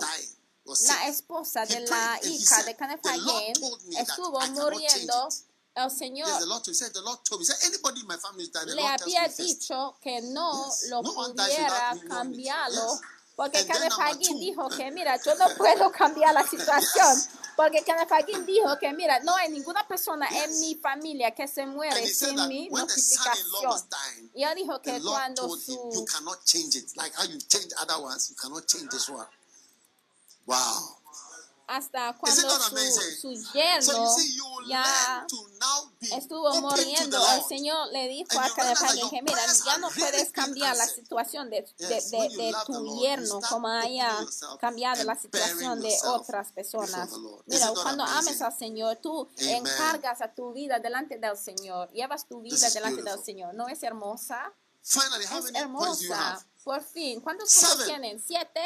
la 0.81 1.07
esposa 1.07 1.65
de 1.65 1.81
la 1.81 2.19
hija 2.25 2.63
de 2.65 2.77
Kenneth 2.77 3.03
"The 3.03 3.17
Lord 3.19 3.37
Hagin 3.37 3.55
told 3.55 3.83
me 3.85 3.95
that 3.95 4.03
estuvo 4.09 4.41
muriendo, 4.41 5.29
change 5.29 5.35
it." 5.35 5.47
el 5.77 5.91
Señor 5.91 6.29
le 8.75 8.87
había 8.87 9.29
dicho 9.29 9.97
que 10.01 10.23
no 10.23 10.75
lo 10.89 11.03
pudiera 11.03 11.97
cambiarlo. 12.09 12.99
Porque 13.37 13.62
two, 13.64 14.39
dijo 14.39 14.66
que, 14.70 14.91
mira, 14.91 15.20
yo 15.22 15.34
no 15.34 15.55
puedo 15.57 15.93
cambiar 15.93 16.32
la 16.32 16.47
situación. 16.47 17.14
Porque 17.55 17.82
Kenneth 17.84 18.11
Hagin 18.11 18.47
dijo 18.47 18.78
que, 18.78 18.93
mira, 18.95 19.20
no 19.20 19.37
hay 19.37 19.51
ninguna 19.51 19.87
persona 19.87 20.26
en 20.30 20.59
mi 20.61 20.74
familia 20.76 21.30
que 21.32 21.47
se 21.47 21.66
muere 21.66 22.07
sin 22.07 22.49
mi 22.49 22.68
notificación. 22.70 23.89
Y 24.34 24.43
él 24.43 24.55
dijo 24.55 24.80
que 24.80 25.01
cuando 25.03 25.55
su 25.57 26.05
cannot 26.07 26.45
change 26.45 26.76
it. 26.76 26.97
Like 26.97 27.14
how 27.14 27.24
you 27.24 27.39
change 27.39 27.72
other 27.78 28.01
ones, 28.03 28.30
you 28.30 28.37
cannot 28.37 28.66
change 28.66 28.89
this 28.89 29.09
one. 29.11 29.26
Wow. 30.47 30.95
Hasta 31.67 32.17
cuando 32.17 32.51
su, 32.51 33.35
su 33.35 33.53
yerno 33.53 34.17
ya 34.69 35.27
estuvo 36.12 36.55
muriendo, 36.61 37.19
el. 37.35 37.43
Señor 37.45 37.89
le 37.93 38.09
dijo 38.09 38.39
a 38.39 38.49
your 38.49 39.11
que 39.11 39.23
mira, 39.23 39.41
ya 39.64 39.79
no 39.79 39.89
puedes 39.91 40.31
cambiar 40.31 40.77
la 40.77 40.87
situación 40.87 41.51
de, 41.51 41.67
de, 41.79 41.89
de, 41.89 42.29
de 42.37 42.55
tu 42.67 43.01
yerno 43.01 43.41
como 43.49 43.69
haya 43.69 44.17
cambiado 44.61 45.03
la 45.05 45.17
situación 45.17 45.81
de 45.81 45.95
otras 46.05 46.53
personas. 46.53 47.11
Mira, 47.47 47.73
cuando 47.83 48.05
ames 48.05 48.41
al 48.41 48.57
Señor, 48.57 48.97
tú 48.97 49.29
encargas 49.39 50.21
a 50.21 50.33
tu 50.33 50.53
vida 50.53 50.79
delante 50.79 51.19
del 51.19 51.37
Señor, 51.37 51.91
llevas 51.93 52.27
tu 52.27 52.41
vida 52.41 52.71
delante 52.71 53.03
del. 53.03 53.17
Señor. 53.27 53.55
¿No 53.55 53.69
es 53.69 53.83
hermosa? 53.83 54.53
Es 54.83 55.55
hermosa. 55.55 56.47
Por 56.62 56.83
fin, 56.83 57.21
¿cuántos 57.21 57.53
puntos 57.53 57.87
tienen? 57.87 58.23
¿Siete? 58.25 58.61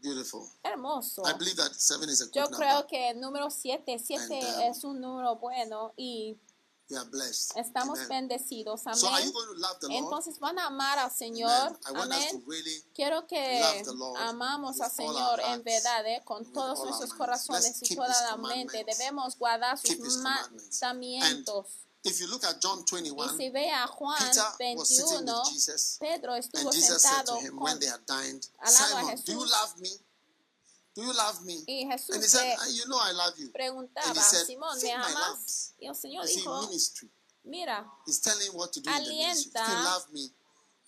Beautiful. 0.00 0.48
Hermoso. 0.62 1.22
I 1.26 1.32
believe 1.36 1.56
that 1.56 1.72
seven 1.74 2.08
is 2.08 2.20
a 2.20 2.26
good 2.26 2.34
Yo 2.34 2.42
number. 2.42 2.58
creo 2.58 2.86
que 2.86 3.10
el 3.10 3.20
número 3.20 3.50
7, 3.50 3.98
7 3.98 4.22
And, 4.22 4.32
um, 4.32 4.62
es 4.70 4.84
un 4.84 5.00
número 5.00 5.36
bueno 5.36 5.92
y 5.96 6.36
We 6.90 6.96
are 6.96 7.04
blessed. 7.10 7.56
estamos 7.58 7.98
Amen. 7.98 8.28
bendecidos. 8.28 8.80
So 8.80 8.90
are 8.90 8.96
you 9.22 9.28
Amén. 9.28 9.32
going 9.32 9.46
to 9.54 9.60
love 9.60 9.78
the 9.80 9.88
Lord? 9.88 9.98
Entonces 10.04 10.38
van 10.38 10.58
a 10.58 10.66
amar 10.68 10.98
al 10.98 11.10
Señor. 11.10 11.50
Amen. 11.50 11.78
I 11.86 11.92
want 11.92 12.12
us 12.12 12.26
to 12.30 12.36
Amén. 12.36 12.44
really 12.46 12.82
Quiero 12.94 13.26
que 13.26 13.62
amamos 14.20 14.80
al 14.80 14.90
Señor 14.90 15.40
en 15.40 15.62
verdad, 15.64 16.06
eh, 16.06 16.22
con 16.24 16.50
todos 16.52 16.82
nuestros 16.84 17.12
corazones 17.12 17.78
Let's 17.80 17.90
y 17.90 17.96
toda 17.96 18.08
la 18.30 18.36
mente. 18.38 18.84
Debemos 18.84 19.36
guardar 19.36 19.76
sus 19.78 20.18
mandamientos. 20.18 21.66
If 22.04 22.20
you 22.20 22.26
look 22.30 22.44
at 22.44 22.60
John 22.62 22.78
Y 22.78 22.84
21, 22.86 23.36
si 23.36 23.50
ve 23.50 23.70
a 23.70 23.86
Juan 23.86 24.16
Peter 24.18 24.76
was 24.76 24.88
sitting 24.88 25.24
21, 25.26 25.38
with 25.42 25.52
Jesus, 25.52 25.98
Pedro 26.00 26.32
estuvo 26.34 26.60
and 26.62 26.72
Jesus 26.72 27.02
said 27.02 27.24
to 27.26 27.32
sentado 27.32 27.40
him 27.42 27.54
con, 27.56 27.62
when 27.64 27.78
they 27.80 27.86
had 27.86 28.04
dined, 28.06 28.46
al 28.64 28.72
lado 28.72 28.96
a 28.96 29.16
Simon, 29.16 29.16
do 29.26 29.32
you 29.32 29.38
love 29.40 29.74
me? 29.80 29.90
Do 30.94 31.02
you 31.04 31.12
love 31.12 31.44
me? 31.44 31.62
y 31.68 31.82
And 31.82 31.92
he 31.92 31.98
said, 32.28 32.42
le 32.42 32.56
"Ah, 32.58 32.66
you 32.70 32.86
know 32.88 32.98
I 32.98 33.12
love 33.12 33.34
you. 33.38 33.48
preguntaba, 33.50 34.14
he 34.14 34.20
said, 34.20 34.46
Simón, 34.46 34.74
¿me 34.76 34.80
"Feed 34.80 34.98
my 34.98 35.04
amas? 35.04 35.14
lambs." 35.14 35.72
Y 35.80 35.86
el 35.86 35.94
Señor 35.94 36.26
You 36.28 36.36
dijo, 36.38 36.60
ministry. 36.68 37.08
mira, 37.44 37.84
He's 38.06 38.18
telling 38.20 38.50
what 38.54 38.72
to 38.72 38.80
do 38.80 38.90
in 38.90 39.04
the 39.04 39.10
ministry. 39.10 39.52
If 39.54 39.54
Alienta 39.54 39.78
you 39.78 39.84
love 39.84 40.06
me, 40.12 40.30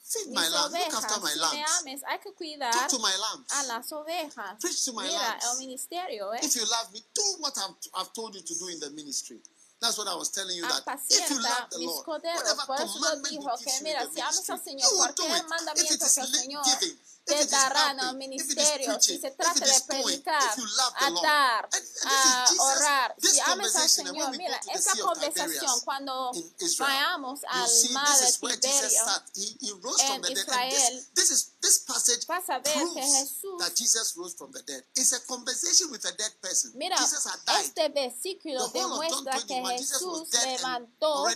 feed 0.03 0.33
my 0.33 0.41
mis 0.43 0.53
lambs. 0.53 0.73
Look 0.75 0.95
after 0.95 1.21
my 1.21 1.31
si 1.31 1.39
me 1.39 1.43
lambs. 1.43 1.81
ames, 1.87 2.03
hay 2.09 2.19
que 2.19 2.33
cuidar 2.33 2.73
Talk 2.73 2.89
to 2.89 2.99
my 2.99 3.15
lambs. 3.21 3.51
a 3.55 3.63
las 3.69 3.93
ovejas. 3.93 4.59
Preach 4.61 4.85
to 4.85 4.93
my 4.93 5.05
Mira, 5.05 5.19
lambs. 5.19 5.45
el 5.45 5.59
ministerio, 5.59 6.33
¿eh? 6.35 6.41
If 6.43 6.57
you 6.57 6.63
love 6.63 6.93
me, 6.93 7.01
do 7.15 7.23
what 7.39 7.57
I've, 7.59 7.75
I've 7.95 8.13
told 8.13 8.35
you 8.35 8.43
to 8.43 8.55
do 8.59 8.67
in 8.69 8.81
the 8.81 8.91
ministry. 8.91 9.39
That's 9.81 9.97
what 9.97 10.09
I 10.09 10.15
was 10.15 10.29
telling 10.29 10.57
you 10.57 10.63
that 10.63 10.85
if 11.09 11.31
you 11.31 11.41
love 11.41 11.71
the 11.73 11.79
Lord, 11.81 12.07
whatever 12.07 12.69
commandment 12.69 13.25
dijo 13.33 13.57
que, 13.65 13.73
mira, 13.83 14.07
si 14.13 14.21
amas 14.21 14.51
al 14.51 14.61
Señor, 14.61 14.89
cualquier 14.95 15.31
it. 15.31 15.41
If 15.41 15.49
mandamiento 15.49 15.95
it 15.95 16.03
is 16.03 16.15
que 16.15 16.21
el 16.21 16.29
Señor 16.29 16.65
giving, 16.65 16.97
te 17.25 17.33
if 17.33 17.41
it 17.41 17.45
is 17.47 17.51
dará 17.51 17.91
en 17.91 17.99
el 18.01 18.05
helping, 18.13 18.33
if 18.35 18.41
it 18.41 18.51
is 18.51 18.57
ministerio, 18.59 19.01
si 19.01 19.19
se 19.19 19.29
if 19.29 19.37
trata 19.39 19.65
de 19.65 19.81
predicar, 19.89 20.53
if 20.53 20.57
you 20.59 20.65
love 20.77 20.93
the 20.99 21.07
a 21.07 21.11
Lord. 21.11 21.25
dar, 21.25 21.69
a 22.05 22.47
orar, 22.61 23.15
si 23.23 23.41
al 23.41 23.47
conversation, 23.47 24.07
and 24.09 24.17
when 24.17 24.27
Señor, 24.27 24.31
we 24.33 24.39
mira, 24.39 24.61
esa 24.75 24.97
conversación 25.01 25.81
cuando 25.81 26.33
vayamos 26.79 27.41
al 27.49 27.69
see, 27.69 27.95
mar 27.95 28.07
this 28.07 28.21
de 28.21 28.27
is 28.29 28.43
where 28.43 28.57
Jesus 28.57 28.93
Tiberio, 28.93 29.05
sat. 29.07 29.23
He, 29.35 29.57
he 29.61 29.73
rose 29.81 30.01
en 30.03 30.07
from 30.09 30.23
the 30.23 30.35
dead. 30.35 30.45
And 30.45 30.69
Israel, 31.17 31.50
this, 31.61 31.85
this, 31.85 32.09
is, 32.09 32.17
this 32.17 32.25
passage 32.25 32.65
proves 32.65 32.97
Jesús 32.97 33.59
that 33.59 33.77
Jesus 33.77 34.15
rose 34.17 34.35
from 34.35 34.51
the 34.53 34.63
dead. 34.67 34.83
It's 34.97 35.13
a 35.13 35.21
conversation 35.27 35.91
with 35.91 36.05
a 36.05 36.17
dead 36.17 36.33
person. 36.43 36.73
Mira, 36.75 36.97
Jesus 36.97 37.27
had 37.27 37.41
died. 37.47 37.65
este 37.65 37.89
versículo 37.89 38.69
The 38.71 38.79
demuestra 38.79 39.33
que 39.47 39.61
21, 39.61 39.79
Jesus 39.79 40.03
was 40.03 40.29
Jesús 40.31 40.45
levantó 40.45 41.27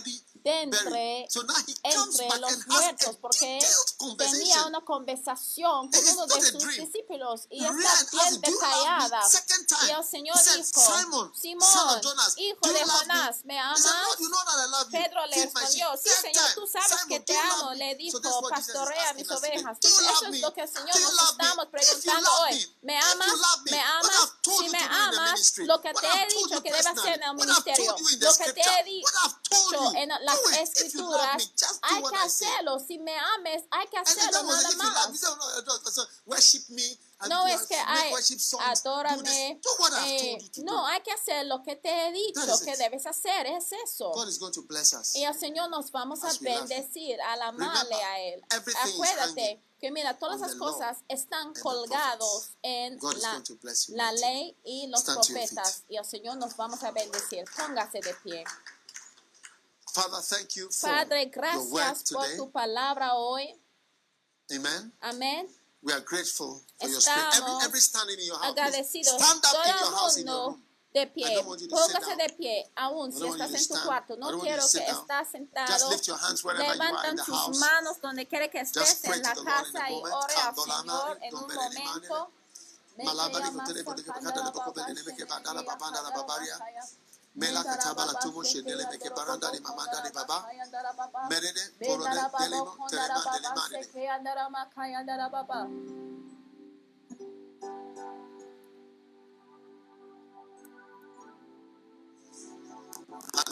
de 0.43 0.61
entre. 0.61 1.25
So 1.29 1.41
now 1.43 1.55
he 1.65 1.73
comes 1.93 2.19
entre 2.19 2.27
back 2.29 2.41
los 2.41 2.67
muertos 2.67 3.17
porque 3.21 3.59
tenía 4.17 4.65
una 4.67 4.81
conversación 4.81 5.89
con 5.89 6.07
uno 6.07 6.27
de 6.27 6.41
sus 6.41 6.67
discípulos 6.75 7.47
y 7.49 7.63
está 7.63 8.05
bien 8.11 8.41
detallada. 8.41 9.21
Y 9.87 9.91
el 9.91 10.03
Señor 10.03 10.37
he 10.37 10.57
dijo, 10.57 11.31
Simón, 11.33 11.33
hijo 12.37 12.67
de 12.73 12.83
Jonás, 12.83 13.45
me? 13.45 13.53
¿me 13.53 13.59
He 13.59 13.75
said, 13.77 13.91
amas? 13.91 14.05
Lord, 14.05 14.19
you 14.19 14.29
know 14.29 14.43
that 14.45 14.57
I 14.57 14.69
love 14.69 14.85
you. 14.85 14.99
Pedro 14.99 15.25
le 15.27 15.35
respondió, 15.35 15.97
sí 15.97 16.09
Señor, 16.21 16.53
tú 16.53 16.67
sabes 16.67 16.89
Simon, 16.89 17.07
que 17.09 17.19
te 17.21 17.37
amo. 17.37 17.73
Le 17.73 17.95
dijo, 17.95 18.19
pastorea 18.49 19.13
mis 19.13 19.29
ovejas. 19.31 19.77
Eso 20.15 20.27
es 20.27 20.41
lo 20.41 20.53
que 20.53 20.61
el 20.61 20.67
Señor 20.67 20.99
nos 20.99 21.31
estamos 21.31 21.65
preguntando 21.67 22.29
hoy. 22.41 22.75
me, 22.81 22.93
¿Me 22.93 22.99
if 22.99 23.03
you 23.03 23.11
amas? 23.11 23.27
me, 23.63 23.71
¿Me 23.71 23.77
what 23.77 23.85
amas? 23.85 24.31
Si 24.57 24.69
me 24.69 24.79
amas, 24.79 25.57
lo 25.57 25.81
que 25.81 25.93
te 25.93 26.07
he 26.07 26.27
dicho 26.27 26.63
que 26.63 26.71
debes 26.71 26.85
hacer 26.85 27.13
en 27.15 27.23
el 27.23 27.35
ministerio, 27.35 27.95
lo 28.19 28.35
que 28.35 28.53
te 28.53 28.61
he 28.61 28.83
dicho 28.83 29.93
en 29.95 30.09
las 30.09 30.39
escrituras, 30.59 31.51
hay 31.81 32.03
que 32.03 32.15
hacerlo. 32.17 32.79
Si 32.79 32.97
me 32.99 33.17
ames, 33.17 33.63
hay 33.71 33.87
que 33.87 33.97
hacerlo 33.97 34.43
nada 34.43 34.71
más. 34.77 35.21
No, 37.29 37.47
es 37.47 37.63
que 37.67 37.75
hay, 37.75 38.13
adórame. 38.59 39.61
eh, 40.05 40.37
no, 40.63 40.85
hay 40.87 41.01
que 41.01 41.11
hacer 41.11 41.45
lo 41.45 41.61
que 41.63 41.75
te 41.75 41.89
he 41.89 42.11
dicho 42.11 42.41
que 42.63 42.75
debes 42.77 43.05
hacer. 43.05 43.45
Es 43.47 43.71
eso. 43.71 44.11
Y 45.13 45.23
el 45.23 45.37
Señor 45.37 45.69
nos 45.69 45.91
vamos 45.91 46.23
a 46.23 46.31
bendecir 46.39 47.19
al 47.21 47.41
amarle 47.41 47.95
a 47.95 48.19
Él. 48.21 48.43
Acuérdate 48.49 49.61
que 49.79 49.91
mira, 49.91 50.17
todas 50.17 50.39
law 50.39 50.57
cosas 50.57 50.97
están 51.07 51.53
colgados 51.53 52.51
en 52.61 52.97
la, 53.89 54.11
ley 54.13 54.57
y 54.63 54.87
los 54.87 55.01
Stand 55.01 55.19
profetas. 55.19 55.83
Y 55.89 55.97
el 55.97 56.05
Señor 56.05 56.37
nos 56.37 56.55
vamos 56.55 56.83
a 56.83 56.91
bendecir. 56.91 57.45
Póngase 57.55 57.99
de 57.99 58.13
pie. 58.23 58.43
Father, 59.93 60.21
thank 60.21 60.49
you 60.55 60.69
for 60.71 60.89
Padre, 60.89 61.25
gracias 61.27 62.11
por 62.11 62.27
tu 62.35 62.51
palabra 62.51 63.15
hoy. 63.15 63.57
Amen. 64.51 64.93
Amén. 64.99 65.64
We 65.85 65.93
are 65.93 66.01
grateful 66.01 66.63
for 66.81 66.89
your. 66.89 66.97
Every, 66.97 67.53
every 67.63 67.79
standing 67.79 68.17
in 68.19 68.25
your 68.25 68.39
house. 68.39 68.57
Agradecidos. 68.57 69.21
Stand 69.21 69.41
up 69.45 69.53
in 69.53 69.69
your 69.69 69.77
Todo 69.77 69.95
house 69.95 70.17
in 70.17 70.25
your 70.25 70.49
room. 70.49 70.61
de 70.95 71.05
pie. 71.07 71.43
Póngase 71.69 72.15
de 72.15 72.29
pie, 72.37 72.71
aún 72.75 73.11
si 73.11 73.27
estás 73.27 73.53
en 73.53 73.67
tu 73.67 73.83
cuarto. 73.85 74.15
No 74.17 74.39
quiero 74.39 74.63
que 74.63 74.81
sentado. 75.31 75.67
Just 75.67 75.89
lift 75.91 76.07
your 76.07 76.17
hands 76.17 76.43
wherever 76.43 76.63
you 76.63 76.69
are 76.71 76.75
in 76.75 77.17
Levantan 77.17 77.17
house. 77.19 77.59
manos 77.59 78.01
donde 78.01 78.25
quiera 78.25 78.47
que 78.49 78.61
estés 78.61 79.03
en 79.03 79.21
la 79.21 79.35
casa 79.35 79.91
y 79.91 80.01
ore 80.01 80.35
al 80.35 80.55
Kandolana, 80.55 80.81
Señor 80.81 81.19
en 81.21 81.35
un 81.35 81.53
momento. 81.53 82.31
Mela 87.35 87.63
katabala 87.63 88.19
tumu 88.19 88.45
şedele 88.45 88.83
meke 88.91 89.09
baranda 89.15 89.53
di 89.53 89.59
mamanda 89.61 90.03
di 90.05 90.15
baba. 90.15 90.37
Merede 91.29 91.63
korode 91.87 92.21
delimo 92.39 92.87
terema 92.89 93.23
delima 93.33 93.63
dedi. 93.71 93.87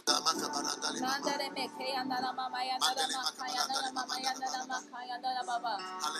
Mandare 0.05 1.49
me 1.51 1.63
andara 1.95 2.33
mama 2.33 2.59
andara 2.59 3.03
andara 3.39 3.91
mama 3.93 4.15
andara 4.19 4.59
andara 5.15 5.43
baba. 5.47 5.77
Baba 5.79 6.19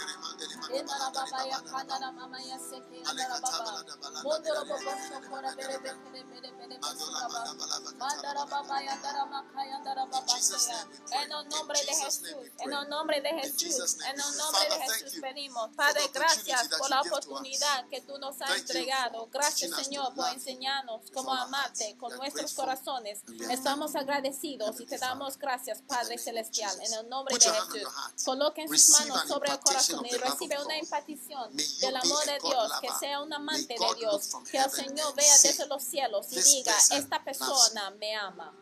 ya 0.72 0.84
baba 0.88 1.26
na 1.44 1.60
kandara 1.60 2.00
baba. 2.00 2.12
mama 2.14 2.40
ya 2.42 2.58
seke 2.58 3.04
andara 3.04 3.42
baba. 3.42 3.84
Mondoro 4.24 4.64
bobo 4.64 4.92
sokora 5.08 5.52
bere 5.58 5.78
bere 5.84 6.24
bere 6.32 6.52
bere 6.58 6.78
Madola 6.80 7.28
baba. 7.28 7.44
manda 7.44 7.54
bala 7.60 7.80
baka 7.84 7.98
Mandara 8.00 8.46
baba 8.46 8.84
ya 8.84 8.94
andara 8.94 9.26
maka 9.26 9.68
y 9.68 9.72
andara 9.72 10.06
baba 10.06 10.40
sea. 10.40 10.88
En 11.12 11.32
el 11.32 11.50
nombre 11.50 11.80
de 11.84 11.94
Jesús, 11.94 12.22
en 12.60 12.74
el 12.74 12.90
nombre 12.90 13.22
de 13.22 13.30
Jesús, 13.42 13.98
en 14.00 14.16
el 14.16 14.38
nombre 14.38 14.64
de 14.70 14.94
Jesús 14.94 15.22
venimos. 15.22 15.76
Padre, 15.76 16.10
gracias 16.14 16.70
por 16.70 16.90
la 16.90 17.02
oportunidad 17.02 17.88
que 17.90 18.00
tú 18.00 18.18
nos 18.18 18.42
has 18.42 18.56
entregado. 18.56 19.28
Gracias 19.28 19.76
Señor 19.76 20.16
por 20.16 20.30
enseñarnos 20.30 21.12
cómo 21.14 21.34
amarte 21.34 21.98
con 21.98 22.16
nuestros 22.16 22.54
corazones. 22.54 23.24
Estamos 23.50 23.73
agradecidos 23.82 24.80
y 24.80 24.86
te 24.86 24.98
damos 24.98 25.38
gracias 25.38 25.82
Padre 25.82 26.18
Celestial 26.18 26.80
en 26.82 26.94
el 26.94 27.10
nombre 27.10 27.36
de 27.36 27.42
Jesús. 27.42 28.24
Coloquen 28.24 28.70
sus 28.70 28.90
manos 28.92 29.28
sobre 29.28 29.52
el 29.52 29.60
corazón 29.60 30.06
y 30.06 30.12
recibe 30.12 30.64
una 30.64 30.78
impartición 30.78 31.56
del 31.56 31.96
amor 31.96 32.26
de 32.26 32.40
Dios, 32.40 32.72
que 32.82 32.90
sea 33.00 33.22
un 33.22 33.34
amante 33.34 33.76
de 33.80 33.96
Dios, 34.00 34.30
que 34.50 34.58
el 34.58 34.72
Señor 34.72 35.16
vea 35.16 35.38
desde 35.42 35.66
los 35.68 35.84
cielos 35.84 36.28
y 36.32 36.42
diga, 36.42 36.76
esta 36.92 37.24
persona 37.24 37.92
me 37.92 38.16
ama. 38.16 38.54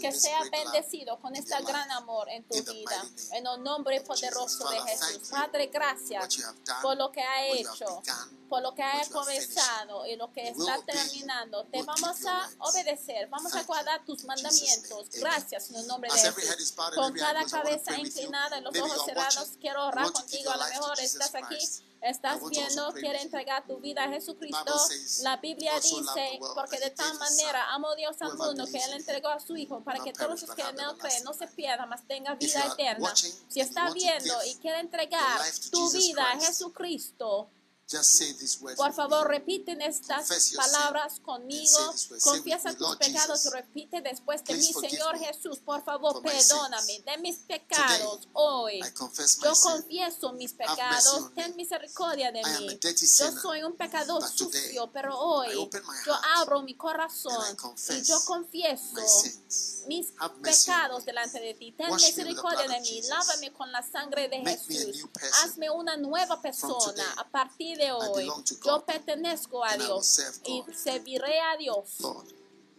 Que 0.00 0.10
sea 0.12 0.40
bendecido 0.50 1.20
con 1.20 1.36
este 1.36 1.54
gran 1.62 1.88
amor 1.92 2.28
en 2.28 2.42
tu 2.48 2.56
vida, 2.72 3.04
en 3.30 3.46
el 3.46 3.62
nombre 3.62 4.00
poderoso 4.00 4.68
de 4.68 4.80
Jesús. 4.82 5.28
Padre, 5.30 5.68
gracias 5.68 6.36
por 6.82 6.96
lo 6.96 7.12
que 7.12 7.22
ha 7.22 7.46
hecho, 7.46 8.02
por 8.48 8.62
lo 8.62 8.74
que 8.74 8.82
ha 8.82 9.04
comenzado 9.10 10.06
y 10.06 10.16
lo 10.16 10.32
que 10.32 10.48
está 10.48 10.78
terminando. 10.84 11.64
Te 11.64 11.82
vamos 11.82 12.24
a 12.26 12.50
obedecer, 12.58 13.28
vamos 13.28 13.54
a 13.54 13.62
guardar 13.64 14.04
tus 14.04 14.24
mandamientos. 14.24 15.10
Gracias 15.12 15.70
en 15.70 15.76
el 15.76 15.86
nombre 15.86 16.10
de 16.12 16.18
Jesús. 16.18 16.74
Con 16.94 17.12
cada 17.14 17.44
cabeza 17.44 17.98
inclinada 17.98 18.58
y 18.58 18.62
los 18.62 18.76
ojos 18.78 19.04
cerrados, 19.04 19.50
quiero 19.60 19.86
orar 19.86 20.10
contigo. 20.12 20.50
A 20.50 20.56
lo 20.56 20.64
mejor 20.68 21.00
estás 21.00 21.34
aquí. 21.34 21.58
Estás 22.02 22.40
viendo, 22.48 22.92
quiere 22.92 23.20
entregar 23.22 23.66
tu 23.66 23.78
vida 23.78 24.04
a 24.04 24.08
Jesucristo. 24.08 24.74
La 25.22 25.38
Biblia 25.38 25.72
dice, 25.80 26.38
porque 26.54 26.78
de 26.78 26.90
tal 26.90 27.18
manera 27.18 27.72
amó 27.72 27.94
Dios 27.96 28.16
al 28.20 28.36
mundo 28.36 28.64
que 28.66 28.78
Él 28.78 28.92
entregó 28.92 29.28
a 29.28 29.40
su 29.40 29.56
Hijo 29.56 29.80
para 29.82 29.98
que 30.02 30.12
todos 30.12 30.42
los 30.42 30.50
que 30.50 30.62
en 30.62 30.78
Él 30.78 30.96
creen 30.98 31.24
no 31.24 31.32
se 31.32 31.46
pierdan, 31.48 31.88
mas 31.88 32.06
tengan 32.06 32.38
vida 32.38 32.64
eterna. 32.66 33.12
Si 33.48 33.60
está 33.60 33.90
viendo 33.90 34.34
y 34.44 34.54
quiere 34.56 34.80
entregar 34.80 35.40
tu 35.70 35.90
vida 35.90 36.30
a 36.32 36.38
Jesucristo, 36.38 37.48
Just 37.88 38.18
say 38.18 38.32
these 38.32 38.58
words. 38.60 38.76
por 38.76 38.92
favor, 38.92 39.28
repiten 39.28 39.80
estas 39.80 40.28
palabras 40.56 41.20
conmigo. 41.20 41.94
Confiesa 42.20 42.74
tus 42.74 42.96
pecados 42.96 43.40
y 43.40 43.44
Jesus, 43.44 43.52
repite 43.52 44.00
después 44.00 44.42
de 44.42 44.54
please 44.54 44.80
mí, 44.80 44.88
Señor 44.88 45.16
Jesús, 45.16 45.60
por 45.60 45.84
favor, 45.84 46.20
perdóname 46.20 47.00
de 47.06 47.18
mis 47.18 47.36
pecados 47.36 48.26
hoy. 48.32 48.80
Yo 49.40 49.52
confieso 49.62 50.32
mis 50.32 50.52
pecados, 50.52 51.32
ten 51.36 51.54
misericordia 51.54 52.32
de 52.32 52.40
I 52.40 52.66
mí. 52.66 52.78
Yo 52.82 53.30
soy 53.40 53.62
un 53.62 53.76
pecador 53.76 54.28
sucio, 54.28 54.90
pero 54.92 55.16
hoy 55.16 55.70
yo 56.04 56.14
abro 56.38 56.62
mi 56.62 56.74
corazón 56.74 57.56
y 57.90 58.02
yo 58.02 58.18
confieso 58.24 59.00
mis 59.86 60.12
pecados 60.42 61.04
delante 61.04 61.38
de 61.38 61.54
ti. 61.54 61.70
Ten 61.70 61.94
misericordia 61.94 62.66
de 62.66 62.80
mí. 62.80 63.00
Lávame 63.02 63.52
con 63.52 63.70
la 63.70 63.82
sangre 63.82 64.28
de 64.28 64.42
Make 64.42 64.58
Jesús. 64.58 65.06
Hazme 65.44 65.70
una 65.70 65.96
nueva 65.96 66.42
persona 66.42 67.14
a 67.16 67.28
partir 67.30 67.75
de 67.76 67.92
hoy. 67.92 68.30
Yo 68.64 68.84
pertenezco 68.84 69.64
a 69.64 69.76
Dios 69.76 70.20
y 70.44 70.64
serviré 70.74 71.40
a 71.40 71.56
Dios. 71.56 71.96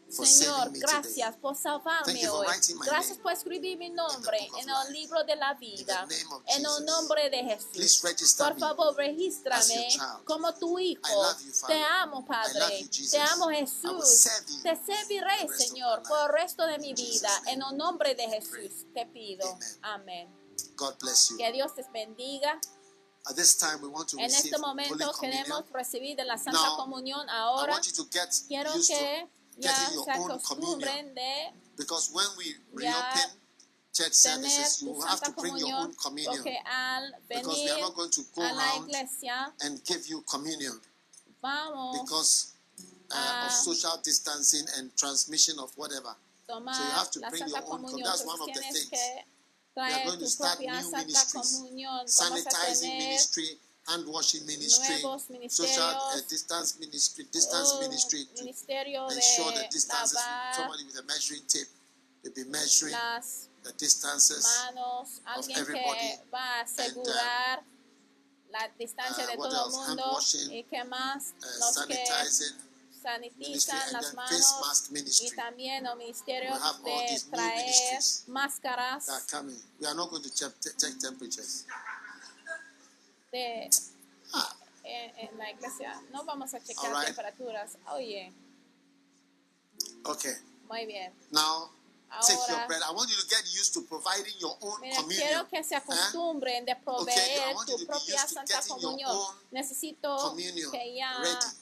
Señor, 0.09 0.71
gracias 0.71 1.35
por 1.35 1.55
salvarme 1.57 2.29
hoy. 2.29 2.47
Gracias 2.85 3.17
por 3.17 3.33
escribir 3.33 3.77
mi 3.77 3.89
nombre 3.89 4.37
en 4.57 4.69
el 4.69 4.93
libro 4.93 5.21
de 5.25 5.35
la 5.35 5.53
vida. 5.55 6.07
En 6.45 6.65
el 6.65 6.85
nombre 6.85 7.29
de 7.29 7.43
Jesús. 7.43 8.01
Por 8.37 8.57
favor, 8.57 8.95
regístrame 8.95 9.89
como 10.23 10.53
tu 10.53 10.79
hijo. 10.79 11.01
Te 11.67 11.83
amo, 11.83 12.25
Padre. 12.25 12.87
Te 13.11 13.19
amo, 13.19 13.49
Jesús. 13.49 14.29
Te 14.63 14.79
serviré, 14.85 15.49
Señor, 15.57 16.01
por 16.03 16.19
el 16.21 16.41
resto 16.41 16.65
de 16.65 16.79
mi 16.79 16.93
vida. 16.93 17.29
En 17.47 17.61
el 17.61 17.75
nombre 17.77 18.15
de. 18.15 18.27
Jesús 18.27 18.85
te 18.93 19.05
pido. 19.05 19.57
Amén. 19.81 20.29
Que 21.37 21.51
Dios 21.51 21.73
te 21.75 21.85
bendiga. 21.91 22.59
At 23.29 23.35
this 23.35 23.55
time, 23.57 23.81
we 23.81 23.89
want 23.89 24.07
to 24.09 24.17
En 24.19 24.25
receive 24.25 24.51
este 24.53 24.57
momento 24.61 24.93
Holy 24.93 25.03
Communion. 25.13 25.43
queremos 25.43 25.63
recibir 25.73 26.15
de 26.15 26.23
la 26.25 26.37
Santa 26.37 26.61
Now, 26.61 26.77
Comunión 26.77 27.27
I 27.29 27.67
want 27.69 27.85
you 27.87 27.93
to 27.93 28.05
get 28.11 28.29
Quiero 28.47 28.73
used 28.75 28.87
que 28.89 28.95
to 28.97 29.61
ya 29.61 29.71
getting 29.73 29.93
your 29.95 30.05
se 30.05 30.11
own 30.11 30.39
communion. 30.39 30.39
acostumbren 30.39 31.15
de 31.15 31.53
Because 31.77 32.09
when 32.13 32.27
we 32.37 32.55
reopen 32.73 33.29
church 33.93 34.13
services, 34.13 34.81
you 34.81 35.01
have 35.01 35.19
to 35.21 35.31
bring 35.31 35.57
your 35.57 35.73
own 35.75 35.93
communion. 35.95 36.37
porque 36.43 36.57
al 36.65 37.11
Because 37.27 37.47
we 37.47 37.65
venir 37.67 37.73
are 37.75 37.81
not 37.81 37.95
going 37.95 38.11
to 38.11 38.21
go 38.33 38.41
a 38.41 38.53
la 38.53 38.63
around 38.63 38.87
iglesia 38.89 39.53
and 39.61 39.83
give 39.83 40.07
you 40.07 40.21
communion 40.21 40.79
vamos 41.41 41.99
because 41.99 42.53
uh, 43.11 43.15
Ah. 43.15 43.45
of 43.47 43.51
social 43.51 43.97
distancing 44.03 44.65
and 44.77 44.95
transmission 44.95 45.59
of 45.59 45.71
whatever. 45.77 46.09
a 46.09 46.15
So 46.47 46.53
you 46.53 46.59
tomar 46.59 46.73
have 46.95 47.11
to 47.11 47.19
la 47.19 47.29
bring 47.29 47.41
Santa 47.43 47.55
your 47.59 47.63
own 47.73 47.81
com- 47.81 47.85
Comunión. 47.91 48.03
that's 48.05 48.23
one 48.25 48.39
of 48.41 48.47
the 48.47 48.53
tienes 48.61 48.73
things. 48.73 48.89
que 48.89 49.25
We 49.77 49.83
are 49.83 49.89
traer 49.89 50.05
going 50.05 50.19
to 50.19 50.25
tu 50.25 50.31
start 50.31 50.57
propia 50.57 50.73
new 50.73 50.81
Santa 50.81 51.05
ministries, 51.05 51.61
Comunión. 51.61 52.01
Vamos 52.01 52.09
a 52.09 52.23
sanitizing 52.25 52.89
tener 52.89 52.97
ministry, 52.97 53.49
hand 53.87 54.03
washing 54.07 54.45
ministry, 54.47 54.97
social 55.49 55.85
uh, 55.85 56.17
distance 56.27 56.79
ministry, 56.79 57.25
distance 57.31 57.77
ministry 57.79 58.25
to 58.35 58.41
ensure 58.41 59.51
the 59.53 59.65
distances. 59.69 60.17
Somebody 60.57 60.83
with 60.85 60.97
a 60.97 61.05
measuring 61.05 61.45
tape, 61.47 61.69
they'll 62.23 62.33
be 62.33 62.49
measuring 62.49 62.95
the 63.61 63.71
distances. 63.77 64.41
manos, 64.65 65.21
alguien 65.29 65.59
everybody. 65.59 66.09
que 66.09 66.25
va 66.33 66.57
a 66.57 66.61
asegurar 66.61 67.61
la 68.49 68.67
distancia 68.79 69.25
uh, 69.25 69.27
de 69.29 69.37
what 69.37 69.51
todo 69.51 69.61
el 69.61 69.65
else? 69.65 69.77
Hand 69.77 69.99
mundo 70.01 70.13
washing, 70.13 70.51
y 70.57 70.63
que 70.63 70.83
más 70.85 71.33
Uh, 71.37 71.85
que 71.85 71.95
sanitizing 71.95 72.57
ministry 72.57 72.66
sanitizan 73.01 73.93
las 73.93 74.13
manos 74.13 74.89
y 75.21 75.31
también 75.35 75.85
el 75.85 75.97
ministerio 75.97 76.53
de 76.53 77.19
traer 77.31 78.01
máscaras 78.27 79.05
that 79.05 79.15
are 79.15 79.25
coming. 79.29 79.61
We 79.79 79.87
are 79.87 79.95
not 79.95 80.09
going 80.09 80.23
to 80.23 80.29
check, 80.33 80.51
check 80.61 80.97
temperatures. 80.99 81.65
de 83.31 83.69
Ah, 84.33 84.55
en, 84.83 85.29
en 85.29 85.37
la 85.37 85.51
iglesia. 85.51 86.01
No 86.11 86.23
vamos 86.25 86.53
a 86.53 86.59
checar 86.59 86.91
right. 86.91 87.05
temperaturas. 87.05 87.77
Oye, 87.93 88.33
okay. 90.03 90.33
muy 90.67 90.85
bien. 90.85 91.13
Now, 91.31 91.69
Ahora, 92.09 92.67
bread. 92.67 92.81
I 92.81 92.91
want 92.93 93.09
you 93.09 93.17
to 93.17 93.27
get 93.27 93.43
used 93.53 93.73
to 93.73 93.81
providing 93.81 94.33
your 94.39 94.55
own 94.61 94.81
mira, 94.81 94.95
communion. 94.95 95.27
quiero 95.27 95.47
que 95.49 95.63
se 95.63 95.75
acostumbren 95.75 96.65
de 96.65 96.75
proveer 96.75 97.55
tu 97.65 97.85
propia 97.85 98.27
Santa 98.27 98.61
Comunión. 98.67 99.17
Necesito 99.51 100.15
communion 100.17 100.71
que 100.71 100.95
ya 100.95 101.13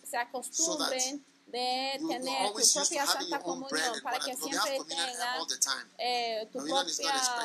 se 0.04 0.18
acostumbren 0.18 1.26
de 1.48 2.00
tener 2.08 2.52
tu 2.54 2.74
propia 2.74 3.06
Santa 3.06 3.40
Comunión 3.40 4.02
para 4.04 4.20
que 4.20 4.36
siempre 4.36 4.80
tengas 4.88 5.40
all 5.40 5.48
the 5.48 5.58
time. 5.58 5.86
eh, 5.98 6.48
tu 6.52 6.60
Communion 6.60 6.88
is 6.88 7.00
not 7.00 7.16
a 7.16 7.36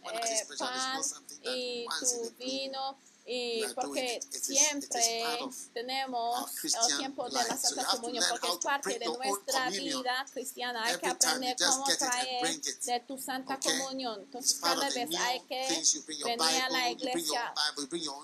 propia 0.00 0.32
eh, 0.32 0.46
pan 0.58 0.94
not 0.94 1.04
something 1.04 1.40
that 1.42 1.54
y 1.54 1.86
tu 2.00 2.30
vino 2.38 2.96
y 3.24 3.62
porque 3.74 4.20
siempre 4.30 5.00
tenemos 5.72 6.50
el 6.50 6.58
Christian 6.58 6.98
tiempo 6.98 7.28
de 7.28 7.34
la 7.34 7.56
Santa 7.56 7.84
Comunión 7.84 8.24
porque 8.28 8.48
es 8.48 8.56
parte 8.56 8.98
de 8.98 9.06
nuestra 9.06 9.70
vida 9.70 10.26
cristiana. 10.32 10.84
Hay 10.84 10.98
que 10.98 11.06
aprender 11.06 11.56
cómo 11.56 11.84
traer 11.84 12.60
de 12.60 13.00
tu 13.06 13.18
Santa? 13.18 13.58
Comunión. 13.62 14.20
Entonces 14.22 14.58
cada 14.60 14.88
vez 14.90 15.08
hay 15.18 15.40
que 15.42 15.82
venir 16.24 16.62
a 16.62 16.68
la 16.70 16.90
iglesia. 16.90 17.54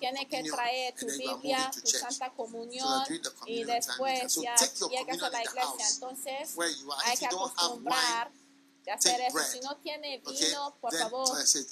Tienes 0.01 0.27
que 0.27 0.43
traer 0.51 0.95
tu 0.95 1.07
Biblia, 1.07 1.71
tu. 1.71 1.89
Santa 1.89 2.31
Comunión 2.31 3.05
y 3.47 3.65
después 3.65 4.35
ya 4.35 4.57
llegas 4.91 5.23
a 5.23 5.31
la 5.31 5.45
iglesia. 5.45 5.89
Entonces 5.95 6.57
hay 7.05 7.17
que 7.17 7.27
acostumbrar 7.27 8.33
de 8.85 8.91
hacer 8.91 9.21
eso. 9.21 9.39
Si 9.53 9.61
no 9.61 9.77
tiene 9.77 10.19
vino, 10.19 10.75
por 10.81 10.93
favor, 10.95 11.47
si 11.47 11.65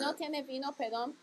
no 0.00 0.10
uh, 0.10 0.14
tiene 0.14 0.42
vino, 0.42 0.74
perdón, 0.76 1.16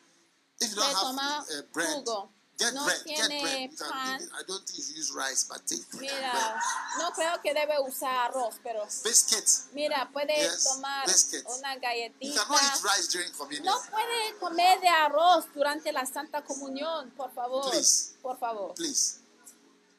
if 0.62 0.70
you 0.70 0.76
don't 0.76 0.96
have 0.96 1.16
uh, 1.16 1.62
bread, 1.74 1.88
jugo. 2.04 2.28
get 2.58 2.74
No 2.74 2.84
bread, 2.86 2.98
get 3.06 3.28
tiene 3.30 3.42
bread. 3.42 3.62
You 3.72 3.78
can 3.78 3.92
pan. 3.92 4.20
I 4.36 4.42
don't 4.48 4.64
think 4.68 4.80
you 4.90 4.96
use 4.96 5.12
rice, 5.16 5.46
but 5.50 5.66
take 5.66 5.90
bread. 5.92 6.02
Mira, 6.02 6.60
no 7.00 7.12
creo 7.12 7.42
que 7.42 7.54
debe 7.54 7.80
usar 7.88 8.30
arroz, 8.30 8.56
pero 8.64 8.84
Biscuits. 9.04 9.68
mira, 9.74 10.10
puede 10.12 10.36
Yes, 10.36 10.64
tomar 10.66 11.06
biscuits. 11.06 11.46
una 11.58 11.74
You 11.76 11.82
galletita. 11.82 12.44
cannot 12.44 12.62
eat 12.64 12.84
rice 12.84 13.08
during 13.08 13.32
communion. 13.32 13.66
No 13.66 13.80
puede 13.90 14.38
comer 14.40 14.82
de 14.82 14.90
arroz 14.90 15.46
durante 15.54 15.92
la 15.94 16.06
Santa 16.06 16.42
Comunión, 16.44 17.12
por 17.16 17.32
favor. 17.34 17.70
Please. 17.72 18.14
Por 18.22 18.38
favor. 18.38 18.74
Please. 18.76 19.20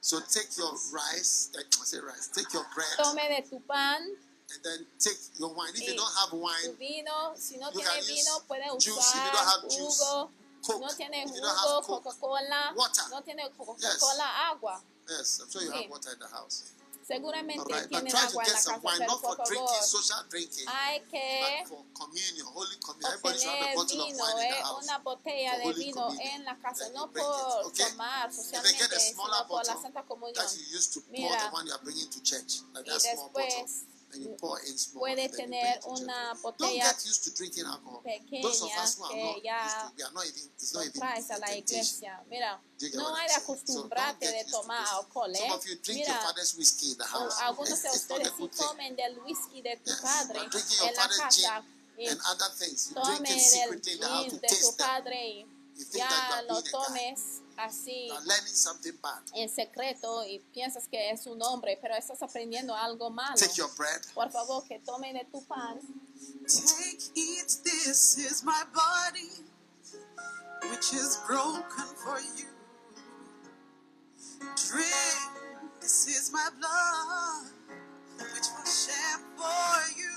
So 0.03 0.20
take 0.20 0.49
your 0.57 0.73
rice, 0.93 1.51
I 1.57 1.62
say 1.85 1.99
rice, 2.01 2.28
take 2.35 2.53
your 2.55 2.65
bread, 2.74 2.89
Tome 2.97 3.20
de 3.28 3.43
tu 3.49 3.61
pan, 3.61 4.01
and 4.03 4.65
then 4.65 4.87
take 4.99 5.16
your 5.39 5.53
wine. 5.55 5.73
If 5.74 5.87
you 5.89 5.95
don't 5.95 6.15
have 6.20 6.32
wine, 6.32 6.74
vino. 6.78 7.35
Si 7.37 7.57
no 7.59 7.70
You 7.70 7.81
tiene 7.81 8.03
vino, 8.07 8.41
puede 8.49 8.70
usar 8.73 9.61
jugo. 9.69 10.31
Coke. 10.66 10.81
No 10.81 10.95
tiene 10.97 11.23
If 11.24 11.31
you 11.35 11.41
don't 11.41 11.57
jugo, 11.57 11.74
have 11.77 11.87
Coke, 11.87 12.03
Coca-Cola. 12.05 12.73
water. 12.77 13.03
No 13.11 13.23
tiene 13.23 13.51
Coca-Cola, 13.57 14.49
agua. 14.49 14.82
yes, 15.09 15.41
I'm 15.41 15.51
sure 15.51 15.62
you 15.62 15.70
Sí. 15.73 15.77
have 15.82 15.91
water 15.91 16.12
in 16.12 16.19
the 16.19 16.28
house. 16.28 16.65
Seguramente 17.11 17.65
right, 17.73 17.89
tienen 17.89 18.15
agua 18.15 18.45
en 18.45 18.51
la 18.53 18.55
casa, 18.55 18.78
wine, 18.85 18.99
pero 19.01 19.20
por 19.20 19.37
drinking, 19.45 19.66
favor, 19.66 19.82
social 19.82 20.28
drinking, 20.28 20.69
hay 20.69 21.01
que 21.11 21.59
but 21.59 21.69
for 21.69 21.85
communion, 22.07 22.47
holy 22.55 22.77
communion. 22.78 23.12
Everybody 23.12 23.39
should 23.41 23.51
have 23.51 23.61
a 23.62 23.66
obtener 23.66 23.74
bottle 23.74 24.01
of 24.01 24.07
vino, 24.07 24.24
wine 24.24 24.31
in 24.31 24.51
the 24.53 24.59
eh, 24.59 24.62
house. 24.62 24.85
una 24.85 24.99
botella 24.99 25.59
de 25.59 25.73
vino 25.73 26.03
Communion. 26.07 26.31
en 26.35 26.45
la 26.45 26.57
casa, 26.61 26.85
Then 26.85 26.93
no 26.95 27.11
por 27.11 27.66
okay? 27.66 27.91
tomar 27.91 28.32
socialmente, 28.32 29.01
sino 29.01 29.47
por 29.49 29.66
la 29.66 29.82
Santa 29.82 30.03
Comunión. 30.05 30.47
Mira, 31.09 31.37
the 31.49 31.51
one 31.57 31.66
you 31.66 31.73
are 31.73 31.82
bringing 31.82 32.09
to 32.11 32.20
church, 32.23 32.61
like 32.74 32.87
y 32.89 32.93
that 32.93 33.01
small 33.01 33.28
bottle, 33.31 33.43
después 33.43 33.85
and 34.12 34.23
you 34.23 34.37
pour 34.39 34.59
in 34.61 34.77
small, 34.77 35.03
puede 35.03 35.19
and 35.19 35.32
then 35.32 35.41
you 35.41 35.49
bring 35.49 35.51
tener 35.51 35.81
una 35.87 36.35
botella 36.43 36.95
pequeña 38.05 38.28
que 38.28 39.41
ya 39.43 39.65
even 40.24 40.93
traes 40.93 41.31
a 41.31 41.39
la 41.39 41.57
iglesia. 41.57 42.23
Mira, 42.28 42.61
no 42.95 43.15
hay 43.15 43.28
de 43.28 43.35
acostumbrarte 43.35 44.27
de 44.27 44.45
tomar 44.51 44.87
alcohol, 44.89 45.32
¿eh? 45.35 45.49
Mira, 45.89 46.28
algunos 47.43 47.82
de 47.82 47.91
ustedes 47.91 48.32
sí 48.37 48.49
tomen 48.49 48.97
del 48.97 49.19
whisky 49.20 49.62
de 49.62 49.77
tu 49.77 49.91
padre 50.03 50.41
en 50.41 50.95
la 50.95 51.09
casa 51.09 51.65
y 52.01 52.07
and 52.09 52.20
other 52.31 52.49
things. 52.59 52.89
You 52.89 53.03
drink 53.03 53.19
tome 53.19 53.28
it 53.28 53.85
del 53.85 53.99
gin 54.01 54.41
de 54.41 54.49
tu 54.49 54.77
padre 54.77 55.47
y 55.77 55.85
ya 55.93 56.43
lo 56.49 56.62
tomes 56.62 57.39
así 57.65 58.09
learning 58.27 58.55
something 58.55 58.97
bad. 59.03 59.23
en 59.35 59.49
secreto 59.49 60.24
y 60.27 60.39
piensas 60.53 60.89
que 60.89 61.11
es 61.11 61.27
un 61.27 61.41
hombre, 61.43 61.78
pero 61.81 61.95
estás 61.95 62.23
aprendiendo 62.23 62.74
algo 62.74 63.11
malo. 63.11 63.35
Take 63.37 63.55
your 63.55 63.70
bread. 63.77 64.01
Por 64.15 64.31
favor, 64.31 64.65
que 64.65 64.78
tome 64.81 65.12
de 65.12 65.24
tu 65.31 65.45
pan. 65.47 65.81
Take, 66.47 67.12
eat, 67.15 67.49
this 67.65 68.19
is 68.19 68.43
my 68.43 68.62
body, 68.74 69.31
which 70.70 70.93
is 70.93 71.19
broken 71.27 71.87
for 71.97 72.19
you. 72.37 72.47
Drink, 74.69 74.91
this 75.81 76.07
is 76.09 76.32
my 76.32 76.49
blood, 76.59 77.53
which 78.35 78.49
was 78.59 78.87
shed 78.87 79.20
for 79.37 80.01
you. 80.01 80.10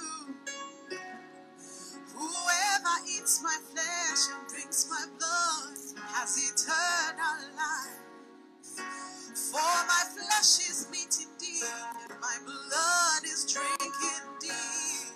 Whoever 2.14 2.96
eats 3.10 3.42
my 3.44 3.58
flesh 3.74 4.22
and 4.36 4.50
drinks 4.50 4.88
my 4.90 5.06
blood 5.20 5.78
has 6.14 6.38
eternal 6.38 7.56
life. 7.58 8.00
For 9.36 9.60
my 9.60 10.04
flesh 10.14 10.70
is 10.70 10.88
meat 10.92 11.18
indeed, 11.28 11.64
and 12.10 12.22
my 12.22 12.38
blood 12.46 13.24
is 13.26 13.46
drink 13.52 13.82
indeed. 13.82 15.14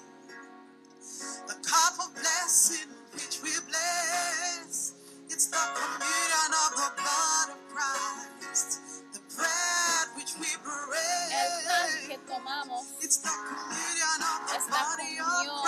The 1.48 1.56
cup 1.68 1.96
of 2.08 2.14
blessing 2.16 2.90
which 3.14 3.42
we 3.44 3.52
bless, 3.70 4.94
it's 5.30 5.48
the 5.48 5.58
communion 5.76 6.52
of 6.66 6.72
the 6.78 6.92
blood 7.02 7.50
of 7.58 7.70
Christ. 7.70 8.97
The 9.38 9.44
bread 9.44 10.08
which 10.18 10.34
we 10.40 10.48
El 10.50 10.58
pan 10.58 11.90
que 12.10 12.18
tomamos 12.26 12.86
it's 13.02 13.18
the 13.18 13.30
communion 13.30 14.20
of 14.26 14.50
the 14.50 14.58
es 14.58 14.66
la 14.68 14.82
comunión 14.98 15.62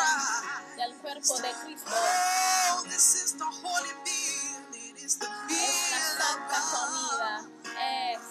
del 0.76 0.94
cuerpo 0.98 1.38
de 1.38 1.52
Cristo. 1.64 1.92
Oh, 1.94 2.84
this 2.90 3.16
is 3.24 3.38
the 3.38 3.46
holy 3.46 3.94
meal. 4.06 4.58
It 4.74 5.04
is 5.04 5.20
the 5.20 5.28
Es 5.50 5.92
la 5.92 6.02
santa 6.18 6.60
comida. 6.74 7.46
Es 7.78 8.22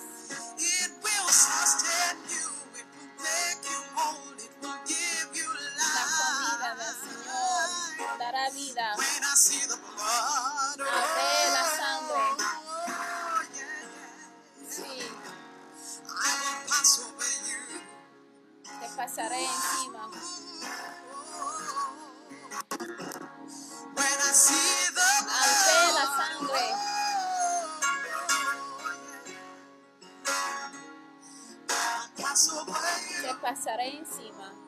It 0.58 0.90
will 1.04 1.30
sustain 1.30 2.18
you. 2.34 2.50
It 2.74 2.86
will 2.90 3.14
make 3.22 3.62
you 3.62 3.78
whole. 3.94 4.34
It 4.42 4.50
will 4.60 4.80
give 4.86 5.30
you 5.38 5.48
la 5.78 6.02
comida 6.18 6.74
del 6.82 6.94
Señor. 6.98 7.68
life. 7.98 8.18
Dará 8.18 8.50
vida. 8.50 8.92
Al 8.92 8.98
ver 11.14 11.52
la 11.52 11.64
sangre. 11.76 11.87
Te 18.80 18.88
pasaré 18.96 19.44
encima. 19.44 20.10
Ver 23.96 24.18
la 25.94 26.06
sangre. 26.18 26.62
Te 33.22 33.34
pasaré 33.42 33.96
encima. 33.98 34.67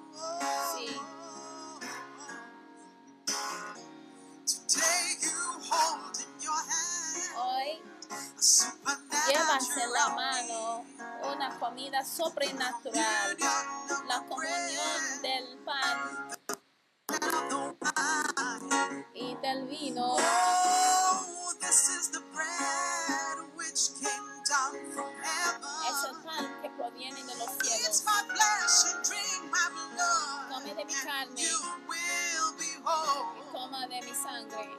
Comida 11.81 12.05
sobrenatural. 12.05 13.37
La 14.07 14.21
comunión 14.29 15.23
del 15.23 15.59
pan 15.65 16.29
y 19.15 19.35
del 19.37 19.67
vino. 19.67 20.17
Es 21.69 21.91
el 26.05 26.23
pan 26.23 26.63
que 26.63 26.71
proviene 26.71 27.25
de 27.25 27.35
los 27.37 27.51
cielos. 27.63 28.05
Come 30.51 30.75
de 30.75 30.85
mi 30.85 30.95
carne. 30.95 31.43
Whole. 32.83 33.45
Toma 33.53 33.87
de 33.89 34.01
mi 34.03 34.15
sangre. 34.15 34.71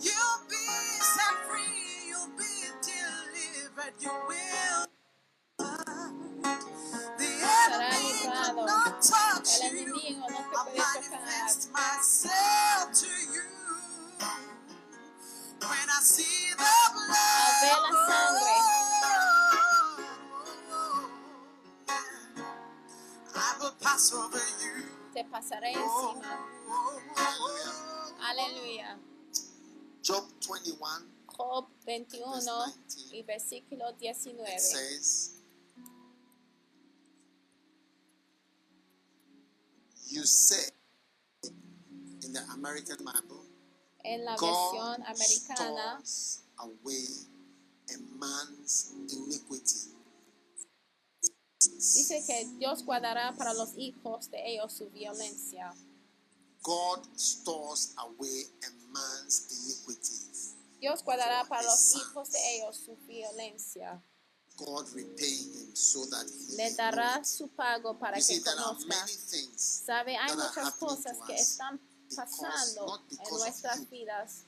You'll 0.00 0.46
be 0.48 0.56
set 1.02 1.36
free. 1.48 2.08
You'll 2.08 2.30
be 2.38 2.70
delivered. 2.82 3.94
You 4.00 4.12
will. 4.28 4.87
You. 9.44 9.66
enemigo 9.70 10.26
no 10.30 10.36
te 10.36 10.42
I 10.42 10.64
puede 10.64 10.76
tocar. 10.76 11.20
manifest 11.20 11.70
myself 11.72 12.92
to 12.92 13.06
you 13.32 13.44
when 15.60 15.88
I 15.90 16.00
see 16.02 16.50
the 16.50 16.74
blood. 16.92 17.62
Al 17.64 17.82
la 17.82 17.92
sangre. 18.08 18.56
I 23.34 23.56
will 23.60 23.74
pass 23.80 24.12
over 24.12 24.38
you. 24.62 24.84
Te 25.14 25.24
pasaré 25.24 25.72
encima. 25.72 26.38
Aleluya. 28.20 28.98
Job 30.02 30.24
21 30.40 31.06
Job 31.36 31.68
21 31.84 32.74
y 33.12 33.22
versículo 33.22 33.92
19. 33.92 34.48
it 34.54 34.60
says, 34.60 35.37
You 40.10 40.24
say 40.24 40.70
in 42.24 42.32
the 42.32 42.40
American 42.54 42.96
Bible, 43.04 43.44
En 44.04 44.24
la 44.24 44.36
God 44.36 44.72
versión 44.72 45.06
americana 45.06 46.00
stores 46.02 46.42
away 46.58 47.04
a 47.94 47.98
man's 48.18 48.92
iniquity. 49.10 49.92
Dice 51.60 52.24
que 52.26 52.46
Dios 52.58 52.84
guardará 52.84 53.34
para 53.36 53.52
los 53.52 53.76
hijos 53.76 54.30
de 54.30 54.38
ellos 54.46 54.72
su 54.72 54.88
violencia. 54.88 55.74
God 56.62 57.04
stores 57.16 57.92
away 57.98 58.46
a 58.62 58.70
man's 58.90 59.46
iniquities. 59.50 60.54
Dios 60.80 61.02
guardará 61.04 61.44
para 61.48 61.64
los 61.64 61.96
hijos 61.96 62.30
de 62.30 62.38
ellos 62.56 62.76
su 62.76 62.96
violencia. 63.06 64.02
God 64.58 64.86
repay 64.94 65.38
him 65.54 65.70
so 65.74 66.04
that 66.10 66.26
he 66.26 66.56
Le 66.56 66.64
may 66.64 66.74
dará 66.74 67.24
su 67.24 67.46
pago 67.48 67.94
para 67.94 68.18
que 68.18 68.42
conozca. 68.42 69.06
Sabe, 69.56 70.16
hay 70.16 70.34
muchas 70.34 70.74
cosas 70.74 71.16
que 71.26 71.34
están 71.34 71.80
pasando 72.14 72.86
not 72.86 73.02
en 73.10 73.38
nuestras 73.38 73.88
vidas 73.88 74.44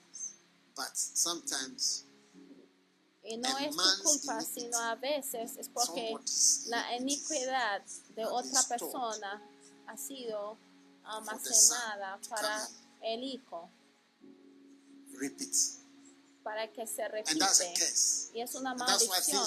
but 0.75 0.97
sometimes 0.97 2.05
y 3.23 3.37
no 3.37 3.59
es 3.59 3.77
tu 3.77 4.03
culpa, 4.03 4.41
sino 4.41 4.79
a 4.79 4.95
veces 4.97 5.57
es 5.59 5.69
porque 5.69 6.17
la 6.67 6.97
iniquidad 6.97 7.83
de 8.17 8.25
otra 8.25 8.63
persona 8.63 9.43
ha 9.87 9.97
sido 9.97 10.57
almacenada 11.05 12.19
para 12.29 12.69
el 13.03 13.23
hijo, 13.23 13.71
repeat. 15.19 15.80
Para 16.43 16.71
que 16.73 16.87
se 16.87 17.07
repite. 17.09 17.45
Y 18.35 18.41
es 18.41 18.55
una 18.55 18.75
maldición. 18.75 19.45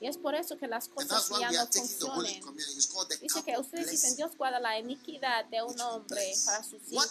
Y 0.00 0.06
es 0.06 0.16
por 0.16 0.34
eso 0.34 0.56
que 0.56 0.66
las 0.66 0.88
cosas 0.88 1.28
ya 1.40 1.50
no 1.50 1.68
the 1.68 3.18
Dice 3.20 3.42
que 3.42 3.58
ustedes 3.58 3.90
dicen. 3.90 4.16
Dios 4.16 4.36
guarda 4.36 4.60
la 4.60 4.78
iniquidad 4.78 5.44
de 5.46 5.62
un 5.62 5.80
hombre 5.80 6.32
para 6.44 6.62
sus 6.62 6.80
hijos. 6.90 7.10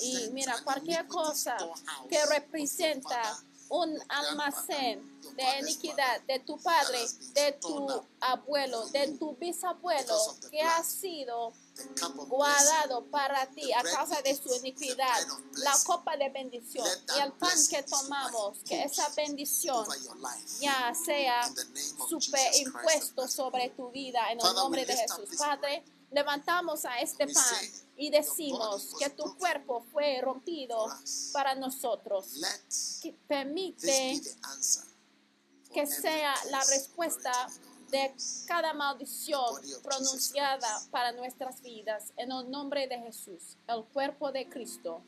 Y 0.00 0.30
mira, 0.32 0.62
cualquier 0.62 1.06
cosa 1.06 1.56
que 2.08 2.24
representa 2.26 3.38
un 3.68 3.98
almacén 4.08 5.20
de 5.34 5.58
iniquidad 5.60 6.20
de 6.22 6.38
tu 6.40 6.58
padre, 6.58 7.04
de 7.32 7.52
tu 7.52 8.04
abuelo, 8.20 8.86
de 8.86 9.08
tu 9.18 9.36
bisabuelo, 9.36 10.16
que 10.50 10.62
ha 10.62 10.82
sido 10.84 11.52
guardado 12.28 13.06
para 13.06 13.46
ti 13.46 13.72
a 13.72 13.82
causa 13.82 14.22
de 14.22 14.34
su 14.34 14.54
iniquidad, 14.54 15.26
la 15.56 15.74
copa 15.84 16.16
de 16.16 16.28
bendición 16.30 16.86
y 17.16 17.20
el 17.20 17.32
pan 17.32 17.58
que 17.68 17.82
tomamos, 17.82 18.58
que 18.64 18.82
esa 18.82 19.08
bendición 19.10 19.86
ya 20.60 20.94
sea 20.94 21.50
superimpuesto 22.08 23.28
sobre 23.28 23.70
tu 23.70 23.90
vida 23.90 24.30
en 24.30 24.40
el 24.40 24.54
nombre 24.54 24.84
de 24.84 24.96
Jesús. 24.96 25.36
Padre, 25.38 25.84
levantamos 26.10 26.84
a 26.84 27.00
este 27.00 27.26
pan 27.26 27.64
y 27.96 28.10
decimos 28.10 28.94
que 28.98 29.10
tu 29.10 29.36
cuerpo 29.36 29.84
fue 29.92 30.20
rompido 30.20 30.86
para 31.32 31.54
nosotros. 31.54 32.26
Que 33.02 33.12
permite 33.26 34.20
que 35.72 35.86
sea 35.86 36.34
la 36.50 36.60
respuesta 36.64 37.48
de 37.90 38.14
cada 38.46 38.72
maldición 38.74 39.44
pronunciada 39.82 40.68
para 40.90 41.12
nuestras 41.12 41.60
vidas 41.62 42.12
en 42.16 42.32
el 42.32 42.50
nombre 42.50 42.86
de 42.86 42.98
Jesús, 42.98 43.56
el 43.68 43.84
cuerpo 43.84 44.32
de 44.32 44.48
Cristo. 44.48 45.02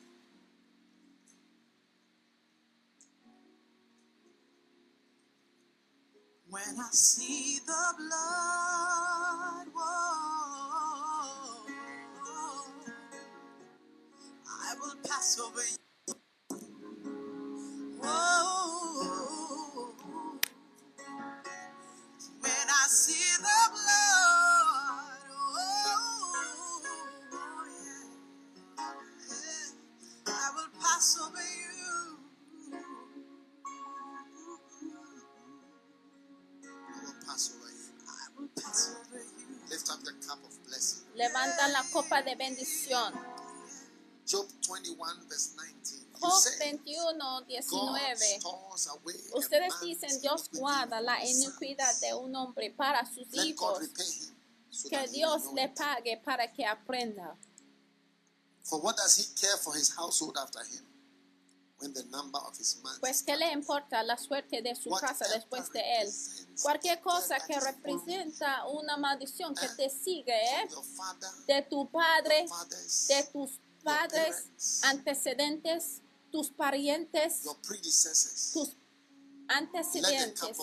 When 6.50 6.62
I 6.80 6.88
see 6.92 7.60
the 7.66 7.94
blood, 7.98 9.66
whoa, 9.74 11.66
I 14.48 14.74
will 14.80 14.96
pass 15.06 15.38
over 15.38 15.77
de 42.28 42.36
bendición. 42.36 43.14
Job 44.26 44.46
21, 44.68 45.28
verse 45.28 45.56
19. 45.56 46.04
You 46.12 46.20
Job 46.20 46.32
say, 46.32 46.72
21, 46.72 47.18
God 47.18 47.46
19. 47.46 48.40
stores 48.40 48.86
away 48.88 49.14
a 49.32 49.38
Ustedes 49.38 49.80
dicen, 49.80 50.20
Dios 50.20 50.50
guarda 50.52 51.00
la 51.00 51.24
iniquidad 51.24 51.98
de 52.00 52.14
un 52.14 52.34
hombre 52.36 52.70
para 52.70 53.06
sus 53.06 53.32
hijos. 53.32 53.78
Que 54.90 55.08
Dios 55.08 55.52
le 55.54 55.68
pague 55.70 56.20
para 56.22 56.52
que 56.52 56.66
aprenda. 56.66 57.36
For 58.62 58.80
what 58.82 58.96
does 58.96 59.16
he 59.16 59.24
care 59.34 59.56
for 59.56 59.74
his 59.74 59.96
household 59.96 60.36
after 60.36 60.60
him 60.60 60.84
when 60.84 60.84
the 60.84 60.96
number 60.96 60.96
of 60.96 60.96
his 60.96 60.96
months 60.98 61.67
Pues 63.00 63.22
qué 63.22 63.36
le 63.36 63.52
importa 63.52 64.02
la 64.02 64.18
suerte 64.18 64.62
de 64.62 64.74
su 64.74 64.90
casa 64.90 65.28
después 65.28 65.70
de 65.72 65.80
él. 66.00 66.12
Cualquier 66.62 67.00
cosa 67.00 67.38
que 67.46 67.58
representa 67.60 68.66
una 68.66 68.96
maldición 68.96 69.54
que 69.54 69.68
te 69.68 69.88
sigue, 69.88 70.34
¿eh? 70.34 70.68
de 71.46 71.62
tu 71.62 71.88
padre, 71.88 72.46
de 73.08 73.22
tus 73.32 73.60
padres, 73.84 74.46
antecedentes, 74.82 76.00
tus 76.32 76.50
parientes, 76.50 77.42
tus 78.52 78.76
antecedentes. 79.48 80.58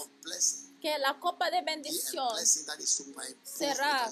Que 0.82 0.98
la 1.00 1.20
copa 1.20 1.50
de 1.50 1.62
bendición, 1.64 2.30
será 3.44 4.12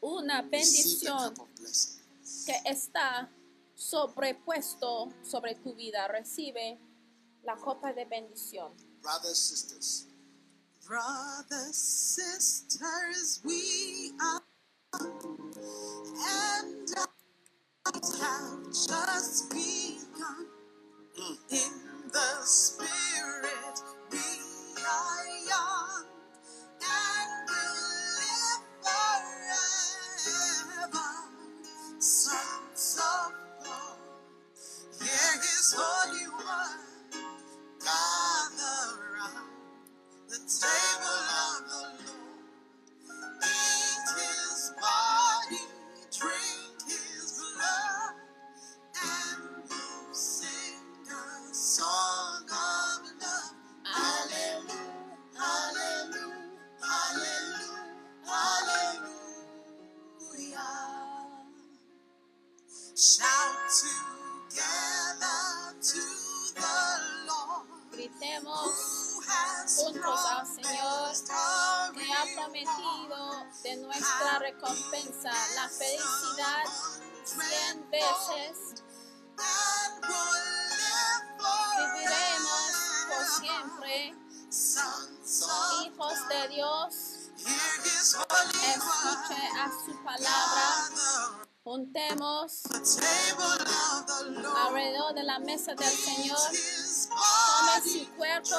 una 0.00 0.42
bendición 0.42 1.34
que 2.46 2.60
está 2.64 3.30
sobrepuesto 3.82 5.08
sobre 5.22 5.54
tu 5.56 5.74
vida. 5.74 6.08
Recibe 6.08 6.80
la 7.42 7.56
copa 7.56 7.92
de 7.92 8.04
bendición. 8.04 8.72
Brothers, 9.02 9.38
sisters, 9.38 10.08
Brothers, 10.86 11.76
sisters, 11.76 13.40
we 13.44 14.12
are, 14.20 14.42
and 16.04 16.88
I 17.86 17.92
have 18.20 18.66
just 18.72 19.50
begun. 19.50 20.46
In 21.50 22.08
the 22.12 22.42
spirit, 22.44 23.80
we 24.10 24.18
are 24.18 25.26
young 25.48 26.06
and 26.82 27.48
will 27.48 27.82
live 28.20 28.64
forever. 30.90 31.10
Sons 32.00 32.98
of 33.00 33.32
God, 35.02 35.08
hear 35.10 35.40
His 35.42 35.74
holy 35.76 36.28
word, 36.28 36.78
gather 37.80 39.02
round 39.14 39.50
the 40.28 40.38
table 40.38 41.22
of 41.42 41.68
the 41.70 42.12
Lord. 42.12 42.30
Eat 43.42 44.08
his 44.18 44.72
body, 44.80 45.11
Señor 70.02 71.94
que 71.94 72.12
ha 72.12 72.24
prometido 72.34 73.46
de 73.62 73.76
nuestra 73.76 74.38
recompensa 74.40 75.30
la 75.54 75.68
felicidad 75.68 76.64
cien 77.24 77.88
veces. 77.88 78.82
Viviremos 81.78 82.72
por 83.08 83.26
siempre, 83.26 84.14
hijos 85.84 86.28
de 86.28 86.48
Dios. 86.48 86.94
Escuche 88.74 89.42
a 89.60 89.70
su 89.84 90.02
palabra. 90.02 90.90
Juntemos 91.64 92.62
alrededor 94.66 95.14
de 95.14 95.22
la 95.22 95.38
mesa 95.38 95.74
del 95.76 95.88
Señor. 95.88 96.38
Tome 97.08 97.88
su 97.88 98.10
cuerpo, 98.16 98.56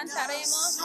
cantaremos 0.00 0.78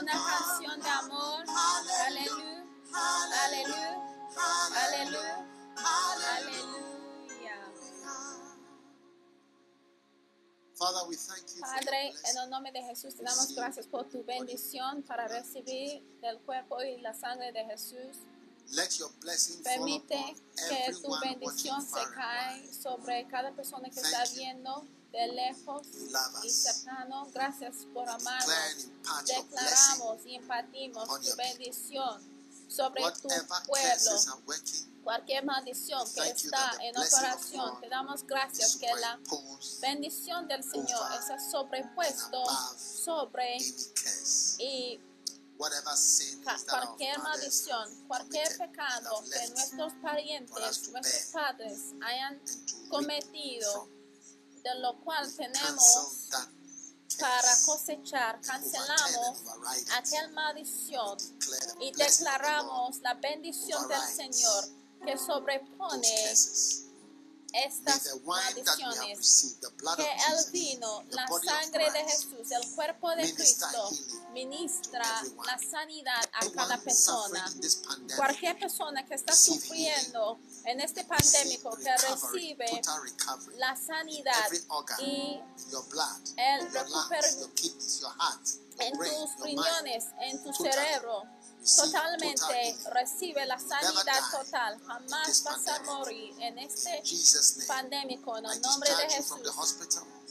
una 0.00 0.12
canción 0.12 0.80
de 0.80 0.88
amor. 0.88 1.44
Aleluya, 1.48 2.64
aleluya, 2.92 4.00
aleluya, 4.36 5.46
aleluya. 5.76 6.76
Padre, 11.60 12.12
en 12.24 12.38
el 12.42 12.50
nombre 12.50 12.72
de 12.72 12.82
Jesús 12.82 13.14
te 13.14 13.22
damos 13.22 13.54
gracias 13.54 13.86
por 13.86 14.08
tu 14.08 14.22
bendición 14.24 15.02
para 15.04 15.26
recibir 15.26 16.02
del 16.20 16.38
cuerpo 16.40 16.82
y 16.82 17.00
la 17.00 17.14
sangre 17.14 17.52
de 17.52 17.64
Jesús. 17.64 18.18
Let 18.72 18.90
your 18.98 19.10
blessing 19.20 19.62
fall 19.62 19.74
Permite 19.76 20.36
que 20.68 20.92
tu 21.00 21.08
bendición 21.20 21.80
se 21.80 22.00
wide. 22.00 22.74
sobre 22.74 23.26
cada 23.28 23.52
persona 23.52 23.88
que 23.88 24.00
Thank 24.00 24.06
está 24.06 24.24
viendo 24.34 24.84
de 25.16 25.28
lejos 25.28 25.86
y 26.44 26.50
cercano. 26.50 27.26
Gracias 27.32 27.86
por 27.92 28.08
amarnos. 28.08 28.88
Declaramos 29.24 30.26
y 30.26 30.34
impartimos 30.34 31.08
tu 31.20 31.36
bendición 31.36 32.22
sobre 32.68 33.02
tu 33.22 33.28
pueblo. 33.66 34.44
Cualquier 35.02 35.44
maldición 35.44 36.04
que 36.12 36.30
está 36.30 36.72
en 36.80 36.98
operación, 36.98 37.80
te 37.80 37.88
damos 37.88 38.26
gracias 38.26 38.76
que 38.76 38.92
la 39.00 39.18
bendición 39.80 40.48
del 40.48 40.64
Señor 40.64 41.12
está 41.18 41.38
sobrepuesto 41.38 42.44
sobre 42.76 43.56
y 44.58 45.00
cualquier 46.68 47.18
maldición, 47.20 48.06
cualquier 48.08 48.58
pecado 48.58 49.22
que 49.22 49.48
nuestros 49.50 49.92
parientes, 50.02 50.56
nuestros 50.90 51.26
padres 51.32 51.94
hayan 52.02 52.42
cometido. 52.88 53.95
De 54.66 54.80
lo 54.80 54.98
cual 55.04 55.32
tenemos 55.36 56.28
para 57.20 57.56
cosechar, 57.64 58.40
cancelamos 58.40 59.38
aquel 59.96 60.32
maldición 60.32 61.16
y 61.80 61.92
declaramos 61.92 62.98
la 63.00 63.14
bendición 63.14 63.86
del 63.86 64.02
Señor 64.02 64.64
que 65.04 65.16
sobrepone 65.16 66.34
estas 67.64 68.02
maldiciones. 68.24 69.18
Que 69.96 70.10
el 70.46 70.50
vino, 70.52 71.02
la 71.10 71.26
sangre 71.62 71.90
de 71.90 72.04
Jesús, 72.04 72.50
el 72.50 72.74
cuerpo 72.74 73.10
de 73.16 73.22
Cristo, 73.34 73.90
ministra 74.32 75.04
la 75.46 75.58
sanidad 75.58 76.22
a 76.32 76.50
cada 76.50 76.76
persona. 76.78 77.44
Cualquier 78.16 78.58
persona 78.58 79.06
que 79.06 79.14
está 79.14 79.34
sufriendo 79.34 80.38
en 80.64 80.80
este 80.80 81.04
pandémico, 81.04 81.70
que 81.76 81.84
recibe 82.32 82.66
la 83.56 83.76
sanidad 83.76 84.50
y 85.00 85.40
el 86.36 86.60
recupero- 86.72 87.50
en 88.78 88.92
tus 88.92 89.40
riñones, 89.40 90.04
en 90.20 90.42
tu 90.42 90.52
cerebro, 90.52 91.22
totalmente 91.74 92.76
recibe 92.92 93.44
la 93.46 93.58
sanidad 93.58 94.20
total. 94.30 94.80
Jamás 94.86 95.42
vas 95.42 95.68
a 95.68 95.82
morir 95.82 96.34
en 96.40 96.58
este 96.58 97.02
pandémico, 97.66 98.38
en 98.38 98.46
el 98.46 98.60
nombre 98.60 98.90
de 98.94 99.10
Jesús. 99.10 99.40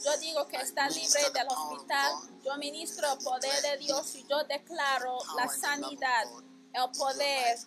Yo 0.04 0.16
digo 0.18 0.46
que 0.46 0.56
está 0.56 0.88
libre 0.88 1.30
del 1.32 1.48
hospital. 1.48 2.12
Yo 2.44 2.56
ministro 2.56 3.12
el 3.12 3.18
poder 3.18 3.62
de 3.62 3.76
Dios 3.78 4.14
y 4.14 4.26
yo 4.26 4.44
declaro 4.44 5.18
la 5.36 5.48
sanidad, 5.48 6.26
el 6.72 6.90
poder 6.96 7.58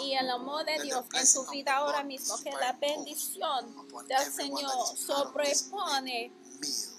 y 0.00 0.14
el 0.14 0.30
amor 0.30 0.64
de 0.64 0.82
Dios 0.82 1.04
en 1.14 1.32
tu 1.32 1.40
of 1.40 1.50
vida 1.50 1.76
ahora 1.76 2.02
mismo. 2.04 2.36
Que 2.42 2.52
la 2.52 2.72
bendición 2.72 3.88
del 4.06 4.32
Señor 4.32 4.96
sobrepone. 4.96 6.32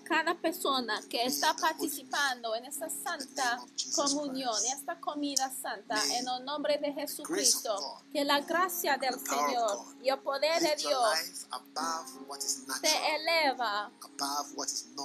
Cada 0.04 0.36
persona 0.36 1.02
que 1.10 1.24
está 1.24 1.56
participando 1.56 2.56
en 2.56 2.66
esta 2.66 2.90
santa 2.90 3.60
comunión, 3.96 4.56
esta 4.66 5.00
comida 5.00 5.50
santa, 5.50 5.96
en 6.18 6.28
el 6.28 6.46
nombre 6.46 6.78
de 6.78 6.94
Jesucristo, 6.94 8.02
que 8.12 8.24
la 8.24 8.42
gracia 8.42 8.98
del 8.98 9.20
Señor 9.20 9.86
y 10.02 10.10
el 10.10 10.20
poder 10.20 10.62
de 10.62 10.76
Dios 10.76 11.04
life 11.14 11.46
above 11.52 12.28
what 12.28 12.40
is 12.40 12.66
te 12.82 13.16
eleva 13.16 13.92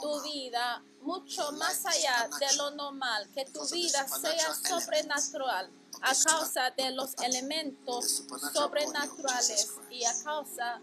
tu 0.01 0.23
vida 0.23 0.83
mucho 1.03 1.53
más 1.53 1.87
allá 1.87 2.29
de 2.39 2.57
lo 2.57 2.71
normal, 2.73 3.29
que 3.33 3.45
tu 3.47 3.67
vida 3.69 4.07
sea 4.09 4.55
sobrenatural 4.55 5.71
a 6.03 6.15
causa 6.15 6.71
de 6.77 6.91
los 6.93 7.15
elementos 7.23 8.25
sobrenaturales 8.53 9.69
y 9.91 10.05
a 10.05 10.15
causa 10.23 10.81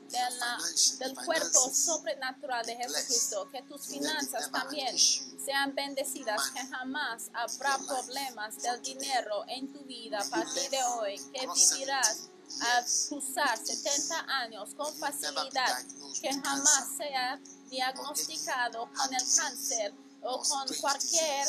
del 1.00 1.16
cuerpo 1.16 1.70
sobrenatural 1.74 2.66
de. 2.66 2.76
Jesucristo, 2.76 3.50
que 3.52 3.62
tus 3.64 3.88
finanzas 3.88 4.52
también 4.52 4.98
sean 4.98 5.74
bendecidas, 5.74 6.50
que 6.52 6.62
jamás 6.68 7.30
habrá 7.34 7.78
problemas 7.78 8.58
del 8.62 8.82
dinero 8.82 9.46
en 9.48 9.72
tu 9.72 9.80
vida 9.86 10.20
a 10.20 10.30
partir 10.30 10.70
de 10.70 10.84
hoy, 10.84 11.16
que 11.34 11.48
vivirás 11.48 12.30
70 12.48 12.62
a 12.62 12.84
cruzar 13.10 13.58
with 13.58 13.70
ease. 13.70 13.84
70 13.84 14.26
años 14.42 14.76
con 14.76 14.94
facilidad, 14.96 15.84
que 16.22 16.34
jamás 16.34 16.88
sea 16.98 17.40
diagnosticado 17.70 18.90
con 18.94 19.14
el 19.14 19.24
cáncer 19.36 19.94
o 20.22 20.42
con 20.42 20.68
cualquier 20.80 21.48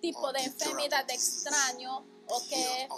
tipo 0.00 0.32
de 0.32 0.40
enfermedad 0.40 1.08
extraño 1.10 2.04
o 2.28 2.48
que 2.48 2.88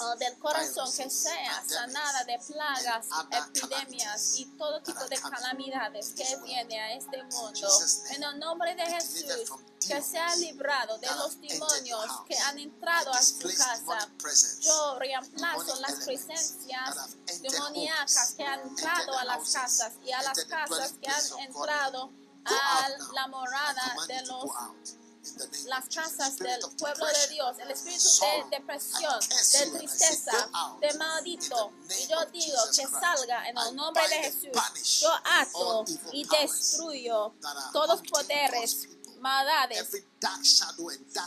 o 0.00 0.16
del 0.16 0.38
corazón 0.38 0.90
que 0.96 1.08
sea 1.10 1.62
sanada 1.66 2.24
de 2.24 2.38
plagas, 2.38 3.06
epidemias 3.30 4.34
y 4.36 4.46
todo 4.56 4.82
tipo 4.82 5.04
de 5.06 5.20
calamidades 5.20 6.10
que 6.10 6.36
viene 6.44 6.80
a 6.80 6.94
este 6.94 7.22
mundo. 7.24 7.68
En 8.10 8.22
el 8.22 8.38
nombre 8.38 8.74
de 8.74 8.86
Jesús, 8.86 9.52
que 9.86 10.02
sea 10.02 10.36
librado 10.36 10.98
de 10.98 11.06
los 11.06 11.40
demonios 11.40 12.06
que 12.28 12.36
han 12.38 12.58
entrado 12.58 13.12
a 13.12 13.22
su 13.22 13.38
casa. 13.38 14.08
Yo 14.60 14.98
reemplazo 14.98 15.80
las 15.80 16.04
presencias 16.04 17.16
demoníacas 17.40 18.34
que 18.36 18.44
han 18.44 18.60
entrado 18.60 19.18
a 19.18 19.24
las 19.24 19.50
casas 19.50 19.92
y 20.04 20.12
a 20.12 20.22
las 20.22 20.44
casas 20.44 20.92
que 21.00 21.08
han 21.08 21.38
entrado 21.40 22.10
a 22.44 22.88
la 23.14 23.26
morada 23.28 23.96
de 24.06 24.22
los 24.26 24.50
las 25.66 25.88
casas 25.88 26.36
del 26.38 26.60
pueblo 26.78 27.06
de 27.06 27.28
Dios, 27.34 27.58
el 27.58 27.70
espíritu 27.70 28.08
de 28.20 28.58
depresión, 28.58 29.20
de 29.20 29.78
tristeza, 29.78 30.32
"Go 30.32 30.56
out 30.56 30.80
de 30.80 30.94
maldito. 30.94 31.72
Y 31.98 32.06
yo 32.06 32.24
digo 32.26 32.58
que 32.74 32.86
salga 32.86 33.48
en 33.48 33.56
el 33.58 33.76
nombre 33.76 34.08
de 34.08 34.16
Jesús. 34.16 35.00
Yo 35.00 35.10
ato 35.24 35.84
y 36.12 36.24
destruyo 36.24 37.34
todos 37.72 38.00
poderes, 38.10 38.88
maldades, 39.18 39.90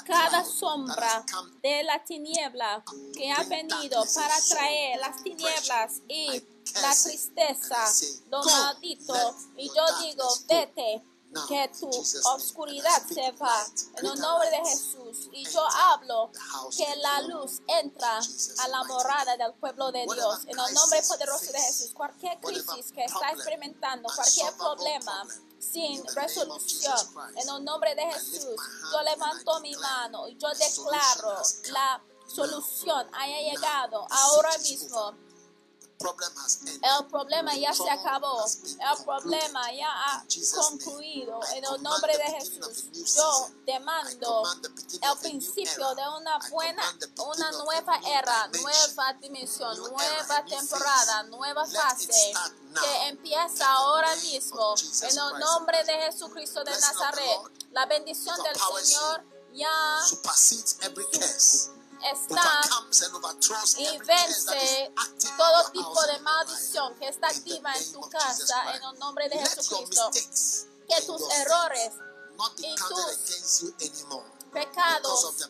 cada 0.06 0.44
sombra 0.44 1.24
de 1.62 1.84
la 1.84 2.04
tiniebla 2.04 2.84
que 3.14 3.32
ha 3.32 3.44
venido 3.44 4.04
para 4.16 4.36
traer 4.50 5.00
las 5.00 5.22
tinieblas 5.24 6.02
y 6.08 6.44
la 6.82 6.96
tristeza, 6.96 7.86
lo 8.30 8.44
maldito. 8.44 9.36
Y 9.58 9.68
yo 9.68 9.86
digo, 10.00 10.28
vete, 10.48 11.04
que 11.48 11.72
tu 11.80 11.90
oscuridad 11.90 13.02
se 13.08 13.32
va 13.34 13.66
en 13.98 14.06
el 14.06 14.20
nombre 14.20 14.50
de 14.50 14.58
Jesús. 14.58 15.30
Y 15.32 15.44
yo 15.50 15.66
hablo 15.66 16.32
que 16.76 16.96
la 16.98 17.22
luz 17.22 17.62
entra 17.68 18.20
a 18.60 18.68
la 18.68 18.84
morada 18.84 19.38
del 19.38 19.54
pueblo 19.56 19.92
de 19.92 20.04
Dios 20.04 20.44
en 20.46 20.60
el 20.60 20.74
nombre 20.74 21.02
poderoso 21.08 21.52
de 21.52 21.60
Jesús. 21.60 21.92
Cualquier 21.94 22.40
crisis 22.40 22.92
que 22.92 23.04
está 23.04 23.32
experimentando, 23.32 24.10
cualquier 24.14 24.54
problema 24.54 25.24
sin 25.60 26.06
resolución, 26.16 26.96
en 27.36 27.50
el 27.50 27.64
nombre 27.64 27.96
de 27.96 28.12
Jesús, 28.14 28.56
yo 28.92 29.02
levanto 29.02 29.60
mi 29.62 29.74
mano 29.76 30.28
y 30.28 30.38
yo 30.38 30.50
declaro 30.50 31.42
la 31.72 32.04
solución 32.28 33.08
haya 33.14 33.52
llegado 33.52 34.06
ahora 34.10 34.58
mismo. 34.60 35.14
El 36.82 37.06
problema 37.08 37.56
ya 37.56 37.74
se 37.74 37.90
acabó. 37.90 38.46
El 38.46 39.04
problema 39.04 39.72
ya 39.72 39.88
ha 39.90 40.26
concluido. 40.56 41.40
En 41.54 41.64
el 41.64 41.82
nombre 41.82 42.18
de 42.18 42.24
Jesús, 42.24 43.16
yo 43.16 43.50
demando 43.66 44.44
el 45.02 45.18
principio 45.20 45.96
de 45.96 46.02
una 46.20 46.40
buena, 46.50 46.84
una 47.18 47.52
nueva 47.52 48.00
era, 48.06 48.48
nueva 48.48 49.14
dimensión, 49.22 49.78
nueva 49.78 50.46
temporada, 50.46 51.24
nueva 51.24 51.66
fase 51.66 52.34
que 52.80 53.08
empieza 53.08 53.72
ahora 53.72 54.16
mismo. 54.18 54.76
En 55.02 55.18
el 55.18 55.40
nombre 55.40 55.84
de 55.84 55.94
Jesucristo 55.94 56.64
de 56.64 56.72
Nazaret, 56.72 57.40
la 57.72 57.86
bendición 57.86 58.36
del 58.44 58.56
Señor 58.56 59.24
ya 59.54 59.70
overthrows 63.16 63.76
y 63.78 63.98
vence 64.00 64.94
todo 65.38 65.72
tipo 65.72 66.02
de 66.04 66.20
maldición 66.20 66.96
que 66.96 67.08
está 67.08 67.28
activa 67.28 67.74
en 67.74 67.94
tu 67.94 68.02
casa 68.10 68.76
en 68.76 68.84
el 68.84 69.00
nombre 69.00 69.30
de 69.30 69.38
Jesucristo. 69.40 70.12
Que 70.12 71.02
tus 71.06 71.22
errores, 71.32 71.94
y 72.58 72.76
tus 72.76 74.24
pecados 74.52 75.50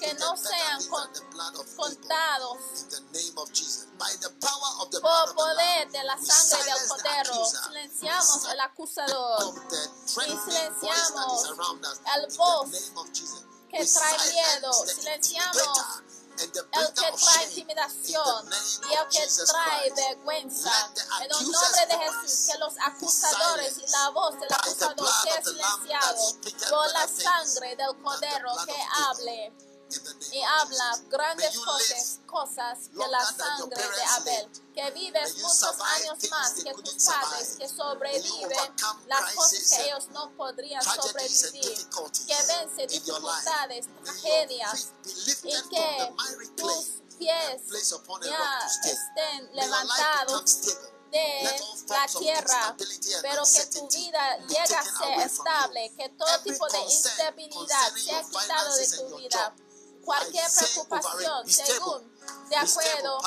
que 0.00 0.14
no 0.14 0.36
sean 0.36 0.78
things 0.78 0.88
con- 0.90 1.12
than 1.12 1.22
the 1.22 1.28
blood 1.30 1.54
of 1.56 1.66
Abel. 1.66 1.76
contados 1.76 2.58
In 2.82 2.88
the 2.88 3.00
name 3.12 3.38
of 3.38 3.52
Jesus. 3.52 3.86
By 3.98 4.12
the 4.20 4.30
que 13.76 13.86
trae 13.86 14.32
miedo, 14.32 14.72
silenciamos 14.86 16.02
el 16.42 16.52
que 16.52 17.12
trae 17.12 17.44
intimidación 17.48 18.50
y 18.90 18.94
el 18.94 19.08
que 19.08 19.26
trae 19.46 19.92
vergüenza. 19.92 20.92
En 21.20 21.30
el 21.30 21.50
nombre 21.50 21.86
de 21.88 21.98
Jesús, 21.98 22.52
que 22.52 22.58
los 22.58 22.74
acusadores 22.84 23.78
y 23.78 23.90
la 23.90 24.10
voz 24.10 24.38
del 24.38 24.52
acusador 24.52 25.08
sea 25.22 25.42
silenciado 25.42 26.40
por 26.70 26.92
la 26.92 27.08
sangre 27.08 27.76
del 27.76 28.02
Cordero 28.02 28.52
que 28.66 28.76
hable 29.04 29.52
y 30.32 30.42
habla 30.42 30.98
grandes 31.08 31.58
cosas, 31.58 32.20
cosas 32.26 32.92
de 32.92 33.08
la 33.08 33.24
sangre 33.24 33.82
de 33.82 34.02
Abel. 34.02 34.48
Que 34.74 34.90
vives 34.90 35.36
muchos 35.38 35.80
años 35.80 36.18
más 36.30 36.52
que 36.54 36.74
tus 36.74 37.04
padres, 37.04 37.56
que 37.58 37.68
sobreviven 37.68 38.74
las 39.06 39.34
cosas 39.34 39.70
que 39.70 39.86
ellos 39.86 40.08
no 40.10 40.30
podrían 40.36 40.82
sobrevivir, 40.82 41.88
que 42.26 42.36
vence 42.46 42.86
dificultades, 42.86 43.86
tragedias 44.04 44.88
y 45.42 45.68
que 45.68 46.14
tus 46.56 47.02
pies 47.18 47.62
ya 48.22 48.68
estén 48.84 49.54
levantados 49.54 50.60
de 51.10 51.50
la 51.88 52.06
tierra, 52.18 52.76
pero 53.22 53.42
que 53.44 53.66
tu 53.66 53.88
vida 53.88 54.38
llegue 54.48 54.74
a 54.74 54.82
ser 54.82 55.20
estable, 55.20 55.92
que 55.96 56.08
todo 56.10 56.40
tipo 56.42 56.68
de 56.68 56.80
instabilidad 56.82 57.94
sea 57.94 58.22
quitado 58.22 58.76
de 58.76 58.88
tu 58.88 59.16
vida 59.16 59.54
cualquier 60.06 60.46
preocupación, 60.50 61.50
según 61.50 62.16
de 62.48 62.56
acuerdo 62.56 63.18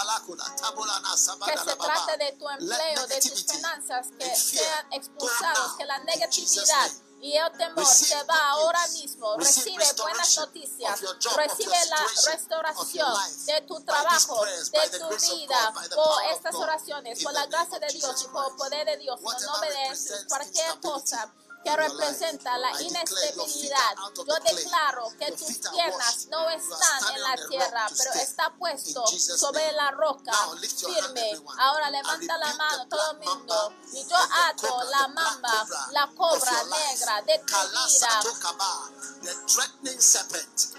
que 1.46 1.58
se 1.58 1.76
trate 1.76 2.18
de 2.18 2.32
tu 2.34 2.50
empleo, 2.50 3.08
de 3.08 3.22
tus 3.22 3.46
finanzas, 3.46 4.08
que 4.18 4.36
sean 4.36 4.94
expulsados, 4.94 5.74
que 5.78 5.86
la 5.86 6.00
negatividad 6.00 6.90
y 7.22 7.36
el 7.36 7.52
temor 7.52 7.86
se 7.86 8.24
va 8.24 8.52
ahora 8.52 8.88
mismo. 8.88 9.36
Recibe 9.36 9.84
buenas 9.98 10.38
noticias. 10.38 11.02
Recibe 11.36 11.86
la 11.90 12.32
restauración 12.32 13.14
de 13.46 13.62
tu 13.62 13.82
trabajo, 13.82 14.46
de 14.46 15.00
tu 15.00 15.10
vida, 15.36 15.74
por 15.94 16.24
estas 16.32 16.56
oraciones, 16.56 17.22
por 17.22 17.34
la 17.34 17.46
gracia 17.48 17.78
de 17.80 17.88
Dios 17.88 18.24
y 18.24 18.28
por 18.30 18.50
el 18.50 18.56
poder 18.56 18.86
de 18.86 18.98
Dios. 18.98 19.20
En 19.20 19.46
nombre 19.46 19.70
de 19.70 19.90
Jesús, 19.90 20.26
cualquier 20.30 20.80
cosa 20.80 21.30
que 21.64 21.76
representa 21.76 22.58
la 22.58 22.82
inestabilidad. 22.82 23.96
Yo 24.16 24.36
declaro 24.56 25.10
que 25.20 25.32
tus 25.32 25.58
piernas 25.58 26.28
no 26.30 26.50
están 26.50 27.16
en 27.16 27.22
la 27.22 27.36
tierra, 27.48 27.88
pero 27.98 28.14
está 28.14 28.54
puesto 28.58 29.06
sobre 29.08 29.72
la 29.74 29.92
roca 29.92 30.34
firme. 30.60 31.42
Ahora 31.58 31.90
levanta 31.90 32.38
la 32.38 32.54
mano 32.54 32.88
todo 32.88 33.12
el 33.12 33.18
mundo. 33.20 33.74
Y 33.92 34.08
yo 34.08 34.18
ato 34.18 34.84
la 34.84 35.08
mamba, 35.10 35.68
la 35.92 36.08
cobra 36.16 36.64
negra 36.64 37.22
de 37.24 37.40
tu 37.40 37.54
vida. 37.88 38.22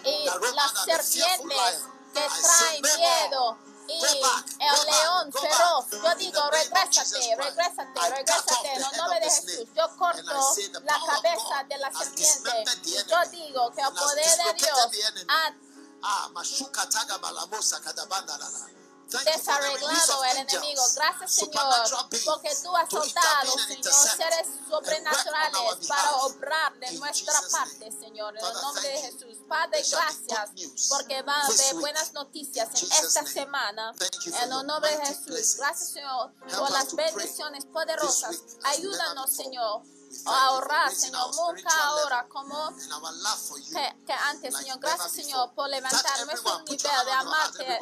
y 0.05 0.25
las 0.55 0.73
serpientes 0.85 1.85
que 2.13 2.29
traen 2.43 2.83
miedo 2.83 3.70
y 3.91 4.65
el 4.65 4.87
león 4.87 5.33
cerró. 5.33 5.87
Yo 5.91 6.15
digo, 6.17 6.41
regrésate, 6.51 7.37
regrésate, 7.37 8.01
regrésate, 8.11 8.75
en 8.75 8.83
el 8.83 8.97
nombre 8.97 9.21
de 9.21 9.31
Jesús. 9.31 9.69
Yo 9.75 9.97
corto 9.97 10.55
la 10.83 11.01
cabeza 11.07 11.65
de 11.69 11.79
la 11.79 11.93
serpiente. 11.93 12.65
Yo 13.09 13.31
digo 13.31 13.71
que 13.73 13.83
el 13.83 13.93
poder 13.93 14.37
de 14.39 14.55
Dios 14.55 14.89
ha... 15.29 15.55
Ah, 16.03 16.31
desarreglado 19.19 20.25
el 20.25 20.37
enemigo. 20.39 20.83
Gracias, 20.95 21.35
Señor, 21.35 22.09
porque 22.25 22.51
tú 22.63 22.77
has 22.77 22.91
soltado, 22.91 23.59
Señor, 23.59 23.93
seres 23.93 24.49
sobrenaturales 24.69 25.87
para 25.89 26.17
obrar 26.17 26.75
de 26.79 26.93
nuestra 26.93 27.35
parte, 27.51 27.91
Señor, 27.91 28.37
en 28.37 28.45
el 28.45 28.53
nombre 28.63 28.89
de 28.89 28.99
Jesús. 28.99 29.37
Padre, 29.49 29.83
gracias, 29.91 30.51
porque 30.89 31.23
va 31.23 31.43
a 31.43 31.47
haber 31.47 31.75
buenas 31.77 32.13
noticias 32.13 32.69
en 32.83 32.93
esta 32.93 33.27
semana. 33.27 33.93
En 34.27 34.53
el 34.53 34.67
nombre 34.67 34.97
de 34.97 35.07
Jesús. 35.07 35.57
Gracias, 35.57 35.91
Señor, 35.91 36.33
por 36.35 36.71
las 36.71 36.95
bendiciones 36.95 37.65
poderosas. 37.67 38.37
Ayúdanos, 38.65 39.31
Señor 39.31 39.83
ahorrar, 40.27 40.95
Señor, 40.95 41.35
nunca 41.37 41.71
ahora 41.85 42.27
como 42.29 42.75
que, 42.77 43.97
que, 44.07 44.13
antes, 44.13 44.57
Señor. 44.57 44.79
Gracias, 44.81 45.13
Señor, 45.13 45.53
por 45.55 45.69
levantar 45.69 46.27
nuestro 46.27 46.61
nivel 46.63 46.79
de 46.79 47.13
amarte 47.13 47.81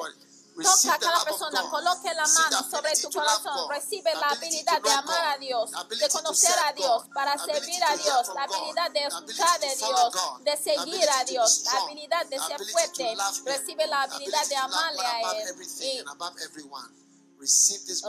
Toca 0.62 0.94
a 0.94 0.98
cada 0.98 1.24
persona, 1.24 1.62
coloque 1.70 2.12
la 2.14 2.26
mano 2.26 2.70
sobre 2.70 2.96
tu 2.96 3.10
corazón, 3.10 3.68
recibe 3.68 4.14
la 4.14 4.28
habilidad 4.30 4.82
de 4.82 4.90
amar 4.90 5.34
a 5.34 5.38
Dios, 5.38 5.70
de 5.88 6.08
conocer 6.08 6.54
a 6.64 6.72
Dios, 6.72 7.04
para 7.14 7.38
servir 7.38 7.82
a 7.84 7.96
Dios, 7.96 8.28
la 8.34 8.42
habilidad 8.42 8.90
de 8.90 9.06
escuchar 9.06 9.60
de 9.60 9.76
Dios, 9.76 10.14
de 10.42 10.56
seguir 10.56 11.08
a 11.10 11.24
Dios, 11.24 11.62
la 11.64 11.80
habilidad 11.82 12.26
de 12.26 12.38
ser 12.38 12.64
fuerte, 12.72 13.16
recibe 13.44 13.86
la 13.86 14.02
habilidad 14.02 14.46
de 14.48 14.56
amarle 14.56 15.06
a 15.06 15.20
Él. 15.32 15.56
Y 15.80 16.02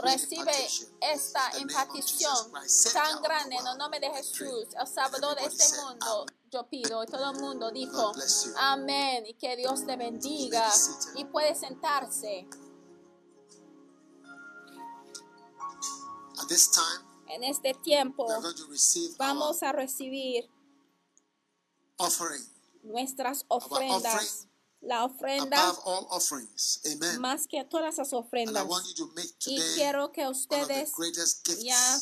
Recibe 0.02 0.68
esta 1.00 1.56
impartición 1.58 2.52
tan 2.92 3.22
grande 3.22 3.54
en 3.56 3.66
el 3.66 3.78
nombre 3.78 4.00
de 4.00 4.10
Jesús, 4.10 4.66
el 4.78 4.86
Salvador 4.88 5.36
de 5.36 5.46
este 5.46 5.80
mundo 5.80 6.26
yo 6.50 6.68
pido. 6.68 7.02
Y 7.04 7.06
todo 7.06 7.30
el 7.32 7.40
mundo 7.40 7.70
dijo, 7.70 8.12
amén 8.56 9.24
y 9.26 9.34
que 9.34 9.56
Dios 9.56 9.86
te 9.86 9.96
bendiga. 9.96 10.70
Y 11.14 11.24
puede 11.26 11.54
sentarse. 11.54 12.46
en 17.30 17.44
este 17.44 17.74
tiempo 17.74 18.26
vamos 19.18 19.62
a 19.62 19.72
recibir 19.72 20.50
nuestras 22.82 23.44
ofrendas 23.48 24.48
la 24.80 25.04
ofrenda 25.04 25.74
más 27.18 27.46
que 27.46 27.64
todas 27.64 27.98
las 27.98 28.12
ofrendas. 28.12 28.66
y 29.46 29.60
quiero 29.74 30.10
que 30.10 30.26
ustedes 30.26 30.92
ya 31.62 32.00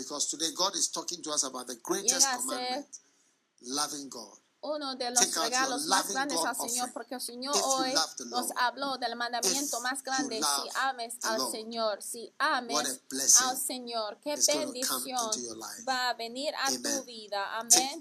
Because 0.00 0.30
today 0.30 0.48
God 0.56 0.74
is 0.76 0.88
talking 0.88 1.22
to 1.22 1.30
us 1.30 1.44
about 1.44 1.66
the 1.66 1.76
greatest 1.82 2.26
commandment, 2.26 2.86
loving 3.60 4.08
God. 4.08 4.38
Uno 4.62 4.94
de 4.94 5.10
los 5.10 5.20
Take 5.20 5.40
regalos 5.40 5.86
más 5.86 6.08
grandes 6.08 6.38
al 6.38 6.54
Señor, 6.54 6.92
porque 6.92 7.14
el 7.14 7.20
Señor 7.20 7.54
hoy 7.64 7.94
nos 8.26 8.50
habló 8.56 8.98
del 8.98 9.16
mandamiento 9.16 9.80
más 9.80 10.02
grande, 10.02 10.38
si 10.38 10.68
ames 10.74 11.14
al 11.22 11.38
Lord, 11.38 11.50
Señor, 11.50 12.02
si 12.02 12.34
ames 12.38 13.00
al 13.40 13.58
Señor, 13.58 14.18
qué 14.22 14.36
bendición 14.36 15.30
va 15.88 16.10
a 16.10 16.14
venir 16.14 16.54
a 16.56 16.66
Amen. 16.66 16.82
tu 16.82 17.04
vida, 17.04 17.58
amén. 17.58 18.00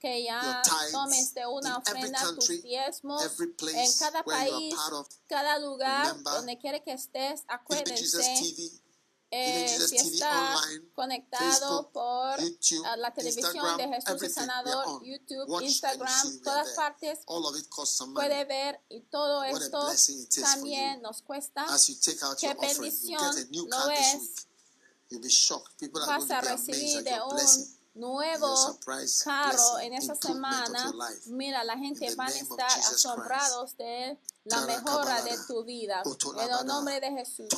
Que 0.00 0.24
ya 0.24 0.62
tithes, 0.62 0.92
tomes 0.92 1.34
de 1.34 1.46
una 1.46 1.76
ofrenda 1.76 2.20
country, 2.20 2.56
tus 2.56 2.62
diezmos 2.62 3.22
en 3.22 3.92
cada 3.98 4.22
país, 4.22 4.74
of, 4.92 5.08
cada 5.26 5.58
lugar, 5.58 6.06
remember, 6.06 6.32
donde 6.32 6.58
quiera 6.58 6.80
que 6.80 6.92
estés, 6.92 7.42
acuérdense 7.48 8.82
eh, 9.36 9.78
si 9.88 9.96
está 9.96 10.56
online, 10.56 10.90
conectado 10.94 11.44
Facebook, 11.44 11.92
por 11.92 12.40
YouTube, 12.40 12.86
ah, 12.86 12.96
la 12.96 13.12
televisión 13.12 13.76
de 13.76 13.88
Jesús 13.88 14.32
Sanador, 14.32 15.04
YouTube, 15.04 15.48
Watch 15.48 15.64
Instagram, 15.64 16.40
todas 16.42 16.70
partes 16.70 17.20
puede 18.14 18.44
ver 18.44 18.80
y 18.88 19.02
todo 19.02 19.42
esto 19.44 19.88
también 20.40 21.02
nos 21.02 21.22
cuesta. 21.22 21.66
Qué 22.40 22.54
bendición 22.54 23.20
lo 23.52 23.90
es. 23.90 24.46
Vas 25.92 26.30
a 26.30 26.40
recibir 26.40 27.02
de 27.04 27.20
un 27.20 27.75
nuevo 27.96 28.78
carro 29.24 29.78
en 29.80 29.94
esta 29.94 30.14
semana, 30.14 30.92
mira, 31.26 31.64
la 31.64 31.76
gente 31.76 32.14
va 32.14 32.26
a 32.26 32.28
estar 32.28 32.78
asombrados 32.78 33.76
de 33.76 34.18
la 34.44 34.60
mejora 34.62 35.22
de 35.22 35.36
tu 35.48 35.64
vida. 35.64 36.02
En 36.04 36.50
el 36.50 36.66
nombre 36.66 37.00
de 37.00 37.10
Jesús. 37.10 37.48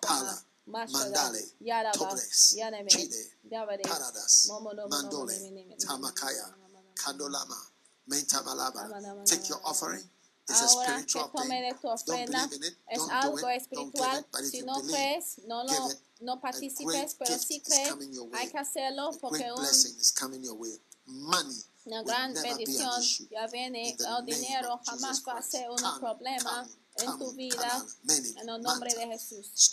Pala. 0.00 0.30
Ah. 0.30 0.51
Mandale, 0.66 1.42
Tobles, 1.92 2.56
Chile, 2.88 3.38
Paradas, 3.82 4.48
Mandole, 4.88 5.76
Tamakaya, 5.78 6.54
Kandolama, 6.94 7.56
Mentamalaba. 8.08 9.24
Take 9.24 9.48
your 9.48 9.60
offering. 9.64 10.08
Ahora 10.48 10.98
es 12.88 13.00
algo 13.10 13.48
espiritual. 13.48 14.26
No 15.46 15.64
lo 15.64 15.88
no 16.20 16.40
participes, 16.40 17.16
pero 17.18 17.38
si 17.38 17.60
crees, 17.60 17.94
hay 18.32 18.48
que 18.50 18.58
hacerlo 18.58 19.10
porque 19.20 19.50
un, 19.52 19.64
gran 22.04 22.32
bendición. 22.34 23.02
ya 23.30 23.48
jamás 24.84 25.22
va 25.26 25.38
a 25.38 25.42
ser 25.42 25.68
un 25.70 26.00
problema 26.00 26.68
en 26.96 27.18
tu 27.18 27.32
vida. 27.32 27.86
En 28.08 28.48
el 28.48 28.62
nombre 28.62 28.94
de 28.94 29.06
Jesús. 29.08 29.72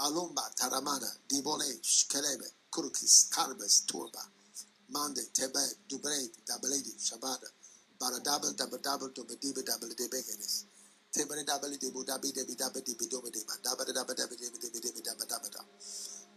Alumba, 0.00 0.42
Taramana, 0.56 1.08
Dibone, 1.28 1.80
Shkelebe, 1.82 2.48
Kurkis, 2.70 3.30
Karbes, 3.30 3.86
Turba, 3.86 4.22
Mande, 4.92 5.22
Tebe, 5.34 5.60
Dubre, 5.88 6.16
Dabledi 6.48 6.94
Shabada, 6.98 7.48
Baradabel, 8.00 8.56
Dabadabel, 8.56 9.12
Dobedibe, 9.14 9.62
Dabeledebegenes, 9.64 10.64
Tebere, 11.12 11.44
Dabele, 11.44 11.78
Debu, 11.78 12.04
Dabi, 12.06 12.32
Debi, 12.32 12.56
Dabi, 12.56 12.82
Debi, 12.82 13.08
Dobe, 13.08 13.30
Deba, 13.30 13.54
Dabba, 13.62 13.84
Dabba, 13.86 14.14
Dabba, 14.14 14.36
Debi, 14.36 14.58
Debi, 14.58 14.80
Debi, 14.80 15.02
Dabba, 15.02 15.26
Dabba, 15.28 15.50
Dabba, 15.50 15.66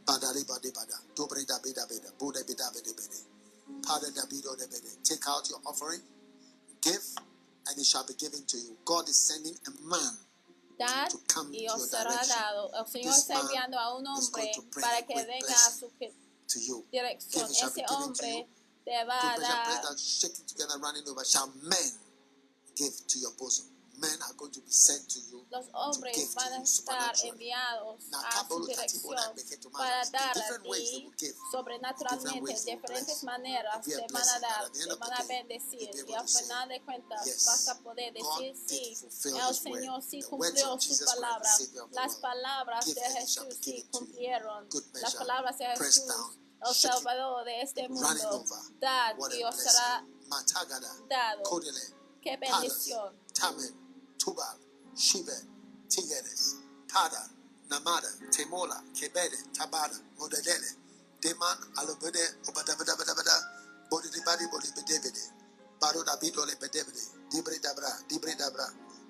Badari, 0.06 0.48
Badi, 0.48 0.72
Bada, 0.72 0.98
Dobre, 1.16 1.46
Dabi, 1.46 1.74
Dabi, 1.74 2.00
Dabu, 2.02 2.34
Debi, 2.34 2.56
Dabi, 2.56 2.82
Debi, 2.84 3.26
Pada, 3.82 4.12
Dabi, 4.14 4.42
Do, 4.42 4.50
Debi, 4.60 5.04
Take 5.04 5.28
out 5.30 5.50
your 5.50 5.60
offering, 5.66 6.02
give, 6.82 7.04
and 7.68 7.80
it 7.80 7.86
shall 7.86 8.06
be 8.08 8.14
given 8.16 8.44
to 8.48 8.58
you. 8.58 8.78
God 8.86 9.10
is 9.10 9.18
sending 9.18 9.56
a 9.68 9.72
man 9.90 10.18
Dad 10.78 11.10
y 11.52 11.68
os 11.68 11.90
será 11.90 12.22
dado. 12.28 12.72
El 12.74 12.92
Señor 12.92 13.16
está 13.16 13.40
enviando 13.40 13.80
a 13.80 13.96
un 13.96 14.08
hombre 14.08 14.52
para 14.80 15.06
que 15.06 15.16
venga 15.26 15.68
a 15.68 15.72
su 15.72 15.92
dirección. 16.92 17.52
Ese 17.52 17.86
hombre 17.90 18.48
te 18.84 19.06
va 19.06 19.34
a 19.34 19.40
dar. 19.40 19.96
Los 25.50 25.66
hombres 25.74 26.36
van 26.36 26.54
a 26.54 26.64
estar 26.64 27.16
enviados 27.24 28.04
a 28.14 28.48
su 28.48 28.66
dirección 28.66 29.16
para 29.72 30.10
dar 30.10 30.36
y 30.78 31.12
sobrenaturalmente, 31.52 32.54
de 32.54 32.72
diferentes 32.76 33.24
maneras, 33.24 33.86
te 33.86 34.08
van 34.12 34.30
a 34.30 34.40
dar, 34.40 34.72
te 34.72 34.96
van 34.96 35.14
a 35.14 35.24
bendecir. 35.24 35.90
Y 36.08 36.14
al 36.14 36.28
final 36.28 36.70
de 36.70 36.82
cuentas 36.82 37.46
vas 37.46 37.68
a 37.68 37.80
poder 37.80 38.14
decir 38.14 38.56
sí, 38.66 38.98
el 39.26 39.56
Señor 39.56 40.02
sí 40.02 40.22
cumplió 40.24 40.80
su 40.80 41.06
palabra. 41.06 41.50
Las 41.92 42.16
palabras 42.16 42.86
de 42.86 43.02
Jesús 43.02 43.58
sí 43.62 43.88
cumplieron. 43.92 44.68
Las 44.94 45.16
palabras 45.16 45.58
de 45.58 45.66
Jesús 45.78 46.04
el 46.68 46.76
Salvador 46.76 47.44
de 47.46 47.62
este 47.62 47.90
mundo. 47.90 48.46
Dad 48.80 49.16
y 49.38 49.44
os 49.44 49.56
será 49.56 50.06
dado. 51.10 51.62
Qué 52.22 52.38
bendición. 52.38 53.16
Tubal, 54.22 54.58
Shibe, 54.96 55.34
Tigeres, 55.90 56.62
Pada, 56.88 57.28
Namada, 57.72 58.08
Temola, 58.30 58.78
Kebede, 58.94 59.38
Tabada, 59.52 59.98
Modedele, 60.20 60.78
Deman, 61.20 61.58
Alobede, 61.78 62.22
Obadabadabada, 62.46 63.90
Bodibadi, 63.90 64.46
Bodibedebede, 64.52 65.26
Bado 65.82 66.04
Dabido 66.06 66.46
Lebedebede, 66.46 67.02
Dibre 67.32 67.58
Dabra, 67.60 67.90
Dibre 68.08 68.36
Dabra, 68.36 68.68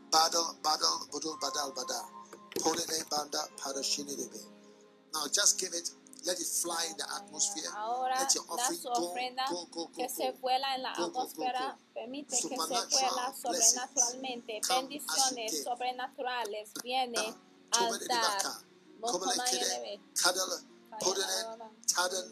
Bado, 0.09 0.55
Bado, 0.63 1.09
Bodul 1.11 1.38
Badal 1.41 1.73
Bada, 1.75 1.99
Polene 2.61 3.03
Banda, 3.09 3.39
Parashinidebe. 3.59 4.39
Now 5.13 5.27
just 5.27 5.59
give 5.59 5.73
it, 5.73 5.89
let 6.23 6.39
it 6.39 6.48
fly 6.48 6.85
in 6.89 6.98
the 6.98 7.06
atmosphere. 7.18 7.69
Ahora 7.76 8.15
let 8.19 8.35
your 8.35 8.45
offering 8.49 8.80
su 8.80 8.89
go, 8.89 9.11
ofrenda 9.11 9.43
go, 9.49 9.65
go, 9.72 9.85
go, 9.85 9.91
que 9.91 10.03
go. 10.07 10.14
se 10.14 10.31
vuela 10.41 10.76
en 10.76 10.84
la 10.84 10.93
Go, 10.93 11.07
go, 11.07 11.14
go, 11.14 11.22
atmósfera, 11.22 11.77
go. 11.77 11.93
permite 11.93 12.30
que 12.35 12.41
se 12.41 12.56
vuela 12.56 13.34
sobrenaturalmente. 13.34 14.61
come 14.61 14.77
as 14.77 14.91
you 14.93 14.99
Bendiciones 14.99 15.64
sobrenaturales 15.64 16.69
vienen 16.84 17.35
al 17.72 17.89
dar. 17.91 17.99
Dibaka, 17.99 18.64
Kobele 19.02 19.43
Kede, 19.49 19.99
Kadala, 20.14 20.61
Podele, 20.99 21.72
Tadan, 21.88 22.30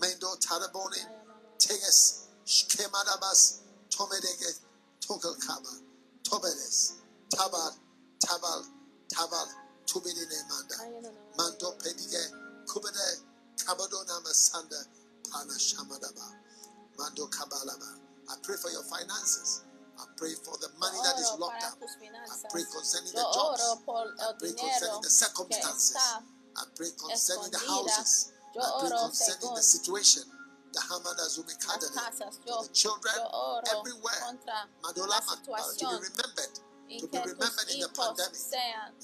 Mendo, 0.00 0.36
Tadabone, 0.38 0.98
Teges, 1.58 2.28
Shkemadabas, 2.46 3.62
Tomedege, 3.90 4.60
Tokel 5.00 5.34
Kaba, 5.44 5.70
Tobeles, 6.22 6.94
Tabal, 7.30 7.72
Tabal, 8.20 8.62
Tabal, 9.08 9.48
Tubidine 9.86 10.38
Manda, 10.48 10.76
Mando 11.36 11.72
Pedige, 11.78 12.43
Kubede, 12.64 13.22
Kabadona 13.56 14.20
Masanda, 14.24 14.80
Pana 15.30 15.54
Shamadaba, 15.54 16.34
Mando 16.98 17.26
Kabalaba. 17.26 18.00
I 18.28 18.36
pray 18.42 18.56
for 18.56 18.70
your 18.70 18.84
finances. 18.84 19.64
I 19.98 20.04
pray 20.16 20.34
for 20.34 20.56
the 20.58 20.68
money 20.80 20.98
that 21.04 21.18
is 21.20 21.30
locked 21.38 21.62
up. 21.62 21.78
I 21.78 22.34
pray 22.50 22.62
concerning 22.72 23.12
the 23.12 23.24
jobs. 23.34 23.62
I 23.62 24.32
pray 24.38 24.52
concerning 24.56 25.02
the 25.02 25.10
circumstances. 25.10 25.96
I 26.56 26.64
pray 26.74 26.88
concerning 26.98 27.50
the 27.52 27.62
houses. 27.68 28.32
I 28.58 28.66
pray 28.80 28.90
concerning 28.90 29.54
the 29.54 29.62
situation. 29.62 30.22
The 30.72 30.80
Hamada 30.80 31.22
Zumi 31.30 31.54
las 31.54 31.62
Kadene. 31.62 31.94
casas. 31.94 32.38
For 32.42 32.50
Yo, 32.50 32.62
the 32.62 32.72
children 32.74 33.14
everywhere. 33.70 34.22
Madola 34.82 35.06
la 35.06 35.20
Ma- 35.22 35.54
uh, 35.54 35.70
to 35.78 35.86
be 35.86 35.94
remembered. 36.02 36.54
To 36.98 37.06
be 37.06 37.18
remembered 37.18 37.68
in 37.70 37.78
the 37.78 37.90
pandemic. 37.94 38.34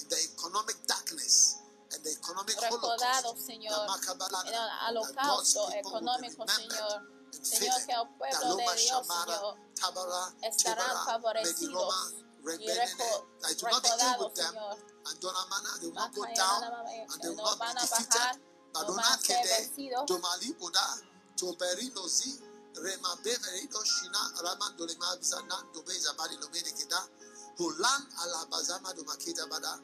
In 0.03 0.07
the 0.11 0.19
economic 0.35 0.75
darkness 0.89 1.60
recordado, 1.91 3.37
Señor, 3.37 3.87
en 4.47 4.55
el 4.55 4.71
holocausto 4.89 5.71
económico, 5.73 6.47
Señor. 6.49 7.03
Señor, 7.31 7.87
que 7.87 7.93
el 7.93 8.09
pueblo 8.19 8.57
de 8.57 8.65
Dios, 8.77 9.07
Señor, 9.07 9.57
estarán 10.43 11.05
favorecidos 11.05 12.15
y 12.59 12.69
recordado, 13.55 14.33
Señor. 14.35 14.79
No 15.23 15.33
van 17.57 17.79
a 17.79 17.87
bajar, 17.87 18.41
no 18.73 18.95
van 18.95 19.13
a 19.13 19.19
ser 19.19 19.47
vencidos. 19.49 20.05
Rema 22.73 23.17
beverido 23.17 23.83
shina 23.85 24.33
ramando 24.43 24.87
le 24.87 24.95
mabza 24.97 25.43
nando 25.43 25.83
beza 25.83 26.13
bari 26.13 26.37
lo 26.37 26.49
mene 26.51 26.73
keda. 26.73 27.09
Hulan 27.59 28.09
ala 28.19 28.47
bazama 28.47 28.95
do 28.95 29.05
makeda 29.05 29.45
bada. 29.47 29.81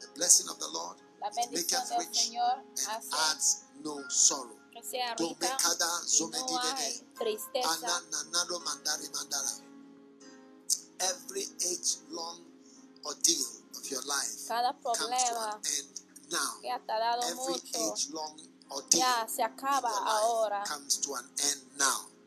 The 0.00 0.08
blessing 0.14 0.48
of 0.48 0.58
the 0.58 0.68
Lord 0.68 0.96
make 1.50 1.72
us 1.72 1.92
rich 1.98 2.30
and 2.30 3.12
adds 3.30 3.64
no 3.84 4.02
sorrow. 4.08 4.56
Every 11.00 11.42
age 11.70 11.96
long 12.10 12.40
ordeal 13.04 13.46
of 13.76 13.90
your 13.90 14.02
life 14.02 14.48
Cada 14.48 14.74
comes 14.82 15.24
to 15.24 15.36
an 15.38 15.54
end 15.78 16.00
now. 16.30 16.58
Every 17.22 17.54
age 17.54 18.08
long 18.12 18.34
ordeal 18.70 19.00
ya 19.00 19.26
se 19.26 19.42
acaba 19.42 19.88
of 19.88 19.94
your 19.94 20.04
life 20.04 20.22
ahora. 20.22 20.64
comes 20.66 20.98
to 20.98 21.14
an 21.14 21.24
end 21.38 21.62
now. 21.78 22.17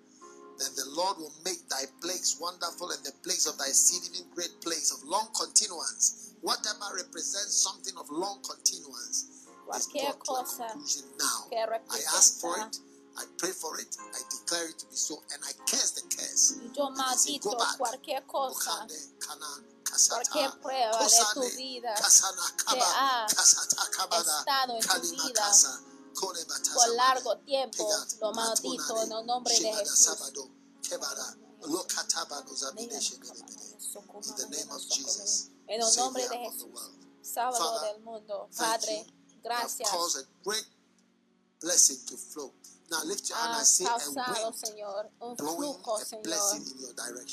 Then 0.61 0.75
the 0.77 0.85
Lord 0.93 1.17
will 1.17 1.33
make 1.43 1.57
thy 1.69 1.89
plagues 2.05 2.37
wonderful 2.39 2.91
and 2.91 3.01
the 3.03 3.11
plagues 3.25 3.47
of 3.47 3.57
thy 3.57 3.73
seed 3.73 4.05
even 4.13 4.29
great 4.29 4.53
plagues 4.61 4.93
of 4.93 5.01
long 5.09 5.27
continuance. 5.33 6.35
Whatever 6.41 6.85
represents 7.01 7.57
something 7.57 7.97
of 7.97 8.05
long 8.11 8.37
continuance 8.45 9.47
is 9.73 9.87
brought 9.89 10.21
to 10.21 10.33
a 10.37 10.43
conclusion 10.69 11.09
now. 11.17 11.49
I 11.89 11.97
ask 12.13 12.39
for 12.41 12.53
it, 12.59 12.77
I 13.17 13.25
pray 13.39 13.49
for 13.49 13.79
it, 13.79 13.89
I 14.13 14.21
declare 14.29 14.69
it 14.69 14.77
to 14.79 14.85
be 14.85 14.95
so, 14.95 15.17
and 15.33 15.41
I 15.41 15.51
curse 15.65 15.97
the 15.97 16.05
curse. 16.15 16.61
yo 16.77 16.87
And 16.87 17.01
I 17.01 17.15
say, 17.15 17.39
maldito 17.39 17.57
cualquier 17.77 18.21
cosa, 18.27 18.85
cualquier 20.09 20.51
prueba 20.61 20.93
de 21.01 21.25
tu 21.33 21.41
vida? 21.57 21.93
que 21.97 22.03
ha 22.03 22.07
estado 22.07 22.37
en 22.37 22.57
tu 22.57 22.75
vida. 22.75 23.25
Kasa, 23.29 23.61
Kone, 23.97 25.17
Batasa, 25.17 25.81
por 26.13 26.95
largo 26.95 27.37
tiempo. 27.39 27.89
Lo 28.19 28.31
maldijo 28.33 29.01
en 29.03 29.11
el 29.11 29.25
nombre 29.25 29.59
de 29.59 29.73
Jesús. 29.73 30.17
En 35.67 35.81
el 35.81 35.95
nombre 35.95 36.29
de 36.29 36.37
Jesús, 36.37 36.91
sábado 37.21 37.81
del 37.81 38.01
mundo. 38.01 38.49
Padre, 38.57 39.05
gracias. 39.43 39.89
Blessing 41.61 42.05
to 42.07 42.17
flow. 42.17 42.51
Now 42.89 43.03
lift 43.05 43.29
your 43.29 43.37
hand 43.37 43.53
and 43.53 43.61
ah, 43.61 43.63
say, 43.63 43.85
causado, 43.85 44.51
Señor, 44.51 45.11
un 45.21 45.37
flujo, 45.37 45.97
Señor, 45.99 46.25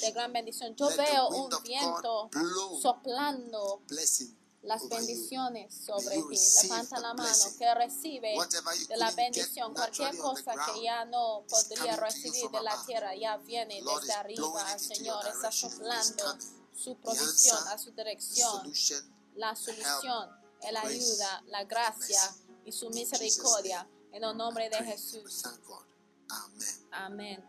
de 0.00 0.12
gran 0.12 0.32
bendición. 0.32 0.76
Yo 0.76 0.88
veo 0.90 1.28
un 1.30 1.50
viento 1.64 2.30
soplando 2.80 3.82
las 4.62 4.88
bendiciones 4.88 5.74
sobre 5.74 6.16
ti. 6.16 6.38
Levanta 6.62 7.00
la 7.00 7.14
mano 7.14 7.44
que 7.58 7.74
recibe 7.74 8.34
de 8.88 8.96
la 8.96 9.10
bendición. 9.12 9.72
Cualquier 9.72 10.16
cosa 10.18 10.54
que 10.66 10.82
ya 10.82 11.04
no 11.04 11.44
podría 11.48 11.96
recibir 11.96 12.50
de 12.50 12.62
la 12.62 12.84
tierra 12.86 13.14
ya 13.14 13.36
viene 13.38 13.80
desde 13.82 14.12
arriba. 14.12 14.72
El 14.72 14.80
Señor 14.80 15.26
está 15.26 15.52
soplando 15.52 16.38
su 16.74 16.96
provisión 16.96 17.68
a 17.68 17.78
su 17.78 17.90
dirección, 17.92 18.72
la 19.36 19.54
solución, 19.56 20.30
la 20.70 20.80
ayuda, 20.82 21.42
la 21.46 21.64
gracia 21.64 22.20
y 22.64 22.72
su 22.72 22.90
misericordia. 22.90 23.88
En 24.12 24.24
el 24.24 24.36
nombre 24.36 24.68
de 24.70 24.76
Jesús. 24.78 25.44
Amén. 26.90 27.44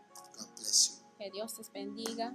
Que 1.18 1.30
Dios 1.30 1.58
les 1.58 1.72
bendiga. 1.72 2.34